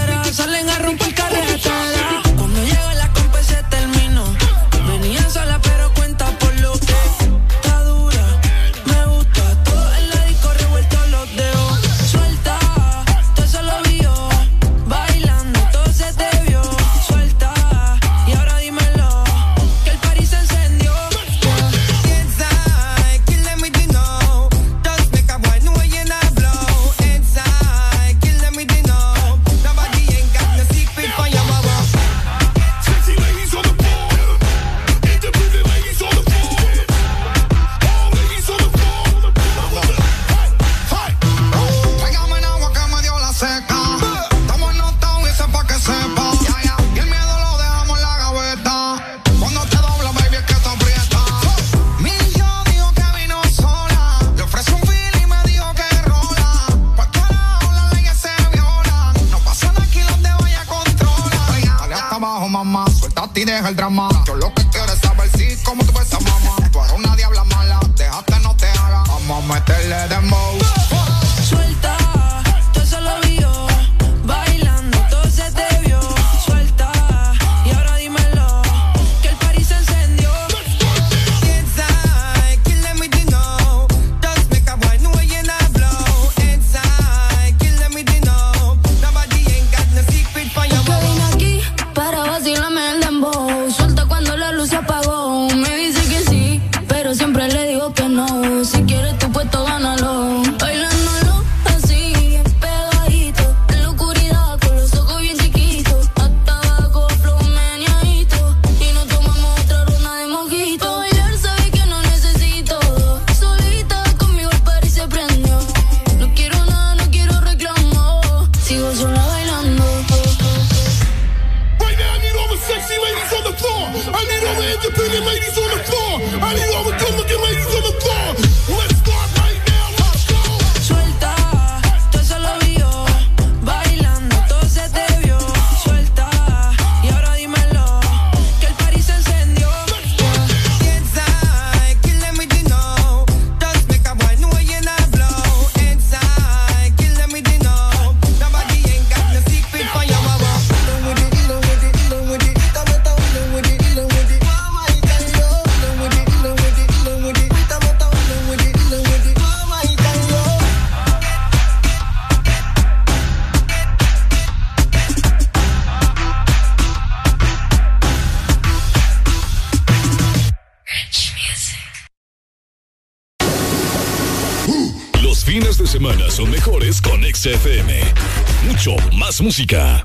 música. 179.41 180.00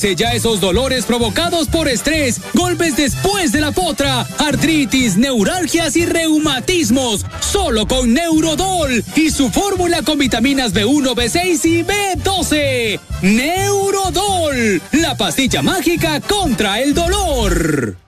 Ya 0.00 0.32
esos 0.32 0.60
dolores 0.60 1.04
provocados 1.04 1.68
por 1.68 1.86
estrés, 1.86 2.40
golpes 2.54 2.96
después 2.96 3.52
de 3.52 3.60
la 3.60 3.70
potra, 3.70 4.26
artritis, 4.38 5.18
neuralgias 5.18 5.94
y 5.94 6.06
reumatismos. 6.06 7.26
Solo 7.40 7.86
con 7.86 8.14
Neurodol 8.14 9.04
y 9.14 9.30
su 9.30 9.50
fórmula 9.50 10.02
con 10.02 10.18
vitaminas 10.18 10.72
B1, 10.72 11.14
B6 11.14 11.64
y 11.66 11.84
B12. 11.84 13.00
Neurodol, 13.20 14.80
la 14.92 15.16
pastilla 15.18 15.60
mágica 15.60 16.18
contra 16.22 16.80
el 16.80 16.94
dolor. 16.94 17.99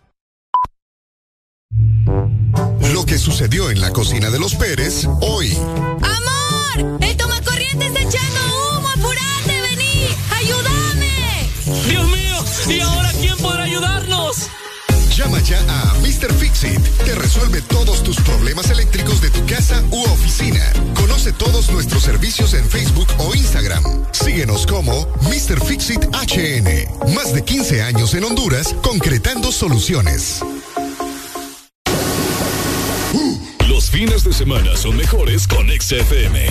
Los 33.69 33.91
fines 33.91 34.25
de 34.25 34.33
semana 34.33 34.75
son 34.75 34.97
mejores 34.97 35.47
con 35.47 35.69
XFM. 35.69 36.47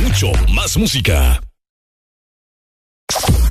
Mucho 0.00 0.32
más 0.52 0.76
música. 0.76 1.40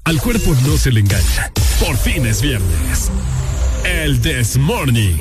Al 0.04 0.20
cuerpo 0.20 0.54
no 0.66 0.76
se 0.76 0.92
le 0.92 1.00
engaña. 1.00 1.50
Por 1.80 1.96
fin 1.96 2.26
es 2.26 2.42
viernes. 2.42 3.10
El 3.86 4.20
This 4.20 4.58
Morning. 4.58 5.16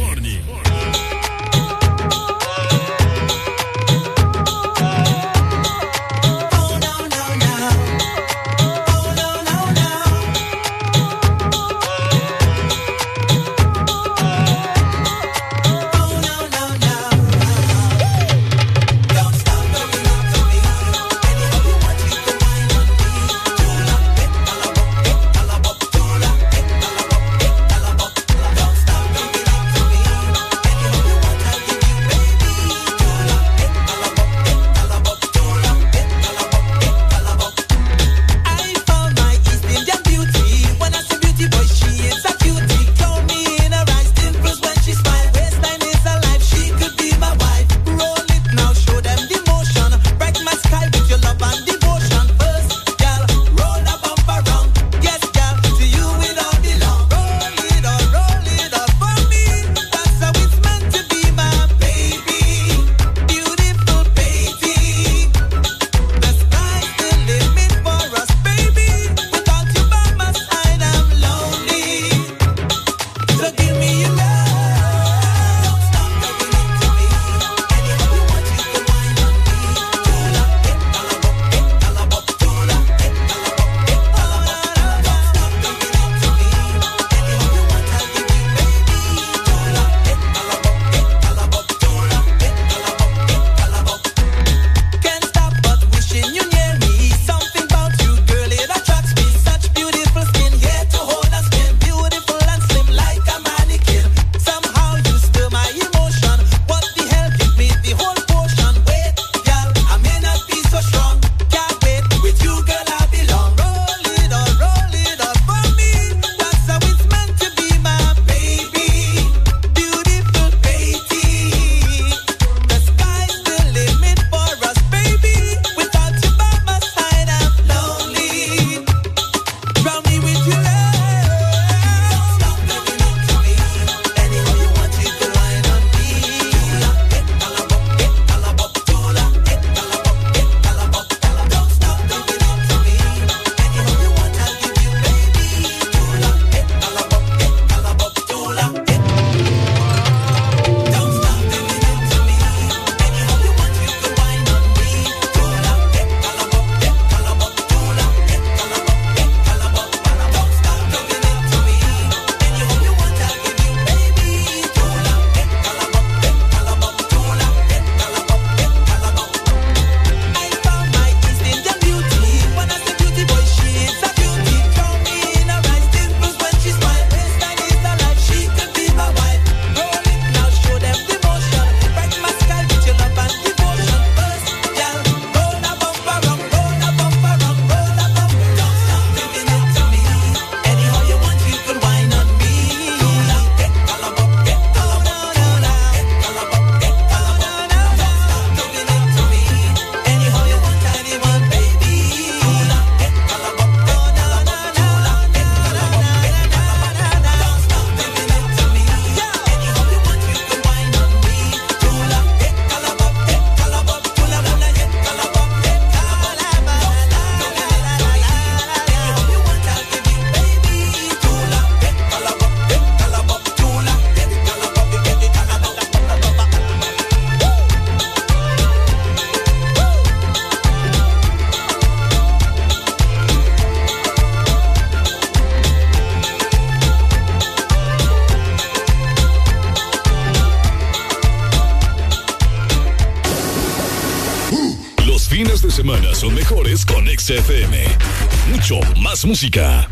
Música. 249.26 249.89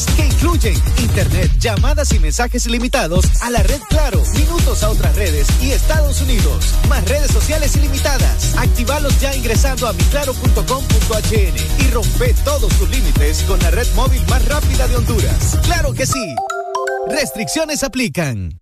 que 0.00 0.24
incluyen 0.24 0.74
internet, 1.02 1.50
llamadas 1.58 2.12
y 2.12 2.18
mensajes 2.18 2.66
ilimitados 2.66 3.26
a 3.42 3.50
la 3.50 3.62
red 3.62 3.80
Claro, 3.90 4.22
minutos 4.34 4.82
a 4.82 4.90
otras 4.90 5.14
redes 5.16 5.46
y 5.60 5.72
Estados 5.72 6.22
Unidos, 6.22 6.74
más 6.88 7.06
redes 7.06 7.30
sociales 7.30 7.76
ilimitadas. 7.76 8.56
Activalos 8.56 9.20
ya 9.20 9.34
ingresando 9.34 9.86
a 9.86 9.92
miclaro.com.hn 9.92 11.54
y 11.78 11.90
rompe 11.90 12.34
todos 12.42 12.72
tus 12.78 12.88
límites 12.88 13.42
con 13.42 13.58
la 13.60 13.70
red 13.70 13.86
móvil 13.94 14.22
más 14.28 14.42
rápida 14.46 14.88
de 14.88 14.96
Honduras. 14.96 15.58
¡Claro 15.64 15.92
que 15.92 16.06
sí! 16.06 16.34
Restricciones 17.10 17.82
aplican. 17.84 18.61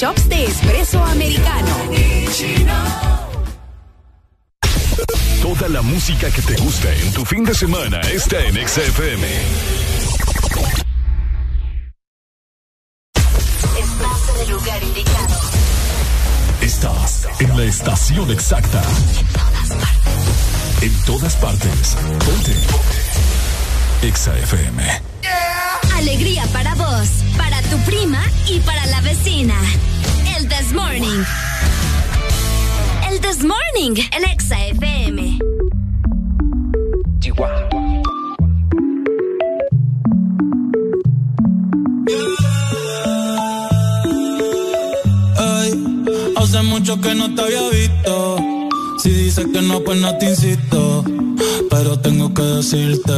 shops 0.00 0.28
de 0.30 0.44
espresso 0.46 0.98
americano. 1.04 1.76
Toda 5.42 5.68
la 5.68 5.82
música 5.82 6.30
que 6.30 6.40
te 6.40 6.56
gusta 6.56 6.90
en 6.94 7.12
tu 7.12 7.22
fin 7.26 7.44
de 7.44 7.54
semana 7.54 8.00
está 8.00 8.40
en 8.46 8.66
XFM. 8.66 9.26
Estás 13.78 14.40
en 14.40 14.50
lugar 14.50 14.82
indicado. 14.82 15.40
Estás 16.62 17.28
en 17.38 17.56
la 17.58 17.64
estación 17.64 18.30
exacta. 18.30 18.82
En 19.18 19.26
todas 19.26 19.76
partes. 19.76 20.82
En 20.82 21.04
todas 21.04 21.36
partes. 21.36 21.96
Ponte. 22.24 22.54
XFM. 24.16 24.82
Yeah. 25.20 25.60
Alegría 25.98 26.46
para 26.54 26.74
vos, 26.74 27.08
para 27.36 27.60
tu 27.64 27.76
prima 27.80 28.22
y 28.48 28.60
para 28.60 28.86
la 28.86 29.02
vecina. 29.02 29.54
This 30.60 30.74
Morning. 30.74 31.24
El 33.08 33.18
This 33.22 33.42
Morning 33.42 33.96
en 34.12 34.24
Exa 34.30 34.58
FM. 34.66 35.38
Hey, 45.38 46.34
hace 46.36 46.62
mucho 46.64 47.00
que 47.00 47.14
no 47.14 47.34
te 47.34 47.40
había 47.40 47.70
visto. 47.70 48.36
Si 48.98 49.08
dices 49.08 49.46
que 49.50 49.62
no, 49.62 49.80
pues 49.80 49.98
no 49.98 50.18
te 50.18 50.26
insisto. 50.26 51.04
Pero 51.70 51.98
tengo 52.00 52.34
que 52.34 52.42
decirte 52.42 53.12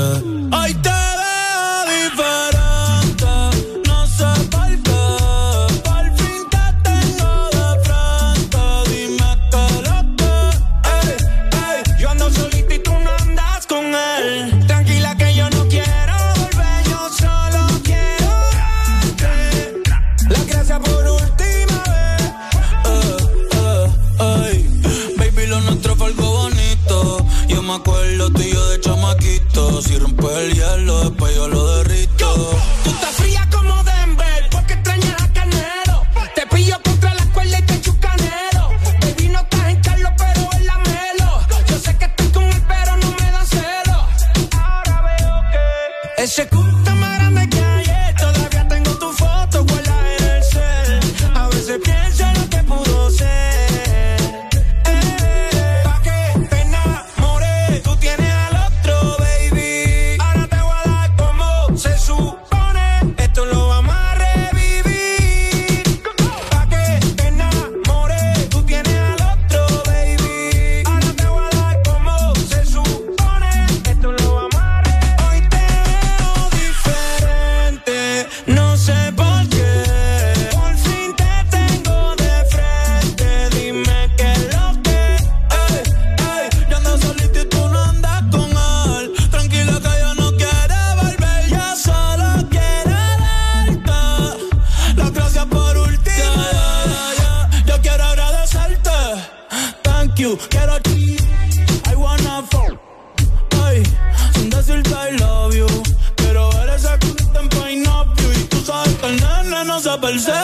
se 110.19 110.42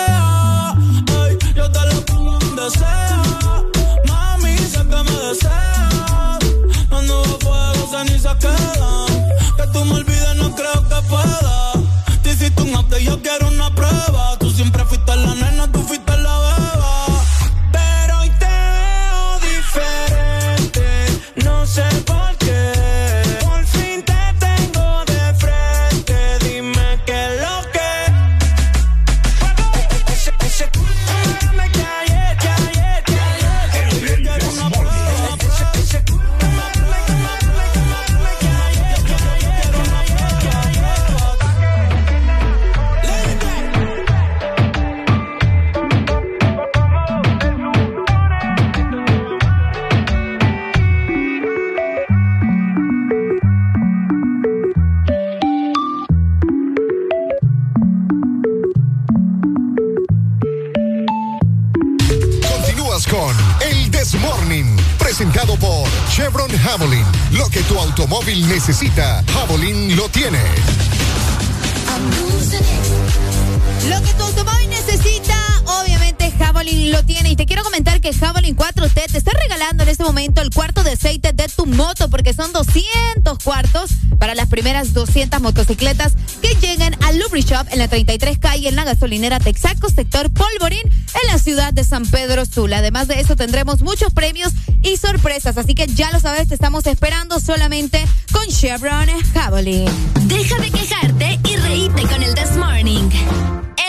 primeras 85.38 85.42
200 85.42 85.42
motocicletas 85.42 86.12
que 86.42 86.54
lleguen 86.60 86.96
al 87.04 87.18
Lubri 87.18 87.42
Shop 87.42 87.66
en 87.70 87.78
la 87.78 87.88
33 87.88 88.38
calle 88.38 88.68
en 88.68 88.76
la 88.76 88.84
gasolinera 88.84 89.38
Texaco, 89.40 89.88
sector 89.88 90.30
Polvorín, 90.30 90.82
en 90.82 91.26
la 91.26 91.38
ciudad 91.38 91.72
de 91.72 91.84
San 91.84 92.06
Pedro 92.06 92.44
Sula. 92.44 92.78
Además 92.78 93.08
de 93.08 93.20
eso 93.20 93.36
tendremos 93.36 93.82
muchos 93.82 94.12
premios 94.12 94.52
y 94.82 94.96
sorpresas. 94.96 95.56
Así 95.56 95.74
que 95.74 95.86
ya 95.86 96.10
lo 96.12 96.20
sabes, 96.20 96.48
te 96.48 96.54
estamos 96.54 96.86
esperando 96.86 97.40
solamente 97.40 98.04
con 98.32 98.46
Chevron 98.46 99.08
Javelin. 99.32 99.88
Deja 100.26 100.58
de 100.58 100.70
quejarte 100.70 101.40
y 101.48 101.56
reíte 101.56 102.02
con 102.02 102.22
el 102.22 102.34
This 102.34 102.56
Morning. 102.56 103.08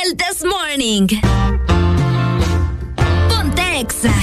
El 0.03 0.17
This 0.17 0.43
Morning. 0.43 1.07
Ponte 3.29 3.79
Exa. 3.79 4.13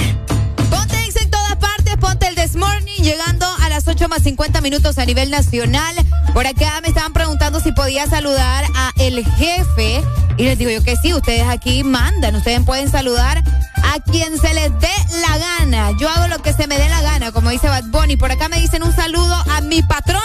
Ponte 0.69 1.05
Exa 1.05 1.23
en 1.23 1.31
todas 1.31 1.55
partes, 1.57 1.95
ponte 1.97 2.27
el 2.27 2.35
This 2.35 2.55
Morning, 2.55 3.01
llegando 3.01 3.45
a 3.61 3.69
las 3.69 3.87
8 3.87 4.07
más 4.07 4.23
50 4.23 4.61
minutos 4.61 4.97
a 4.97 5.05
nivel 5.05 5.29
nacional. 5.29 5.95
Por 6.33 6.45
acá 6.45 6.79
me 6.81 6.89
estaban 6.89 7.13
preguntando 7.13 7.59
si 7.59 7.71
podía 7.71 8.07
saludar 8.07 8.65
a 8.75 8.91
el 8.99 9.25
jefe. 9.25 10.03
Y 10.37 10.43
les 10.43 10.57
digo 10.57 10.69
yo 10.69 10.83
que 10.83 10.95
sí, 10.97 11.13
ustedes 11.13 11.47
aquí 11.47 11.83
mandan, 11.83 12.35
ustedes 12.35 12.63
pueden 12.63 12.91
saludar 12.91 13.43
a 13.83 13.99
quien 13.99 14.37
se 14.39 14.53
les 14.53 14.71
dé 14.79 14.89
la 15.21 15.37
gana. 15.37 15.91
Yo 15.99 16.09
hago 16.09 16.27
lo 16.27 16.39
que 16.39 16.53
se 16.53 16.67
me 16.67 16.77
dé 16.77 16.87
la 16.89 17.01
gana, 17.01 17.31
como 17.31 17.49
dice 17.49 17.67
Bad 17.67 17.85
Bunny. 17.85 18.17
Por 18.17 18.31
acá 18.31 18.47
me 18.49 18.59
dicen 18.59 18.83
un 18.83 18.95
saludo 18.95 19.33
a 19.49 19.61
mi 19.61 19.81
patrón. 19.81 20.21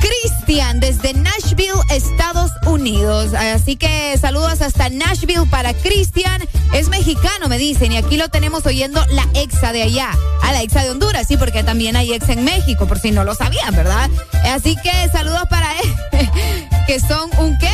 Cristian 0.00 0.80
desde 0.80 1.14
Nashville, 1.14 1.80
Estados 1.90 2.50
Unidos. 2.66 3.32
Así 3.34 3.76
que 3.76 4.16
saludos 4.20 4.60
hasta 4.60 4.88
Nashville 4.88 5.46
para 5.50 5.72
Cristian. 5.74 6.42
Es 6.74 6.88
mexicano, 6.88 7.46
me 7.46 7.56
dicen, 7.56 7.92
y 7.92 7.96
aquí 7.96 8.16
lo 8.16 8.28
tenemos 8.30 8.66
oyendo 8.66 9.00
la 9.10 9.24
exa 9.34 9.70
de 9.70 9.82
allá. 9.82 10.10
A 10.42 10.50
la 10.50 10.60
exa 10.60 10.82
de 10.82 10.90
Honduras, 10.90 11.24
sí, 11.28 11.36
porque 11.36 11.62
también 11.62 11.94
hay 11.94 12.12
exa 12.12 12.32
en 12.32 12.42
México, 12.42 12.88
por 12.88 12.98
si 12.98 13.12
no 13.12 13.22
lo 13.22 13.36
sabían, 13.36 13.76
¿verdad? 13.76 14.10
Así 14.44 14.74
que 14.82 14.90
saludos 15.12 15.44
para 15.48 15.68
él, 15.78 15.94
que 16.88 16.98
son 16.98 17.30
un 17.38 17.56
qué. 17.58 17.70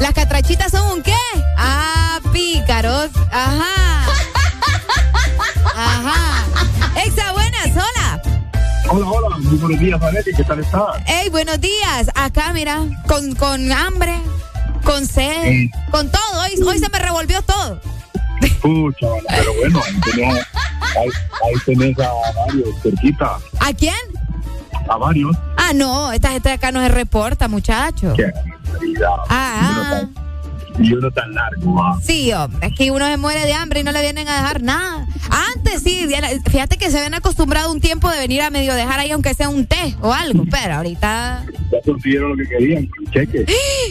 Las 0.00 0.12
catrachitas 0.12 0.70
son 0.70 0.98
un 0.98 1.02
qué. 1.02 1.16
Ah, 1.56 2.20
pícaros. 2.30 3.08
Ajá. 3.32 4.04
Ajá. 5.74 6.44
Exa, 7.06 7.32
buenas, 7.32 7.70
hola. 7.70 8.22
Hola, 8.90 9.06
hola, 9.06 9.36
muy 9.38 9.56
buenos 9.56 9.80
días, 9.80 9.98
Vanetti, 9.98 10.32
¿qué 10.36 10.44
tal 10.44 10.60
estás? 10.60 11.02
Hey, 11.06 11.30
buenos 11.30 11.58
días. 11.58 12.10
Acá, 12.14 12.52
mira, 12.52 12.84
con, 13.08 13.34
con 13.34 13.72
hambre, 13.72 14.14
con 14.84 15.06
sed, 15.06 15.70
con 15.90 16.10
todo. 16.10 16.20
Hoy, 16.42 16.62
hoy 16.66 16.78
se 16.78 16.90
me 16.90 16.98
revolvió 16.98 17.40
todo. 17.40 17.80
Pucha, 18.62 19.06
vale, 19.08 19.22
pero 19.28 19.54
bueno, 19.60 19.80
ahí 19.84 20.00
tenés, 20.00 20.34
ahí, 20.96 21.08
ahí 21.44 21.54
tenés 21.64 21.98
a 21.98 22.10
varios 22.46 22.68
cerquita, 22.82 23.38
¿A 23.60 23.72
quién? 23.72 23.94
a 24.88 24.96
varios. 24.96 25.36
Ah, 25.56 25.72
no, 25.74 26.12
esta 26.12 26.30
gente 26.30 26.48
de 26.48 26.54
acá 26.54 26.70
no 26.70 26.80
se 26.80 26.88
reporta, 26.88 27.48
muchacho. 27.48 28.12
Qué 28.14 28.30
barbaridad. 28.70 29.08
Ah, 29.28 30.02
Y 30.78 30.92
uno 30.92 31.10
tan 31.10 31.32
largo, 31.34 31.74
va. 31.74 31.98
sí, 32.02 32.32
hombre, 32.32 32.66
es 32.66 32.74
que 32.74 32.90
uno 32.90 33.06
se 33.06 33.16
muere 33.16 33.44
de 33.44 33.54
hambre 33.54 33.80
y 33.80 33.82
no 33.82 33.92
le 33.92 34.02
vienen 34.02 34.28
a 34.28 34.36
dejar 34.36 34.62
nada. 34.62 35.06
Antes 35.56 35.82
sí, 35.82 36.06
fíjate 36.50 36.76
que 36.76 36.90
se 36.90 36.98
habían 36.98 37.14
acostumbrado 37.14 37.72
un 37.72 37.80
tiempo 37.80 38.10
de 38.10 38.18
venir 38.18 38.42
a 38.42 38.50
medio 38.50 38.74
dejar 38.74 39.00
ahí 39.00 39.10
aunque 39.10 39.34
sea 39.34 39.48
un 39.48 39.66
té 39.66 39.96
o 40.00 40.12
algo, 40.12 40.44
pero 40.50 40.74
ahorita... 40.74 41.44
Ya 41.72 41.80
consiguieron 41.84 42.30
lo 42.30 42.36
que 42.36 42.48
querían, 42.48 42.88
cheque. 43.12 43.46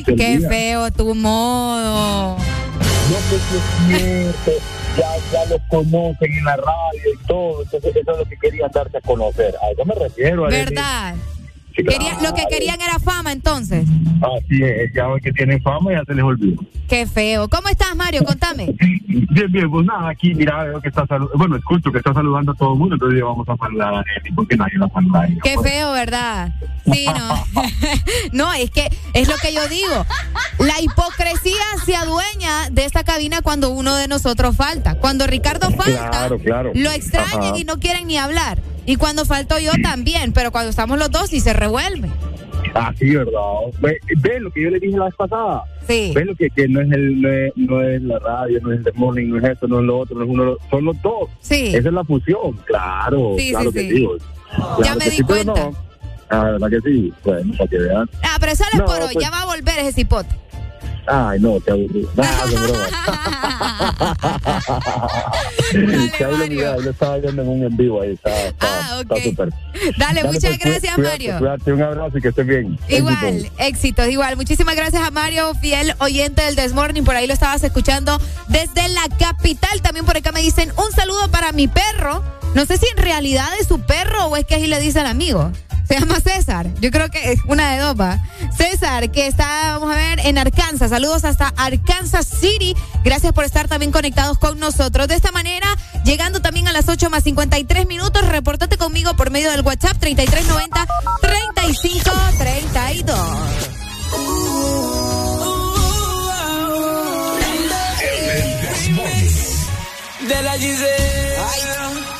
Se 0.05 0.15
Qué 0.15 0.39
feo 0.47 0.91
tu 0.91 1.13
modo. 1.15 2.37
No 2.37 3.17
sé 3.29 3.39
si 3.39 3.93
es 3.95 4.35
cierto, 4.45 4.51
ya, 4.97 5.07
ya 5.31 5.45
los 5.49 5.61
conocen 5.69 6.33
en 6.33 6.45
la 6.45 6.55
radio 6.55 7.13
y 7.13 7.27
todo, 7.27 7.63
entonces 7.63 7.95
eso 7.95 8.11
es 8.11 8.17
lo 8.17 8.25
que 8.25 8.37
querían 8.37 8.71
darse 8.71 8.97
a 8.97 9.01
conocer. 9.01 9.55
A 9.61 9.71
eso 9.71 9.85
me 9.85 9.95
refiero. 9.95 10.43
¿Verdad? 10.43 11.15
Sí, 11.75 11.83
lo 12.23 12.33
que 12.33 12.43
querían 12.49 12.79
era 12.81 12.99
fama 12.99 13.31
entonces. 13.31 13.87
Así 14.21 14.63
es, 14.63 14.93
ya 14.93 15.05
que 15.21 15.31
tienen 15.33 15.61
fama 15.61 15.91
ya 15.91 16.03
se 16.05 16.13
les 16.15 16.23
olvidó. 16.23 16.61
Qué 16.87 17.05
feo. 17.05 17.49
¿Cómo 17.49 17.67
estás, 17.67 17.95
Mario? 17.95 18.23
Contame. 18.23 18.73
Bien, 18.77 19.51
bien, 19.51 19.69
pues 19.69 19.85
nada, 19.85 20.09
aquí 20.09 20.33
mira, 20.33 20.63
veo 20.63 20.81
que 20.81 20.89
está 20.89 21.05
saludando, 21.07 21.37
bueno, 21.37 21.55
escucho 21.57 21.91
que 21.91 21.97
está 21.97 22.13
saludando 22.13 22.51
a 22.51 22.55
todo 22.55 22.73
el 22.73 22.79
mundo, 22.79 22.95
entonces 22.95 23.19
ya 23.19 23.25
vamos 23.25 23.47
a 23.49 23.57
saludar 23.57 23.93
a 23.95 24.03
Nelly, 24.03 24.35
porque 24.35 24.55
nadie 24.55 24.77
la 24.77 24.87
saluda 24.89 25.21
a 25.21 25.25
ella. 25.25 25.39
Qué 25.43 25.55
pues. 25.55 25.71
feo, 25.71 25.91
¿verdad? 25.91 26.53
Sí, 26.91 27.05
no. 27.05 27.63
no, 28.45 28.53
es 28.53 28.71
que 28.71 28.87
es 29.13 29.27
lo 29.27 29.35
que 29.41 29.53
yo 29.53 29.67
digo. 29.67 30.05
La 30.59 30.79
hipocresía 30.81 31.63
se 31.85 31.95
adueña 31.95 32.69
de 32.71 32.85
esta 32.85 33.03
cabina 33.03 33.41
cuando 33.41 33.69
uno 33.71 33.95
de 33.95 34.07
nosotros 34.07 34.55
falta. 34.55 34.95
Cuando 34.95 35.27
Ricardo 35.27 35.71
falta, 35.71 36.09
Claro, 36.09 36.39
claro. 36.39 36.71
lo 36.73 36.91
extrañan 36.91 37.43
Ajá. 37.43 37.57
y 37.57 37.63
no 37.63 37.79
quieren 37.79 38.07
ni 38.07 38.17
hablar. 38.17 38.59
Y 38.85 38.95
cuando 38.97 39.25
falto 39.25 39.57
yo 39.59 39.71
también, 39.81 40.31
pero 40.31 40.51
cuando 40.51 40.69
estamos 40.69 40.97
los 40.99 41.09
dos 41.11 41.29
sí 41.29 41.39
se 41.39 41.53
revuelve. 41.53 42.09
Ah, 42.73 42.91
sí, 42.99 43.09
¿verdad? 43.15 43.31
Ve, 43.79 43.97
ve 44.17 44.39
lo 44.39 44.51
que 44.51 44.63
yo 44.63 44.69
le 44.69 44.79
dije 44.79 44.97
la 44.97 45.05
vez 45.05 45.15
pasada. 45.15 45.63
Sí. 45.87 46.11
Ve 46.13 46.25
lo 46.25 46.35
que, 46.35 46.49
que 46.49 46.67
no, 46.67 46.81
es 46.81 46.91
el, 46.91 47.21
no, 47.21 47.29
es, 47.31 47.51
no 47.55 47.81
es 47.81 48.01
la 48.01 48.19
radio, 48.19 48.59
no 48.61 48.71
es 48.73 48.79
el 48.79 48.83
The 48.85 48.91
Morning, 48.93 49.27
no 49.29 49.37
es 49.37 49.43
esto, 49.45 49.67
no 49.67 49.79
es 49.79 49.85
lo 49.85 49.99
otro, 49.99 50.17
no 50.17 50.23
es 50.25 50.29
uno, 50.29 50.57
son 50.69 50.85
los 50.85 51.01
dos. 51.01 51.29
Sí. 51.41 51.67
Esa 51.73 51.87
es 51.87 51.93
la 51.93 52.03
fusión, 52.03 52.51
claro, 52.65 53.35
Sí, 53.37 53.51
claro 53.51 53.71
sí, 53.71 53.77
que 53.77 53.81
sí. 53.89 53.95
sí. 53.97 54.07
Ya 54.57 54.75
Claro 54.77 54.99
me 54.99 55.05
di 55.05 55.11
sí, 55.11 55.23
pero 55.27 55.43
cuenta. 55.43 55.53
no. 55.69 55.85
Ah, 56.29 56.43
¿verdad 56.51 56.69
que 56.69 56.81
sí? 56.89 57.13
Bueno, 57.23 57.53
para 57.57 57.69
que 57.69 57.77
vean. 57.77 58.09
Ah, 58.23 58.37
pero 58.39 58.51
eso 58.51 58.63
no 58.65 58.69
es 58.73 58.79
No, 58.79 58.85
por 58.85 59.01
hoy, 59.03 59.13
pues- 59.13 59.23
ya 59.25 59.29
va 59.31 59.41
a 59.43 59.45
volver 59.45 59.79
ese 59.79 59.93
cipote. 59.93 60.35
Ay, 61.07 61.39
no, 61.39 61.59
qué 61.59 61.71
aburrido. 61.71 62.09
Nada, 62.15 62.45
de 62.47 62.55
broma. 62.55 62.87
Miré, 65.73 66.67
ahí 66.67 66.81
lo 66.81 66.91
estaba 66.91 67.17
viendo 67.17 67.41
en 67.41 67.47
un 67.47 67.63
en 67.63 67.77
vivo 67.77 68.01
ahí. 68.01 68.13
Está, 68.13 68.47
está, 68.47 68.67
Ah, 68.67 69.01
está 69.01 69.15
súper. 69.23 69.49
Dale, 69.97 70.23
muchas 70.23 70.45
pues, 70.45 70.59
gracias, 70.59 70.95
cuídate, 70.95 71.17
Mario. 71.17 71.37
Cuídate, 71.39 71.73
un 71.73 71.81
abrazo 71.81 72.17
y 72.17 72.21
que 72.21 72.27
estés 72.29 72.47
bien. 72.47 72.79
Igual, 72.87 73.15
Éxitos. 73.23 73.59
éxitos, 73.59 74.07
igual. 74.09 74.35
Muchísimas 74.37 74.75
gracias 74.75 75.03
a 75.03 75.11
Mario, 75.11 75.53
fiel 75.55 75.93
oyente 75.99 76.41
del 76.43 76.55
Desmorning. 76.55 77.03
Por 77.03 77.15
ahí 77.15 77.27
lo 77.27 77.33
estabas 77.33 77.63
escuchando 77.63 78.19
desde 78.47 78.87
la 78.89 79.03
capital. 79.19 79.81
También 79.81 80.05
por 80.05 80.17
acá 80.17 80.31
me 80.31 80.41
dicen 80.41 80.71
un 80.77 80.91
saludo 80.91 81.29
para 81.29 81.51
mi 81.51 81.67
perro. 81.67 82.23
No 82.55 82.65
sé 82.65 82.77
si 82.77 82.87
en 82.87 82.97
realidad 82.97 83.49
es 83.59 83.67
su 83.67 83.81
perro 83.81 84.27
o 84.27 84.37
es 84.37 84.45
que 84.45 84.55
así 84.55 84.67
le 84.67 84.79
dice 84.79 85.01
al 85.01 85.07
amigo. 85.07 85.51
Se 85.85 85.99
llama 85.99 86.21
César. 86.21 86.67
Yo 86.79 86.89
creo 86.89 87.09
que 87.11 87.33
es 87.33 87.41
una 87.45 87.73
de 87.73 87.79
dos, 87.79 87.99
¿va? 87.99 88.17
César, 88.57 89.11
que 89.11 89.27
está, 89.27 89.77
vamos 89.77 89.93
a 89.93 89.97
ver, 89.97 90.21
en 90.21 90.37
Arkansas. 90.37 90.89
Saludos 90.89 91.25
hasta 91.25 91.49
Arkansas 91.57 92.25
City. 92.25 92.73
Gracias 93.03 93.33
por 93.33 93.43
estar 93.43 93.67
también 93.67 93.91
conectados 93.91 94.39
con 94.39 94.57
nosotros. 94.57 95.09
De 95.09 95.15
esta 95.15 95.33
manera, 95.33 95.67
llegando 96.05 96.41
también 96.41 96.69
a 96.69 96.71
las 96.71 96.87
8 96.87 97.09
más 97.09 97.25
53 97.25 97.87
minutos, 97.87 98.25
reportate 98.25 98.77
conmigo 98.77 99.15
por 99.17 99.31
medio 99.31 99.51
del 99.51 99.61
WhatsApp 99.61 99.97
3390 99.99 100.87
3532. 101.21 103.19
De 110.27 110.41
la 110.41 110.53
Giselle. 110.53 111.35
Ay. 111.37 112.14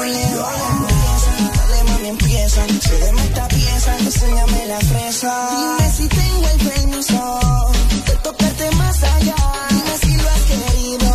como 0.00 0.08
un 0.08 0.12
león. 0.12 0.86
Empiezan, 0.88 1.52
dale 1.56 1.84
mami, 1.84 2.08
empieza. 2.08 2.66
Se 2.80 2.98
de 2.98 3.48
pieza, 3.48 3.98
enséñame 3.98 4.66
la 4.66 4.80
fresa. 4.80 5.48
Dime 5.50 5.92
si 5.92 6.08
tengo 6.08 6.48
el 6.48 6.68
permiso 6.68 7.70
de 8.06 8.16
tocarte 8.22 8.70
más 8.72 9.02
allá. 9.02 9.34
Dime 9.70 9.98
si 10.02 10.16
lo 10.16 10.28
has 10.30 10.42
querido, 10.50 11.10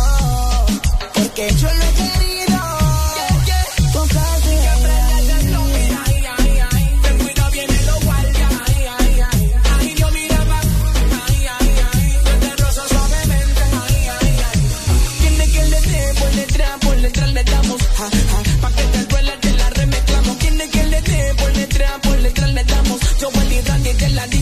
porque 1.14 1.54
yo 1.56 1.68
lo 1.68 1.82
he 1.82 1.92
querido. 1.94 2.26
ha, 17.98 18.06
ha. 18.06 18.35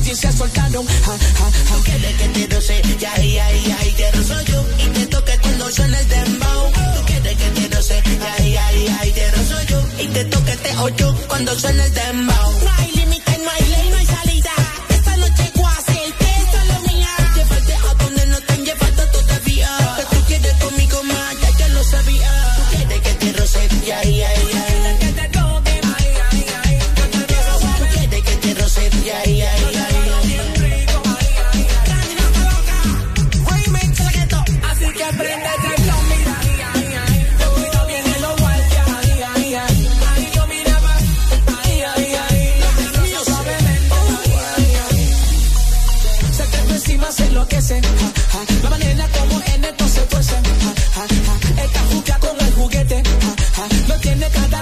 y 0.07 0.15
se 0.15 0.33
soltaron. 0.33 0.87
Ja, 0.87 1.17
ja, 1.39 1.51
ja. 1.69 1.85
Que 1.85 1.99
de 1.99 2.13
que 2.15 2.29
te 2.29 2.55
roce, 2.55 2.83
ya, 2.99 3.17
ya, 3.17 3.51
ya, 3.53 3.87
y 3.87 3.93
te 3.93 4.11
rozo 4.13 4.41
yo. 4.43 4.65
Y 4.79 4.87
te 4.89 5.07
toque 5.07 5.39
cuando 5.43 5.71
suena 5.71 6.01
el 6.01 6.09
dembow. 6.09 6.73
Tú 6.73 7.05
quieres 7.07 7.37
que 7.37 7.49
te 7.51 7.77
roce, 7.77 8.03
ya, 8.05 8.45
ya, 8.45 8.73
ya, 8.73 9.07
y 9.07 9.13
te 9.13 9.31
rozo 9.31 9.63
yo. 9.69 9.83
Y 10.03 10.07
te 10.09 10.25
toque 10.25 10.57
te 10.57 10.77
ocho 10.79 11.17
cuando 11.29 11.59
suena 11.59 11.85
el 11.85 11.95
dembow. 11.95 12.94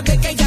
de 0.04 0.18
que 0.18 0.41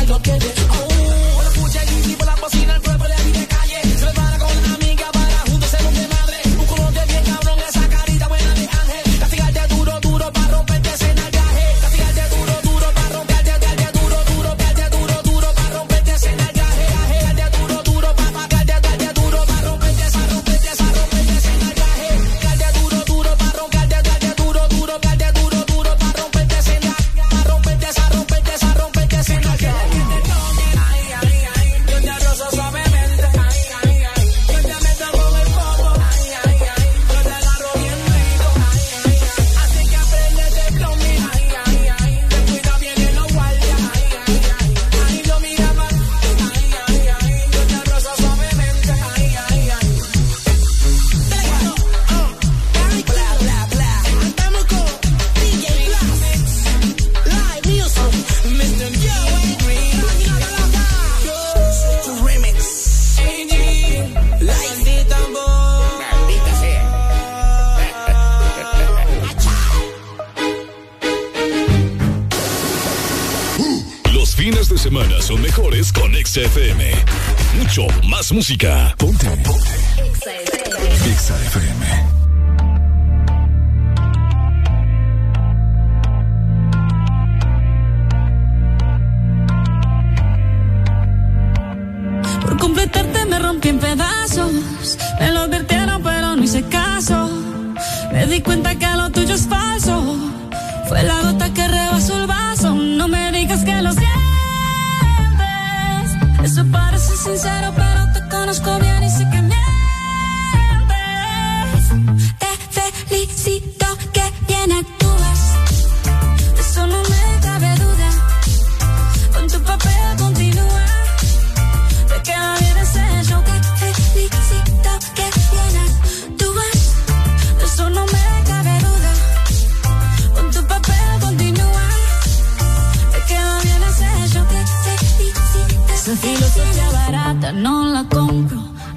música. 78.45 78.74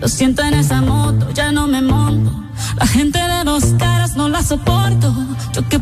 Lo 0.01 0.09
siento 0.09 0.43
en 0.43 0.55
esa 0.55 0.81
moto, 0.81 1.31
ya 1.33 1.51
no 1.52 1.67
me 1.67 1.83
monto. 1.83 2.33
La 2.77 2.86
gente 2.86 3.18
de 3.18 3.44
dos 3.44 3.65
caras 3.78 4.17
no 4.17 4.28
la 4.28 4.43
soporto. 4.43 5.12
Yo 5.52 5.68
que 5.68 5.81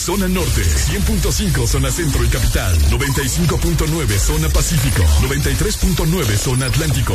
zona 0.00 0.28
norte, 0.28 0.62
100.5 0.62 1.66
zona 1.66 1.90
centro 1.90 2.24
y 2.24 2.28
capital, 2.28 2.74
95.9 2.88 4.18
zona 4.18 4.48
pacífico, 4.48 5.02
93.9 5.20 6.36
zona 6.38 6.66
atlántico. 6.66 7.14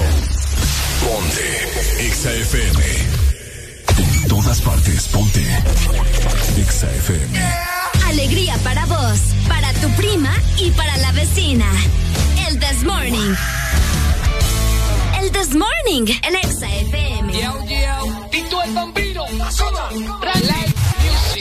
Ponte 1.04 2.12
XAFM. 2.14 2.84
En 3.98 4.28
todas 4.28 4.62
partes, 4.62 5.08
ponte 5.08 5.44
XAFM. 6.70 7.40
Alegría 8.06 8.56
para 8.60 8.86
vos, 8.86 9.20
para 9.48 9.74
tu 9.74 9.90
prima 9.96 10.32
y 10.60 10.70
para 10.72 10.96
la 10.98 11.12
vecina. 11.12 11.66
El 12.48 12.60
This 12.60 12.84
Morning. 12.84 13.36
El 15.22 15.32
This 15.32 15.56
Morning 15.56 16.06
en 16.22 16.52
XAFM. 16.52 17.34
Yo, 17.34 17.66
yo. 17.66 18.30
Tito 18.30 18.62
el 18.62 18.74
vampiro. 18.74 19.26
Sola. 19.50 19.90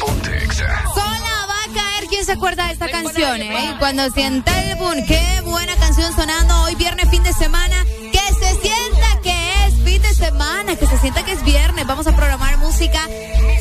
Ponte 0.00 0.44
Exa. 0.44 0.84
Sola 0.94 1.33
se 2.24 2.32
acuerda 2.32 2.66
de 2.66 2.72
esta 2.72 2.88
canción, 2.88 3.42
¿eh? 3.42 3.76
Cuando 3.78 4.08
sienta 4.10 4.62
el 4.62 4.78
boom, 4.78 5.04
qué 5.06 5.42
buena 5.44 5.76
canción 5.76 6.10
sonando 6.14 6.62
hoy 6.62 6.74
viernes, 6.74 7.10
fin 7.10 7.22
de 7.22 7.32
semana. 7.32 7.84
Que 8.12 8.18
se 8.18 8.60
sienta 8.60 9.20
que 9.22 9.66
es 9.66 9.74
fin 9.84 10.00
de 10.00 10.14
semana, 10.14 10.76
que 10.76 10.86
se 10.86 10.98
sienta 10.98 11.22
que 11.24 11.32
es 11.32 11.44
viernes. 11.44 11.86
Vamos 11.86 12.06
a 12.06 12.16
programar 12.16 12.56
música 12.58 13.00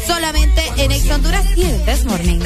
solamente 0.08 0.64
en 0.77 0.92
Ex 0.92 1.09
Honduras 1.09 1.45
y 1.58 1.64
This 1.85 2.06
Morning. 2.06 2.40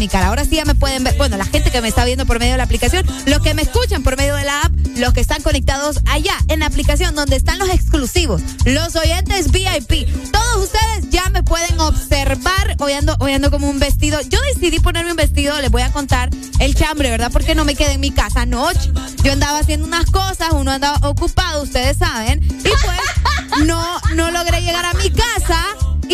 Ahora 0.00 0.44
sí 0.46 0.56
ya 0.56 0.64
me 0.64 0.74
pueden 0.74 1.04
ver, 1.04 1.14
bueno, 1.18 1.36
la 1.36 1.44
gente 1.44 1.70
que 1.70 1.82
me 1.82 1.88
está 1.88 2.06
viendo 2.06 2.24
por 2.24 2.38
medio 2.38 2.52
de 2.52 2.58
la 2.58 2.64
aplicación, 2.64 3.04
los 3.26 3.40
que 3.40 3.52
me 3.52 3.62
escuchan 3.62 4.02
por 4.02 4.16
medio 4.16 4.34
de 4.34 4.44
la 4.44 4.62
app, 4.62 4.72
los 4.96 5.12
que 5.12 5.20
están 5.20 5.42
conectados 5.42 6.00
allá 6.06 6.34
en 6.48 6.60
la 6.60 6.66
aplicación 6.66 7.14
donde 7.14 7.36
están 7.36 7.58
los 7.58 7.68
exclusivos, 7.68 8.40
los 8.64 8.96
oyentes 8.96 9.50
VIP, 9.50 10.08
todos 10.32 10.64
ustedes 10.64 11.10
ya 11.10 11.28
me 11.30 11.42
pueden 11.42 11.78
observar. 11.80 12.76
Hoy 12.78 12.92
ando 12.92 13.50
como 13.50 13.68
un 13.68 13.78
vestido. 13.78 14.20
Yo 14.22 14.38
decidí 14.54 14.80
ponerme 14.80 15.10
un 15.10 15.16
vestido, 15.16 15.60
les 15.60 15.70
voy 15.70 15.82
a 15.82 15.92
contar 15.92 16.30
el 16.60 16.74
chambre, 16.74 17.10
¿verdad? 17.10 17.30
Porque 17.30 17.54
no 17.54 17.64
me 17.64 17.74
quedé 17.74 17.92
en 17.92 18.00
mi 18.00 18.10
casa 18.10 18.42
anoche. 18.42 18.90
Yo 19.22 19.32
andaba 19.32 19.58
haciendo 19.58 19.86
unas 19.86 20.06
cosas, 20.06 20.52
uno 20.52 20.70
andaba 20.70 21.08
ocupado, 21.08 21.62
ustedes 21.62 21.98
saben, 21.98 22.29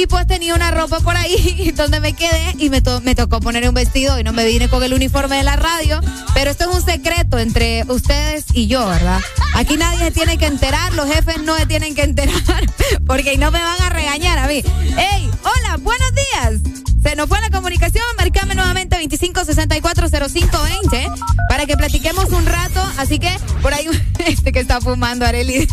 Pues 0.09 0.26
tenía 0.26 0.55
una 0.55 0.70
ropa 0.70 1.01
por 1.01 1.17
ahí 1.17 1.73
donde 1.76 2.01
me 2.01 2.12
quedé 2.12 2.55
y 2.59 2.70
me, 2.70 2.81
to- 2.81 3.01
me 3.02 3.15
tocó 3.15 3.41
poner 3.41 3.68
un 3.68 3.75
vestido 3.75 4.18
y 4.18 4.25
no 4.25 4.33
me 4.33 4.44
vine 4.47 4.68
con 4.68 4.83
el 4.83 4.94
uniforme 4.94 5.36
de 5.36 5.43
la 5.43 5.57
radio. 5.57 6.01
Pero 6.35 6.51
esto 6.51 6.70
es 6.70 6.76
un 6.76 6.85
secreto 6.85 7.39
entre 7.39 7.85
ustedes 7.89 8.44
y 8.52 8.67
yo, 8.67 8.86
¿verdad? 8.86 9.20
Aquí 9.55 9.76
nadie 9.76 9.99
se 9.99 10.10
tiene 10.12 10.39
que 10.39 10.47
enterar, 10.47 10.93
los 10.94 11.07
jefes 11.12 11.43
no 11.43 11.57
se 11.57 11.67
tienen 11.67 11.94
que 11.94 12.02
enterar 12.02 12.35
porque 13.07 13.36
no 13.36 13.51
me 13.51 13.59
van 13.62 13.81
a 13.83 13.91
regañar 13.91 14.39
a 14.39 14.47
mí. 14.47 14.62
¡Ey! 14.97 15.31
Hola, 15.43 15.76
buenos 15.81 16.10
días. 16.15 16.60
Se 17.02 17.15
nos 17.15 17.28
fue 17.28 17.41
la 17.41 17.51
comunicación, 17.51 18.05
marcame 18.17 18.55
nuevamente 18.57 18.97
25640520 19.01 21.12
para 21.49 21.67
que 21.67 21.76
platiquemos 21.76 22.31
un 22.31 22.44
rato. 22.47 22.83
Así 22.99 23.18
que 23.20 23.31
por 23.62 23.73
ahí 23.75 23.86
este 24.26 24.51
que 24.52 24.59
está 24.60 24.81
fumando 24.81 25.25
Areli. 25.25 25.68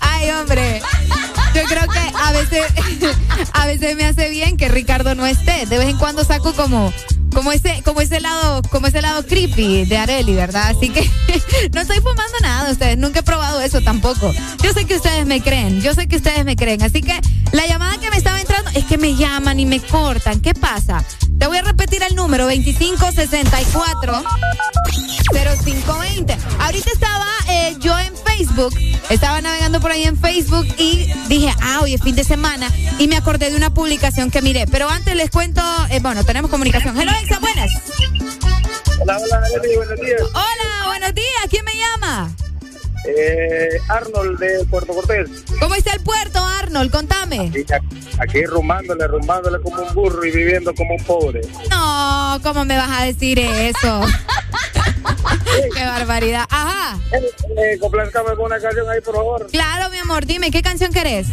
Ay, 0.00 0.30
hombre. 0.30 0.80
Yo 1.58 1.64
creo 1.64 1.88
que 1.88 1.98
a 2.14 2.30
veces 2.30 2.64
a 3.52 3.66
veces 3.66 3.96
me 3.96 4.04
hace 4.04 4.28
bien 4.28 4.56
que 4.56 4.68
Ricardo 4.68 5.16
no 5.16 5.26
esté. 5.26 5.66
De 5.66 5.76
vez 5.76 5.88
en 5.88 5.98
cuando 5.98 6.22
saco 6.22 6.52
como 6.52 6.92
como 7.34 7.50
ese 7.50 7.82
como 7.84 8.00
ese 8.00 8.20
lado 8.20 8.62
como 8.70 8.86
ese 8.86 9.02
lado 9.02 9.26
creepy 9.26 9.84
de 9.84 9.98
Areli, 9.98 10.34
¿verdad? 10.34 10.68
Así 10.76 10.88
que 10.88 11.02
no 11.72 11.80
estoy 11.80 11.96
fumando 11.98 12.38
nada 12.42 12.66
de 12.66 12.72
ustedes, 12.72 12.96
nunca 12.96 13.20
he 13.20 13.22
probado 13.24 13.60
eso 13.60 13.80
tampoco. 13.80 14.32
Yo 14.62 14.72
sé 14.72 14.84
que 14.84 14.94
ustedes 14.94 15.26
me 15.26 15.40
creen, 15.40 15.80
yo 15.80 15.94
sé 15.94 16.06
que 16.06 16.16
ustedes 16.16 16.44
me 16.44 16.54
creen, 16.54 16.80
así 16.82 17.02
que 17.02 17.20
la 17.50 17.66
llamada 17.66 17.98
que 17.98 18.08
me 18.10 18.18
estaba 18.18 18.40
entrando 18.40 18.70
es 18.74 18.84
que 18.84 18.96
me 18.96 19.16
llaman 19.16 19.58
y 19.58 19.66
me 19.66 19.80
cortan. 19.80 20.40
¿Qué 20.40 20.54
pasa? 20.54 21.04
Te 21.40 21.48
voy 21.48 21.58
a 21.58 21.62
repetir 21.62 22.04
el 22.04 22.14
número 22.14 22.44
2564 22.44 24.22
0520. 25.32 26.36
Ahorita 26.60 26.90
estaba 26.92 27.26
eh, 27.48 27.76
yo 27.80 27.98
en 27.98 28.12
Facebook, 28.16 28.74
estaba 29.10 29.40
navegando 29.40 29.80
por 29.80 29.90
ahí 29.90 30.04
en 30.04 30.16
Facebook 30.16 30.66
y 30.78 31.10
dije, 31.28 31.52
ah, 31.62 31.80
hoy 31.82 31.94
es 31.94 32.02
fin 32.02 32.14
de 32.14 32.24
semana 32.24 32.70
y 32.98 33.08
me 33.08 33.16
acordé 33.16 33.50
de 33.50 33.56
una 33.56 33.70
publicación 33.72 34.30
que 34.30 34.42
miré. 34.42 34.66
Pero 34.70 34.88
antes 34.88 35.14
les 35.14 35.30
cuento, 35.30 35.62
eh, 35.90 36.00
bueno, 36.00 36.24
tenemos 36.24 36.50
comunicación. 36.50 36.98
Hello, 37.00 37.12
Exa, 37.22 37.38
buenas. 37.38 37.70
Hola, 39.00 39.18
hola, 39.18 39.36
Arely, 39.56 39.76
buenos 39.76 40.00
días. 40.00 40.22
Hola, 40.22 40.86
buenos 40.86 41.14
días. 41.14 41.26
¿Quién 41.48 41.64
me 41.64 41.72
llama? 41.76 42.30
Eh, 43.06 43.68
Arnold 43.88 44.38
de 44.40 44.64
Puerto 44.66 44.92
Cortés. 44.92 45.30
¿Cómo 45.60 45.74
está 45.76 45.92
el 45.92 46.00
puerto, 46.00 46.44
Arnold? 46.44 46.90
Contame. 46.90 47.50
Y 47.54 47.72
a- 47.72 47.80
Aquí 48.20 48.44
rumándole, 48.44 49.06
rumándole 49.06 49.60
como 49.62 49.80
un 49.80 49.94
burro 49.94 50.24
y 50.24 50.32
viviendo 50.32 50.74
como 50.74 50.96
un 50.96 51.04
pobre. 51.04 51.40
No, 51.70 52.40
¿cómo 52.42 52.64
me 52.64 52.76
vas 52.76 52.90
a 52.90 53.04
decir 53.04 53.38
eso? 53.38 54.00
Qué 55.74 55.84
barbaridad. 55.84 56.44
Ajá. 56.50 56.98
Eh, 57.12 57.78
complázcame 57.80 58.36
con 58.36 58.46
una 58.46 58.60
canción 58.60 58.88
ahí, 58.88 59.00
por 59.00 59.14
favor. 59.14 59.46
Claro, 59.50 59.90
mi 59.90 59.98
amor, 59.98 60.26
dime, 60.26 60.50
¿qué 60.50 60.62
canción 60.62 60.92
querés? 60.92 61.28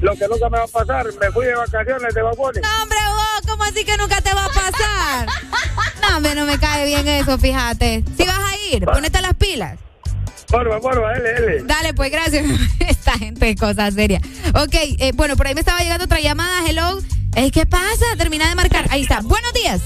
Lo 0.00 0.14
que 0.14 0.28
nunca 0.28 0.48
me 0.48 0.58
va 0.58 0.64
a 0.64 0.68
pasar, 0.68 1.06
me 1.20 1.30
fui 1.32 1.46
de 1.46 1.54
vacaciones 1.54 2.14
de 2.14 2.22
Baboni. 2.22 2.60
No, 2.60 2.82
hombre, 2.82 2.98
vos, 3.08 3.50
¿cómo 3.50 3.64
así 3.64 3.84
que 3.84 3.96
nunca 3.96 4.20
te 4.20 4.32
va 4.32 4.44
a 4.44 4.48
pasar? 4.48 5.26
No, 6.02 6.16
hombre, 6.16 6.34
no 6.34 6.46
me 6.46 6.58
cae 6.58 6.86
bien 6.86 7.06
eso, 7.08 7.36
fíjate. 7.38 8.04
Si 8.16 8.24
vas 8.24 8.38
a 8.38 8.74
ir, 8.74 8.84
ponete 8.84 9.20
las 9.20 9.34
pilas. 9.34 9.78
Porfa, 10.48 10.80
porfa, 10.80 11.00
dale, 11.00 11.32
dale. 11.32 11.62
Dale, 11.64 11.94
pues 11.94 12.10
gracias. 12.10 12.44
Esta 12.80 13.12
gente 13.18 13.50
es 13.50 13.60
cosa 13.60 13.90
seria. 13.90 14.20
Ok, 14.54 14.74
eh, 14.74 15.12
bueno, 15.14 15.36
por 15.36 15.46
ahí 15.46 15.54
me 15.54 15.60
estaba 15.60 15.80
llegando 15.80 16.04
otra 16.04 16.20
llamada. 16.20 16.66
Hello. 16.66 17.00
Eh, 17.34 17.50
¿Qué 17.50 17.66
pasa? 17.66 18.06
Termina 18.16 18.48
de 18.48 18.54
marcar. 18.54 18.86
Ahí 18.90 19.02
está. 19.02 19.20
Buenos 19.20 19.52
días. 19.52 19.82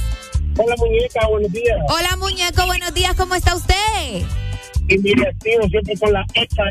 Hola, 0.58 0.74
muñeca, 0.76 1.26
buenos 1.28 1.52
días. 1.52 1.78
Hola, 1.88 2.16
muñeco. 2.18 2.66
Buenos 2.66 2.92
días. 2.92 3.14
¿Cómo 3.16 3.34
está 3.34 3.54
usted? 3.56 3.74
Y 4.88 4.98
mi 4.98 5.14
destino 5.14 5.66
siempre 5.68 5.96
con 5.98 6.12
la 6.12 6.24
hecha. 6.34 6.62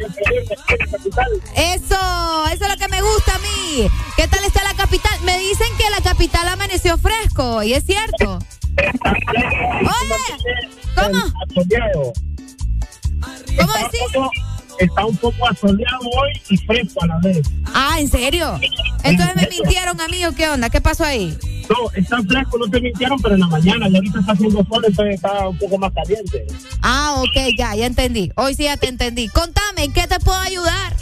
Eso, 1.55 2.45
eso 2.47 2.65
es 2.65 2.69
lo 2.69 2.77
que 2.77 2.87
me 2.89 3.01
gusta 3.01 3.35
a 3.35 3.39
mí. 3.39 3.87
¿Qué 4.15 4.27
tal 4.27 4.43
está 4.43 4.63
la 4.63 4.75
capital? 4.75 5.19
Me 5.23 5.39
dicen 5.39 5.67
que 5.77 5.89
la 5.89 6.01
capital 6.01 6.47
amaneció 6.47 6.97
fresco, 6.97 7.63
y 7.63 7.73
es 7.73 7.83
cierto. 7.85 8.39
Oye, 8.77 10.15
¿cómo? 10.95 12.13
¿Cómo 13.57 13.73
decís? 13.73 14.01
Está 14.81 15.05
un 15.05 15.15
poco 15.17 15.47
asoleado 15.47 15.99
hoy 15.99 16.31
y 16.49 16.57
fresco 16.57 17.03
a 17.03 17.07
la 17.07 17.19
vez. 17.19 17.47
Ah, 17.71 17.97
¿en 17.99 18.07
serio? 18.07 18.59
Entonces 19.03 19.35
me 19.35 19.47
mintieron 19.47 20.01
a 20.01 20.07
mí 20.07 20.25
o 20.25 20.33
qué 20.33 20.49
onda? 20.49 20.71
¿Qué 20.71 20.81
pasó 20.81 21.05
ahí? 21.05 21.37
No, 21.69 21.91
está 21.93 22.19
fresco, 22.23 22.57
no 22.57 22.67
te 22.67 22.81
mintieron, 22.81 23.21
pero 23.21 23.35
en 23.35 23.41
la 23.41 23.47
mañana, 23.47 23.87
y 23.87 23.95
ahorita 23.95 24.19
está 24.19 24.31
haciendo 24.31 24.65
sol, 24.65 24.83
entonces 24.85 25.15
está 25.15 25.47
un 25.47 25.57
poco 25.59 25.77
más 25.77 25.93
caliente. 25.93 26.47
Ah, 26.81 27.15
ok, 27.19 27.55
ya, 27.55 27.75
ya 27.75 27.85
entendí. 27.85 28.31
Hoy 28.35 28.55
sí 28.55 28.63
ya 28.63 28.75
te 28.75 28.87
entendí. 28.87 29.27
Contame, 29.27 29.83
¿en 29.83 29.93
qué 29.93 30.07
te 30.07 30.19
puedo 30.19 30.39
ayudar? 30.39 30.95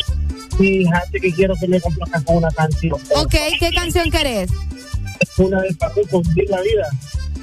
Fíjate 0.58 1.22
que 1.22 1.33
quiero 1.33 1.56
que 1.56 1.67
me 1.69 1.80
complazcas 1.80 2.22
con 2.25 2.35
una 2.35 2.51
canción. 2.51 2.99
Ok, 3.16 3.35
¿qué 3.59 3.72
canción 3.74 4.11
querés? 4.11 4.51
Una 5.38 5.61
de 5.61 5.74
Farruko, 5.75 6.22
Vivir 6.22 6.49
la 6.49 6.61
Vida. 6.61 6.88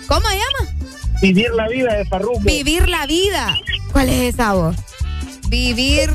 ¿Cómo 0.07 0.29
se 0.29 0.35
llama? 0.35 0.77
Vivir 1.23 1.51
la 1.53 1.69
Vida 1.69 1.95
de 1.95 2.05
Farruko. 2.05 2.41
Vivir 2.41 2.89
la 2.89 3.07
vida. 3.07 3.57
¿Cuál 3.91 4.11
es 4.11 4.35
esa 4.35 4.53
voz? 4.53 4.77
Vivir 5.49 6.10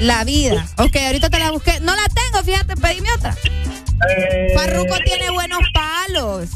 la 0.00 0.24
vida. 0.24 0.66
Ok, 0.78 0.96
ahorita 0.96 1.30
te 1.30 1.38
la 1.38 1.50
busqué. 1.50 1.80
No 1.80 1.94
la 1.94 2.04
tengo, 2.08 2.44
fíjate, 2.44 2.76
pedime 2.76 3.08
otra. 3.16 3.36
Eh, 4.08 4.54
tiene 5.04 5.30
buenos 5.30 5.60
palos. 5.74 6.48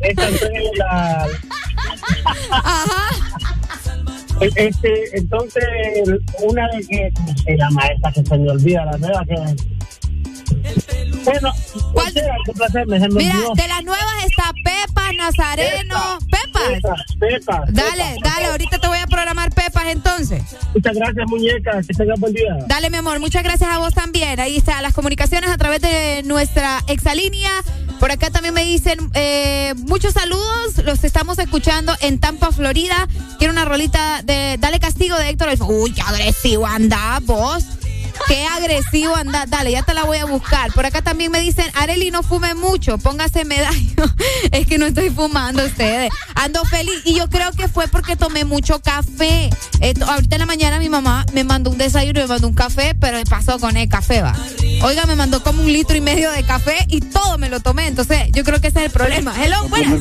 Esta 0.00 0.28
es 0.28 0.40
la... 0.78 1.26
Ajá. 2.50 3.08
Este, 4.40 5.18
entonces, 5.18 5.64
una 6.42 6.68
de 6.68 6.86
que, 6.86 7.10
¿cómo 7.14 7.36
se 7.36 7.56
llama 7.56 7.82
esta 7.86 8.12
que 8.12 8.24
se 8.24 8.38
me 8.38 8.50
olvida, 8.50 8.84
la 8.84 8.98
nueva 8.98 9.24
que... 9.24 9.34
Bueno, 11.24 11.52
¿cuál 11.92 12.12
Mira, 13.10 13.36
de 13.54 13.68
las 13.68 13.84
nuevas 13.84 14.24
está 14.26 14.52
Pepas, 14.64 15.14
Nazareno. 15.16 16.18
Pepas. 16.30 16.68
Pepa, 16.68 16.96
Pepa, 17.18 17.64
Dale, 17.68 18.14
Pepa. 18.14 18.30
dale, 18.30 18.46
ahorita 18.46 18.78
te 18.78 18.88
voy 18.88 18.98
a 18.98 19.06
programar 19.06 19.50
Pepas 19.50 19.86
entonces. 19.88 20.42
Muchas 20.74 20.94
gracias, 20.94 21.26
muñeca. 21.28 21.80
Que 21.86 21.94
tengas 21.94 22.18
buen 22.18 22.32
día. 22.32 22.56
Dale, 22.66 22.90
mi 22.90 22.96
amor, 22.96 23.20
muchas 23.20 23.42
gracias 23.42 23.68
a 23.70 23.78
vos 23.78 23.92
también. 23.94 24.40
Ahí 24.40 24.56
está, 24.56 24.80
las 24.80 24.94
comunicaciones 24.94 25.50
a 25.50 25.58
través 25.58 25.80
de 25.82 26.22
nuestra 26.24 26.82
exalínea. 26.88 27.50
Por 28.00 28.12
acá 28.12 28.30
también 28.30 28.54
me 28.54 28.64
dicen 28.64 28.98
eh, 29.14 29.74
muchos 29.76 30.14
saludos. 30.14 30.78
Los 30.84 31.02
estamos 31.04 31.38
escuchando 31.38 31.92
en 32.00 32.18
Tampa, 32.20 32.52
Florida. 32.52 33.08
Quiero 33.38 33.52
una 33.52 33.64
rolita 33.64 34.22
de 34.22 34.56
Dale 34.58 34.78
Castigo 34.78 35.16
de 35.16 35.30
Héctor. 35.30 35.48
Uy, 35.68 35.92
qué 35.92 36.00
agresivo 36.02 36.66
anda 36.66 37.18
vos. 37.22 37.64
Qué 38.26 38.44
agresivo 38.44 39.14
anda. 39.14 39.44
Dale, 39.46 39.72
ya 39.72 39.82
te 39.82 39.94
la 39.94 40.04
voy 40.04 40.18
a 40.18 40.24
buscar. 40.24 40.72
Por 40.72 40.86
acá 40.86 41.02
también 41.02 41.30
me 41.30 41.40
dicen, 41.40 41.66
Areli, 41.74 42.10
no 42.10 42.22
fume 42.22 42.54
mucho, 42.54 42.98
póngase 42.98 43.44
medallo. 43.44 44.04
es 44.52 44.66
que 44.66 44.78
no 44.78 44.86
estoy 44.86 45.10
fumando 45.10 45.64
ustedes. 45.64 46.10
Ando 46.34 46.64
feliz. 46.64 47.00
Y 47.04 47.14
yo 47.14 47.28
creo 47.28 47.52
que 47.52 47.68
fue 47.68 47.88
porque 47.88 48.16
tomé 48.16 48.44
mucho 48.44 48.80
café. 48.80 49.50
Ahorita 50.06 50.36
en 50.36 50.40
la 50.40 50.46
mañana 50.46 50.78
mi 50.78 50.88
mamá 50.88 51.24
me 51.32 51.44
mandó 51.44 51.70
un 51.70 51.78
desayuno 51.78 52.20
y 52.20 52.22
me 52.22 52.28
mandó 52.28 52.48
un 52.48 52.54
café, 52.54 52.94
pero 52.98 53.18
me 53.18 53.24
pasó 53.24 53.58
con 53.58 53.76
el 53.76 53.88
café, 53.88 54.22
va. 54.22 54.34
Oiga, 54.82 55.06
me 55.06 55.16
mandó 55.16 55.42
como 55.42 55.62
un 55.62 55.72
litro 55.72 55.96
y 55.96 56.00
medio 56.00 56.30
de 56.30 56.44
café 56.44 56.76
y 56.88 57.00
todo 57.00 57.38
me 57.38 57.48
lo 57.48 57.60
tomé. 57.60 57.86
Entonces, 57.86 58.30
yo 58.32 58.44
creo 58.44 58.60
que 58.60 58.68
ese 58.68 58.80
es 58.80 58.84
el 58.86 58.90
problema. 58.90 59.34
Hello, 59.42 59.68
buenas. 59.68 60.00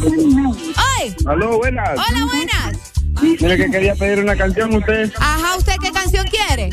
¡Ay! 0.75 1.15
Aló, 1.25 1.57
buenas. 1.57 1.89
Hola, 1.91 2.25
buenas. 2.25 2.97
Mire 3.21 3.57
que 3.57 3.71
quería 3.71 3.95
pedir 3.95 4.19
una 4.19 4.35
canción 4.35 4.75
usted. 4.75 5.11
Ajá, 5.19 5.55
¿usted 5.57 5.73
qué 5.81 5.91
canción 5.91 6.25
quiere? 6.27 6.69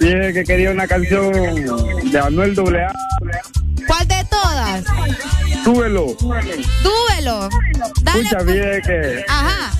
Mire 0.00 0.32
que 0.32 0.44
quería 0.44 0.70
una 0.70 0.86
canción 0.86 1.32
de 1.32 2.18
Anuel 2.18 2.58
AA. 2.58 2.92
¿Cuál 3.86 4.08
de 4.08 4.24
todas? 4.30 4.84
Súbelo. 5.64 6.16
Súbelo. 6.18 7.48
Dale. 8.02 8.20
Escucha 8.20 8.42
bien 8.42 8.82
que 8.82 9.24
Ajá. 9.28 9.72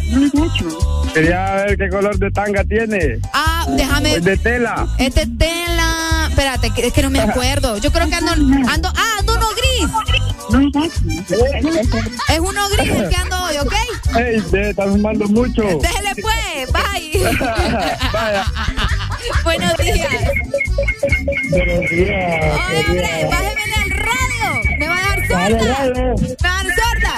quería 1.12 1.55
ver 1.55 1.76
qué 1.76 1.89
color 1.89 2.18
de 2.18 2.31
tanga 2.31 2.65
tiene. 2.65 3.18
Ah, 3.32 3.66
déjame. 3.68 4.15
Es 4.16 4.24
de 4.24 4.36
tela. 4.36 4.86
Este 4.99 5.26
tela. 5.26 6.26
Espérate, 6.28 6.73
es 6.76 6.92
que 6.92 7.02
no 7.02 7.10
me 7.10 7.20
acuerdo. 7.20 7.78
Yo 7.78 7.91
creo 7.91 8.08
que 8.08 8.15
ando. 8.15 8.32
ando 8.32 8.89
ah, 8.89 9.16
ando 9.18 9.34
uno 9.34 9.49
gris. 9.57 9.91
Es 12.28 12.39
uno 12.39 12.68
gris 12.70 12.91
el 12.91 13.08
que 13.08 13.16
ando 13.16 13.42
hoy, 13.42 13.57
¿ok? 13.58 13.74
Ey, 14.16 14.41
te 14.50 14.70
estás 14.70 14.89
fumando 14.89 15.26
mucho. 15.28 15.62
Déjele 15.62 16.15
pues. 16.20 16.73
Bye. 16.73 17.36
Vaya. 18.12 18.44
Buenos 19.44 19.76
días. 19.78 20.09
Buenos 21.51 21.91
días. 21.91 22.44
Oye, 22.68 22.84
hombre, 22.89 23.28
bájemele 23.31 23.75
al 23.83 23.91
radio. 23.91 24.78
Me 24.78 24.89
va 24.89 24.94
a 24.97 25.17
dejar 25.17 25.28
Dale, 25.28 25.59
sorda. 25.59 25.94
Me 25.94 26.02
va 26.44 26.60
a 26.60 26.65
dejar 26.65 26.67
sorda. 26.75 27.15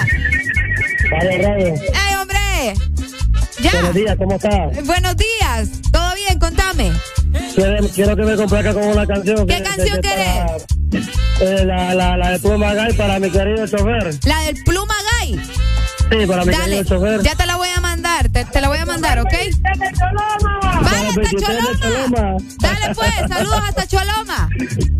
Dale, 1.11 1.37
radio. 1.41 1.67
¡Ey, 1.75 2.15
hombre! 2.21 2.73
Ya. 3.61 3.71
Buenos 3.71 3.93
días, 3.95 4.15
¿cómo 4.17 4.35
estás? 4.35 4.85
Buenos 4.85 5.15
días. 5.17 5.69
¿Todo 5.91 6.13
bien? 6.15 6.39
Contame. 6.39 6.91
Quiero, 7.55 7.87
quiero 7.89 8.15
que 8.15 8.23
me 8.23 8.35
complazca 8.35 8.73
con 8.73 8.83
una 8.83 9.05
canción. 9.07 9.47
¿Qué 9.47 9.57
que- 9.57 9.63
canción 9.63 10.01
que- 10.01 10.09
que 10.09 10.09
querés? 10.09 10.27
para- 10.35 11.51
eh, 11.61 11.65
la, 11.65 11.93
la, 11.95 12.17
la 12.17 12.29
de 12.31 12.39
Pluma 12.39 12.73
Gay 12.73 12.93
para 12.93 13.19
mi 13.19 13.29
querido 13.29 13.67
chofer. 13.67 14.13
La 14.25 14.41
del 14.41 14.63
Pluma 14.63 14.95
Gay. 15.19 15.39
Sí, 16.11 16.27
para 16.27 16.45
mi 16.45 16.51
Dale, 16.51 16.63
querido 16.65 16.83
chofer. 16.83 17.21
ya 17.23 17.35
te 17.35 17.45
la 17.45 17.55
voy 17.57 17.69
a 17.75 17.81
mandar, 17.81 18.29
te, 18.29 18.45
te 18.45 18.61
la 18.61 18.67
voy 18.67 18.77
a 18.77 18.85
mandar, 18.85 19.19
¿ok? 19.19 19.33
Hasta 21.23 21.79
Choloma. 21.79 22.37
Dale 22.59 22.95
pues, 22.95 23.13
saludos 23.29 23.61
hasta 23.67 23.87
Choloma. 23.87 24.49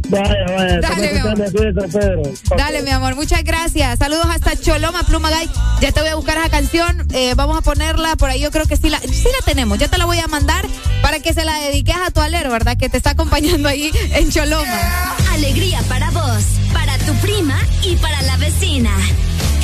Vaya, 0.09 0.45
vaya. 0.55 0.79
Dale, 0.79 1.13
mi 1.13 1.19
amor. 1.19 1.91
Pedro. 1.91 2.23
Dale, 2.57 2.81
mi 2.83 2.89
amor, 2.91 3.15
muchas 3.15 3.43
gracias. 3.43 3.99
Saludos 3.99 4.25
hasta 4.29 4.55
Choloma, 4.55 5.03
Pluma 5.03 5.29
Gay. 5.29 5.49
Ya 5.81 5.91
te 5.91 6.01
voy 6.01 6.09
a 6.09 6.15
buscar 6.15 6.37
esa 6.37 6.49
canción, 6.49 7.07
eh, 7.13 7.33
vamos 7.35 7.57
a 7.57 7.61
ponerla 7.61 8.15
por 8.15 8.29
ahí, 8.29 8.39
yo 8.39 8.51
creo 8.51 8.65
que 8.65 8.77
sí 8.77 8.89
la, 8.89 8.99
sí 8.99 9.27
la 9.37 9.45
tenemos, 9.45 9.77
ya 9.77 9.87
te 9.87 9.97
la 9.97 10.05
voy 10.05 10.19
a 10.19 10.27
mandar 10.27 10.65
para 11.01 11.19
que 11.19 11.33
se 11.33 11.43
la 11.43 11.59
dediques 11.59 11.95
a 11.95 12.11
tu 12.11 12.21
alero, 12.21 12.51
¿verdad? 12.51 12.77
Que 12.77 12.89
te 12.89 12.97
está 12.97 13.11
acompañando 13.11 13.69
ahí 13.69 13.91
en 14.13 14.31
Choloma. 14.31 15.15
Alegría 15.31 15.81
para 15.89 16.11
vos, 16.11 16.43
para 16.73 16.97
tu 16.99 17.13
prima 17.15 17.59
y 17.83 17.95
para 17.97 18.21
la 18.23 18.37
vecina. 18.37 18.91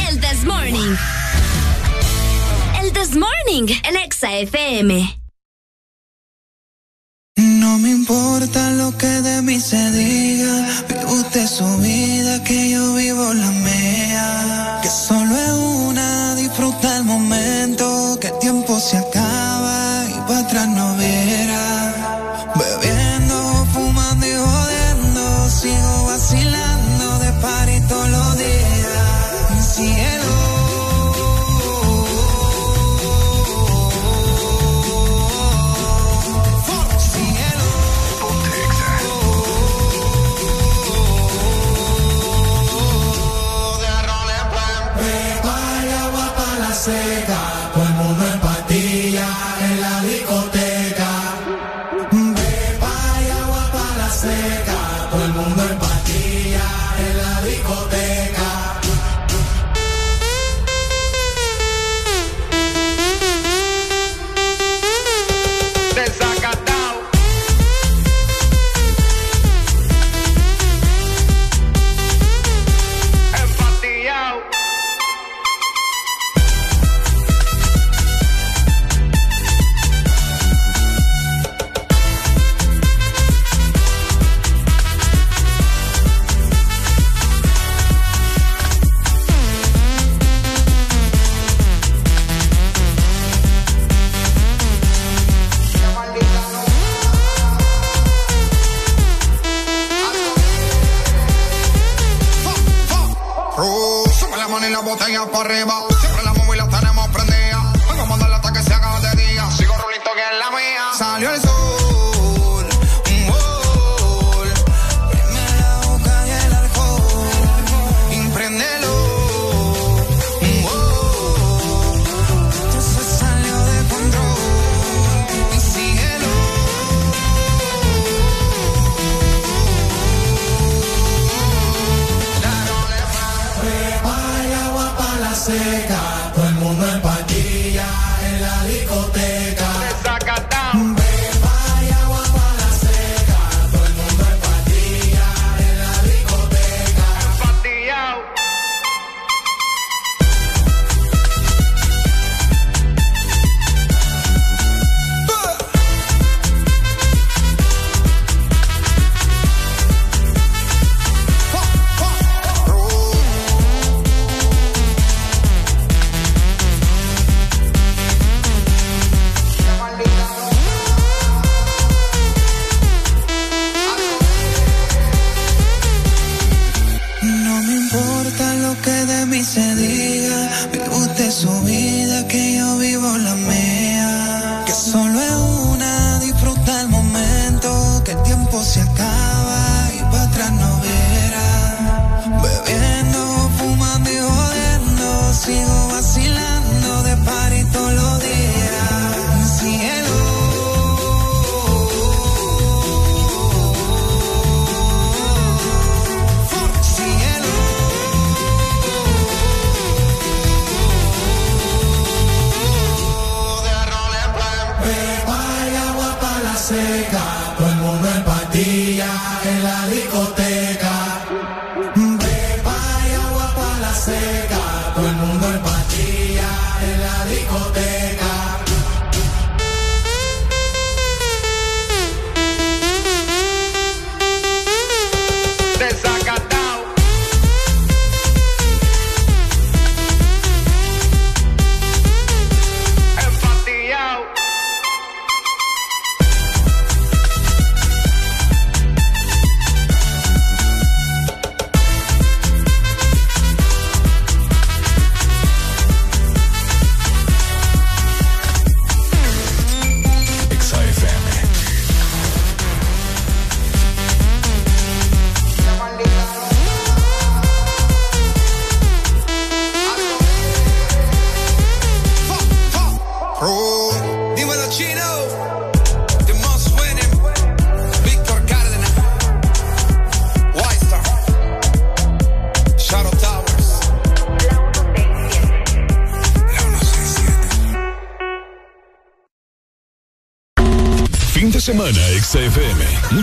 El 0.09 0.19
This 0.19 0.43
Morning. 0.43 0.95
El 2.81 2.91
This 2.91 3.15
Morning, 3.15 3.73
el 3.87 3.95
Exa 3.97 4.33
FM. 4.37 5.20
No 7.37 7.77
me 7.77 7.91
importa 7.91 8.71
lo 8.71 8.97
que 8.97 9.07
de 9.07 9.41
mí 9.41 9.59
se 9.59 9.91
diga, 9.91 10.67
vive 10.87 11.05
usted 11.05 11.47
su 11.47 11.77
vida, 11.77 12.43
que 12.43 12.71
yo 12.71 12.93
vivo 12.95 13.33
la 13.33 13.49
mía. 13.51 14.79
Que 14.81 14.89
solo 14.89 15.60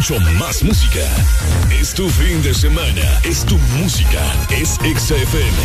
Mucho 0.09 0.21
más 0.39 0.63
música. 0.63 1.07
Es 1.71 1.93
tu 1.93 2.09
fin 2.09 2.43
de 2.43 2.55
semana. 2.55 3.21
Es 3.25 3.45
tu 3.45 3.59
música. 3.79 4.23
Es 4.49 4.79
XFM. 4.81 5.59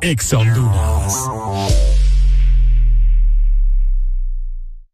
Ex. 0.00 0.34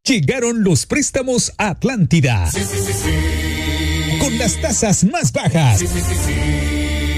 Llegaron 0.05 0.65
los 0.65 0.87
préstamos 0.87 1.53
a 1.57 1.69
Atlántida. 1.69 2.51
Con 4.19 4.37
las 4.39 4.61
tasas 4.61 5.05
más 5.05 5.31
bajas. 5.33 5.85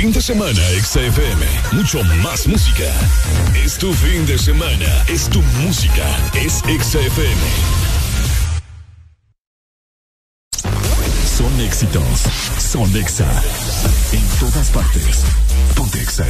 Fin 0.00 0.12
de 0.12 0.22
semana 0.22 0.62
XFM. 0.82 1.44
Mucho 1.72 2.02
más 2.24 2.46
música. 2.46 2.90
Es 3.54 3.76
tu 3.76 3.92
fin 3.92 4.24
de 4.24 4.38
semana. 4.38 5.04
Es 5.06 5.28
tu 5.28 5.42
música. 5.62 6.06
Es 6.34 6.62
XFM. 6.64 7.36
Son 11.36 11.60
éxitos. 11.60 12.22
Son 12.58 12.96
Exa. 12.96 13.30
En 14.12 14.26
todas 14.38 14.70
partes. 14.70 15.22
Ponte 15.74 16.00
Exa 16.00 16.24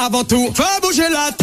avant 0.00 0.24
tout, 0.24 0.50
fais 0.54 0.80
bouger 0.80 1.08
la. 1.10 1.39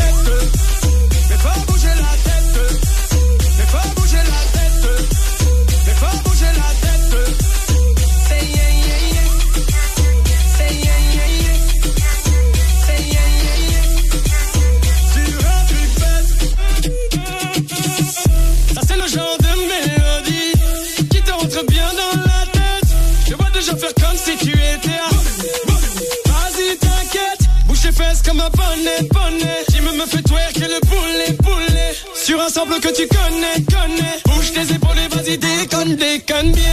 Un 28.48 28.58
bonnet, 28.58 29.09
bonnet. 29.11 29.66
Jim 29.69 29.84
me 29.84 30.06
fait 30.06 30.22
twerker 30.22 30.67
le 30.67 30.80
poulet, 30.88 31.34
poulet. 31.43 31.95
Sur 32.14 32.42
un 32.42 32.50
sample 32.50 32.80
que 32.80 32.90
tu 32.90 33.08
connais, 33.08 33.64
connais. 33.66 34.22
Bouge 34.26 34.53
tes 34.53 34.74
épaules 34.74 35.00
et 35.00 35.16
vas-y, 35.16 35.38
déconne, 35.38 35.95
déconne 35.95 36.51
bien. 36.51 36.64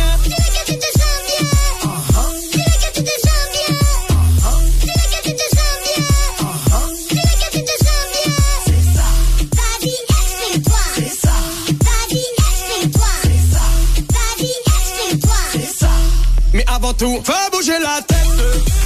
Mais 16.52 16.64
avant 16.68 16.92
tout, 16.94 17.20
fais 17.24 17.50
bouger 17.50 17.78
la 17.80 18.00
tête. 18.02 18.83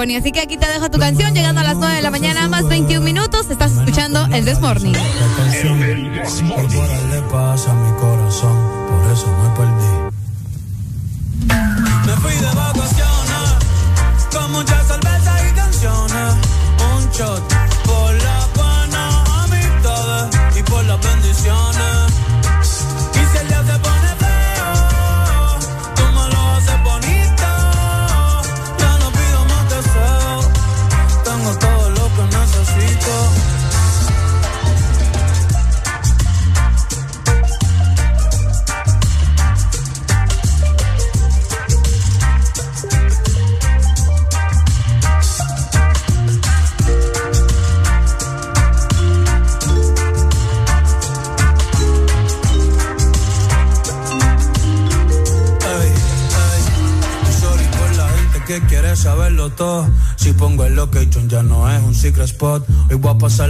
Bunny. 0.00 0.16
Así 0.16 0.32
que 0.32 0.40
aquí 0.40 0.56
te 0.56 0.66
dejo 0.66 0.90
tu 0.90 0.98
canción, 0.98 1.34
llegando 1.34 1.60
a 1.60 1.64
las 1.64 1.76
9 1.76 1.96
de 1.96 2.00
la 2.00 2.10
mañana, 2.10 2.48
más 2.48 2.66
21 2.66 3.04
minutos. 3.04 3.50
Estás 3.50 3.72
escuchando 3.72 4.26
el 4.32 4.46
This 4.46 4.58
Morning. 4.58 4.94
Ahora 4.94 5.52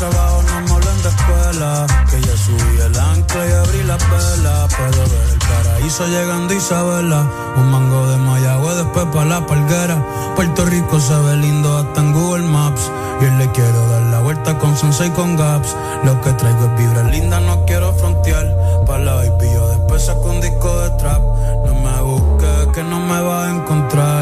Trabajo, 0.00 0.42
no 0.42 0.60
me 0.62 0.72
hablen 0.72 1.02
de 1.02 1.08
escuela. 1.10 1.86
Que 2.10 2.20
ya 2.20 2.36
subí 2.36 2.80
el 2.80 2.98
ancla 2.98 3.46
y 3.46 3.52
abrí 3.52 3.82
la 3.84 3.96
vela. 3.96 4.68
Puedo 4.76 5.02
ver 5.12 5.28
el 5.32 5.38
paraíso 5.38 6.06
llegando 6.06 6.54
Isabela. 6.54 7.26
Un 7.56 7.70
mango 7.70 8.08
de 8.08 8.16
Mayagüe, 8.16 8.74
después 8.76 9.06
pa' 9.12 9.24
la 9.24 9.46
palguera. 9.46 9.96
Puerto 10.34 10.64
Rico 10.64 10.98
se 10.98 11.14
ve 11.14 11.36
lindo 11.36 11.76
hasta 11.76 12.00
en 12.00 12.12
Google 12.12 12.46
Maps. 12.48 12.90
Y 13.20 13.24
hoy 13.26 13.36
le 13.36 13.50
quiero 13.52 13.86
dar 13.88 14.02
la 14.04 14.20
vuelta 14.20 14.58
con 14.58 14.76
Sensei 14.76 15.08
y 15.08 15.10
con 15.10 15.36
Gaps. 15.36 15.76
Lo 16.04 16.18
que 16.22 16.32
traigo 16.32 16.64
es 16.64 16.78
vibra 16.78 17.02
linda, 17.04 17.38
no 17.40 17.64
quiero 17.66 17.92
frontear. 17.92 18.46
Pa' 18.86 18.98
la 18.98 19.14
baby, 19.16 19.48
después 19.48 20.06
saco 20.06 20.30
un 20.30 20.40
disco 20.40 20.80
de 20.80 20.90
trap. 20.98 21.20
No 21.66 21.74
me 21.74 22.00
busques, 22.00 22.66
que 22.72 22.82
no 22.82 22.98
me 23.00 23.20
vas 23.20 23.48
a 23.48 23.50
encontrar. 23.50 24.19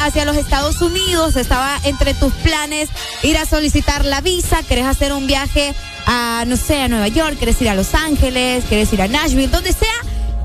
Hacia 0.00 0.24
los 0.24 0.36
Estados 0.36 0.80
Unidos, 0.80 1.36
estaba 1.36 1.78
entre 1.84 2.14
tus 2.14 2.32
planes 2.32 2.88
ir 3.22 3.36
a 3.36 3.46
solicitar 3.46 4.04
la 4.04 4.20
visa, 4.20 4.62
querés 4.62 4.86
hacer 4.86 5.12
un 5.12 5.26
viaje 5.26 5.74
a, 6.06 6.44
no 6.46 6.56
sé, 6.56 6.80
a 6.80 6.88
Nueva 6.88 7.08
York, 7.08 7.38
querés 7.38 7.60
ir 7.62 7.68
a 7.68 7.74
Los 7.74 7.94
Ángeles, 7.94 8.64
querés 8.64 8.92
ir 8.92 9.02
a 9.02 9.08
Nashville, 9.08 9.48
donde 9.48 9.72
sea 9.72 9.88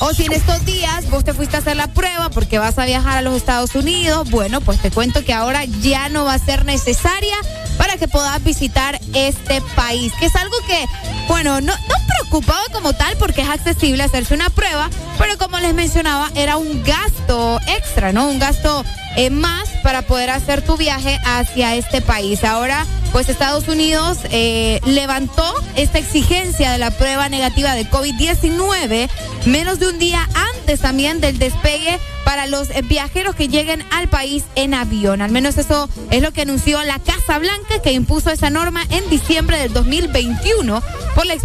O 0.00 0.14
si 0.14 0.26
en 0.26 0.32
estos 0.32 0.64
días 0.64 1.10
vos 1.10 1.24
te 1.24 1.34
fuiste 1.34 1.56
a 1.56 1.58
hacer 1.58 1.76
la 1.76 1.88
prueba 1.88 2.30
porque 2.30 2.58
vas 2.58 2.78
a 2.78 2.84
viajar 2.84 3.18
a 3.18 3.22
los 3.22 3.34
Estados 3.34 3.74
Unidos, 3.74 4.30
bueno, 4.30 4.60
pues 4.60 4.80
te 4.80 4.90
cuento 4.90 5.24
que 5.24 5.32
ahora 5.32 5.64
ya 5.64 6.08
no 6.08 6.24
va 6.24 6.34
a 6.34 6.38
ser 6.38 6.64
necesaria 6.64 7.34
para 7.76 7.96
que 7.96 8.06
puedas 8.06 8.42
visitar 8.44 9.00
este 9.14 9.60
país, 9.74 10.12
que 10.20 10.26
es 10.26 10.36
algo 10.36 10.56
que, 10.66 10.84
bueno, 11.26 11.60
no, 11.60 11.72
no 11.72 12.17
preocupaba 12.28 12.62
como 12.72 12.92
tal 12.92 13.16
porque 13.16 13.40
es 13.40 13.48
accesible 13.48 14.02
hacerse 14.02 14.34
una 14.34 14.50
prueba, 14.50 14.90
pero 15.18 15.38
como 15.38 15.58
les 15.58 15.72
mencionaba, 15.72 16.30
era 16.34 16.58
un 16.58 16.82
gasto 16.84 17.58
extra, 17.66 18.12
¿no? 18.12 18.28
Un 18.28 18.38
gasto 18.38 18.84
eh, 19.16 19.30
más 19.30 19.68
para 19.82 20.02
poder 20.02 20.28
hacer 20.30 20.60
tu 20.60 20.76
viaje 20.76 21.18
hacia 21.24 21.74
este 21.74 22.02
país. 22.02 22.44
Ahora, 22.44 22.86
pues 23.12 23.30
Estados 23.30 23.66
Unidos 23.68 24.18
eh, 24.30 24.80
levantó 24.84 25.54
esta 25.76 25.98
exigencia 25.98 26.70
de 26.70 26.78
la 26.78 26.90
prueba 26.90 27.30
negativa 27.30 27.74
de 27.74 27.88
COVID-19 27.88 29.08
menos 29.46 29.78
de 29.78 29.88
un 29.88 29.98
día 29.98 30.28
antes 30.34 30.80
también 30.80 31.20
del 31.20 31.38
despegue 31.38 31.98
para 32.28 32.46
los 32.46 32.68
viajeros 32.90 33.34
que 33.34 33.48
lleguen 33.48 33.82
al 33.90 34.06
país 34.08 34.44
en 34.54 34.74
avión. 34.74 35.22
Al 35.22 35.30
menos 35.30 35.56
eso 35.56 35.88
es 36.10 36.20
lo 36.20 36.30
que 36.30 36.42
anunció 36.42 36.84
la 36.84 36.98
Casa 36.98 37.38
Blanca, 37.38 37.80
que 37.82 37.92
impuso 37.92 38.28
esa 38.28 38.50
norma 38.50 38.82
en 38.90 39.08
diciembre 39.08 39.58
del 39.58 39.72
2021 39.72 40.82
por 41.14 41.24
la, 41.24 41.36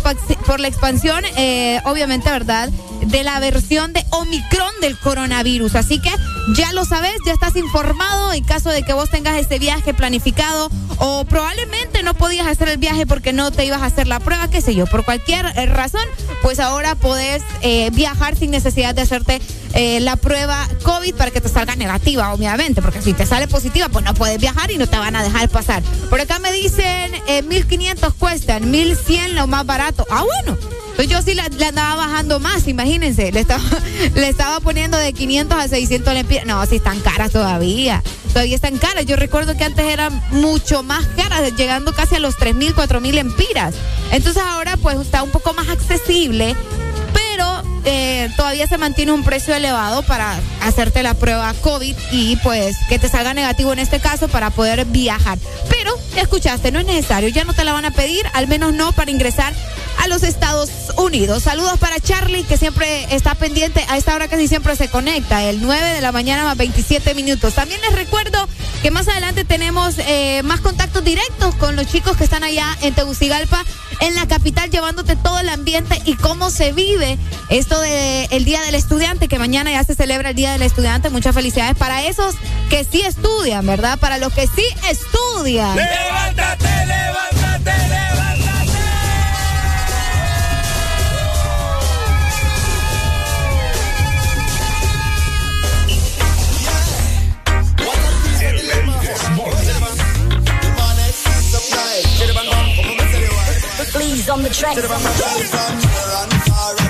por 0.45 0.59
la 0.59 0.67
expansión, 0.67 1.23
eh, 1.37 1.79
obviamente, 1.85 2.29
¿verdad?, 2.29 2.69
de 2.99 3.23
la 3.23 3.39
versión 3.39 3.93
de 3.93 4.03
Omicron 4.09 4.73
del 4.81 4.97
coronavirus. 4.99 5.75
Así 5.75 5.99
que 5.99 6.11
ya 6.55 6.73
lo 6.73 6.83
sabes, 6.83 7.13
ya 7.25 7.31
estás 7.31 7.55
informado 7.55 8.33
en 8.33 8.43
caso 8.43 8.69
de 8.69 8.83
que 8.83 8.91
vos 8.91 9.09
tengas 9.09 9.37
ese 9.37 9.59
viaje 9.59 9.93
planificado 9.93 10.69
o 10.97 11.23
probablemente 11.25 12.03
no 12.03 12.13
podías 12.13 12.47
hacer 12.47 12.67
el 12.69 12.77
viaje 12.77 13.05
porque 13.05 13.33
no 13.33 13.51
te 13.51 13.65
ibas 13.65 13.81
a 13.81 13.85
hacer 13.85 14.07
la 14.07 14.19
prueba, 14.19 14.49
qué 14.49 14.61
sé 14.61 14.75
yo, 14.75 14.85
por 14.85 15.05
cualquier 15.05 15.45
eh, 15.55 15.65
razón, 15.65 16.05
pues 16.41 16.59
ahora 16.59 16.95
podés 16.95 17.41
eh, 17.61 17.89
viajar 17.93 18.35
sin 18.35 18.51
necesidad 18.51 18.93
de 18.93 19.01
hacerte 19.01 19.41
eh, 19.73 19.99
la 19.99 20.15
prueba 20.15 20.67
COVID 20.83 21.15
para 21.15 21.31
que 21.31 21.41
te 21.41 21.49
salga 21.49 21.75
negativa, 21.75 22.33
obviamente, 22.33 22.81
porque 22.81 23.01
si 23.01 23.13
te 23.13 23.25
sale 23.25 23.47
positiva, 23.47 23.89
pues 23.89 24.05
no 24.05 24.13
puedes 24.13 24.39
viajar 24.39 24.71
y 24.71 24.77
no 24.77 24.87
te 24.87 24.97
van 24.97 25.15
a 25.15 25.23
dejar 25.23 25.49
pasar. 25.49 25.81
Por 26.09 26.21
acá 26.21 26.39
me 26.39 26.51
dicen 26.51 27.11
eh, 27.27 27.41
1500 27.41 28.13
cuestan, 28.13 28.69
1100 28.69 29.35
lo 29.35 29.47
más 29.47 29.65
barato. 29.65 30.05
Ah, 30.09 30.23
bueno. 30.23 30.57
Entonces 30.93 31.09
yo 31.09 31.21
sí 31.23 31.33
le 31.33 31.65
andaba 31.65 31.95
bajando 31.95 32.39
más, 32.39 32.67
imagínense. 32.67 33.31
Le 33.31 33.39
estaba, 33.39 33.63
le 34.15 34.29
estaba 34.29 34.59
poniendo 34.59 34.95
de 34.95 35.11
500 35.11 35.57
a 35.57 35.67
600 35.67 36.13
lempiras. 36.13 36.45
No, 36.45 36.63
sí 36.67 36.75
están 36.75 36.99
caras 36.99 37.31
todavía. 37.31 38.03
Todavía 38.31 38.55
están 38.55 38.77
caras. 38.77 39.05
Yo 39.07 39.15
recuerdo 39.15 39.57
que 39.57 39.63
antes 39.63 39.85
eran 39.85 40.21
mucho 40.29 40.83
más 40.83 41.03
caras, 41.17 41.55
llegando 41.55 41.93
casi 41.93 42.15
a 42.15 42.19
los 42.19 42.37
3.000, 42.37 42.75
4.000 42.75 43.17
empiras. 43.17 43.73
Entonces 44.11 44.43
ahora 44.43 44.77
pues 44.77 44.99
está 44.99 45.23
un 45.23 45.31
poco 45.31 45.53
más 45.53 45.67
accesible, 45.69 46.55
pero 47.35 47.63
eh, 47.83 48.29
todavía 48.37 48.67
se 48.67 48.77
mantiene 48.77 49.11
un 49.11 49.23
precio 49.23 49.55
elevado 49.55 50.03
para 50.03 50.39
hacerte 50.61 51.01
la 51.01 51.15
prueba 51.15 51.51
COVID 51.61 51.95
y 52.11 52.35
pues 52.37 52.77
que 52.87 52.99
te 52.99 53.09
salga 53.09 53.33
negativo 53.33 53.73
en 53.73 53.79
este 53.79 53.99
caso 53.99 54.27
para 54.27 54.51
poder 54.51 54.85
viajar. 54.85 55.39
Pero, 55.69 55.97
escuchaste, 56.15 56.71
no 56.71 56.79
es 56.79 56.85
necesario, 56.85 57.29
ya 57.29 57.43
no 57.43 57.53
te 57.53 57.63
la 57.63 57.73
van 57.73 57.85
a 57.85 57.91
pedir, 57.91 58.23
al 58.33 58.47
menos 58.47 58.73
no 58.73 58.91
para 58.91 59.09
ingresar 59.09 59.53
a 59.99 60.07
los 60.07 60.23
Estados 60.23 60.69
Unidos. 60.97 61.43
Saludos 61.43 61.77
para 61.79 61.99
Charlie, 61.99 62.43
que 62.43 62.57
siempre 62.57 63.07
está 63.13 63.35
pendiente, 63.35 63.85
a 63.89 63.97
esta 63.97 64.15
hora 64.15 64.27
casi 64.27 64.47
siempre 64.47 64.75
se 64.75 64.89
conecta, 64.89 65.43
el 65.43 65.61
9 65.61 65.89
de 65.89 66.01
la 66.01 66.11
mañana 66.11 66.43
más 66.43 66.57
27 66.57 67.15
minutos. 67.15 67.53
También 67.53 67.81
les 67.81 67.93
recuerdo 67.93 68.47
que 68.81 68.91
más 68.91 69.07
adelante 69.07 69.45
tenemos 69.45 69.95
eh, 69.99 70.41
más 70.43 70.61
contactos 70.61 71.03
directos 71.03 71.55
con 71.55 71.75
los 71.75 71.87
chicos 71.87 72.17
que 72.17 72.23
están 72.23 72.43
allá 72.43 72.77
en 72.81 72.93
Tegucigalpa, 72.93 73.63
en 73.99 74.15
la 74.15 74.27
capital, 74.27 74.69
llevándote 74.69 75.15
todo 75.15 75.39
el 75.39 75.49
ambiente 75.49 76.01
y 76.05 76.15
cómo 76.15 76.49
se 76.49 76.73
vive 76.73 77.17
esto 77.49 77.79
de 77.79 78.25
el 78.31 78.45
Día 78.45 78.61
del 78.61 78.75
Estudiante, 78.75 79.27
que 79.27 79.39
mañana 79.39 79.71
ya 79.71 79.83
se 79.83 79.95
celebra 79.95 80.31
el 80.31 80.35
Día 80.35 80.51
del 80.51 80.63
Estudiante. 80.63 81.09
Muchas 81.09 81.33
felicidades 81.33 81.77
para 81.77 82.03
esos 82.03 82.35
que 82.69 82.83
sí 82.83 83.01
estudian, 83.01 83.65
¿verdad? 83.65 83.99
Para 83.99 84.17
los 84.17 84.33
que 84.33 84.47
sí 84.47 84.65
estudian. 84.89 85.75
Levántate, 85.75 86.85
levántate, 86.85 87.87
levántate. 87.87 88.32
Please 104.23 104.31
on 104.31 104.41
the 104.41 104.49
track. 104.49 104.77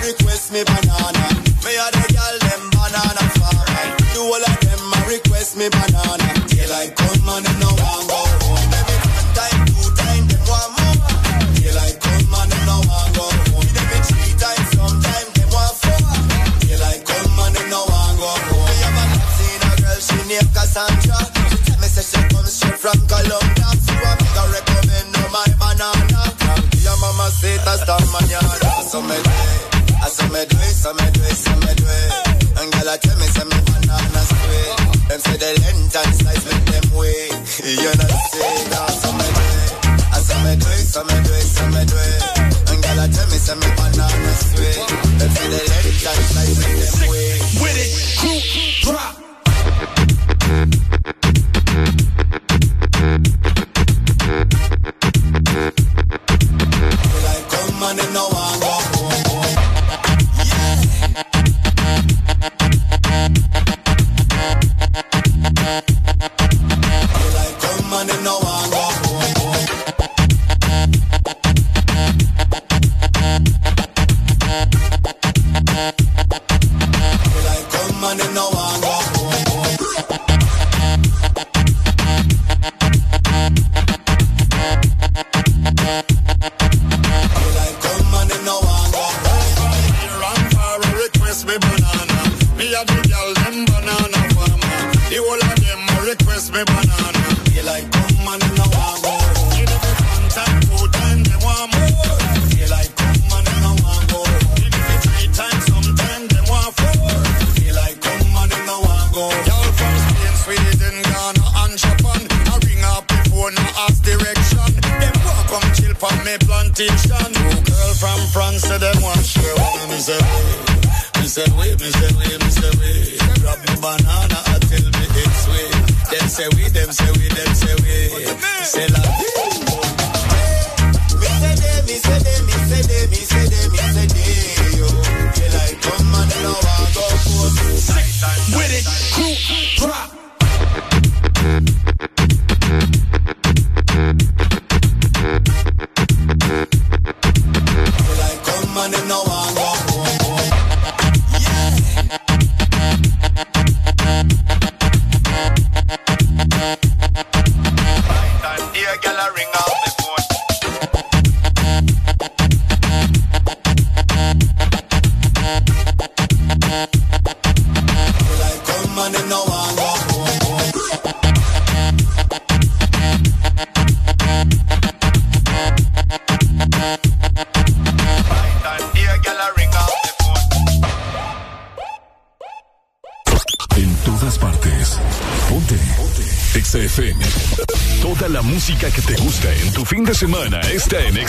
request 0.06 0.52
me 0.54 0.62
banana. 0.70 1.26
Me 1.66 1.74
a 1.82 1.88
the 1.90 2.06
girl 2.14 2.36
them 2.46 2.64
banana 2.70 3.26
far. 3.42 3.58
You 4.14 4.22
all 4.22 4.38
of 4.38 4.58
them 4.62 4.94
a 4.94 5.00
request 5.10 5.58
me 5.58 5.66
banana. 5.70 6.30
Daylight 6.46 6.94
come 6.94 7.30
and 7.34 7.46
them 7.46 7.58
no 7.58 7.74
want 7.74 8.06
go 8.06 8.22
home. 8.22 8.70
Every 8.78 8.98
one 9.02 9.30
time, 9.34 9.66
two 9.66 9.90
time, 9.98 10.26
them 10.30 10.44
want 10.46 10.78
more. 10.78 11.10
Daylight 11.58 11.98
come 12.06 12.34
and 12.38 12.50
them 12.54 12.62
no 12.70 12.78
want 12.86 13.10
go 13.18 13.26
home. 13.50 13.66
Every 13.82 14.00
three 14.14 14.34
times, 14.38 14.68
sometime 14.78 15.30
them 15.34 15.50
want 15.50 15.74
four. 15.82 16.06
Daylight 16.62 17.02
come 17.02 17.34
and 17.34 17.54
them 17.58 17.68
no 17.74 17.82
want 17.90 18.14
go 18.22 18.30
home. 18.30 18.62
Me 18.62 18.78
have 18.86 18.94
a 18.94 19.06
seen 19.42 19.62
a 19.66 19.72
girl, 19.82 20.00
she 20.06 20.20
named 20.30 20.52
Cassandra. 20.54 21.18
She 21.50 21.58
tell 21.66 21.80
me 21.82 21.88
say 21.90 22.06
she 22.06 22.22
come 22.30 22.46
straight 22.46 22.78
from 22.78 23.00
Colombia. 23.10 23.83
Say 27.40 27.58
hasta 27.66 27.98
mañana. 28.12 28.54
So 28.90 29.02
me 29.02 29.16
do 29.16 29.30
it, 29.30 29.76
I 30.02 30.08
so 30.10 30.24
me 30.30 30.46
do 30.46 30.58
it, 30.58 30.76
so 30.76 30.94
me 30.94 31.08
do 31.12 31.22
it, 31.22 31.36
so 31.36 31.52
me 31.64 31.74
it. 31.88 32.12
And 32.60 32.72
girl 32.72 32.90
I 32.90 32.98
me 33.20 33.28
say 33.36 33.46
me 33.46 33.60
banana 33.68 34.22
sweet. 34.30 34.72
Them 35.10 35.20
say 35.20 35.38
the 35.38 35.50
length 35.64 35.96
size 36.14 36.46
them 36.70 36.86
wait. 36.98 37.32
You 37.64 37.92
know 38.00 38.14
say 38.32 38.54
that 38.72 38.90
so 39.02 39.10
me 39.18 39.28
do 39.34 39.44
it, 39.60 39.72
I 40.14 40.20
so 40.22 40.36
me 40.44 40.54
do 40.56 40.70
it, 40.72 40.86
so 40.94 41.02
me 41.04 41.18
do 41.26 41.32
it, 41.34 41.48
so 41.58 41.64
me 41.74 41.84
tell 43.12 43.28
me 43.28 43.38
say 43.38 43.56
me 43.56 43.70
banana 43.78 44.34
sweet. 44.48 44.80
The 45.20 45.28
size 46.34 46.58
them 46.64 47.10
wait. 47.10 47.43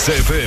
XFM. 0.04 0.43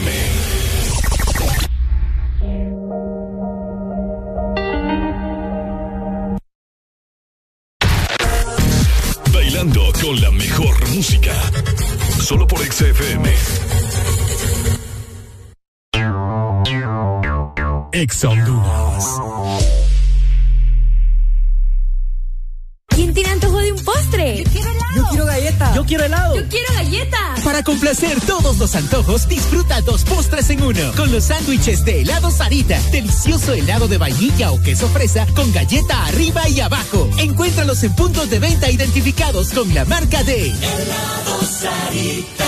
helado 33.54 33.88
de 33.88 33.98
vainilla 33.98 34.52
o 34.52 34.62
queso 34.62 34.88
fresa 34.90 35.26
con 35.36 35.52
galleta 35.52 36.06
arriba 36.06 36.48
y 36.50 36.60
abajo. 36.60 37.10
Encuéntralos 37.18 37.84
en 37.84 37.94
puntos 37.96 38.30
de 38.30 38.40
venta 38.40 38.70
identificados 38.70 39.52
con 39.52 39.74
la 39.74 39.86
marca 39.86 40.24
de 40.24 40.50
Helado 40.50 41.42
Sarita. 41.44 42.46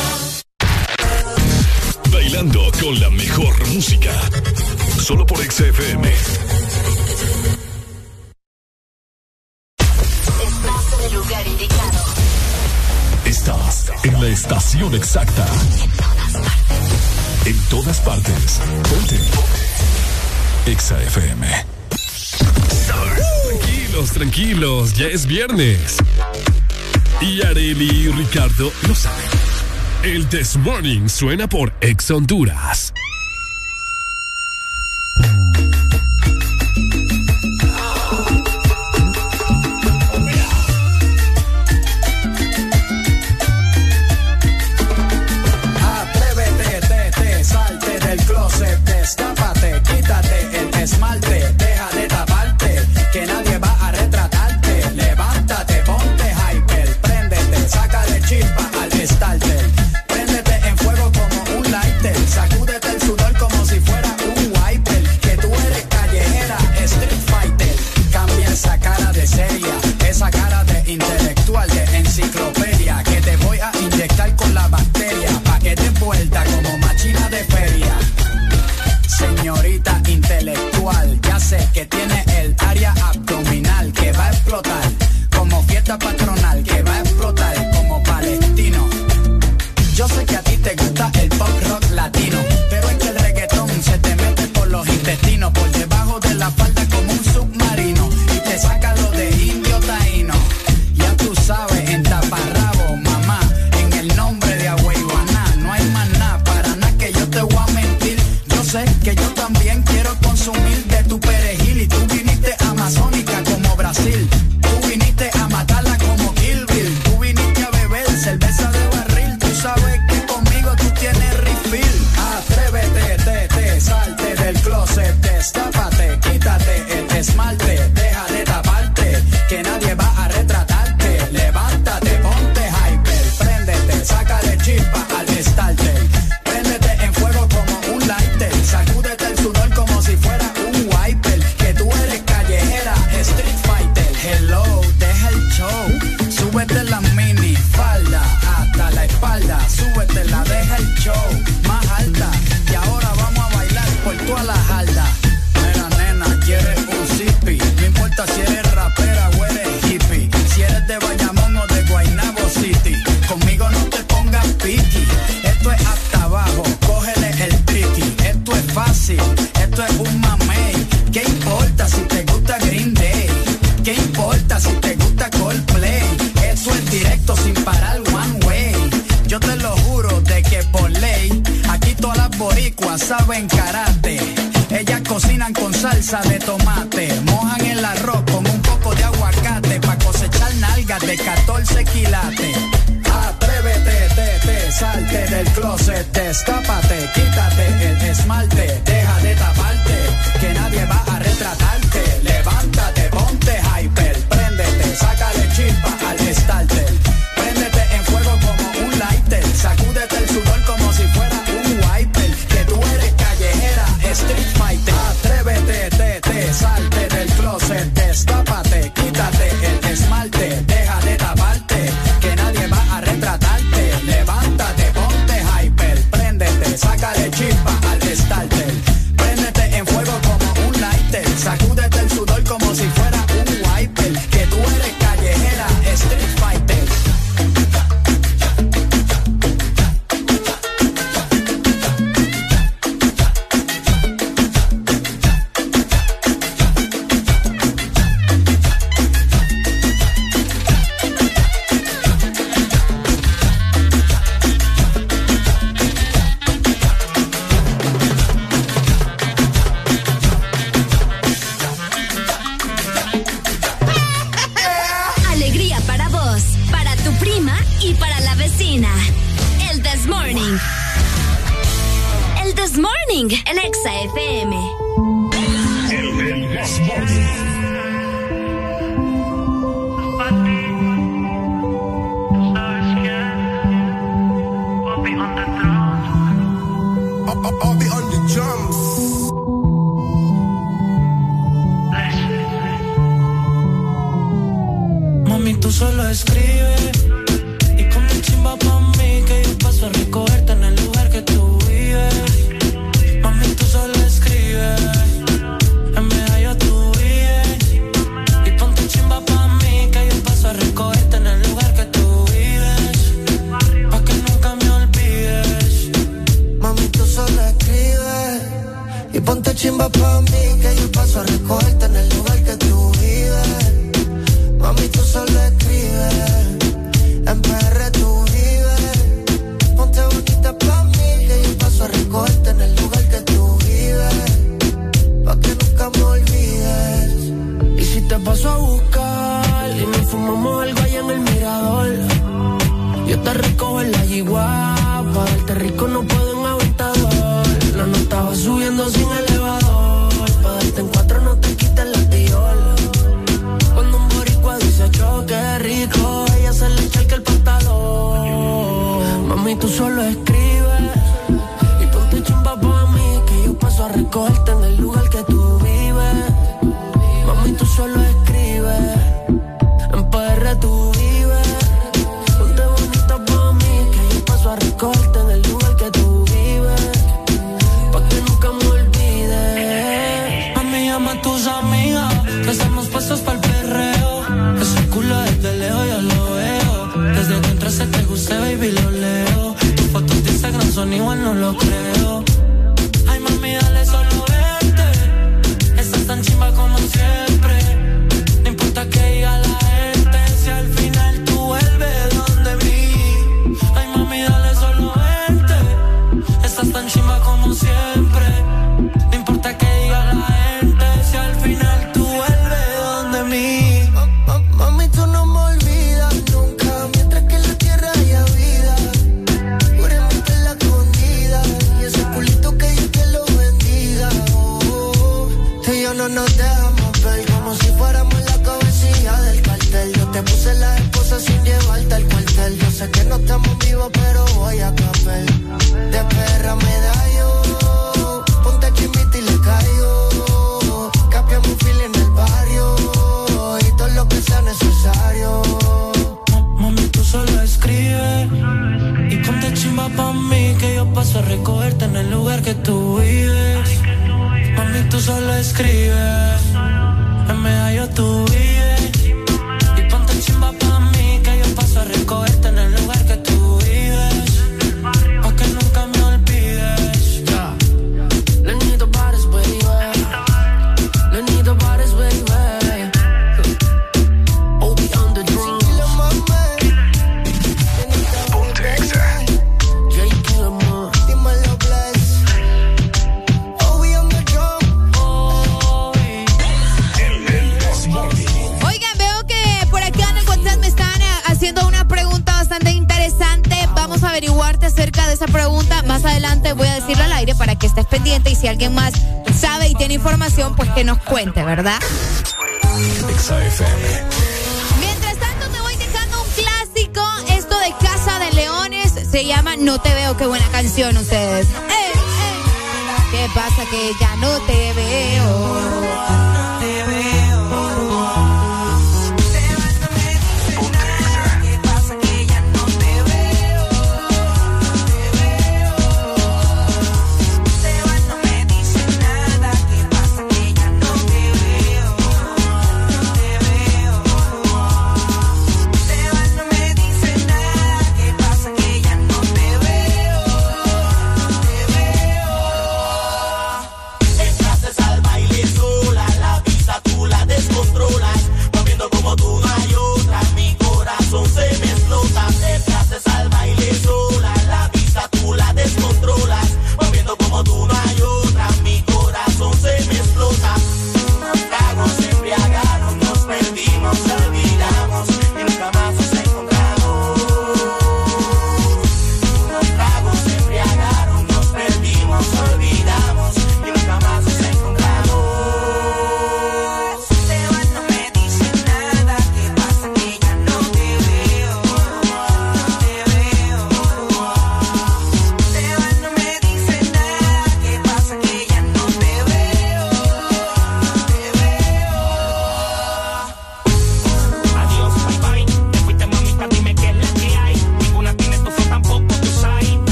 Bailando 2.11 2.71
con 2.81 2.99
la 2.99 3.09
mejor 3.09 3.67
música. 3.69 4.11
Solo 4.99 5.25
por 5.25 5.37
XFM. 5.39 6.11
Estás 10.43 11.05
en 11.05 11.15
lugar 11.15 11.47
indicado. 11.47 11.99
Estás 13.25 13.91
en 14.03 14.21
la 14.21 14.27
estación 14.27 14.95
exacta. 14.95 15.45
En 15.83 15.91
todas 15.97 16.31
partes. 16.41 17.45
En 17.45 17.57
todas 17.69 17.99
partes. 18.01 18.59
Ponte. 18.89 19.58
Exa 20.65 21.01
FM. 21.03 21.47
Tranquilos, 22.87 24.11
tranquilos, 24.11 24.93
ya 24.93 25.07
es 25.07 25.25
viernes. 25.25 25.97
Y 27.21 27.41
Areli 27.41 27.89
y 27.89 28.07
Ricardo 28.09 28.71
lo 28.87 28.95
saben. 28.95 29.25
El 30.03 30.27
This 30.27 30.57
Morning 30.57 31.07
suena 31.07 31.47
por 31.47 31.73
Ex 31.81 32.11
Honduras. 32.11 32.93
sé 81.49 81.67
que 81.73 81.83
tiene 81.87 82.18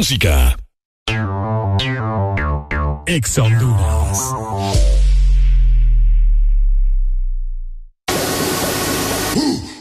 música. 0.00 0.56
Ex 3.04 3.38
Honduras. 3.38 4.18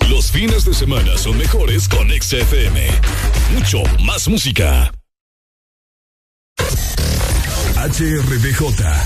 Los 0.10 0.30
fines 0.30 0.66
de 0.66 0.74
semana 0.74 1.18
son 1.18 1.38
mejores 1.38 1.88
con 1.88 2.10
XFM. 2.10 2.82
Mucho 3.54 3.82
más 4.04 4.28
música. 4.28 4.92
HRBJ 7.80 8.60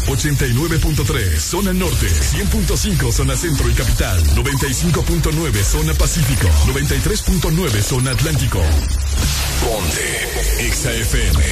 89.3 0.08 1.40
Zona 1.40 1.74
Norte, 1.74 2.08
100.5 2.08 3.12
Zona 3.12 3.36
Centro 3.36 3.70
y 3.70 3.74
Capital, 3.74 4.20
95.9 4.36 5.64
Zona 5.64 5.94
Pacífico, 5.94 6.48
93.9 6.68 7.82
Zona 7.82 8.12
Atlántico. 8.12 8.60
Ponte 9.62 10.72
XAFM. 10.72 11.44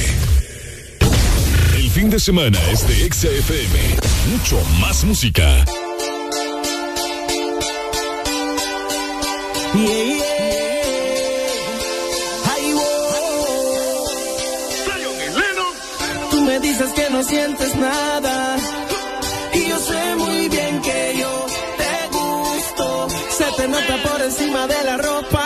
El 1.76 1.90
fin 1.90 2.10
de 2.10 2.18
semana 2.18 2.58
es 2.70 2.86
de 2.88 3.08
XAFM. 3.08 3.98
Mucho 4.32 4.60
más 4.80 5.04
música. 5.04 5.64
Yeah. 9.74 10.31
Me 16.52 16.60
dices 16.60 16.92
que 16.92 17.08
no 17.10 17.22
sientes 17.22 17.74
nada. 17.76 18.56
Y 19.54 19.68
yo 19.68 19.78
sé 19.78 20.16
muy 20.16 20.48
bien 20.48 20.82
que 20.82 21.14
yo 21.18 21.46
te 21.80 21.94
gusto. 22.18 23.08
Se 23.38 23.46
te 23.56 23.68
nota 23.68 23.94
por 24.08 24.20
encima 24.20 24.66
de 24.66 24.84
la 24.84 24.96
ropa. 24.98 25.41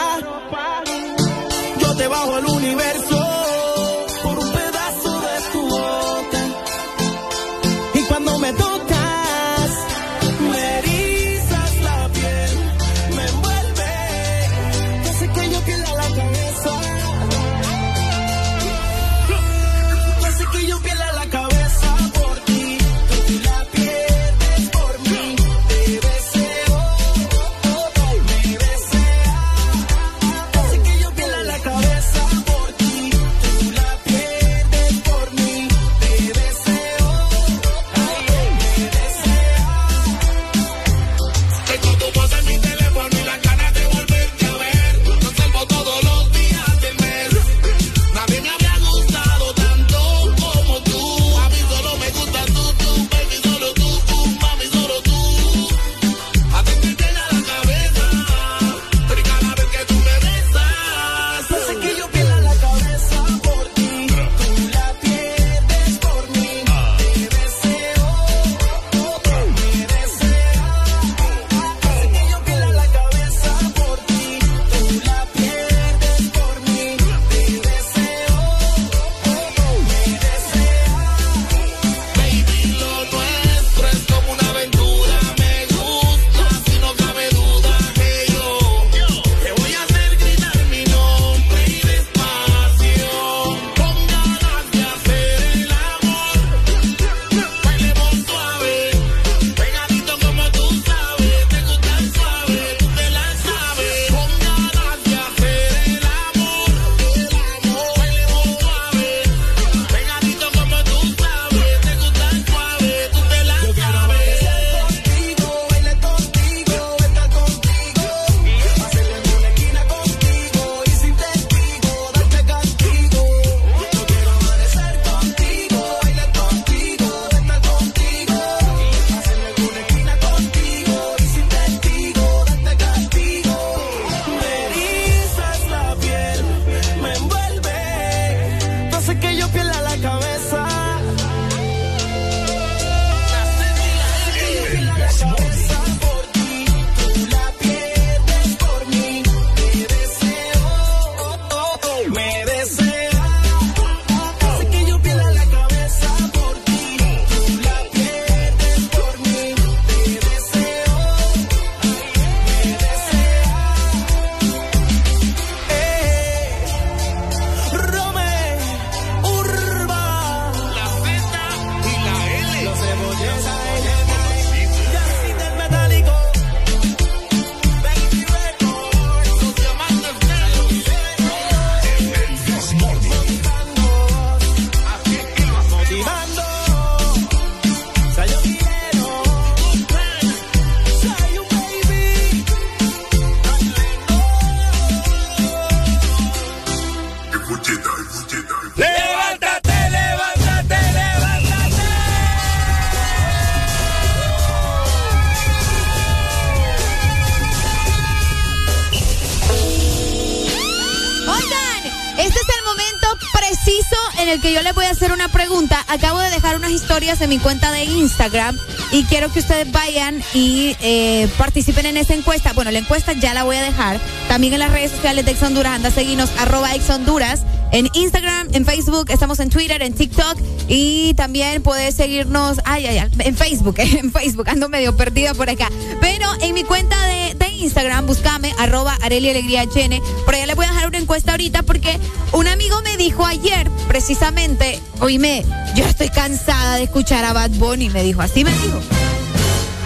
Historias 217.07 217.23
en 217.23 217.31
mi 217.31 217.39
cuenta 217.39 217.71
de 217.71 217.85
Instagram 217.85 218.59
y 218.91 219.05
quiero 219.05 219.31
que 219.33 219.39
ustedes 219.39 219.71
vayan 219.71 220.25
y 220.35 220.75
eh, 220.81 221.29
participen 221.39 221.87
en 221.87 221.97
esa 221.97 222.15
encuesta. 222.15 222.53
Bueno, 222.53 222.73
la 222.73 222.81
encuesta 222.81 223.13
ya 223.13 223.33
la 223.33 223.45
voy 223.45 223.55
a 223.55 223.63
dejar. 223.63 224.01
También 224.27 224.55
en 224.55 224.59
las 224.59 224.73
redes 224.73 224.91
sociales 224.91 225.25
de 225.25 225.31
Ex 225.31 225.43
Honduras. 225.45 225.75
Anda, 225.75 225.93
seguinos, 225.93 226.31
arroba 226.41 226.75
Ex 226.75 226.91
Honduras. 226.91 227.43
En 227.71 227.89
Instagram, 227.95 228.49
en 228.53 228.65
Facebook, 228.65 229.11
estamos 229.11 229.39
en 229.39 229.51
Twitter, 229.51 229.83
en 229.83 229.93
TikTok 229.93 230.39
y 230.69 231.15
también 231.15 231.63
puedes 231.63 231.95
seguirnos, 231.97 232.59
ay, 232.65 232.87
ay, 232.87 232.99
ay, 232.99 233.11
en 233.19 233.37
Facebook, 233.37 233.75
en 233.79 234.13
Facebook, 234.13 234.49
ando 234.49 234.69
medio 234.69 234.97
perdida 234.97 235.35
por 235.35 235.51
acá. 235.51 235.69
Pero 236.01 236.27
en 236.41 236.55
mi 236.55 236.63
cuenta 236.63 236.97
de, 237.07 237.35
de 237.35 237.49
Instagram, 237.57 238.07
búscame, 238.07 238.55
arroba 238.59 238.97
Areli 239.03 239.31
Alegría 239.31 239.65
HN. 239.65 240.01
Por 240.25 240.35
allá 240.35 240.47
les 240.47 240.57
voy 240.57 240.65
a 240.65 240.71
dejar 240.71 240.89
una 240.89 240.99
encuesta 240.99 241.33
ahorita 241.33 241.63
porque 241.63 241.99
un 242.33 242.47
amigo 242.47 242.81
me 242.83 242.97
dijo 242.97 243.25
ayer, 243.27 243.69
precisamente, 243.89 244.81
oíme, 245.01 245.45
yo 245.75 245.85
estoy 245.85 246.09
cansada 246.09 246.46
de 246.75 246.83
escuchar 246.85 247.25
a 247.25 247.33
Bad 247.33 247.51
Bunny, 247.53 247.89
me 247.91 248.03
dijo, 248.03 248.21
así 248.23 248.45
me 248.45 248.51
dijo. 248.51 248.81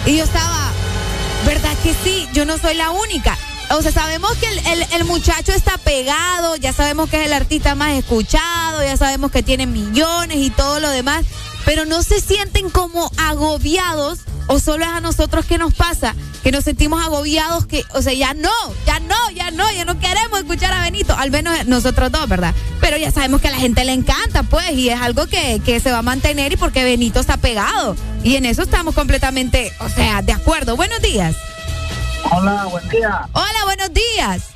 Y 0.05 0.17
yo 0.17 0.23
estaba, 0.23 0.71
¿verdad 1.45 1.73
que 1.83 1.93
sí? 2.03 2.27
Yo 2.33 2.45
no 2.45 2.57
soy 2.57 2.73
la 2.75 2.89
única. 2.91 3.37
O 3.71 3.81
sea, 3.81 3.91
sabemos 3.91 4.35
que 4.37 4.47
el, 4.47 4.81
el- 4.91 5.05
muchacho 5.05 5.53
está 5.53 5.77
pegado, 5.77 6.55
ya 6.57 6.73
sabemos 6.73 7.09
que 7.09 7.21
es 7.21 7.25
el 7.27 7.33
artista 7.33 7.73
más 7.75 7.93
escuchado, 7.93 8.83
ya 8.83 8.97
sabemos 8.97 9.31
que 9.31 9.43
tiene 9.43 9.65
millones 9.65 10.37
y 10.37 10.49
todo 10.49 10.79
lo 10.79 10.89
demás, 10.89 11.25
pero 11.65 11.85
no 11.85 12.01
se 12.03 12.19
sienten 12.19 12.69
como 12.69 13.11
agobiados 13.17 14.19
¿O 14.47 14.59
solo 14.59 14.83
es 14.83 14.91
a 14.91 14.99
nosotros 14.99 15.45
que 15.45 15.57
nos 15.57 15.73
pasa? 15.73 16.13
Que 16.43 16.51
nos 16.51 16.65
sentimos 16.65 17.01
agobiados, 17.05 17.67
que, 17.67 17.85
o 17.93 18.01
sea, 18.01 18.11
ya 18.11 18.33
no, 18.33 18.49
ya 18.85 18.99
no, 19.53 19.71
ya 19.71 19.85
no, 19.85 19.99
queremos 19.99 20.39
escuchar 20.39 20.73
a 20.73 20.81
Benito. 20.81 21.15
Al 21.17 21.31
menos 21.31 21.65
nosotros 21.67 22.11
dos, 22.11 22.27
¿verdad? 22.27 22.53
Pero 22.79 22.97
ya 22.97 23.11
sabemos 23.11 23.41
que 23.41 23.47
a 23.47 23.51
la 23.51 23.57
gente 23.57 23.83
le 23.85 23.93
encanta, 23.93 24.43
pues, 24.43 24.71
y 24.71 24.89
es 24.89 24.99
algo 25.01 25.27
que, 25.27 25.61
que 25.65 25.79
se 25.79 25.91
va 25.91 25.99
a 25.99 26.03
mantener 26.03 26.53
y 26.53 26.57
porque 26.57 26.83
Benito 26.83 27.19
está 27.19 27.37
pegado. 27.37 27.95
Y 28.23 28.35
en 28.35 28.45
eso 28.45 28.63
estamos 28.63 28.95
completamente, 28.95 29.71
o 29.79 29.89
sea, 29.89 30.21
de 30.21 30.33
acuerdo. 30.33 30.75
Buenos 30.75 31.01
días. 31.01 31.35
Hola, 32.31 32.65
buen 32.69 32.87
día. 32.89 33.27
Hola, 33.33 33.65
buenos 33.65 33.89
días. 33.93 34.49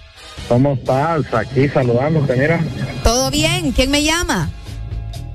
¿Cómo 0.48 0.74
estás? 0.74 1.34
Aquí 1.34 1.68
saludándote, 1.70 2.36
mira. 2.36 2.60
¿Todo 3.04 3.32
bien? 3.32 3.72
¿Quién 3.72 3.90
me 3.92 4.04
llama? 4.04 4.50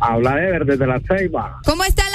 Habla 0.01 0.43
Ever 0.43 0.65
desde 0.65 0.87
la 0.87 1.01
Ceiba. 1.07 1.61
¿Cómo 1.65 1.85
está 1.85 2.09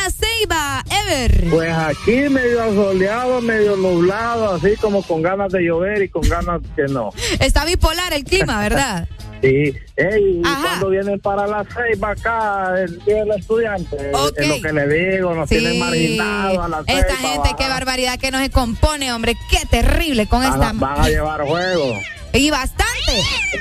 Ever? 1.08 1.50
Pues 1.50 1.72
aquí 1.74 2.30
medio 2.30 2.64
asoleado, 2.64 3.42
medio 3.42 3.75
nublado, 3.75 4.53
así 4.56 4.75
como 4.77 5.01
con 5.03 5.22
ganas 5.22 5.51
de 5.51 5.61
llover 5.61 6.01
y 6.03 6.09
con 6.09 6.22
ganas 6.27 6.61
que 6.75 6.84
no. 6.84 7.11
Está 7.40 7.66
bipolar 7.66 8.14
el 8.14 8.24
clima, 8.24 8.59
¿verdad? 8.61 9.08
Sí. 9.42 9.74
Ey, 9.98 10.40
¿y 10.40 10.42
Ajá. 10.43 10.61
cuando 10.61 10.90
vienen 10.90 11.19
para 11.19 11.45
la 11.45 11.64
Ceiba 11.66 12.11
acá, 12.11 12.74
el 12.82 13.00
día 13.06 13.17
del 13.17 13.32
estudiante? 13.40 13.95
Ok. 14.14 14.34
Es 14.38 14.48
lo 14.48 14.61
que 14.61 14.74
le 14.74 14.88
digo, 14.88 15.34
nos 15.35 15.48
Sí. 15.50 15.58
tienen 15.59 15.80
marginados 15.80 16.58
a 16.58 16.67
la 16.67 16.84
Ceiba. 16.84 17.00
Esta 17.01 17.16
gente, 17.17 17.50
qué 17.58 17.67
barbaridad 17.67 18.17
que 18.19 18.32
nos 18.32 18.42
se 18.42 18.50
compone, 18.50 19.14
hombre. 19.14 19.35
Qué 19.50 19.59
terrible 19.69 20.27
con 20.27 20.42
Van 20.42 20.53
esta. 20.53 20.72
van 20.74 21.00
a 21.01 21.09
llevar 21.09 21.42
juego. 21.43 22.00
Y 22.34 22.50
bastante. 22.50 22.93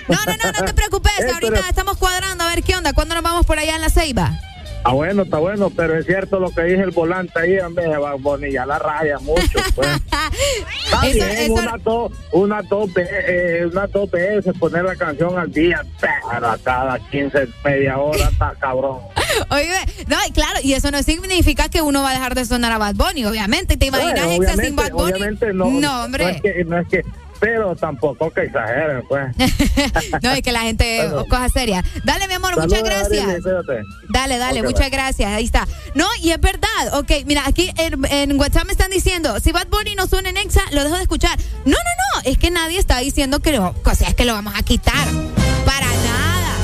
No, 0.08 0.16
no, 0.24 0.32
no, 0.42 0.52
no 0.58 0.64
te 0.64 0.74
preocupes. 0.74 1.12
Eh, 1.20 1.30
Ahorita 1.32 1.68
estamos 1.68 1.96
cuadrando 1.98 2.44
a 2.44 2.48
ver 2.54 2.62
qué 2.64 2.76
onda. 2.76 2.92
¿Cuándo 2.92 3.14
nos 3.14 3.22
vamos 3.22 3.46
por 3.46 3.58
allá 3.58 3.74
en 3.76 3.80
la 3.82 3.88
Ceiba? 3.90 4.32
Está 4.84 4.92
bueno, 4.92 5.22
está 5.22 5.38
bueno, 5.38 5.70
pero 5.70 5.98
es 5.98 6.04
cierto 6.04 6.38
lo 6.38 6.50
que 6.50 6.62
dice 6.64 6.82
el 6.82 6.90
volante 6.90 7.32
ahí, 7.40 7.58
hombre, 7.58 7.86
bonilla 8.18 8.66
la 8.66 8.78
raya 8.78 9.18
mucho, 9.20 9.58
pues. 9.74 9.88
Está 10.84 11.06
Eso- 11.06 11.14
bien, 11.14 11.30
eso- 11.30 11.52
una 11.54 11.76
dos, 11.82 12.12
una 12.32 12.60
dos, 12.62 12.92
ve- 12.92 13.08
eh, 13.10 13.66
una 13.72 13.86
dos 13.86 14.10
veces 14.10 14.52
poner 14.58 14.84
la 14.84 14.94
canción 14.94 15.38
al 15.38 15.50
día, 15.50 15.82
pero 15.98 16.48
a 16.50 16.58
cada 16.58 16.98
15, 16.98 17.48
media 17.64 17.96
hora 17.96 18.28
está 18.30 18.54
cabrón. 18.60 18.98
Oye, 19.50 19.70
no, 20.06 20.16
y 20.28 20.32
claro, 20.32 20.58
y 20.62 20.74
eso 20.74 20.90
no 20.90 21.02
significa 21.02 21.70
que 21.70 21.80
uno 21.80 22.02
va 22.02 22.10
a 22.10 22.12
dejar 22.12 22.34
de 22.34 22.44
sonar 22.44 22.70
a 22.72 22.76
Bad 22.78 22.94
Bunny, 22.96 23.24
obviamente. 23.24 23.78
¿Te 23.78 23.86
imaginas 23.86 24.26
Bueno, 24.26 24.42
Exa 24.44 24.62
sin 24.62 24.76
Bad 24.76 24.90
Bunny? 24.92 25.12
obviamente 25.14 25.52
no. 25.54 25.64
No, 25.70 26.04
hombre. 26.04 26.24
No 26.24 26.30
es 26.30 26.42
que, 26.42 26.64
no 26.66 26.78
es 26.78 26.88
que, 26.88 27.02
pero 27.44 27.76
tampoco 27.76 28.30
que 28.30 28.44
exageren, 28.44 29.02
pues. 29.06 29.26
No, 30.22 30.30
es 30.32 30.40
que 30.40 30.50
la 30.50 30.60
gente, 30.60 31.06
Bueno. 31.08 31.26
cosas 31.26 31.52
serias. 31.52 31.84
Dale, 32.02 32.26
mi 32.26 32.34
amor, 32.34 32.58
muchas 32.58 32.82
gracias. 32.82 33.26
Dale, 34.08 34.38
dale, 34.38 34.62
muchas 34.62 34.90
gracias. 34.90 35.30
Ahí 35.30 35.44
está. 35.44 35.68
No, 35.94 36.06
y 36.22 36.30
es 36.30 36.40
verdad. 36.40 36.68
Ok, 36.94 37.10
mira, 37.26 37.42
aquí 37.46 37.70
en, 37.76 38.02
en 38.06 38.40
WhatsApp 38.40 38.64
me 38.64 38.72
están 38.72 38.90
diciendo, 38.90 39.38
si 39.40 39.52
Bad 39.52 39.66
Bunny 39.68 39.94
no 39.94 40.06
suena 40.06 40.30
en 40.30 40.38
Exa, 40.38 40.62
lo 40.72 40.84
dejo 40.84 40.96
de 40.96 41.02
escuchar. 41.02 41.38
No, 41.66 41.72
no, 41.72 41.76
no, 41.76 42.30
es 42.30 42.38
que 42.38 42.50
nadie 42.50 42.78
está 42.78 42.98
diciendo 43.00 43.40
que 43.40 43.52
lo, 43.52 43.74
o 43.84 43.94
sea, 43.94 44.08
es 44.08 44.14
que 44.14 44.24
lo 44.24 44.32
vamos 44.32 44.54
a 44.56 44.62
quitar. 44.62 45.06
Para 45.66 45.86
nada. 45.86 46.54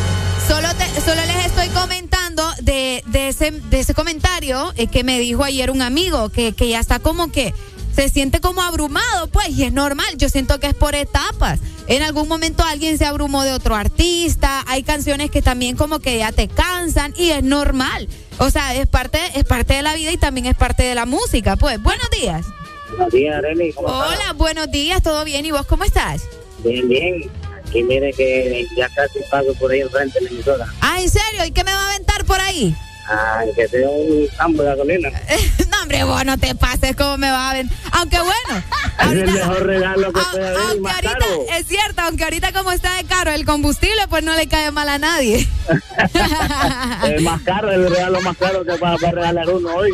Solo, 0.49 0.68
te- 0.76 1.00
solo 1.02 1.20
les 1.26 1.44
estoy 1.47 1.68
comentando 1.68 2.42
de, 2.62 3.02
de, 3.07 3.28
ese, 3.28 3.50
de 3.50 3.81
ese 3.81 3.92
comentario 3.94 4.73
eh, 4.76 4.86
que 4.86 5.05
me 5.05 5.18
dijo 5.18 5.44
ayer 5.44 5.70
un 5.70 5.83
amigo, 5.83 6.31
que, 6.31 6.55
que 6.55 6.68
ya 6.70 6.81
está 6.81 6.99
como 7.00 7.31
que 7.31 7.52
se 7.94 8.09
siente 8.09 8.41
como 8.41 8.62
abrumado, 8.62 9.28
pues, 9.28 9.51
y 9.51 9.65
es 9.65 9.73
normal. 9.73 10.17
Yo 10.17 10.28
siento 10.28 10.59
que 10.60 10.69
es 10.69 10.75
por 10.75 10.94
etapas. 10.94 11.60
En 11.86 12.02
algún 12.02 12.28
momento 12.28 12.62
alguien 12.65 12.99
se 12.99 13.05
abrumó 13.05 13.43
de 13.43 13.52
otro 13.52 13.75
artista, 13.75 14.62
hay 14.69 14.83
canciones 14.83 15.31
que 15.31 15.43
también 15.43 15.77
como 15.77 15.99
que 15.99 16.19
ya 16.19 16.31
te 16.31 16.47
cansan 16.49 17.12
y 17.17 17.31
es 17.31 17.43
normal. 17.43 18.09
O 18.39 18.49
sea, 18.51 18.75
es 18.75 18.86
parte, 18.86 19.19
es 19.35 19.44
parte 19.44 19.75
de 19.75 19.83
la 19.83 19.94
vida 19.94 20.12
y 20.12 20.17
también 20.17 20.47
es 20.47 20.55
parte 20.55 20.85
de 20.85 20.94
la 20.94 21.05
música, 21.05 21.57
pues. 21.57 21.83
Buenos 21.83 22.09
días. 22.10 22.47
Buenos 22.91 23.12
días, 23.12 23.36
Arely, 23.36 23.73
¿cómo 23.73 23.89
estás? 23.89 24.09
Hola, 24.09 24.33
buenos 24.35 24.70
días, 24.70 25.02
¿todo 25.02 25.25
bien? 25.25 25.44
¿Y 25.47 25.51
vos 25.51 25.67
cómo 25.67 25.85
estás? 25.85 26.23
Bien, 26.65 26.89
bien. 26.89 27.31
Aquí 27.67 27.83
mire 27.83 28.12
que 28.12 28.67
ya 28.77 28.89
casi 28.89 29.20
paso 29.31 29.55
por 29.55 29.70
ahí 29.70 29.81
enfrente 29.81 30.19
de 30.19 30.25
la 30.25 30.31
emisora. 30.31 30.67
Ah, 30.81 31.01
¿en 31.01 31.09
serio? 31.09 31.44
¿Y 31.44 31.52
qué 31.52 31.62
me 31.65 31.73
va 31.73 31.81
a 31.81 31.91
aventar 31.91 32.25
por 32.25 32.41
ahí? 32.41 32.75
Ah, 33.09 33.43
que 33.55 33.67
dio 33.69 33.91
un 33.91 34.27
campo 34.36 34.62
de 34.62 34.69
gasolina. 34.69 35.10
hombre, 35.91 36.05
vos 36.05 36.25
no 36.25 36.39
te 36.39 36.55
pases 36.55 36.94
como 36.97 37.17
me 37.19 37.31
va 37.31 37.51
a 37.51 37.55
ver. 37.55 37.67
Aunque 37.93 38.19
bueno, 38.20 38.62
Es 39.01 39.12
el 39.12 39.31
mejor 39.33 39.67
regalo 39.67 40.12
que 40.12 40.20
puede 40.20 40.49
haber 40.49 40.60
y 40.60 40.70
aunque 40.70 40.91
ahorita, 40.91 41.19
caro. 41.19 41.44
es 41.59 41.67
cierto, 41.67 42.02
aunque 42.02 42.25
ahorita 42.25 42.52
como 42.52 42.73
está 42.73 42.94
de 42.94 43.05
caro 43.05 43.31
el 43.33 43.44
combustible, 43.44 44.07
pues 44.09 44.23
no 44.23 44.35
le 44.35 44.47
cae 44.47 44.70
mal 44.70 44.89
a 44.89 44.99
nadie. 44.99 45.49
Es 47.05 47.23
más 47.23 47.41
caro, 47.43 47.70
el 47.73 47.89
regalo 47.91 48.20
más 48.20 48.36
caro 48.36 48.65
que 48.65 48.77
va 48.77 48.93
a 48.93 48.97
regalar 48.97 49.49
uno 49.51 49.75
hoy. 49.75 49.93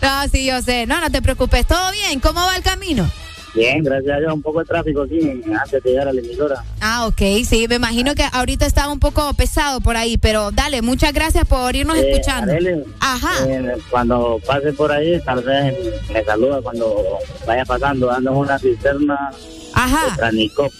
no, 0.00 0.28
sí, 0.30 0.44
yo 0.46 0.60
sé. 0.62 0.86
No, 0.86 1.00
no 1.00 1.10
te 1.10 1.22
preocupes. 1.22 1.66
¿Todo 1.66 1.90
bien? 1.92 2.20
¿Cómo 2.20 2.44
va 2.44 2.56
el 2.56 2.62
camino? 2.62 3.10
Bien, 3.54 3.82
gracias 3.84 4.16
a 4.16 4.20
Dios, 4.20 4.32
un 4.32 4.40
poco 4.42 4.60
de 4.60 4.64
tráfico 4.64 5.02
aquí 5.02 5.20
antes 5.60 5.82
de 5.82 5.90
llegar 5.90 6.08
a 6.08 6.12
la 6.12 6.20
emisora. 6.20 6.64
Ah, 6.80 7.06
ok, 7.06 7.20
sí, 7.46 7.66
me 7.68 7.74
imagino 7.74 8.14
que 8.14 8.24
ahorita 8.32 8.64
está 8.64 8.88
un 8.88 8.98
poco 8.98 9.32
pesado 9.34 9.80
por 9.82 9.96
ahí, 9.96 10.16
pero 10.16 10.50
dale, 10.52 10.80
muchas 10.80 11.12
gracias 11.12 11.44
por 11.46 11.76
irnos 11.76 11.98
Eh, 11.98 12.10
escuchando. 12.12 12.52
Ajá. 13.00 13.32
eh, 13.46 13.76
cuando 13.90 14.40
pase 14.46 14.72
por 14.72 14.90
ahí, 14.90 15.20
tal 15.24 15.42
vez 15.42 15.74
me 16.12 16.24
saluda 16.24 16.62
cuando 16.62 17.04
vaya 17.46 17.64
pasando, 17.66 18.06
dando 18.06 18.32
una 18.32 18.58
cisterna 18.58 19.30
Ajá. 19.74 20.10
de 20.10 20.16
Tranicop. 20.16 20.72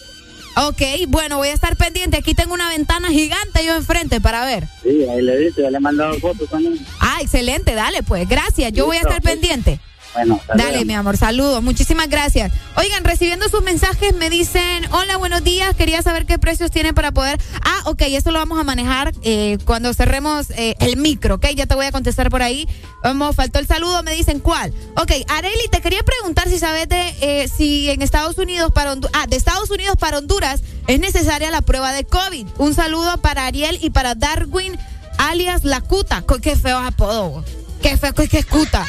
Ok, 0.54 0.82
bueno, 1.08 1.38
voy 1.38 1.48
a 1.48 1.54
estar 1.54 1.76
pendiente. 1.76 2.18
Aquí 2.18 2.34
tengo 2.34 2.52
una 2.52 2.68
ventana 2.68 3.08
gigante 3.08 3.64
yo 3.64 3.74
enfrente 3.74 4.20
para 4.20 4.44
ver. 4.44 4.64
Sí, 4.82 5.06
ahí 5.08 5.22
le 5.22 5.32
he 5.34 5.38
visto, 5.44 5.62
ya 5.62 5.70
le 5.70 5.78
he 5.78 5.80
mandado 5.80 6.12
fotos 6.20 6.48
también. 6.50 6.74
Ah, 7.00 7.18
excelente, 7.22 7.74
dale, 7.74 8.02
pues, 8.02 8.28
gracias. 8.28 8.70
Yo 8.72 8.84
voy 8.84 8.96
a 8.96 9.00
estar 9.00 9.22
pues. 9.22 9.32
pendiente. 9.34 9.80
Bueno, 10.14 10.40
Dale, 10.54 10.84
mi 10.84 10.92
amor, 10.92 11.16
saludos. 11.16 11.62
Muchísimas 11.62 12.08
gracias. 12.08 12.52
Oigan, 12.76 13.02
recibiendo 13.02 13.48
sus 13.48 13.62
mensajes 13.62 14.14
me 14.14 14.28
dicen, 14.28 14.84
hola, 14.92 15.16
buenos 15.16 15.42
días, 15.42 15.74
quería 15.74 16.02
saber 16.02 16.26
qué 16.26 16.38
precios 16.38 16.70
tiene 16.70 16.92
para 16.92 17.12
poder... 17.12 17.40
Ah, 17.64 17.80
ok, 17.86 18.02
eso 18.08 18.30
lo 18.30 18.38
vamos 18.38 18.58
a 18.60 18.64
manejar 18.64 19.14
eh, 19.22 19.56
cuando 19.64 19.94
cerremos 19.94 20.50
eh, 20.50 20.74
el 20.80 20.96
micro, 20.98 21.36
¿ok? 21.36 21.46
Ya 21.56 21.64
te 21.66 21.74
voy 21.74 21.86
a 21.86 21.92
contestar 21.92 22.28
por 22.28 22.42
ahí. 22.42 22.68
Vamos, 23.02 23.34
faltó 23.36 23.58
el 23.58 23.66
saludo, 23.66 24.02
me 24.02 24.12
dicen 24.14 24.38
cuál. 24.40 24.74
Ok, 24.96 25.12
Areli, 25.28 25.68
te 25.70 25.80
quería 25.80 26.02
preguntar 26.02 26.48
si 26.48 26.58
sabes 26.58 26.88
de 26.88 27.14
eh, 27.22 27.48
si 27.48 27.88
en 27.88 28.02
Estados 28.02 28.36
Unidos 28.36 28.70
para 28.72 28.92
Honduras... 28.92 29.16
Ah, 29.18 29.26
de 29.26 29.36
Estados 29.36 29.70
Unidos 29.70 29.96
para 29.98 30.18
Honduras 30.18 30.60
es 30.88 31.00
necesaria 31.00 31.50
la 31.50 31.62
prueba 31.62 31.92
de 31.92 32.04
COVID. 32.04 32.46
Un 32.58 32.74
saludo 32.74 33.16
para 33.22 33.46
Ariel 33.46 33.78
y 33.80 33.88
para 33.90 34.14
Darwin, 34.14 34.78
alias 35.16 35.64
La 35.64 35.80
Cuta. 35.80 36.20
Co- 36.22 36.38
Qué 36.38 36.54
feo 36.54 36.78
apodo. 36.78 37.42
Qué 37.82 37.98
qué, 37.98 38.28
qué 38.28 38.38
escuta. 38.38 38.86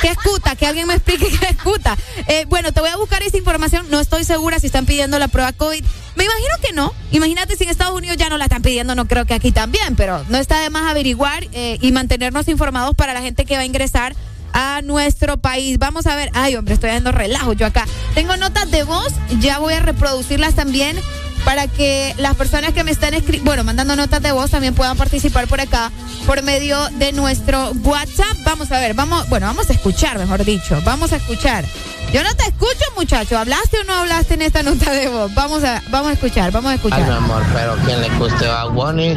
¿Qué 0.00 0.10
es 0.10 0.18
CUTA? 0.18 0.54
Que 0.54 0.66
alguien 0.66 0.86
me 0.86 0.94
explique 0.94 1.30
qué 1.30 1.46
es 1.46 1.56
CUTA. 1.62 1.96
Eh, 2.28 2.44
bueno, 2.48 2.72
te 2.72 2.80
voy 2.80 2.90
a 2.90 2.96
buscar 2.96 3.22
esa 3.22 3.38
información. 3.38 3.86
No 3.90 4.00
estoy 4.00 4.24
segura 4.24 4.58
si 4.58 4.66
están 4.66 4.84
pidiendo 4.84 5.18
la 5.18 5.28
prueba 5.28 5.52
COVID. 5.52 5.82
Me 6.14 6.24
imagino 6.24 6.54
que 6.62 6.72
no. 6.74 6.92
Imagínate 7.10 7.56
si 7.56 7.64
en 7.64 7.70
Estados 7.70 7.94
Unidos 7.94 8.18
ya 8.18 8.28
no 8.28 8.36
la 8.36 8.44
están 8.44 8.60
pidiendo, 8.60 8.94
no 8.94 9.06
creo 9.06 9.24
que 9.24 9.34
aquí 9.34 9.50
también, 9.50 9.96
pero 9.96 10.22
no 10.28 10.36
está 10.36 10.60
de 10.60 10.68
más 10.68 10.90
averiguar 10.90 11.48
eh, 11.52 11.78
y 11.80 11.90
mantenernos 11.92 12.48
informados 12.48 12.94
para 12.94 13.14
la 13.14 13.22
gente 13.22 13.46
que 13.46 13.54
va 13.54 13.62
a 13.62 13.64
ingresar 13.64 14.14
a 14.52 14.82
nuestro 14.82 15.38
país. 15.38 15.78
Vamos 15.78 16.06
a 16.06 16.14
ver. 16.14 16.30
Ay, 16.34 16.54
hombre, 16.56 16.74
estoy 16.74 16.90
haciendo 16.90 17.10
relajo 17.10 17.54
yo 17.54 17.66
acá. 17.66 17.86
Tengo 18.14 18.36
notas 18.36 18.70
de 18.70 18.84
voz, 18.84 19.12
ya 19.40 19.58
voy 19.58 19.74
a 19.74 19.80
reproducirlas 19.80 20.54
también 20.54 21.00
para 21.44 21.66
que 21.68 22.14
las 22.18 22.34
personas 22.36 22.72
que 22.72 22.84
me 22.84 22.90
están 22.90 23.14
bueno, 23.42 23.64
mandando 23.64 23.96
notas 23.96 24.22
de 24.22 24.32
voz 24.32 24.50
también 24.50 24.74
puedan 24.74 24.96
participar 24.96 25.46
por 25.46 25.60
acá 25.60 25.90
por 26.26 26.42
medio 26.42 26.78
de 26.98 27.12
nuestro 27.12 27.72
WhatsApp. 27.82 28.36
Vamos 28.44 28.72
a 28.72 28.80
ver, 28.80 28.94
vamos, 28.94 29.28
bueno, 29.28 29.46
vamos 29.46 29.68
a 29.70 29.72
escuchar, 29.72 30.18
mejor 30.18 30.44
dicho, 30.44 30.80
vamos 30.84 31.12
a 31.12 31.16
escuchar. 31.16 31.64
Yo 32.12 32.22
no 32.22 32.32
te 32.36 32.44
escucho, 32.44 32.84
muchacho. 32.96 33.36
¿Hablaste 33.36 33.80
o 33.80 33.84
no 33.84 33.94
hablaste 33.94 34.34
en 34.34 34.42
esta 34.42 34.62
nota 34.62 34.92
de 34.92 35.08
voz? 35.08 35.34
Vamos 35.34 35.64
a, 35.64 35.82
vamos 35.90 36.10
a 36.10 36.12
escuchar, 36.12 36.52
vamos 36.52 36.70
a 36.70 36.74
Ay, 36.74 36.78
mi 36.78 36.86
escuchar. 36.86 37.10
amor, 37.12 37.42
pero 37.52 37.74
quien 37.84 38.00
le 38.00 38.08
guste 38.10 38.46
Bad 38.46 38.70
Bunny, 38.70 39.16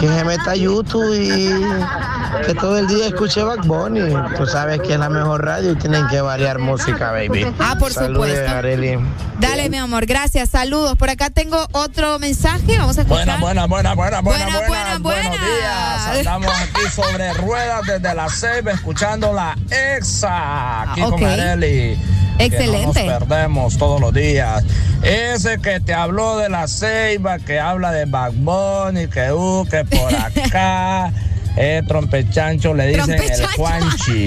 que 0.00 0.08
se 0.08 0.24
meta 0.24 0.50
a 0.50 0.54
YouTube 0.54 1.14
y 1.14 2.44
que 2.44 2.54
todo 2.54 2.76
el 2.76 2.86
día 2.86 3.06
escuche 3.06 3.42
Bad 3.42 3.64
Bunny. 3.64 4.14
Tú 4.36 4.46
sabes 4.46 4.80
que 4.80 4.92
es 4.92 4.98
la 4.98 5.08
mejor 5.08 5.42
radio 5.42 5.72
y 5.72 5.76
tienen 5.76 6.06
que 6.08 6.20
variar 6.20 6.58
música, 6.58 7.12
baby. 7.12 7.46
Ah, 7.58 7.76
por 7.78 7.94
supuesto. 7.94 8.50
Arely. 8.50 8.98
Dale, 9.40 9.70
mi 9.70 9.78
amor, 9.78 10.04
gracias, 10.04 10.50
saludos. 10.50 10.98
Por 10.98 11.08
acá 11.08 11.30
tengo 11.30 11.47
otro 11.72 12.18
mensaje, 12.18 12.78
vamos 12.78 12.98
a 12.98 13.02
escuchar. 13.02 13.24
Buena, 13.40 13.66
buena, 13.66 13.66
buena, 13.66 13.94
buena, 13.94 14.20
buena, 14.20 14.44
Buena, 14.44 14.58
buena, 14.68 14.98
buena, 14.98 15.28
Buenos 15.28 15.46
días. 15.46 16.18
Andamos 16.18 16.52
aquí 16.60 16.90
sobre 16.94 17.32
ruedas 17.34 17.82
desde 17.86 18.14
la 18.14 18.28
CEP 18.28 18.68
escuchando 18.68 19.32
la 19.32 19.56
EXA 19.70 20.82
aquí 20.92 21.02
Ok. 21.02 21.10
con 21.10 21.24
Areli. 21.24 21.98
Excelente. 22.38 23.04
No 23.04 23.12
nos 23.12 23.18
perdemos 23.24 23.78
todos 23.78 24.00
los 24.00 24.12
días. 24.12 24.64
Ese 25.02 25.58
que 25.58 25.80
te 25.80 25.94
habló 25.94 26.38
de 26.38 26.48
la 26.48 26.68
ceiba, 26.68 27.38
que 27.38 27.58
habla 27.58 27.92
de 27.92 28.04
Bad 28.04 28.32
Bunny, 28.34 29.08
que 29.08 29.32
uh, 29.32 29.66
que 29.68 29.84
por 29.84 30.14
acá. 30.14 31.12
Eh, 31.60 31.82
trompechancho 31.88 32.72
le 32.72 32.86
dicen 32.86 33.20
el. 33.20 33.46
Juanchi, 33.56 34.26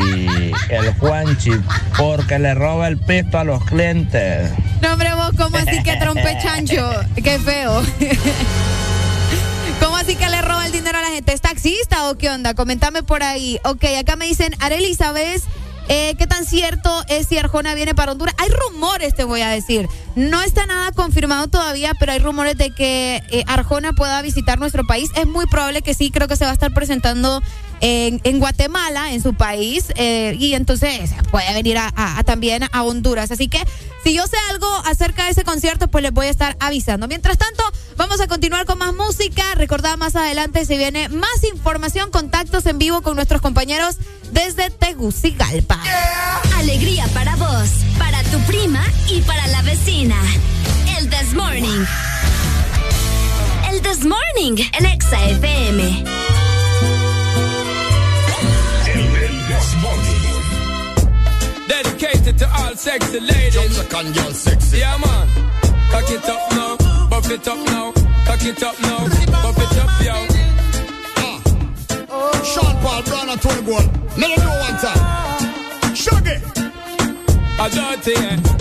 el 0.68 0.94
Juanchi, 1.00 1.52
porque 1.98 2.38
le 2.40 2.54
roba 2.54 2.90
el 2.90 2.98
pisto 2.98 3.40
a 3.40 3.46
los 3.46 3.64
clientes. 3.64 4.52
No, 4.82 4.94
hombre, 4.94 5.14
vos, 5.14 5.32
¿cómo 5.38 5.58
así 5.58 5.82
que 5.84 5.96
trompe 5.98 6.38
chancho? 6.42 6.92
Qué 7.16 7.40
feo. 7.40 7.84
¿Cómo 9.80 9.96
así 9.98 10.16
que 10.16 10.30
le 10.30 10.42
roba 10.42 10.66
el 10.66 10.72
dinero 10.72 10.98
a 10.98 11.02
la 11.02 11.10
gente? 11.10 11.34
¿Es 11.34 11.42
taxista 11.42 12.10
o 12.10 12.18
qué 12.18 12.30
onda? 12.30 12.54
Coméntame 12.54 13.04
por 13.04 13.24
ahí. 13.24 13.60
Ok, 13.64 13.84
acá 14.00 14.16
me 14.16 14.26
dicen, 14.26 14.54
Areli, 14.60 14.94
¿sabes 14.96 15.44
Eh, 15.88 16.16
¿Qué 16.18 16.26
tan 16.28 16.46
cierto 16.46 17.04
es 17.10 17.28
si 17.28 17.38
Arjona 17.38 17.74
viene 17.74 17.94
para 17.94 18.12
Honduras? 18.14 18.36
Hay 18.38 18.50
rumores, 18.50 19.14
te 19.14 19.24
voy 19.24 19.42
a 19.42 19.50
decir. 19.50 19.90
No 20.16 20.42
está 20.42 20.66
nada 20.66 20.92
confirmado 20.92 21.48
todavía, 21.48 21.92
pero 22.00 22.12
hay 22.14 22.20
rumores 22.20 22.56
de 22.56 22.70
que 22.70 23.22
eh, 23.32 23.44
Arjona 23.48 23.92
pueda 23.92 24.22
visitar 24.22 24.58
nuestro 24.60 24.86
país. 24.86 25.10
Es 25.16 25.28
muy 25.28 25.48
probable 25.48 25.82
que 25.82 25.94
sí, 25.94 26.10
creo 26.12 26.28
que 26.28 26.38
se 26.38 26.46
va 26.46 26.52
a 26.52 26.54
estar 26.54 26.72
presentando 26.74 27.42
en, 27.82 28.40
Guatemala, 28.40 29.12
en 29.14 29.22
su 29.22 29.34
país, 29.34 29.86
eh, 29.96 30.36
y 30.40 30.54
entonces 30.54 31.12
puede 31.32 31.52
venir 31.54 31.78
a- 31.78 32.24
también 32.26 32.64
a 32.72 32.84
Honduras. 32.84 33.32
Así 33.32 33.48
que 33.48 33.60
si 34.04 34.14
yo 34.14 34.26
sé 34.28 34.38
algo 34.50 34.68
acerca 34.86 35.26
de 35.26 35.32
ese 35.32 35.44
concierto, 35.44 35.88
pues 35.88 36.02
les 36.04 36.12
voy 36.14 36.28
a 36.28 36.30
estar 36.30 36.56
avisando. 36.60 37.08
Mientras 37.08 37.38
tanto, 37.38 37.64
vamos 37.98 38.22
a 38.22 38.28
continuar 38.28 38.66
con 38.66 38.78
más 38.78 38.94
música. 38.94 39.44
Recordad 39.56 39.98
más 39.98 40.16
adelante 40.16 40.66
si 40.66 40.78
viene 40.78 41.10
más 41.10 41.44
información, 41.52 42.10
contactos 42.12 42.66
en 42.68 42.78
vivo 42.78 43.02
con 43.02 43.16
nuestros 43.16 43.42
compañeros 43.42 43.98
desde 44.32 44.70
Tegucigalpa. 44.70 45.80
Alegría 46.58 47.06
para 47.14 47.36
vos, 47.36 47.70
para 47.98 48.24
tu 48.24 48.40
prima 48.42 48.84
y 49.10 49.22
para 49.22 49.46
la 49.48 49.62
vecina. 49.64 50.16
El 50.98 51.10
This 51.10 51.34
Morning. 51.34 51.86
El 53.72 53.82
This 53.82 54.06
Morning, 54.06 54.56
el 54.78 54.86
Exa 54.86 55.26
FM. 55.30 56.04
Dedicated 62.32 62.38
to 62.40 62.64
all 62.64 62.76
sexy 62.76 63.20
ladies. 63.20 63.54
Jamaican 63.54 64.14
girl 64.14 64.32
sexy. 64.32 64.78
Yeah, 64.78 64.98
man. 64.98 65.28
Cock 65.92 66.10
it 66.10 66.30
up 66.30 66.52
now. 66.52 67.08
Buff 67.10 67.32
it 67.32 67.48
up 67.48 67.58
now. 67.68 67.92
Cock 68.26 68.46
it 68.46 68.64
up 68.64 68.80
now. 68.82 69.00
Buff 69.42 69.58
it 69.58 69.78
up, 69.80 70.02
yo. 70.06 70.28
Ah. 71.18 72.44
Sean 72.44 72.76
Paul 72.82 73.04
Brown 73.04 73.30
and 73.30 73.42
Tony 73.42 73.62
Gold. 73.64 74.18
Let 74.18 74.36
them 74.36 74.46
know 74.46 74.60
one 74.60 74.78
time. 74.80 75.96
Shaggy. 75.96 76.38
A 77.60 77.70
dirty? 77.70 78.61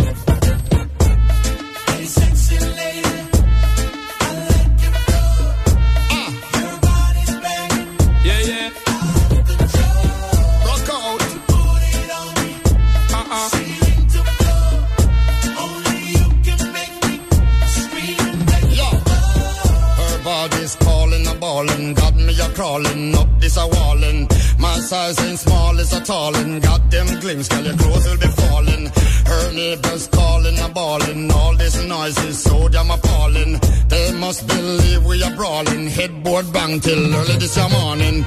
Her 20.40 20.48
body's 20.48 20.74
calling 20.76 21.26
a 21.26 21.34
ballin', 21.34 21.92
got 21.92 22.16
me 22.16 22.32
a 22.40 22.48
crawling 22.54 23.14
up 23.14 23.28
this 23.40 23.58
a 23.58 23.66
wallin'. 23.68 24.26
My 24.58 24.78
size 24.78 25.20
ain't 25.20 25.38
small, 25.38 25.78
it's 25.78 25.92
a 25.92 26.00
tallin'. 26.00 26.60
Got 26.60 26.90
them 26.90 27.20
glimpse, 27.20 27.48
girl, 27.48 27.62
your 27.62 27.76
clothes 27.76 28.08
will 28.08 28.16
be 28.16 28.26
falling. 28.26 28.86
Her 29.26 29.52
neighbors 29.52 30.06
calling 30.06 30.58
a 30.58 30.68
ballin'. 30.70 31.30
All 31.30 31.54
this 31.56 31.84
noise 31.84 32.16
is 32.24 32.42
so 32.42 32.68
damn 32.70 32.90
appalling. 32.90 33.60
They 33.88 34.12
must 34.12 34.46
believe 34.48 35.04
we 35.04 35.22
are 35.22 35.36
brawling. 35.36 35.88
Headboard 35.88 36.50
bang 36.54 36.80
till 36.80 37.14
early 37.14 37.36
this 37.36 37.58
morning. 37.58 38.24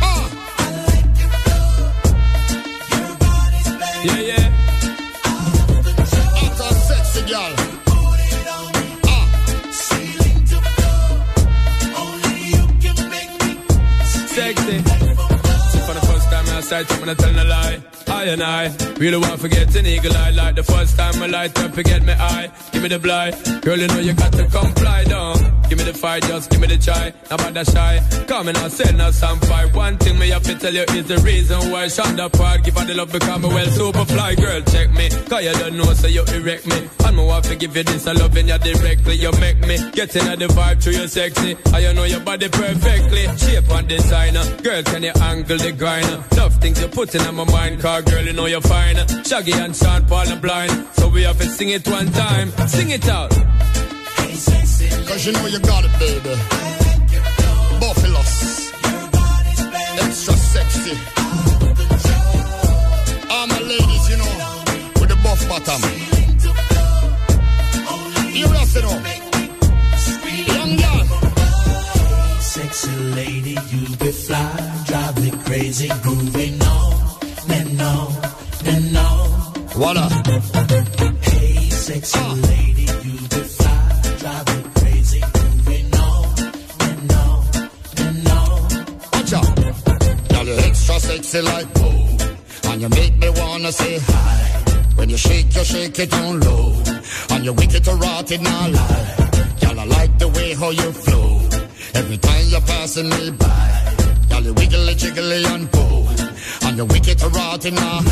Ah! 0.00 0.30
Yeah, 4.04 4.20
yeah. 4.30 4.50
Hot 6.38 6.60
and 6.60 6.76
sexy 6.86 7.22
girl. 7.32 7.59
First 16.70 16.88
time 16.88 17.08
I 17.08 17.14
start 17.14 17.16
I'm 17.16 17.16
gonna 17.16 17.16
tell 17.16 17.46
a 17.46 17.46
lie. 17.48 17.82
I 18.08 18.24
and 18.24 18.42
I 18.42 18.64
really 18.98 19.16
want 19.18 19.32
to 19.32 19.38
forget 19.38 19.74
an 19.76 19.86
eagle 19.86 20.16
eye 20.16 20.30
like 20.30 20.56
the 20.56 20.62
first 20.62 20.96
time 20.96 21.22
I 21.22 21.26
light 21.26 21.58
up, 21.58 21.74
forget 21.74 22.02
me 22.02 22.12
eye. 22.12 22.50
Give 22.72 22.82
me 22.82 22.88
the 22.88 22.98
blind, 22.98 23.62
girl. 23.62 23.78
You 23.78 23.88
know 23.88 23.98
you 23.98 24.12
got 24.14 24.32
to 24.32 24.46
comply, 24.46 25.04
down. 25.04 25.36
Give 25.68 25.78
me 25.78 25.84
the 25.84 25.94
fight, 25.94 26.22
just 26.24 26.50
give 26.50 26.60
me 26.60 26.66
the 26.66 26.78
try. 26.78 27.12
Now 27.30 27.36
about 27.36 27.54
that 27.54 27.66
shy, 27.68 28.24
come 28.26 28.48
and 28.48 28.58
I 28.58 28.68
send 28.68 29.00
us 29.00 29.18
some 29.18 29.38
fight. 29.40 29.72
One 29.74 29.96
thing 29.98 30.18
me 30.18 30.30
have 30.30 30.42
to 30.42 30.58
tell 30.58 30.74
you 30.74 30.82
is 30.82 31.06
the 31.06 31.18
reason 31.18 31.70
why 31.70 31.86
Shonda 31.86 32.32
part 32.32 32.64
give 32.64 32.76
her 32.76 32.84
the 32.84 32.94
love 32.94 33.12
because 33.12 33.40
me 33.40 33.48
well 33.48 33.70
super 33.70 34.04
fly, 34.04 34.34
girl. 34.34 34.60
Check 34.62 34.90
me, 34.92 35.08
cause 35.30 35.44
you 35.44 35.52
don't 35.52 35.76
know 35.76 35.92
so 35.94 36.08
you 36.08 36.24
erect 36.34 36.66
me. 36.66 36.88
And 37.06 37.16
me 37.16 37.24
want 37.24 37.44
to 37.46 37.56
give 37.56 37.76
you 37.76 37.84
this, 37.84 38.06
I 38.06 38.12
loving 38.12 38.48
you 38.48 38.58
directly. 38.58 39.14
You 39.14 39.32
make 39.38 39.60
me 39.60 39.78
get 39.92 40.14
in 40.16 40.38
the 40.38 40.46
vibe 40.46 40.82
to 40.84 40.90
you 40.92 41.06
sexy. 41.06 41.56
I 41.72 41.78
you 41.78 41.94
know 41.94 42.04
your 42.04 42.20
body 42.20 42.48
perfectly. 42.48 43.24
Shape 43.38 43.70
and 43.70 43.88
designer, 43.88 44.44
girl 44.62 44.82
can 44.82 45.02
you 45.04 45.12
angle 45.22 45.58
the 45.58 45.72
grinder? 45.72 46.24
Love 46.36 46.59
things 46.60 46.80
you 46.80 46.88
put 46.88 47.14
in 47.14 47.34
my 47.34 47.44
mind, 47.44 47.80
car 47.80 48.02
girl 48.02 48.24
you 48.24 48.32
know 48.32 48.46
you're 48.46 48.60
fine. 48.60 48.96
Shaggy 49.24 49.52
and 49.52 49.74
Sean 49.74 50.04
Paul 50.06 50.28
are 50.28 50.40
blind, 50.40 50.70
so 50.92 51.08
we 51.08 51.22
have 51.22 51.38
to 51.38 51.44
sing 51.44 51.70
it 51.70 51.86
one 51.88 52.06
time. 52.12 52.50
Sing 52.68 52.90
it 52.90 53.08
out. 53.08 53.30
Cause 55.08 55.26
you 55.26 55.32
know 55.32 55.46
you 55.46 55.58
got 55.60 55.84
it, 55.84 55.92
baby. 55.98 56.34
Buffaloes. 57.80 58.72
Extra 60.02 60.34
sexy. 60.34 60.96
All 63.30 63.46
my 63.46 63.60
ladies, 63.60 64.10
you 64.10 64.16
know, 64.18 64.32
with 65.00 65.08
the 65.08 65.18
buff 65.22 65.48
bottom. 65.48 65.80
You 68.32 68.46
rest 68.46 68.76
it 68.76 68.84
up. 68.84 69.19
Sexy 72.72 72.96
lady, 73.16 73.56
you 73.70 73.96
be 73.96 74.12
fly, 74.12 74.84
drive 74.86 75.20
me 75.20 75.30
crazy, 75.44 75.88
grooving 76.04 76.62
on 76.62 77.18
and 77.48 77.82
on 77.82 78.14
and 78.64 78.96
on. 78.96 79.28
What 79.74 79.96
up? 79.96 80.12
Hey, 81.20 81.68
sexy 81.68 82.18
ah. 82.22 82.40
lady, 82.46 82.82
you 82.82 83.18
be 83.26 83.42
fly, 83.58 84.02
drive 84.20 84.46
me 84.54 84.70
crazy, 84.76 85.20
grooving 85.32 85.94
on 85.96 86.38
and 86.86 87.12
on 87.12 87.44
and 88.04 88.28
on. 88.28 88.62
Watch 89.14 89.32
out. 89.32 89.56
Girl, 90.28 90.46
you're 90.46 90.60
extra 90.60 91.00
sexy 91.00 91.40
like 91.40 91.66
whoa. 91.76 92.70
And 92.70 92.82
you 92.82 92.88
make 92.88 93.16
me 93.16 93.30
wanna 93.30 93.72
say 93.72 93.98
hi. 93.98 94.94
When 94.94 95.10
you 95.10 95.16
shake, 95.16 95.56
you 95.56 95.64
shake 95.64 95.98
it 95.98 96.10
down 96.12 96.38
low. 96.38 96.80
And 97.30 97.44
you 97.44 97.52
wicked 97.52 97.82
to 97.82 97.94
rot 97.96 98.30
it 98.30 98.40
now 98.40 98.68
lie. 98.68 99.56
Girl, 99.60 99.80
I 99.80 99.84
like 99.86 100.18
the 100.20 100.28
way 100.28 100.54
how 100.54 100.70
you 100.70 100.92
flow. 100.92 101.29
Every 101.94 102.16
time 102.18 102.44
you're 102.48 102.60
passing 102.60 103.08
me 103.08 103.30
by. 103.30 103.94
Girl, 104.28 104.42
you 104.42 104.54
wiggly 104.54 104.94
jiggly 104.94 105.44
and 105.54 105.70
pull. 105.70 106.08
And 106.66 106.76
you're 106.76 106.86
wicked 106.86 107.18
to 107.18 107.28
rot 107.28 107.64
lie. 107.64 108.02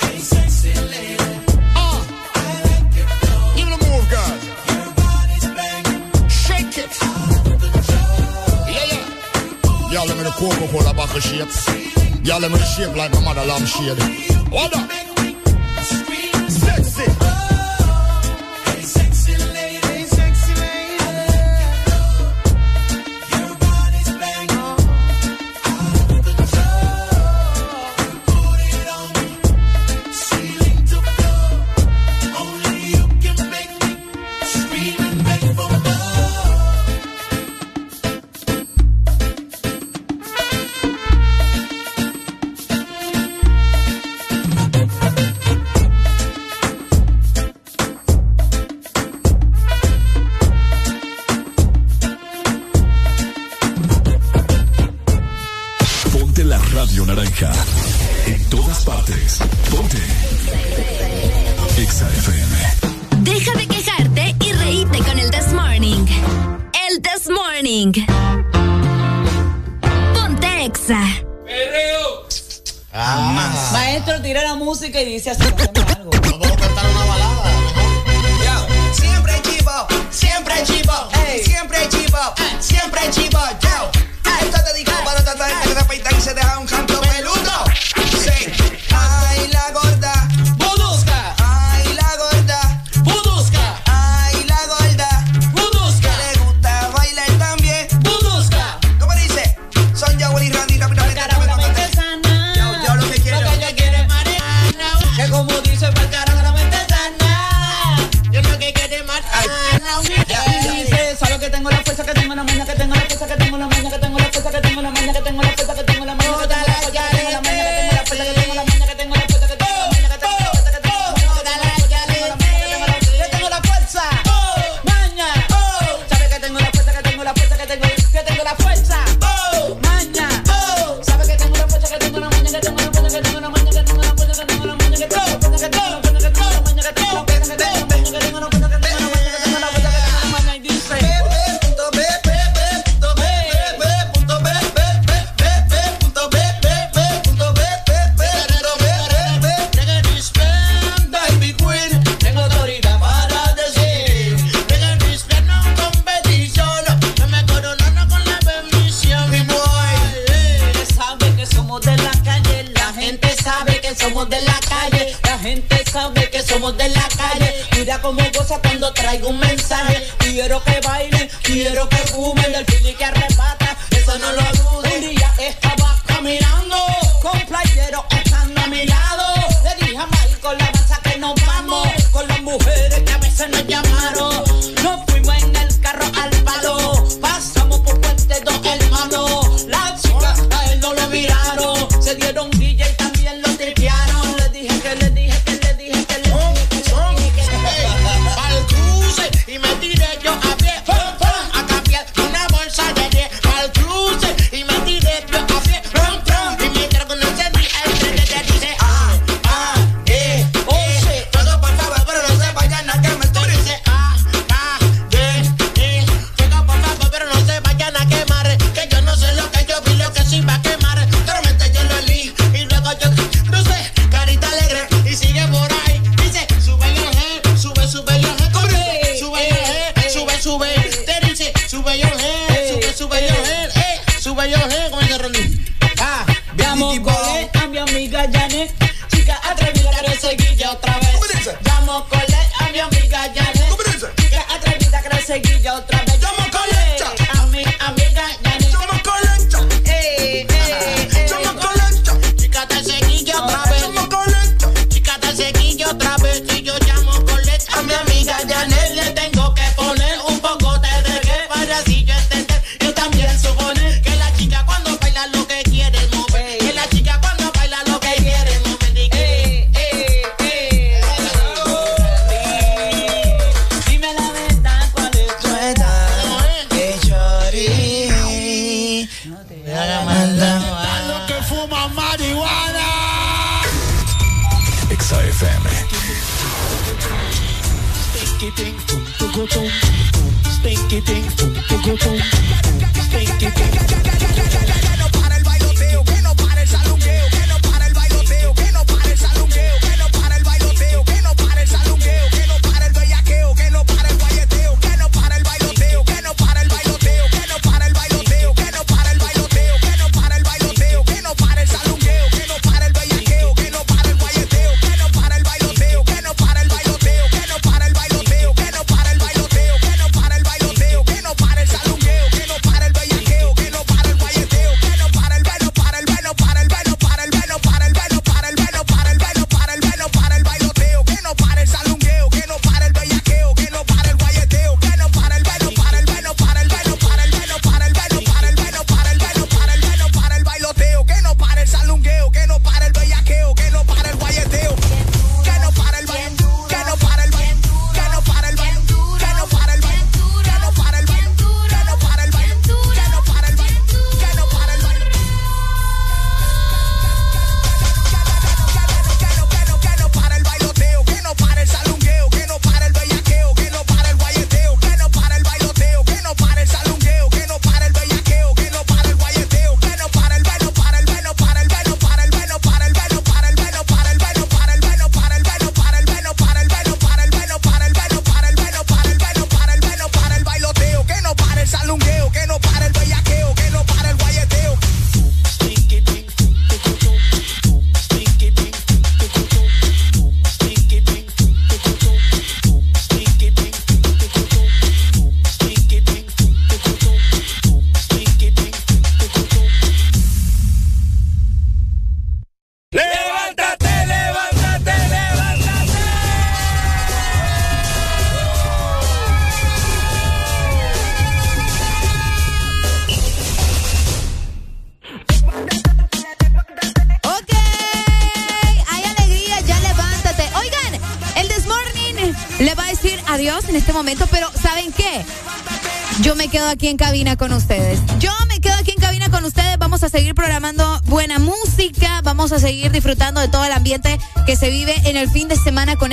Hey, 0.00 0.18
sexy 0.18 0.74
lady, 0.74 1.16
ah, 1.74 2.00
Give 3.56 3.68
it 3.68 3.74
a 3.74 3.78
move, 3.86 4.06
girl. 4.14 4.34
your 4.78 4.92
body's 5.00 5.46
banging. 5.56 6.28
Shake 6.28 6.78
it. 6.84 6.92
Yeah, 8.74 8.86
yeah. 8.92 9.92
Y'all 9.92 10.06
let 10.06 10.16
me 10.16 10.22
the 10.24 10.34
Coca-Cola 10.38 10.94
bottle 10.94 11.20
shapes. 11.20 11.66
Y'all 12.24 12.40
let 12.40 12.50
me 12.50 12.58
the 12.58 12.64
shape 12.64 12.96
like 12.96 13.12
my 13.12 13.20
mother 13.20 13.44
lamb 13.44 13.66
shade. 13.66 13.98
Hold 14.50 14.74
up. 14.74 15.11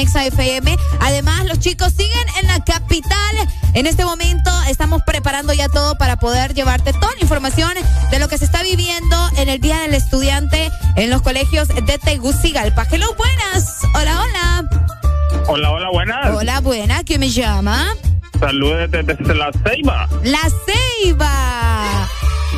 Exa 0.09 0.25
FM. 0.25 0.75
Además, 1.01 1.45
los 1.45 1.59
chicos 1.59 1.93
siguen 1.93 2.25
en 2.41 2.47
la 2.47 2.63
capital. 2.63 3.35
En 3.75 3.85
este 3.85 4.03
momento 4.05 4.49
estamos 4.67 5.03
preparando 5.03 5.53
ya 5.53 5.69
todo 5.69 5.99
para 5.99 6.17
poder 6.17 6.55
llevarte 6.55 6.93
toda 6.93 7.13
la 7.13 7.21
información 7.21 7.71
de 8.09 8.17
lo 8.17 8.27
que 8.27 8.39
se 8.39 8.45
está 8.45 8.63
viviendo 8.63 9.29
en 9.37 9.49
el 9.49 9.59
Día 9.61 9.81
del 9.81 9.93
Estudiante 9.93 10.71
en 10.95 11.11
los 11.11 11.21
colegios 11.21 11.67
de 11.67 11.99
Tegucigalpa. 11.99 12.87
Hello, 12.89 13.13
buenas. 13.15 13.81
Hola, 13.93 14.21
hola. 14.23 14.69
Hola, 15.47 15.71
hola, 15.71 15.89
buenas. 15.91 16.35
Hola, 16.35 16.59
buena. 16.61 17.03
¿Quién 17.03 17.19
me 17.19 17.29
llama? 17.29 17.93
Saludos 18.39 18.89
desde, 18.89 19.13
desde 19.13 19.35
La 19.35 19.51
Ceiba. 19.63 20.09
La 20.23 20.41
Ceiba. 20.65 22.09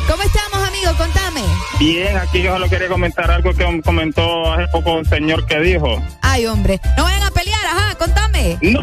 ¿Cómo 0.08 0.22
estamos, 0.22 0.68
amigo? 0.68 0.92
Contame. 0.96 1.42
Bien, 1.78 2.16
aquí 2.16 2.42
yo 2.42 2.52
solo 2.52 2.68
quería 2.68 2.88
comentar 2.88 3.30
algo 3.30 3.52
que 3.54 3.82
comentó 3.82 4.52
hace 4.52 4.66
poco 4.68 4.94
un 4.94 5.04
señor 5.04 5.46
que 5.46 5.60
dijo. 5.60 6.02
Ay, 6.22 6.46
hombre. 6.46 6.80
No, 8.62 8.80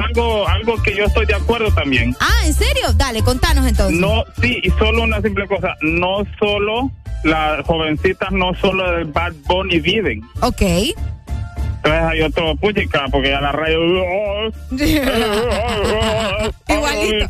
algo, 0.00 0.48
algo 0.48 0.82
que 0.82 0.96
yo 0.96 1.04
estoy 1.04 1.26
de 1.26 1.34
acuerdo 1.34 1.72
también. 1.74 2.16
Ah, 2.20 2.46
¿en 2.46 2.54
serio? 2.54 2.92
Dale, 2.94 3.22
contanos 3.22 3.66
entonces. 3.66 3.98
No, 3.98 4.24
sí, 4.40 4.60
y 4.62 4.70
solo 4.70 5.02
una 5.02 5.20
simple 5.20 5.46
cosa. 5.46 5.74
No 5.82 6.24
solo 6.38 6.90
las 7.24 7.64
jovencitas, 7.66 8.30
no 8.32 8.54
solo 8.54 8.90
del 8.92 9.06
Bad 9.06 9.32
Bunny 9.46 9.80
viven. 9.80 10.22
Ok. 10.40 10.62
Entonces 10.62 12.02
hay 12.02 12.22
otro 12.22 12.56
puchica, 12.56 13.04
porque 13.10 13.34
a 13.34 13.40
la 13.42 13.52
radio. 13.52 13.78
Igualito. 16.68 17.28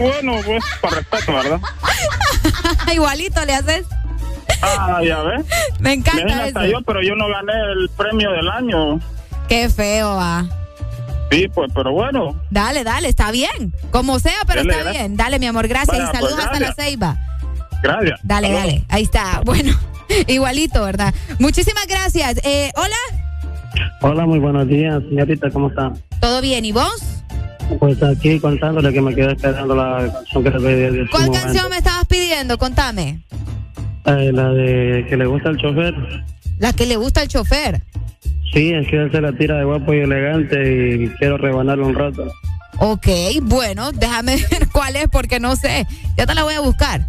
Bueno, 0.00 0.40
pues, 0.44 0.64
con 0.80 0.90
respeto, 0.90 1.32
¿verdad? 1.32 1.60
Igualito 2.92 3.44
le 3.46 3.54
haces. 3.54 3.86
Ah, 4.62 5.00
ya 5.02 5.22
ves. 5.22 5.46
Me 5.80 5.94
encanta 5.94 6.44
hasta 6.44 6.64
eso. 6.64 6.72
yo, 6.72 6.82
pero 6.82 7.02
yo 7.02 7.14
no 7.14 7.28
gané 7.28 7.52
el 7.72 7.88
premio 7.96 8.30
del 8.32 8.48
año. 8.48 9.00
Qué 9.48 9.68
feo, 9.68 10.08
ah. 10.18 10.46
Sí, 11.30 11.46
pues, 11.52 11.70
pero 11.74 11.92
bueno. 11.92 12.34
Dale, 12.50 12.84
dale, 12.84 13.08
está 13.08 13.30
bien. 13.30 13.72
Como 13.90 14.18
sea, 14.18 14.38
pero 14.46 14.62
Dale, 14.64 14.78
está 14.78 14.90
bien. 14.90 15.16
Dale, 15.16 15.38
mi 15.38 15.46
amor, 15.46 15.68
gracias. 15.68 15.96
Bueno, 15.96 16.10
y 16.10 16.14
saludos 16.14 16.34
pues, 16.34 16.46
hasta 16.46 16.60
la 16.60 16.74
ceiba. 16.74 17.16
Gracias. 17.82 18.20
Dale, 18.22 18.52
dale. 18.52 18.84
Ahí 18.88 19.02
está. 19.02 19.42
Bueno, 19.44 19.72
igualito, 20.26 20.82
¿verdad? 20.84 21.14
Muchísimas 21.38 21.86
gracias. 21.86 22.40
Eh, 22.44 22.70
Hola, 22.76 22.96
Hola, 24.00 24.26
muy 24.26 24.38
buenos 24.38 24.66
días, 24.68 25.02
señorita, 25.08 25.50
¿cómo 25.50 25.68
está? 25.68 25.92
¿todo 26.20 26.40
bien? 26.40 26.64
¿Y 26.64 26.72
vos? 26.72 27.22
Pues 27.78 28.02
aquí 28.02 28.40
contándole 28.40 28.92
que 28.92 29.00
me 29.00 29.14
quedé 29.14 29.32
esperando 29.32 29.74
la 29.74 30.10
canción 30.12 30.42
que 30.44 30.50
le 30.50 30.58
pedí 30.58 31.08
¿Cuál 31.10 31.26
momento. 31.26 31.44
canción 31.44 31.70
me 31.70 31.76
estabas 31.76 32.06
pidiendo? 32.06 32.56
Contame. 32.58 33.20
Eh, 34.06 34.30
la 34.32 34.48
de 34.50 35.06
que 35.08 35.16
le 35.16 35.26
gusta 35.26 35.50
el 35.50 35.58
chofer. 35.58 35.94
La 36.58 36.72
que 36.72 36.86
le 36.86 36.96
gusta 36.96 37.20
al 37.20 37.28
chofer. 37.28 37.82
Sí, 38.52 38.72
es 38.72 38.88
que 38.88 38.96
él 38.96 39.10
se 39.12 39.20
la 39.20 39.32
tira 39.32 39.56
de 39.58 39.64
guapo 39.64 39.92
y 39.92 39.98
elegante 39.98 40.96
y 41.04 41.08
quiero 41.18 41.36
rebanarlo 41.36 41.86
un 41.86 41.94
rato. 41.94 42.32
Ok, 42.78 43.08
bueno, 43.42 43.92
déjame 43.92 44.36
ver 44.50 44.68
cuál 44.72 44.96
es 44.96 45.08
porque 45.08 45.40
no 45.40 45.56
sé. 45.56 45.86
Ya 46.16 46.26
te 46.26 46.34
la 46.34 46.44
voy 46.44 46.54
a 46.54 46.60
buscar. 46.60 47.06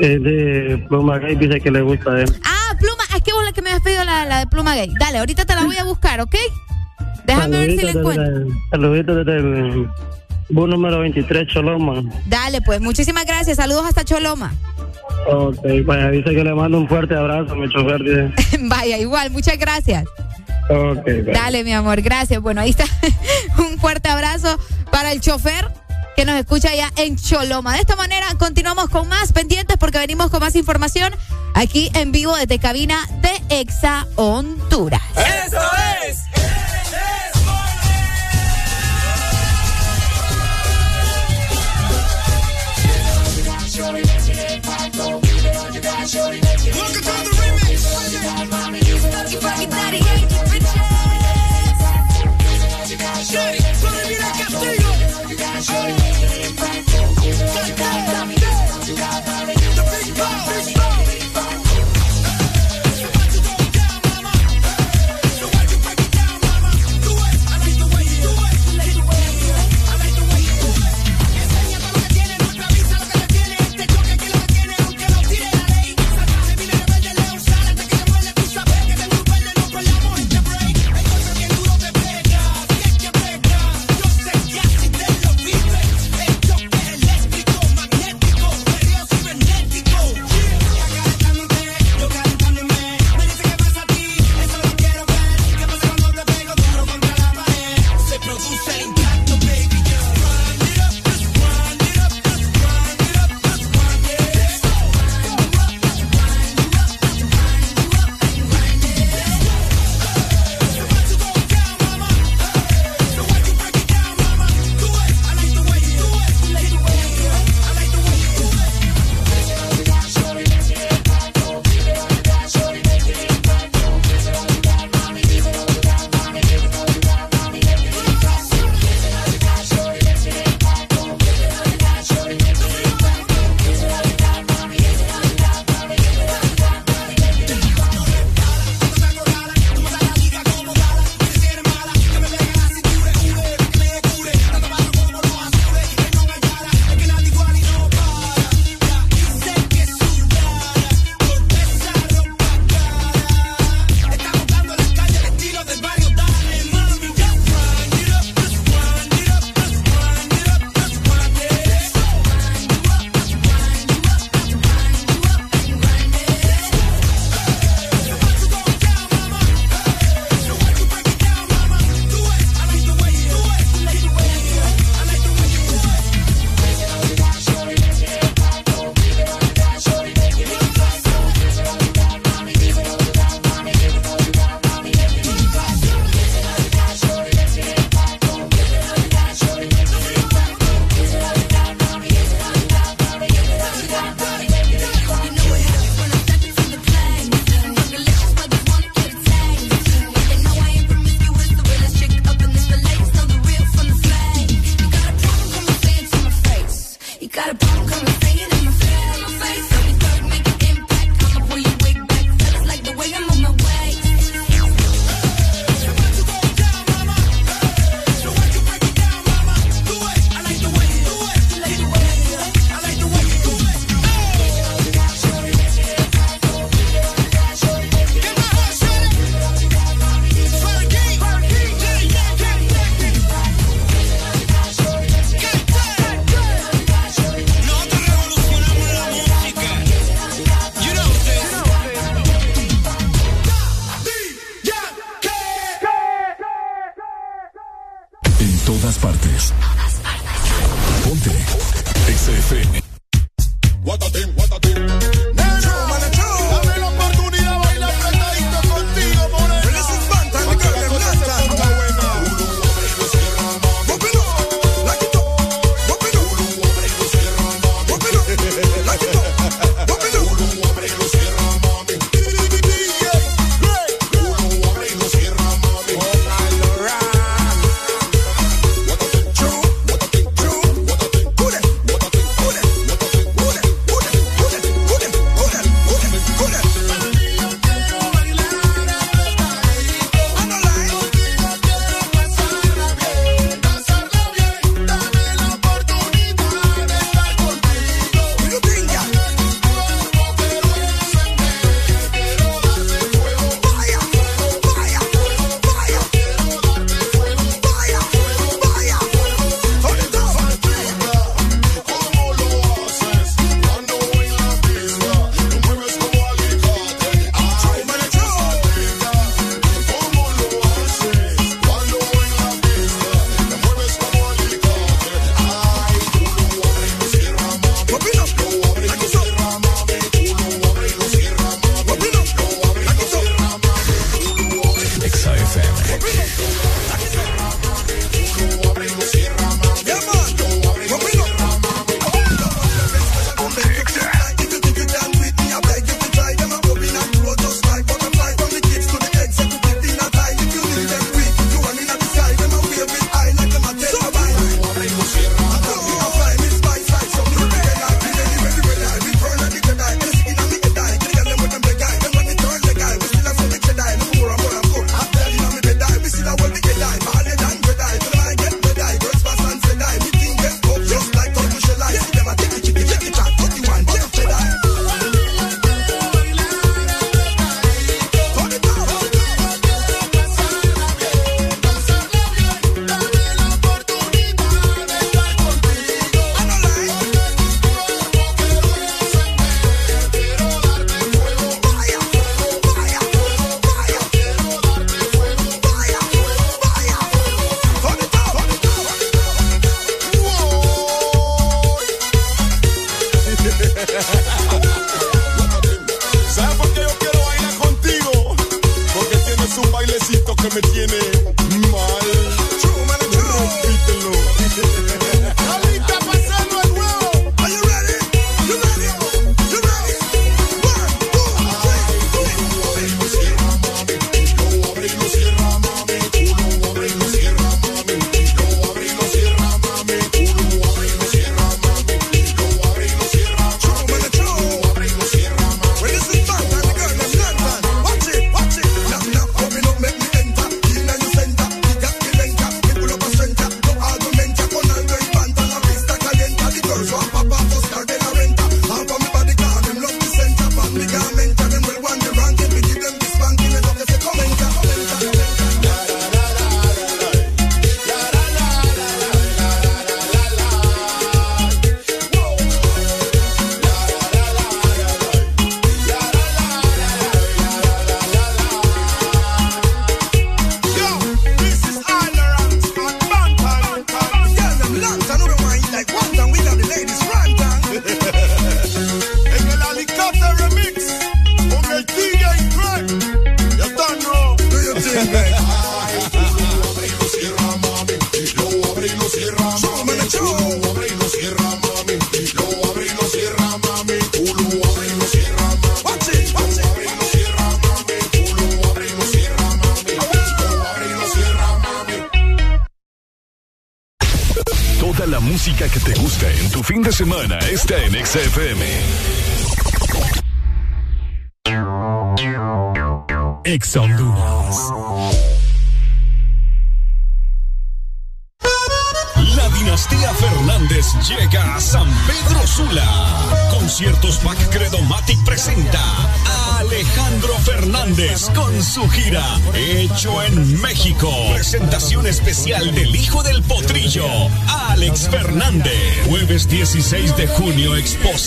Es 0.00 0.22
de 0.22 0.84
Pluma 0.88 1.18
Gay, 1.18 1.36
dice 1.36 1.60
que 1.60 1.70
le 1.70 1.82
gusta 1.82 2.12
a 2.12 2.20
él. 2.22 2.32
Ah, 2.44 2.74
pluma. 2.78 3.04
Es 3.16 3.22
que 3.22 3.32
vos 3.32 3.44
la 3.44 3.52
que 3.52 3.62
me 3.62 3.70
has 3.70 3.80
pedido 3.80 4.02
la, 4.04 4.24
la 4.24 4.38
de 4.40 4.46
pluma 4.46 4.74
gay. 4.74 4.92
Dale, 4.98 5.18
ahorita 5.18 5.44
te 5.44 5.54
la 5.54 5.64
voy 5.64 5.76
a 5.76 5.84
buscar, 5.84 6.20
¿ok? 6.20 6.34
Déjame 7.24 7.58
ver 7.58 7.70
si 7.78 7.84
la 7.84 7.90
encuentro. 7.92 8.54
Saluditos 8.70 9.16
desde 9.24 9.38
el 9.38 9.88
bus 10.50 10.68
número 10.68 10.98
23, 11.00 11.46
Choloma. 11.46 12.02
Dale, 12.26 12.60
pues, 12.62 12.80
muchísimas 12.80 13.24
gracias. 13.24 13.56
Saludos 13.56 13.84
hasta 13.86 14.04
Choloma. 14.04 14.52
Ok, 15.28 15.56
pues 15.86 16.12
dice 16.12 16.34
que 16.34 16.44
le 16.44 16.54
mando 16.54 16.78
un 16.78 16.88
fuerte 16.88 17.14
abrazo, 17.14 17.54
mi 17.54 17.68
chofer. 17.68 18.02
Dice. 18.02 18.58
Vaya, 18.68 18.98
igual, 18.98 19.30
muchas 19.30 19.58
gracias. 19.58 20.04
Okay, 20.68 21.22
dale. 21.22 21.32
dale, 21.32 21.64
mi 21.64 21.72
amor, 21.72 22.00
gracias. 22.02 22.40
Bueno, 22.40 22.60
ahí 22.60 22.70
está. 22.70 22.84
Un 23.58 23.78
fuerte 23.78 24.08
abrazo 24.08 24.58
para 24.90 25.12
el 25.12 25.20
chofer 25.20 25.70
que 26.16 26.24
nos 26.24 26.36
escucha 26.36 26.74
ya 26.74 26.90
en 26.96 27.16
Choloma. 27.16 27.74
De 27.74 27.80
esta 27.80 27.96
manera 27.96 28.26
continuamos 28.38 28.88
con 28.88 29.08
más 29.08 29.32
pendientes 29.32 29.76
porque 29.78 29.98
venimos 29.98 30.30
con 30.30 30.40
más 30.40 30.54
información 30.56 31.12
aquí 31.54 31.90
en 31.94 32.12
vivo 32.12 32.36
desde 32.36 32.58
cabina 32.58 33.08
de 33.20 33.60
Exa 33.60 34.06
Honduras. 34.16 35.02
¡Eso 35.16 35.60
es! 36.08 36.24
Look 46.14 47.06
at 47.06 47.33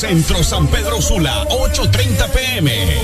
Centro 0.08 0.42
San 0.42 0.68
Pedro 0.68 1.02
Sula, 1.02 1.45
8.30 1.50 2.30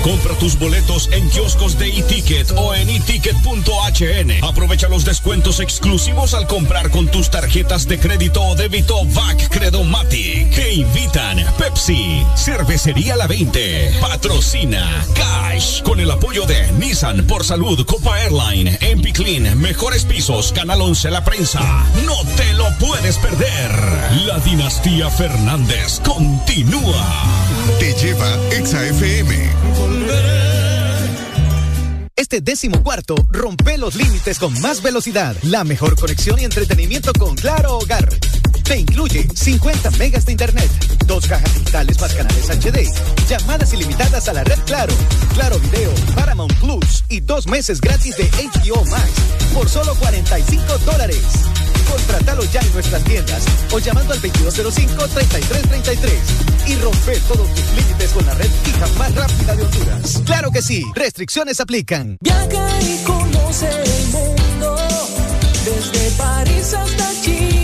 Compra 0.02 0.34
tus 0.34 0.58
boletos 0.58 1.08
en 1.12 1.30
kioscos 1.30 1.78
de 1.78 1.86
e-ticket 1.86 2.50
o 2.56 2.74
en 2.74 2.88
eticket.hn. 2.88 4.44
Aprovecha 4.44 4.88
los 4.88 5.04
descuentos 5.04 5.60
exclusivos 5.60 6.34
al 6.34 6.48
comprar 6.48 6.90
con 6.90 7.06
tus 7.06 7.30
tarjetas 7.30 7.86
de 7.86 8.00
crédito 8.00 8.42
o 8.42 8.56
débito 8.56 9.04
VAC 9.06 9.48
Credomatic. 9.50 10.50
Que 10.50 10.72
invitan 10.72 11.44
Pepsi, 11.56 12.26
Cervecería 12.34 13.14
La 13.14 13.28
20, 13.28 13.98
Patrocina 14.00 15.04
Cash 15.14 15.82
con 15.82 16.00
el 16.00 16.10
apoyo 16.10 16.46
de 16.46 16.72
Nissan 16.72 17.24
por 17.24 17.44
Salud, 17.44 17.86
Copa 17.86 18.20
Airline, 18.22 18.76
MP 18.80 19.12
Clean, 19.12 19.56
Mejores 19.56 20.04
Pisos, 20.04 20.52
Canal 20.52 20.80
11 20.80 21.12
La 21.12 21.22
Prensa. 21.22 21.60
No 22.04 22.16
te 22.36 22.52
lo 22.54 22.66
puedes 22.80 23.18
perder. 23.18 23.70
La 24.26 24.40
dinastía 24.40 25.08
Fernández 25.10 26.00
continúa. 26.04 27.53
Te 27.78 27.94
lleva 27.94 28.38
Exa 28.50 28.84
FM. 28.86 29.50
Este 32.16 32.40
décimo 32.40 32.82
cuarto 32.82 33.14
rompe 33.30 33.78
los 33.78 33.94
límites 33.94 34.38
con 34.38 34.58
más 34.60 34.82
velocidad, 34.82 35.34
la 35.42 35.64
mejor 35.64 35.98
conexión 35.98 36.38
y 36.38 36.44
entretenimiento 36.44 37.12
con 37.12 37.34
Claro 37.34 37.78
Hogar. 37.78 38.08
Te 38.64 38.78
incluye 38.78 39.26
50 39.34 39.90
megas 39.92 40.26
de 40.26 40.32
internet, 40.32 40.70
dos 41.06 41.26
cajas 41.26 41.52
digitales 41.54 42.00
más 42.00 42.14
canales 42.14 42.48
HD, 42.48 42.88
llamadas 43.28 43.72
ilimitadas 43.72 44.28
a 44.28 44.32
la 44.32 44.44
red 44.44 44.58
Claro, 44.66 44.94
Claro 45.34 45.58
Video, 45.58 45.92
Paramount 46.14 46.54
Plus 46.60 47.04
y 47.08 47.20
dos 47.20 47.46
meses 47.46 47.80
gratis 47.80 48.16
de 48.16 48.24
HBO 48.24 48.84
Max 48.86 49.10
por 49.52 49.68
solo 49.68 49.94
45 49.96 50.78
dólares. 50.86 51.22
Contratalo 51.90 52.44
ya 52.44 52.60
en 52.60 52.72
nuestras 52.72 53.02
tiendas 53.04 53.44
o 53.72 53.78
llamando 53.78 54.14
al 54.14 54.22
2205-3333 54.22 56.08
y 56.66 56.76
rompe 56.76 57.20
todos 57.28 57.54
tus 57.54 57.64
límites 57.76 58.10
con 58.12 58.24
la 58.26 58.34
red 58.34 58.50
fija 58.62 58.86
más 58.98 59.14
rápida 59.14 59.54
de 59.56 59.62
Honduras. 59.62 60.22
Claro 60.24 60.50
que 60.50 60.62
sí, 60.62 60.82
restricciones 60.94 61.60
aplican. 61.60 62.16
Viaja 62.20 62.80
y 62.80 63.02
conoce 63.04 63.68
el 63.68 64.06
mundo. 64.08 64.76
Desde 65.64 66.10
París 66.16 66.74
hasta 66.74 67.10
China, 67.22 67.63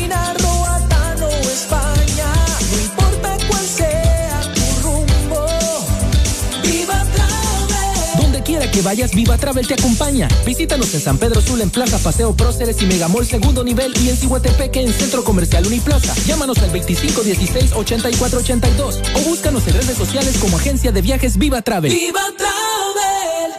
Donde 8.71 8.71
que 8.71 8.83
vayas, 8.83 9.11
Viva 9.13 9.37
Travel 9.37 9.67
te 9.67 9.75
acompaña. 9.75 10.29
Visítanos 10.47 10.95
en 10.95 11.01
San 11.01 11.19
Pedro 11.19 11.41
Sula, 11.41 11.65
en 11.65 11.71
Plaza 11.71 11.99
Paseo 11.99 12.37
Próceres 12.37 12.81
y 12.83 12.87
Megamall 12.87 13.27
Segundo 13.27 13.65
Nivel 13.65 13.93
y 14.01 14.11
en 14.11 14.17
Cihuatepeque, 14.17 14.81
en 14.81 14.93
Centro 14.93 15.25
Comercial 15.25 15.67
Uniplaza. 15.67 16.15
Llámanos 16.27 16.59
al 16.59 16.73
2516-8482 16.73 19.01
o 19.15 19.19
búscanos 19.29 19.67
en 19.67 19.75
redes 19.75 19.97
sociales 19.97 20.37
como 20.41 20.57
Agencia 20.57 20.93
de 20.93 21.03
Viajes 21.03 21.37
Viva 21.37 21.63
Travel. 21.63 21.93
Viva 21.93 22.21
Travel. 22.37 23.51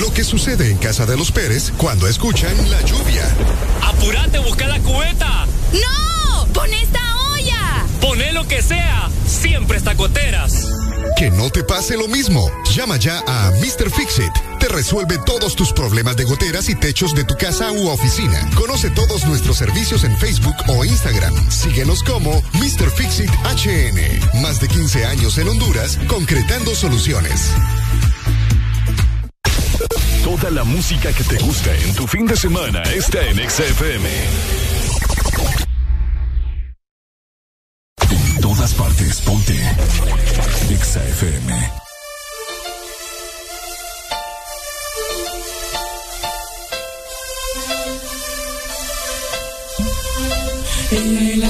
Lo 0.00 0.12
que 0.12 0.24
sucede 0.24 0.70
en 0.70 0.76
casa 0.76 1.06
de 1.06 1.16
los 1.16 1.32
Pérez 1.32 1.72
cuando 1.78 2.06
escuchan 2.06 2.54
la 2.70 2.82
lluvia. 2.82 3.24
¡Apurate, 3.82 4.38
busca 4.40 4.66
la 4.66 4.78
cubeta! 4.80 5.46
¡No! 5.72 6.46
¡Pon 6.52 6.70
esta 6.74 7.00
olla! 7.32 7.86
Poné 8.02 8.32
lo 8.32 8.46
que 8.46 8.60
sea, 8.60 9.08
siempre 9.26 9.78
está 9.78 9.94
goteras. 9.94 10.63
Que 11.16 11.30
no 11.30 11.48
te 11.48 11.62
pase 11.62 11.96
lo 11.96 12.08
mismo. 12.08 12.50
Llama 12.74 12.96
ya 12.96 13.22
a 13.26 13.50
Mr. 13.52 13.90
Fixit. 13.90 14.32
Te 14.58 14.68
resuelve 14.68 15.18
todos 15.24 15.54
tus 15.54 15.72
problemas 15.72 16.16
de 16.16 16.24
goteras 16.24 16.68
y 16.68 16.74
techos 16.74 17.14
de 17.14 17.24
tu 17.24 17.36
casa 17.36 17.70
u 17.70 17.88
oficina. 17.88 18.50
Conoce 18.56 18.90
todos 18.90 19.24
nuestros 19.24 19.56
servicios 19.58 20.02
en 20.04 20.16
Facebook 20.16 20.56
o 20.68 20.84
Instagram. 20.84 21.34
Síguenos 21.50 22.02
como 22.02 22.42
Mr. 22.54 22.90
Fixit 22.90 23.30
HN. 23.30 24.40
Más 24.42 24.60
de 24.60 24.68
15 24.68 25.04
años 25.04 25.38
en 25.38 25.48
Honduras, 25.48 25.98
concretando 26.08 26.74
soluciones. 26.74 27.52
Toda 30.24 30.50
la 30.50 30.64
música 30.64 31.12
que 31.12 31.22
te 31.22 31.38
gusta 31.38 31.74
en 31.76 31.94
tu 31.94 32.06
fin 32.06 32.26
de 32.26 32.36
semana 32.36 32.82
está 32.82 33.24
en 33.24 33.38
XFM. 33.38 34.63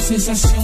Sensación 0.05 0.64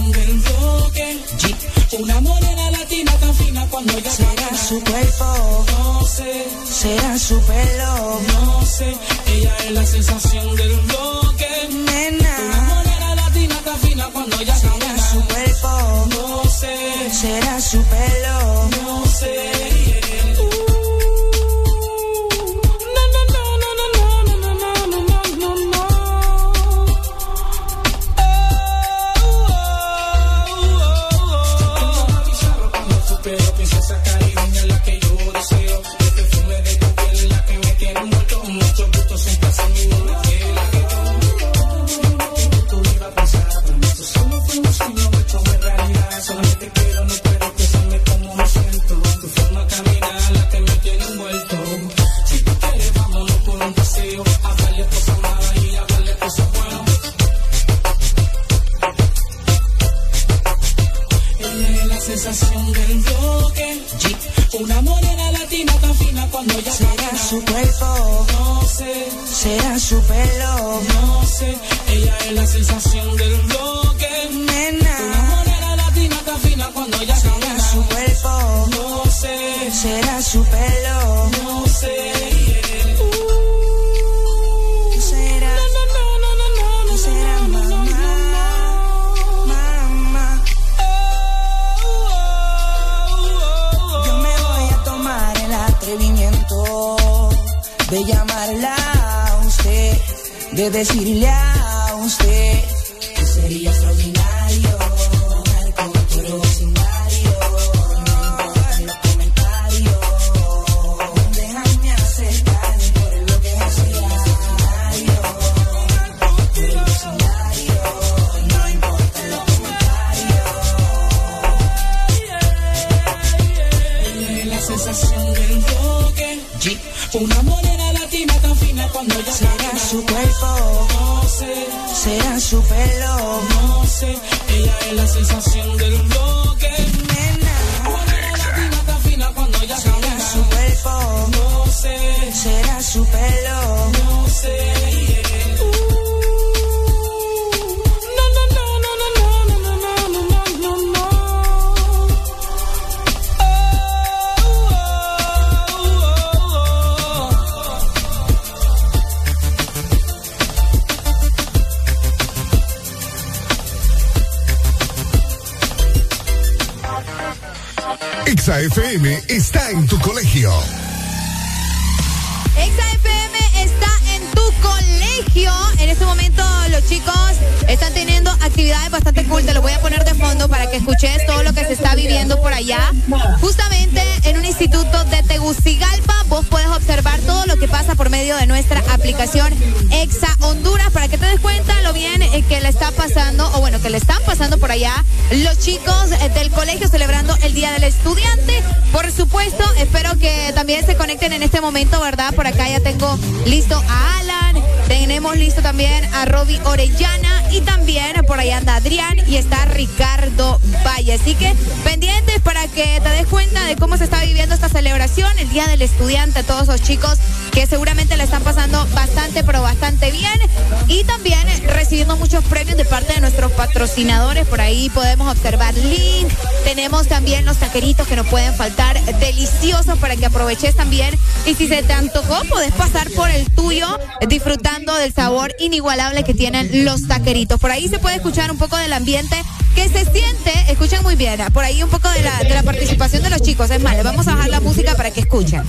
Pendiente. 211.83 212.30
Para 212.43 212.67
que 212.67 212.99
te 213.01 213.09
des 213.09 213.27
cuenta 213.27 213.63
de 213.65 213.75
cómo 213.75 213.97
se 213.97 214.05
está 214.05 214.23
viviendo 214.23 214.55
esta 214.55 214.69
celebración, 214.69 215.31
el 215.39 215.49
Día 215.49 215.67
del 215.67 215.81
Estudiante, 215.81 216.43
todos 216.43 216.67
los 216.67 216.81
chicos 216.81 217.17
que 217.51 217.67
seguramente 217.67 218.17
le 218.17 218.23
están 218.23 218.43
pasando 218.43 218.85
bastante, 218.93 219.43
pero 219.43 219.61
bastante 219.61 220.11
bien. 220.11 220.39
Y 220.87 221.03
también 221.03 221.47
recibiendo 221.67 222.17
muchos 222.17 222.43
premios 222.45 222.77
de 222.77 222.85
parte 222.85 223.13
de 223.13 223.21
nuestros 223.21 223.51
patrocinadores. 223.51 224.47
Por 224.47 224.61
ahí 224.61 224.89
podemos 224.89 225.31
observar 225.31 225.73
Link. 225.75 226.31
Tenemos 226.63 227.07
también 227.07 227.45
los 227.45 227.57
taqueritos 227.57 228.07
que 228.07 228.15
no 228.15 228.23
pueden 228.23 228.53
faltar, 228.55 228.99
deliciosos 229.19 229.97
para 229.99 230.15
que 230.15 230.25
aproveches 230.25 230.75
también. 230.75 231.17
Y 231.45 231.55
si 231.55 231.67
se 231.67 231.83
te 231.83 231.93
antojó, 231.93 232.43
podés 232.45 232.71
pasar 232.73 233.09
por 233.11 233.29
el 233.29 233.49
tuyo 233.51 233.99
disfrutando 234.27 234.95
del 234.95 235.13
sabor 235.13 235.53
inigualable 235.59 236.23
que 236.23 236.33
tienen 236.33 236.85
los 236.85 237.07
taqueritos. 237.07 237.59
Por 237.59 237.71
ahí 237.71 237.87
se 237.87 237.99
puede 237.99 238.15
escuchar 238.15 238.51
un 238.51 238.57
poco 238.57 238.77
del 238.77 238.93
ambiente 238.93 239.35
que 239.75 239.87
se 239.87 240.05
siente, 240.11 240.51
escuchen 240.67 241.01
muy 241.03 241.15
bien, 241.15 241.39
por 241.53 241.63
ahí 241.63 241.81
un 241.81 241.89
poco 241.89 242.09
de 242.09 242.21
la, 242.23 242.30
de 242.39 242.49
la 242.49 242.63
participación 242.63 243.23
de 243.23 243.29
los 243.29 243.41
chicos. 243.41 243.69
Es 243.69 243.81
más, 243.81 243.95
les 243.95 244.03
vamos 244.03 244.27
a 244.27 244.35
bajar 244.35 244.49
la 244.49 244.59
música 244.59 244.95
para 244.95 245.11
que 245.11 245.21
escuchen. 245.21 245.63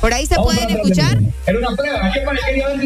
Por 0.00 0.12
ahí 0.12 0.26
se 0.26 0.36
pueden 0.36 0.70
escuchar 0.70 1.18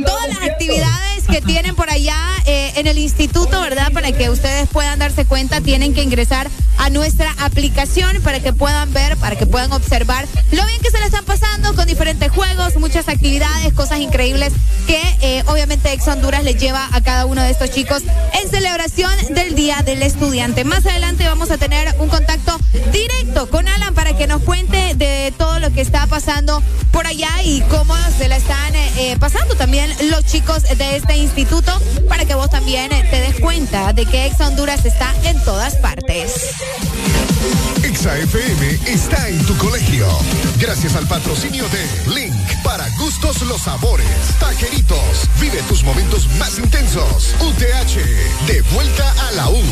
todas 0.05 0.29
las 0.29 0.43
actividades 0.51 1.12
que 1.27 1.41
tienen 1.41 1.75
por 1.75 1.91
allá 1.91 2.17
eh, 2.47 2.73
en 2.77 2.87
el 2.87 2.99
instituto, 2.99 3.61
¿verdad? 3.61 3.93
Para 3.93 4.13
que 4.13 4.31
ustedes 4.31 4.69
puedan 4.69 4.99
darse 4.99 5.25
cuenta, 5.25 5.61
tienen 5.61 5.95
que 5.95 6.03
ingresar 6.03 6.51
a 6.79 6.91
nuestra 6.91 7.31
aplicación 7.39 8.21
para 8.23 8.41
que 8.41 8.53
puedan 8.53 8.93
ver, 8.93 9.17
para 9.17 9.37
que 9.37 9.47
puedan 9.47 9.73
observar 9.73 10.27
lo 10.51 10.65
bien 10.67 10.81
que 10.81 10.91
se 10.91 10.99
le 10.99 11.07
están 11.07 11.25
pasando 11.25 11.75
con 11.75 11.87
diferentes 11.87 12.31
juegos, 12.31 12.77
muchas 12.77 13.09
actividades, 13.09 13.73
cosas 13.73 14.01
increíbles 14.01 14.53
que 14.87 15.01
eh, 15.21 15.45
obviamente 15.47 15.93
Ex 15.93 16.09
Honduras 16.09 16.43
les 16.45 16.57
lleva 16.57 16.89
a 16.93 17.01
cada 17.03 17.27
uno 17.27 17.43
de 17.43 17.51
estos 17.51 17.71
chicos 17.71 18.03
en 18.43 18.51
celebración 18.51 19.13
del 19.31 19.55
Día 19.55 19.83
del 19.85 20.03
Estudiante. 20.03 20.65
Más 20.65 20.85
adelante 20.87 21.25
vamos 21.25 21.51
a 21.51 21.59
tener 21.59 21.95
un 21.99 22.09
contacto 22.09 22.59
directo 22.93 23.49
con 23.49 23.69
Alan 23.69 23.95
para 23.95 24.17
que 24.17 24.27
nos 24.27 24.43
cuente 24.43 24.95
de 24.95 25.33
todo 25.37 25.61
lo 25.61 25.73
que 25.73 25.81
está 25.81 26.07
pasando 26.07 26.63
por 26.91 27.07
allá 27.07 27.31
y 27.45 27.61
cómo 27.63 27.95
se 28.19 28.29
la 28.29 28.37
están 28.37 28.75
eh, 28.75 29.17
pasando 29.19 29.55
también 29.55 29.91
los 30.11 30.25
chicos 30.25 30.63
de 30.63 30.97
este 30.97 31.12
instituto 31.17 31.81
para 32.09 32.25
que 32.25 32.35
vos 32.35 32.51
también 32.51 32.93
eh, 32.93 33.07
te 33.11 33.21
des 33.21 33.41
cuenta 33.41 33.93
de 33.93 34.07
que 34.07 34.27
Ex 34.27 34.41
Honduras 34.41 34.85
está 34.85 35.15
en 35.25 35.43
todas 35.45 35.77
partes. 35.77 36.55
Exa 37.83 38.17
FM 38.17 38.79
está 38.87 39.29
en 39.29 39.45
tu 39.45 39.57
colegio. 39.59 40.07
Gracias 40.59 40.95
al 40.95 41.07
patrocinio 41.07 41.65
de 41.69 42.15
Link. 42.15 42.35
Para 42.63 42.89
gustos 42.99 43.43
los 43.43 43.61
sabores. 43.63 44.07
Taqueritos. 44.39 45.29
Vive 45.41 45.61
tus 45.69 45.83
momentos 45.83 46.27
más 46.39 46.59
intensos. 46.59 47.35
UTH. 47.41 48.47
De 48.47 48.63
vuelta 48.73 49.15
a 49.29 49.33
la 49.33 49.51
U. 49.51 49.63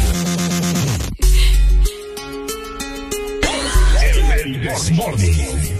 El 4.44 4.60
This 4.60 4.90
Morning. 4.92 5.79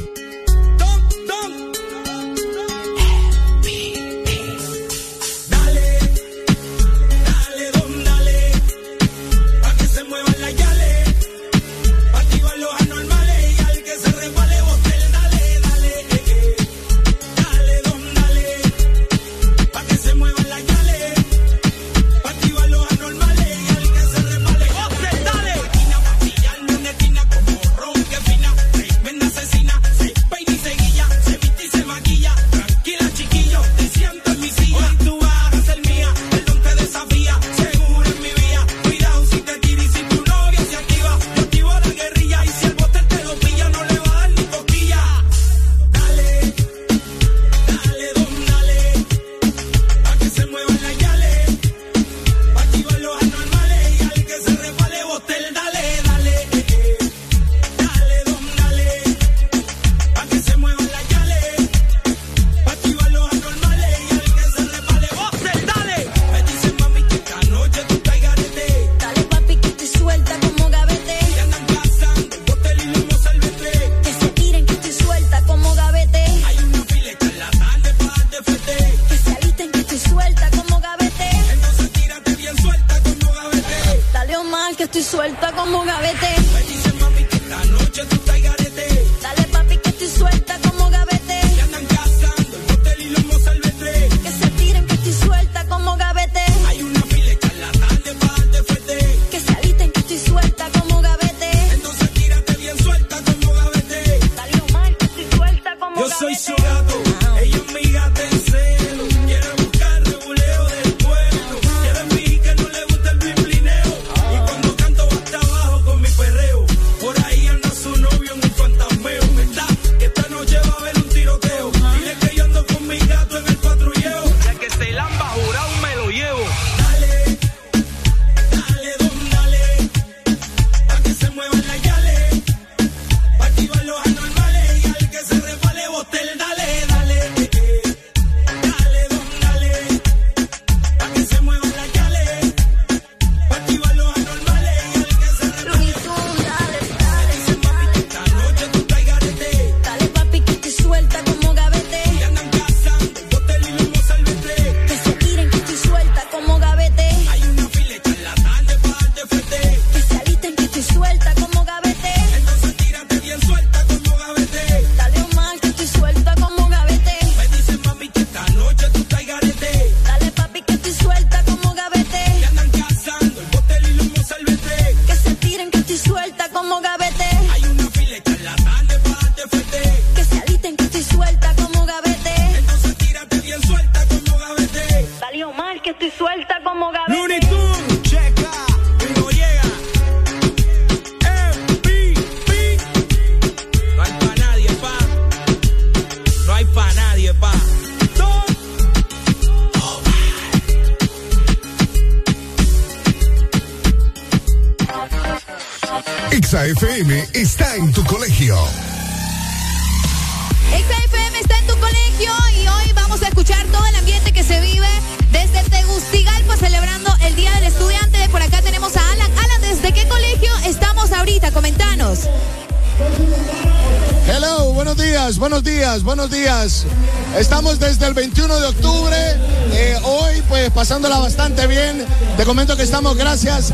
Gracias. 233.00 233.72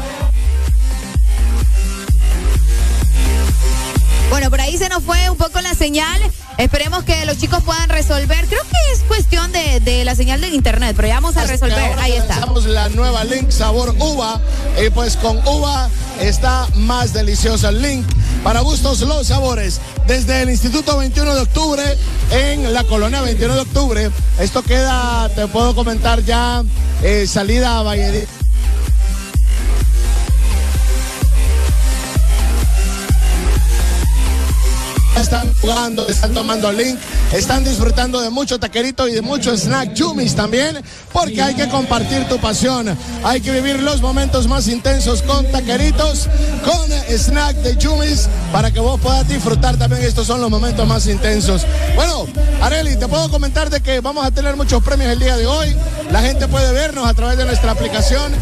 Bueno, 4.30 4.50
por 4.50 4.60
ahí 4.60 4.76
se 4.76 4.88
nos 4.88 5.02
fue 5.02 5.30
un 5.30 5.36
poco 5.36 5.60
la 5.60 5.74
señal. 5.74 6.20
Esperemos 6.58 7.04
que 7.04 7.24
los 7.26 7.36
chicos 7.36 7.62
puedan 7.64 7.88
resolver. 7.88 8.46
Creo 8.46 8.62
que 8.62 8.92
es 8.92 9.00
cuestión 9.00 9.50
de, 9.52 9.80
de 9.80 10.04
la 10.04 10.14
señal 10.14 10.40
del 10.40 10.54
internet, 10.54 10.94
pero 10.96 11.08
ya 11.08 11.14
vamos 11.14 11.36
a 11.36 11.44
resolver. 11.44 11.92
Ahí 11.98 12.12
está. 12.12 12.46
la 12.66 12.88
nueva 12.90 13.24
Link 13.24 13.50
sabor 13.50 13.94
uva. 13.98 14.40
Y 14.84 14.90
pues 14.90 15.16
con 15.16 15.38
uva 15.46 15.90
está 16.20 16.66
más 16.74 17.12
delicioso 17.12 17.68
el 17.68 17.82
Link. 17.82 18.06
Para 18.42 18.60
gustos 18.60 19.00
los 19.00 19.26
sabores. 19.26 19.80
Desde 20.06 20.42
el 20.42 20.50
Instituto 20.50 20.96
21 20.96 21.34
de 21.34 21.40
Octubre 21.40 21.82
en 22.30 22.72
la 22.72 22.84
colonia 22.84 23.20
21 23.20 23.54
de 23.54 23.60
Octubre. 23.60 24.10
Esto 24.38 24.62
queda, 24.62 25.28
te 25.34 25.46
puedo 25.48 25.74
comentar 25.74 26.22
ya, 26.22 26.62
eh, 27.02 27.26
salida 27.26 27.78
a 27.78 27.82
Valle. 27.82 28.25
Jugando, 35.66 36.06
están 36.06 36.32
tomando 36.32 36.70
link, 36.70 36.96
están 37.32 37.64
disfrutando 37.64 38.20
de 38.20 38.30
mucho 38.30 38.58
taquerito 38.60 39.08
y 39.08 39.12
de 39.12 39.20
mucho 39.20 39.56
snack 39.56 39.98
Jumis 39.98 40.36
también, 40.36 40.80
porque 41.12 41.42
hay 41.42 41.54
que 41.54 41.68
compartir 41.68 42.28
tu 42.28 42.38
pasión. 42.38 42.96
Hay 43.24 43.40
que 43.40 43.50
vivir 43.50 43.82
los 43.82 44.00
momentos 44.00 44.46
más 44.46 44.68
intensos 44.68 45.22
con 45.22 45.44
taqueritos, 45.50 46.28
con 46.64 47.18
snack 47.18 47.56
de 47.56 47.84
Jumis, 47.84 48.28
para 48.52 48.70
que 48.70 48.78
vos 48.78 49.00
puedas 49.00 49.26
disfrutar 49.28 49.76
también. 49.76 50.02
Estos 50.02 50.28
son 50.28 50.40
los 50.40 50.50
momentos 50.50 50.86
más 50.86 51.06
intensos. 51.08 51.66
Bueno, 51.96 52.26
Areli, 52.62 52.96
te 52.96 53.08
puedo 53.08 53.28
comentar 53.28 53.68
de 53.68 53.80
que 53.80 54.00
vamos 54.00 54.24
a 54.24 54.30
tener 54.30 54.56
muchos 54.56 54.82
premios 54.84 55.10
el 55.10 55.18
día 55.18 55.36
de 55.36 55.46
hoy. 55.46 55.74
La 56.12 56.22
gente 56.22 56.46
puede 56.46 56.72
vernos 56.72 57.08
a 57.08 57.14
través 57.14 57.38
de 57.38 57.44
nuestra 57.44 57.72
aplicación 57.72 58.32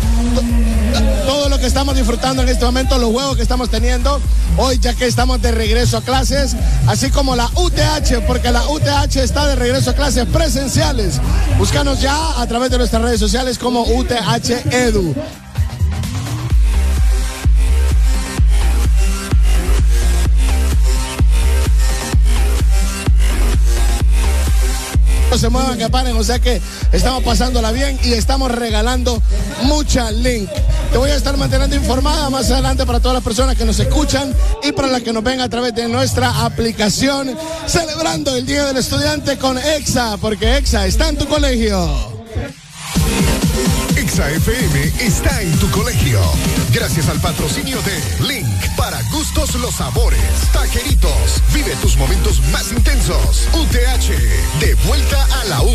todo 1.27 1.49
lo 1.49 1.59
que 1.59 1.67
estamos 1.67 1.97
disfrutando 1.97 2.43
en 2.43 2.49
este 2.49 2.65
momento, 2.65 2.99
los 2.99 3.11
juegos 3.11 3.37
que 3.37 3.43
estamos 3.43 3.71
teniendo 3.71 4.21
hoy, 4.57 4.79
ya 4.79 4.95
que 4.95 5.07
estamos 5.07 5.41
de 5.43 5.53
regreso 5.53 5.99
a 5.99 6.03
clases, 6.03 6.57
así 6.87 7.11
como 7.11 7.37
la 7.37 7.51
UTH, 7.55 8.27
porque 8.27 8.51
la 8.51 8.69
UTH 8.69 9.17
está 9.17 9.47
de 9.47 9.57
regreso 9.57 9.91
a 9.91 9.95
clases 9.95 10.27
presenciales. 10.27 11.21
Búscanos 11.59 12.01
ya 12.01 12.41
a 12.41 12.47
través 12.47 12.71
de 12.71 12.79
nuestras 12.79 13.03
redes 13.03 13.21
sociales 13.21 13.59
como 13.59 13.83
UTH 13.83 14.73
Edu. 14.73 15.15
Se 25.39 25.49
muevan, 25.49 25.77
que 25.77 25.89
paren, 25.91 26.17
o 26.17 26.23
sea 26.23 26.39
que 26.39 26.63
estamos 26.93 27.25
pasándola 27.25 27.73
bien 27.73 27.99
y 28.05 28.13
estamos 28.13 28.53
regalando 28.53 29.21
mucha 29.65 30.13
link. 30.13 30.49
Te 30.95 30.99
voy 30.99 31.11
a 31.11 31.17
estar 31.17 31.37
manteniendo 31.37 31.75
informada 31.75 32.31
más 32.31 32.53
adelante 32.53 32.87
para 32.87 33.01
todas 33.01 33.17
las 33.17 33.25
personas 33.25 33.57
que 33.57 33.65
nos 33.65 33.81
escuchan 33.81 34.33
y 34.63 34.71
para 34.71 34.87
las 34.87 35.03
que 35.03 35.13
nos 35.13 35.25
ven 35.25 35.41
a 35.41 35.49
través 35.49 35.75
de 35.75 35.89
nuestra 35.89 36.45
aplicación, 36.45 37.37
celebrando 37.67 38.37
el 38.37 38.47
Día 38.47 38.67
del 38.67 38.77
Estudiante 38.77 39.37
con 39.37 39.59
EXA, 39.59 40.19
porque 40.19 40.57
EXA 40.57 40.87
está 40.87 41.09
en 41.09 41.19
tu 41.19 41.27
colegio. 41.27 42.15
Exa 43.97 44.31
FM 44.31 44.93
está 45.01 45.43
en 45.43 45.59
tu 45.59 45.69
colegio. 45.73 46.21
Gracias 46.73 47.09
al 47.09 47.19
patrocinio 47.19 47.79
de 47.83 48.29
Link 48.29 48.47
para 48.77 49.03
gustos 49.11 49.53
los 49.57 49.75
sabores. 49.75 50.21
Taqueritos, 50.53 51.43
vive 51.53 51.75
tus 51.83 51.97
momentos 51.97 52.41
más 52.53 52.71
intensos. 52.71 53.49
UTH, 53.53 54.61
de 54.61 54.75
vuelta 54.87 55.27
a 55.41 55.45
la 55.47 55.63
U. 55.63 55.75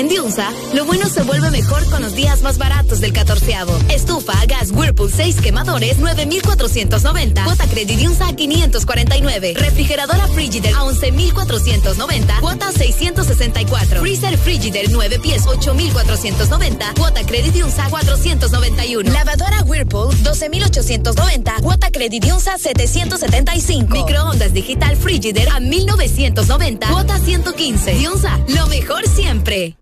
En 0.00 0.08
Diunsa, 0.08 0.50
lo 0.72 0.86
bueno 0.86 1.10
se 1.10 1.22
vuelve 1.24 1.50
mejor 1.50 1.84
con 1.90 2.00
los 2.00 2.14
días 2.14 2.40
más 2.40 2.56
baratos 2.56 3.00
del 3.00 3.12
catorceavo. 3.12 3.78
Estufa, 3.90 4.32
gas 4.46 4.70
Whirlpool 4.70 5.12
6 5.12 5.42
quemadores, 5.42 5.98
9,490. 5.98 7.44
Cuota 7.44 7.66
Credit 7.66 7.98
Diunsa 7.98 8.28
a 8.28 8.32
549. 8.34 9.52
Refrigeradora 9.58 10.26
Frigider 10.28 10.74
a 10.74 10.84
11,490. 10.84 12.40
Cuota 12.40 12.72
664. 12.72 14.00
Freezer 14.00 14.38
Frigider 14.38 14.90
9 14.90 15.18
pies, 15.18 15.42
8,490. 15.46 16.94
Cuota 16.94 17.22
Credit 17.26 17.52
Diunsa 17.52 17.90
491. 17.90 19.12
Lavadora 19.12 19.62
Whirlpool 19.64 20.16
12,890. 20.22 21.56
Cuota 21.60 21.90
Credit 21.90 22.24
Diunsa 22.24 22.56
775. 22.56 23.98
Microondas 23.98 24.54
Digital 24.54 24.96
Frigider 24.96 25.50
a 25.50 25.60
1,990. 25.60 26.88
Cuota 26.88 27.18
115. 27.18 27.92
Diunsa, 27.96 28.40
lo 28.48 28.66
mejor 28.68 29.06
siempre. 29.06 29.76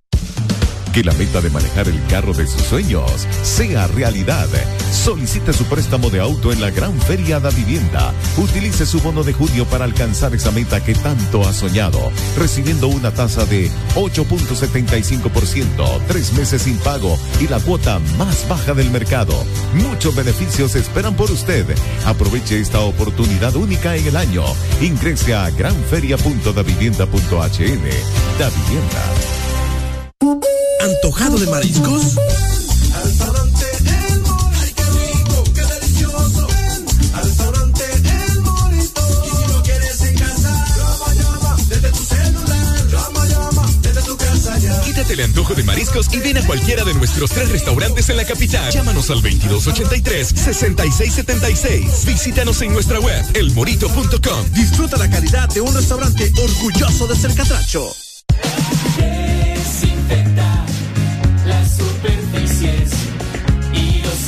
Que 0.98 1.04
la 1.04 1.12
meta 1.12 1.40
de 1.40 1.50
manejar 1.50 1.86
el 1.86 2.04
carro 2.06 2.34
de 2.34 2.44
sus 2.44 2.62
sueños 2.62 3.28
sea 3.44 3.86
realidad. 3.86 4.48
Solicite 4.90 5.52
su 5.52 5.62
préstamo 5.66 6.10
de 6.10 6.18
auto 6.18 6.52
en 6.52 6.60
la 6.60 6.70
Gran 6.70 7.00
Feria 7.02 7.38
da 7.38 7.50
Vivienda. 7.50 8.12
Utilice 8.36 8.84
su 8.84 9.00
bono 9.00 9.22
de 9.22 9.32
junio 9.32 9.64
para 9.66 9.84
alcanzar 9.84 10.34
esa 10.34 10.50
meta 10.50 10.82
que 10.82 10.96
tanto 10.96 11.46
ha 11.46 11.52
soñado, 11.52 12.10
recibiendo 12.36 12.88
una 12.88 13.12
tasa 13.12 13.46
de 13.46 13.70
8.75%, 13.94 16.00
tres 16.08 16.32
meses 16.32 16.62
sin 16.62 16.78
pago 16.78 17.16
y 17.40 17.46
la 17.46 17.60
cuota 17.60 18.00
más 18.18 18.48
baja 18.48 18.74
del 18.74 18.90
mercado. 18.90 19.34
Muchos 19.74 20.16
beneficios 20.16 20.74
esperan 20.74 21.14
por 21.14 21.30
usted. 21.30 21.64
Aproveche 22.06 22.58
esta 22.58 22.80
oportunidad 22.80 23.54
única 23.54 23.94
en 23.94 24.08
el 24.08 24.16
año. 24.16 24.42
Ingrese 24.80 25.32
a 25.32 25.48
granferia.davivienda.hn. 25.50 27.84
Da 28.36 28.50
Vivienda. 28.50 29.47
¿Antojado 30.20 31.38
de 31.38 31.46
mariscos? 31.46 32.16
Al 32.92 33.04
restaurante 33.04 33.64
El 34.10 34.18
Morito. 34.20 34.50
Ay, 34.60 34.72
qué 34.74 34.82
rico, 34.82 35.44
qué 35.54 35.62
delicioso. 35.62 36.48
Ven 36.48 36.84
al 37.14 37.24
restaurante 37.24 37.84
El 37.84 38.40
Morito. 38.40 39.00
Y 39.24 39.28
si 39.28 39.46
no 39.52 39.62
quieres 39.62 40.00
en 40.02 40.18
casa, 40.18 40.66
llama, 40.76 41.14
llama 41.14 41.56
desde 41.68 41.92
tu 41.92 42.04
celular. 42.04 42.88
Llama, 42.90 43.26
llama 43.26 43.64
desde 43.80 44.02
tu 44.02 44.16
casa 44.16 44.58
ya. 44.58 44.80
Quítate 44.80 45.12
el 45.12 45.20
antojo 45.20 45.54
de 45.54 45.62
mariscos 45.62 46.12
y 46.12 46.18
ven 46.18 46.38
a 46.38 46.46
cualquiera 46.46 46.82
de 46.84 46.94
nuestros 46.94 47.30
tres 47.30 47.50
restaurantes 47.50 48.08
en 48.08 48.16
la 48.16 48.24
capital. 48.24 48.72
Llámanos 48.72 49.10
al 49.10 49.22
2283-6676. 49.22 52.06
Visítanos 52.06 52.60
en 52.62 52.72
nuestra 52.72 52.98
web, 52.98 53.24
elmorito.com. 53.34 54.50
Disfruta 54.52 54.96
la 54.96 55.08
calidad 55.08 55.48
de 55.50 55.60
un 55.60 55.72
restaurante 55.72 56.32
orgulloso 56.42 57.06
de 57.06 57.14
ser 57.14 57.32
catracho. 57.34 57.94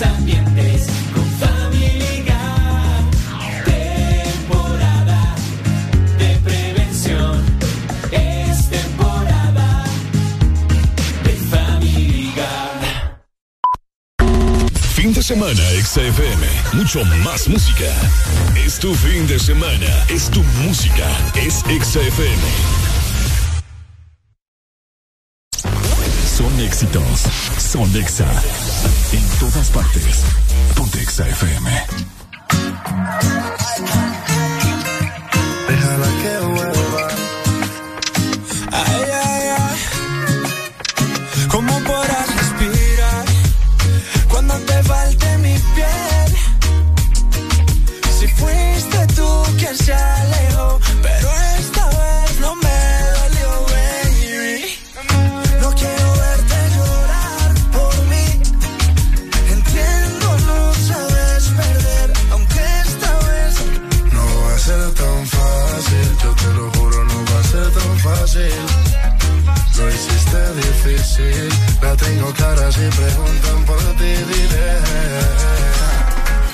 Los 0.00 0.02
ambientes 0.02 0.86
con 1.14 1.24
familia. 1.38 2.38
Temporada 3.64 5.34
de 6.18 6.38
prevención. 6.44 7.44
Es 8.10 8.68
temporada 8.70 9.84
de 11.24 11.32
familia. 11.50 12.48
Fin 14.94 15.12
de 15.12 15.22
semana, 15.22 15.62
XFM. 15.82 16.46
Mucho 16.72 17.04
más 17.24 17.48
música. 17.48 17.90
Es 18.64 18.78
tu 18.78 18.94
fin 18.94 19.26
de 19.26 19.38
semana. 19.38 20.04
Es 20.08 20.30
tu 20.30 20.42
música. 20.64 21.08
Es 21.34 21.62
XFM. 21.68 22.79
Son 26.80 27.94
Exa. 27.94 28.24
En 29.12 29.22
todas 29.38 29.68
partes. 29.68 30.24
Ponte 30.74 31.02
Exa 31.02 31.28
FM. 31.28 31.70
Déjala 35.68 36.06
que 36.22 36.46
vuelva. 36.46 37.08
Ay, 38.72 39.04
ay, 39.24 39.48
ay. 39.58 39.78
¿Cómo 41.48 41.78
podrás 41.80 42.26
respirar 42.34 43.24
cuando 44.30 44.54
te 44.60 44.82
falte 44.82 45.38
mi 45.38 45.58
piel? 45.74 46.32
Si 48.18 48.26
fuiste 48.26 49.06
tú 49.14 49.28
quien 49.58 49.76
se 49.76 49.92
La 71.82 71.96
tengo 71.96 72.32
clara 72.32 72.72
si 72.72 72.86
preguntan 73.00 73.64
por 73.64 73.78
ti, 73.98 74.12
diré. 74.30 74.70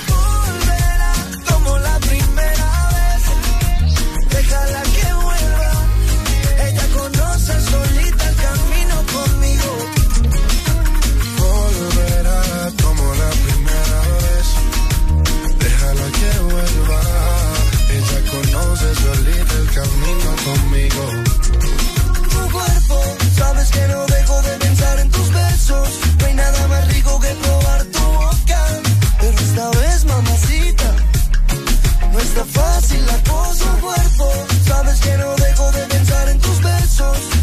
Volverá 0.08 1.12
como 1.50 1.78
la 1.78 1.98
primera 1.98 2.70
vez. 2.96 3.22
Déjala 4.30 4.82
que 4.96 5.08
vuelva. 5.24 5.72
Ella 6.66 6.86
conoce 6.98 7.54
solita 7.70 8.24
el 8.28 8.36
camino 8.46 8.96
conmigo. 9.14 9.70
Volverá 11.38 12.40
como 12.82 13.06
Sabes 23.36 23.70
que 23.70 23.86
no 23.88 24.06
dejo 24.06 24.42
de 24.42 24.56
pensar 24.58 24.98
en 24.98 25.10
tus 25.10 25.32
besos. 25.32 25.88
No 26.18 26.26
hay 26.26 26.34
nada 26.34 26.68
más 26.68 26.88
rico 26.94 27.20
que 27.20 27.28
probar 27.42 27.84
tu 27.84 28.00
boca. 28.00 28.60
Pero 29.20 29.38
esta 29.38 29.70
vez, 29.80 30.04
mamacita, 30.04 30.94
no 32.12 32.18
está 32.18 32.44
fácil 32.44 33.04
la 33.06 33.18
cosa, 33.30 33.66
cuerpo. 33.80 34.32
Sabes 34.66 35.00
que 35.00 35.16
no 35.18 35.34
dejo 35.36 35.72
de 35.72 35.82
pensar 35.86 36.28
en 36.28 36.38
tus 36.38 36.62
besos. 36.62 37.35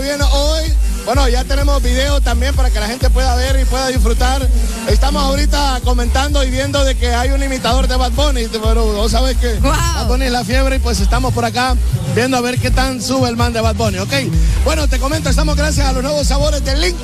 Bien. 0.00 0.20
Hoy. 0.22 0.62
Bueno, 1.04 1.28
ya 1.28 1.42
tenemos 1.42 1.82
video 1.82 2.20
también 2.20 2.54
para 2.54 2.70
que 2.70 2.78
la 2.78 2.86
gente 2.86 3.10
pueda 3.10 3.34
ver 3.34 3.58
y 3.58 3.64
pueda 3.64 3.88
disfrutar. 3.88 4.46
Estamos 4.86 5.22
ahorita 5.22 5.80
comentando 5.82 6.44
y 6.44 6.50
viendo 6.50 6.84
de 6.84 6.94
que 6.94 7.14
hay 7.14 7.30
un 7.30 7.42
imitador 7.42 7.88
de 7.88 7.96
Bad 7.96 8.12
Bunny. 8.12 8.46
Bueno, 8.62 8.84
vos 8.84 9.10
sabés 9.10 9.36
que 9.38 9.54
Bad 9.54 10.06
Bunny 10.06 10.26
es 10.26 10.32
la 10.32 10.44
fiebre 10.44 10.76
y 10.76 10.78
pues 10.78 11.00
estamos 11.00 11.34
por 11.34 11.44
acá 11.44 11.74
viendo 12.14 12.36
a 12.36 12.40
ver 12.40 12.58
qué 12.58 12.70
tan 12.70 13.02
sube 13.02 13.28
el 13.28 13.36
man 13.36 13.52
de 13.52 13.60
Bad 13.60 13.74
Bunny, 13.74 13.98
¿ok? 13.98 14.12
Bueno, 14.64 14.86
te 14.86 14.98
comento, 14.98 15.30
estamos 15.30 15.56
gracias 15.56 15.86
a 15.88 15.92
los 15.92 16.02
nuevos 16.02 16.26
sabores 16.26 16.64
de 16.64 16.76
Link. 16.76 16.96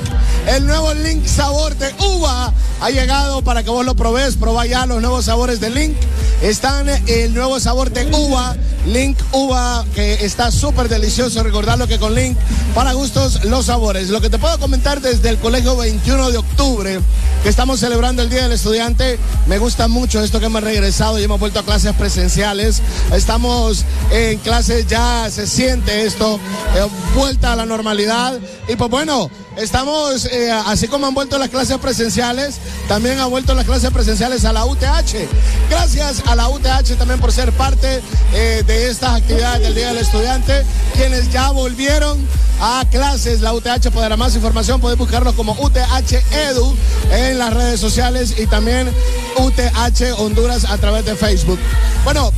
El 0.47 0.67
nuevo 0.67 0.93
Link 0.93 1.25
sabor 1.25 1.75
de 1.75 1.93
uva 1.99 2.53
ha 2.79 2.89
llegado 2.91 3.41
para 3.41 3.63
que 3.63 3.71
vos 3.71 3.85
lo 3.85 3.95
probés. 3.95 4.35
Probá 4.35 4.65
ya 4.67 4.85
los 4.85 5.01
nuevos 5.01 5.25
sabores 5.25 5.59
de 5.59 5.69
Link. 5.69 5.95
Están 6.41 6.87
el 7.07 7.33
nuevo 7.33 7.59
sabor 7.59 7.91
de 7.91 8.05
uva, 8.05 8.55
Link 8.85 9.17
uva, 9.31 9.83
que 9.93 10.25
está 10.25 10.51
súper 10.51 10.89
delicioso. 10.89 11.41
Recordarlo 11.43 11.87
que 11.87 11.99
con 11.99 12.13
Link, 12.13 12.37
para 12.73 12.93
gustos, 12.93 13.43
los 13.45 13.65
sabores. 13.65 14.09
Lo 14.09 14.21
que 14.21 14.29
te 14.29 14.37
puedo 14.37 14.59
comentar 14.59 15.01
desde 15.01 15.29
el 15.29 15.37
colegio 15.37 15.75
21 15.75 16.31
de 16.31 16.37
octubre, 16.37 16.99
que 17.43 17.49
estamos 17.49 17.79
celebrando 17.79 18.21
el 18.21 18.29
Día 18.29 18.43
del 18.43 18.51
Estudiante, 18.51 19.17
me 19.47 19.57
gusta 19.57 19.87
mucho 19.87 20.23
esto 20.23 20.39
que 20.39 20.47
hemos 20.47 20.63
regresado 20.63 21.19
y 21.19 21.23
hemos 21.23 21.39
vuelto 21.39 21.59
a 21.59 21.63
clases 21.63 21.93
presenciales. 21.93 22.81
Estamos 23.13 23.85
en 24.11 24.39
clases, 24.39 24.87
ya 24.87 25.29
se 25.31 25.47
siente 25.47 26.05
esto, 26.05 26.39
eh, 26.75 26.87
vuelta 27.15 27.53
a 27.53 27.55
la 27.55 27.65
normalidad. 27.65 28.39
Y 28.67 28.75
pues 28.75 28.89
bueno, 28.89 29.29
estamos, 29.57 30.25
eh, 30.25 30.51
así 30.51 30.87
como 30.87 31.07
han 31.07 31.13
vuelto 31.13 31.37
las 31.37 31.49
clases 31.49 31.77
presenciales, 31.77 32.55
también 32.87 33.19
han 33.19 33.29
vuelto 33.29 33.53
las 33.53 33.65
clases 33.65 33.91
presenciales 33.91 34.45
a 34.45 34.53
la 34.53 34.65
UTH. 34.65 35.27
Gracias 35.69 36.23
a 36.27 36.35
la 36.35 36.49
UTH 36.49 36.95
también 36.97 37.19
por 37.19 37.31
ser 37.31 37.51
parte 37.53 38.01
eh, 38.33 38.63
de 38.65 38.89
estas 38.89 39.15
actividades 39.15 39.61
del 39.61 39.75
Día 39.75 39.87
del 39.89 39.97
Estudiante, 39.97 40.63
quienes 40.93 41.31
ya 41.31 41.51
volvieron 41.51 42.17
a 42.61 42.85
clases. 42.89 43.41
La 43.41 43.53
UTH 43.53 43.89
dar 43.93 44.17
más 44.17 44.35
información, 44.35 44.79
puedes 44.81 44.97
buscarnos 44.97 45.35
como 45.35 45.53
UTH 45.53 46.13
Edu 46.31 46.75
en 47.11 47.37
las 47.37 47.53
redes 47.53 47.79
sociales 47.79 48.35
y 48.37 48.47
también 48.47 48.89
UTH 49.37 50.19
Honduras 50.19 50.65
a 50.65 50.77
través 50.77 51.05
de 51.05 51.15
Facebook. 51.15 51.59
Bueno, 52.03 52.31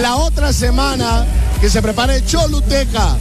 la 0.00 0.16
otra 0.16 0.52
semana 0.52 1.26
que 1.60 1.70
se 1.70 1.82
prepare 1.82 2.24
Choluteca. 2.24 3.16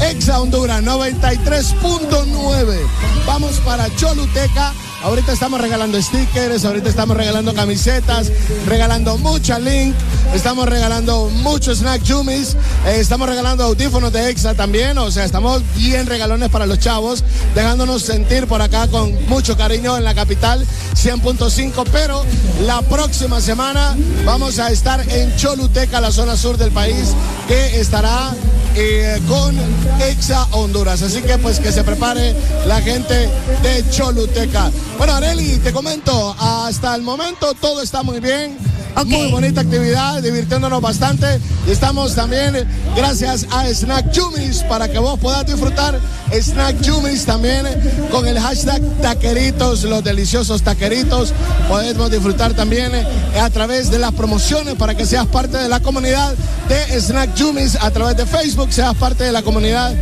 Exa 0.00 0.40
Honduras 0.40 0.82
93.9. 0.82 2.78
Vamos 3.26 3.60
para 3.60 3.94
Choluteca. 3.96 4.72
Ahorita 5.02 5.32
estamos 5.32 5.58
regalando 5.60 6.00
stickers, 6.02 6.64
ahorita 6.66 6.90
estamos 6.90 7.16
regalando 7.16 7.54
camisetas, 7.54 8.30
regalando 8.66 9.16
mucha 9.16 9.58
link, 9.58 9.94
estamos 10.34 10.68
regalando 10.68 11.30
muchos 11.30 11.78
snack 11.78 12.02
jumis, 12.06 12.54
eh, 12.86 12.98
estamos 12.98 13.26
regalando 13.26 13.64
audífonos 13.64 14.12
de 14.12 14.28
Exa 14.28 14.52
también, 14.52 14.98
o 14.98 15.10
sea, 15.10 15.24
estamos 15.24 15.62
bien 15.74 16.06
regalones 16.06 16.50
para 16.50 16.66
los 16.66 16.80
chavos, 16.80 17.24
dejándonos 17.54 18.02
sentir 18.02 18.46
por 18.46 18.60
acá 18.60 18.88
con 18.88 19.14
mucho 19.26 19.56
cariño 19.56 19.96
en 19.96 20.04
la 20.04 20.14
capital 20.14 20.66
100.5, 20.94 21.82
pero 21.90 22.22
la 22.66 22.82
próxima 22.82 23.40
semana 23.40 23.96
vamos 24.26 24.58
a 24.58 24.70
estar 24.70 25.00
en 25.08 25.34
Choluteca, 25.36 26.02
la 26.02 26.12
zona 26.12 26.36
sur 26.36 26.58
del 26.58 26.72
país, 26.72 27.14
que 27.48 27.80
estará 27.80 28.34
eh, 28.74 29.20
con 29.28 29.56
Exa 30.00 30.46
Honduras. 30.52 31.02
Así 31.02 31.22
que 31.22 31.38
pues 31.38 31.60
que 31.60 31.72
se 31.72 31.84
prepare 31.84 32.34
la 32.66 32.80
gente 32.80 33.28
de 33.62 33.84
Choluteca. 33.90 34.70
Bueno, 34.98 35.14
Areli, 35.14 35.58
te 35.58 35.72
comento, 35.72 36.34
hasta 36.38 36.94
el 36.94 37.02
momento 37.02 37.54
todo 37.54 37.82
está 37.82 38.02
muy 38.02 38.20
bien. 38.20 38.56
Muy 39.06 39.30
bonita 39.30 39.62
actividad, 39.62 40.22
divirtiéndonos 40.22 40.80
bastante. 40.80 41.40
Y 41.66 41.70
estamos 41.70 42.14
también, 42.14 42.66
gracias 42.96 43.46
a 43.50 43.66
Snack 43.66 44.14
Jumis, 44.14 44.62
para 44.64 44.88
que 44.88 44.98
vos 44.98 45.18
puedas 45.18 45.46
disfrutar 45.46 45.98
Snack 46.32 46.76
Jumis 46.86 47.24
también 47.24 47.66
con 48.10 48.26
el 48.26 48.38
hashtag 48.38 48.82
taqueritos, 49.00 49.84
los 49.84 50.04
deliciosos 50.04 50.62
taqueritos. 50.62 51.32
Podemos 51.68 52.10
disfrutar 52.10 52.54
también 52.54 52.94
eh, 52.94 53.06
a 53.40 53.48
través 53.50 53.90
de 53.90 53.98
las 53.98 54.12
promociones 54.12 54.74
para 54.74 54.94
que 54.94 55.06
seas 55.06 55.26
parte 55.26 55.56
de 55.56 55.68
la 55.68 55.80
comunidad 55.80 56.34
de 56.68 57.00
Snack 57.00 57.30
Jumis 57.38 57.76
a 57.80 57.90
través 57.90 58.16
de 58.16 58.26
Facebook, 58.26 58.72
seas 58.72 58.94
parte 58.96 59.24
de 59.24 59.32
la 59.32 59.42
comunidad 59.42 59.94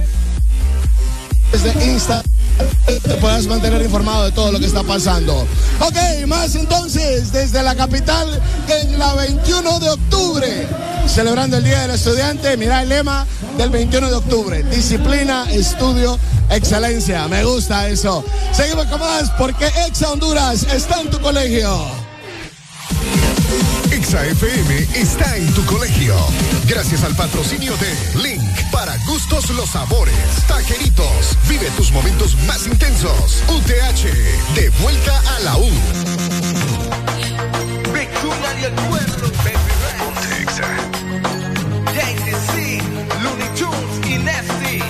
desde 1.53 1.93
Insta 1.93 2.23
te 2.87 3.15
puedas 3.17 3.47
mantener 3.47 3.83
informado 3.83 4.25
de 4.25 4.33
todo 4.33 4.53
lo 4.53 4.59
que 4.59 4.67
está 4.67 4.83
pasando. 4.83 5.47
Ok, 5.81 6.27
más 6.27 6.55
entonces 6.55 7.33
desde 7.33 7.63
la 7.63 7.75
capital 7.75 8.41
en 8.69 8.99
la 8.99 9.15
21 9.15 9.81
de 9.81 9.91
octubre, 9.91 10.69
celebrando 11.07 11.57
el 11.57 11.65
Día 11.65 11.83
del 11.83 11.93
Estudiante. 11.93 12.57
Mira 12.57 12.83
el 12.83 12.89
lema 12.89 13.27
del 13.57 13.71
21 13.71 14.09
de 14.09 14.15
octubre: 14.15 14.63
disciplina, 14.65 15.47
estudio, 15.51 16.19
excelencia. 16.51 17.29
Me 17.29 17.45
gusta 17.45 17.89
eso. 17.89 18.25
Seguimos 18.53 18.87
con 18.87 19.01
más 19.01 19.31
porque 19.39 19.67
Exa 19.87 20.11
Honduras 20.11 20.65
está 20.73 21.01
en 21.01 21.11
tu 21.11 21.21
colegio. 21.21 22.08
Exa 23.91 24.25
FM 24.27 24.89
está 24.95 25.37
en 25.37 25.53
tu 25.55 25.65
colegio. 25.65 26.15
Gracias 26.67 27.03
al 27.05 27.15
patrocinio 27.15 27.75
de 27.77 28.21
Link. 28.23 28.43
Para 28.71 28.97
gustos 29.07 29.49
los 29.51 29.71
sabores. 29.71 30.15
Taqueritos. 30.47 31.37
Vive 31.49 31.71
tus 31.77 31.91
momentos 31.93 32.37
más 32.47 32.67
intensos. 32.67 33.43
UTH. 33.49 34.05
De 34.55 34.71
vuelta 34.81 35.23
a 35.37 35.41
la 35.41 35.57
U. 35.57 35.71
Big 37.93 38.11
Tuna 38.21 38.61
y 38.61 38.65
el 38.65 38.73
pueblo, 38.75 39.29
Exa. 40.41 40.69
JTC, 41.95 42.83
Looney 43.23 43.49
Tunes 43.57 44.07
y 44.07 44.19
Nesty. 44.19 44.83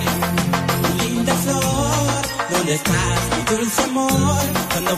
Linda 1.03 1.33
flor, 1.35 2.21
¿dónde 2.51 2.75
estás? 2.75 3.19
Mi 3.37 3.55
dulce 3.55 3.83
amor, 3.83 4.41
¿cuándo 4.71 4.97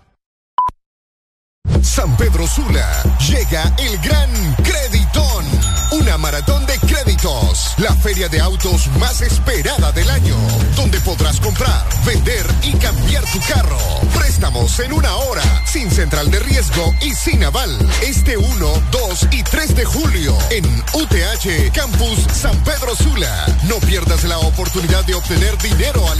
Oportunidad 24.81 25.05
de 25.05 25.13
obtener 25.13 25.57
dinero 25.59 26.10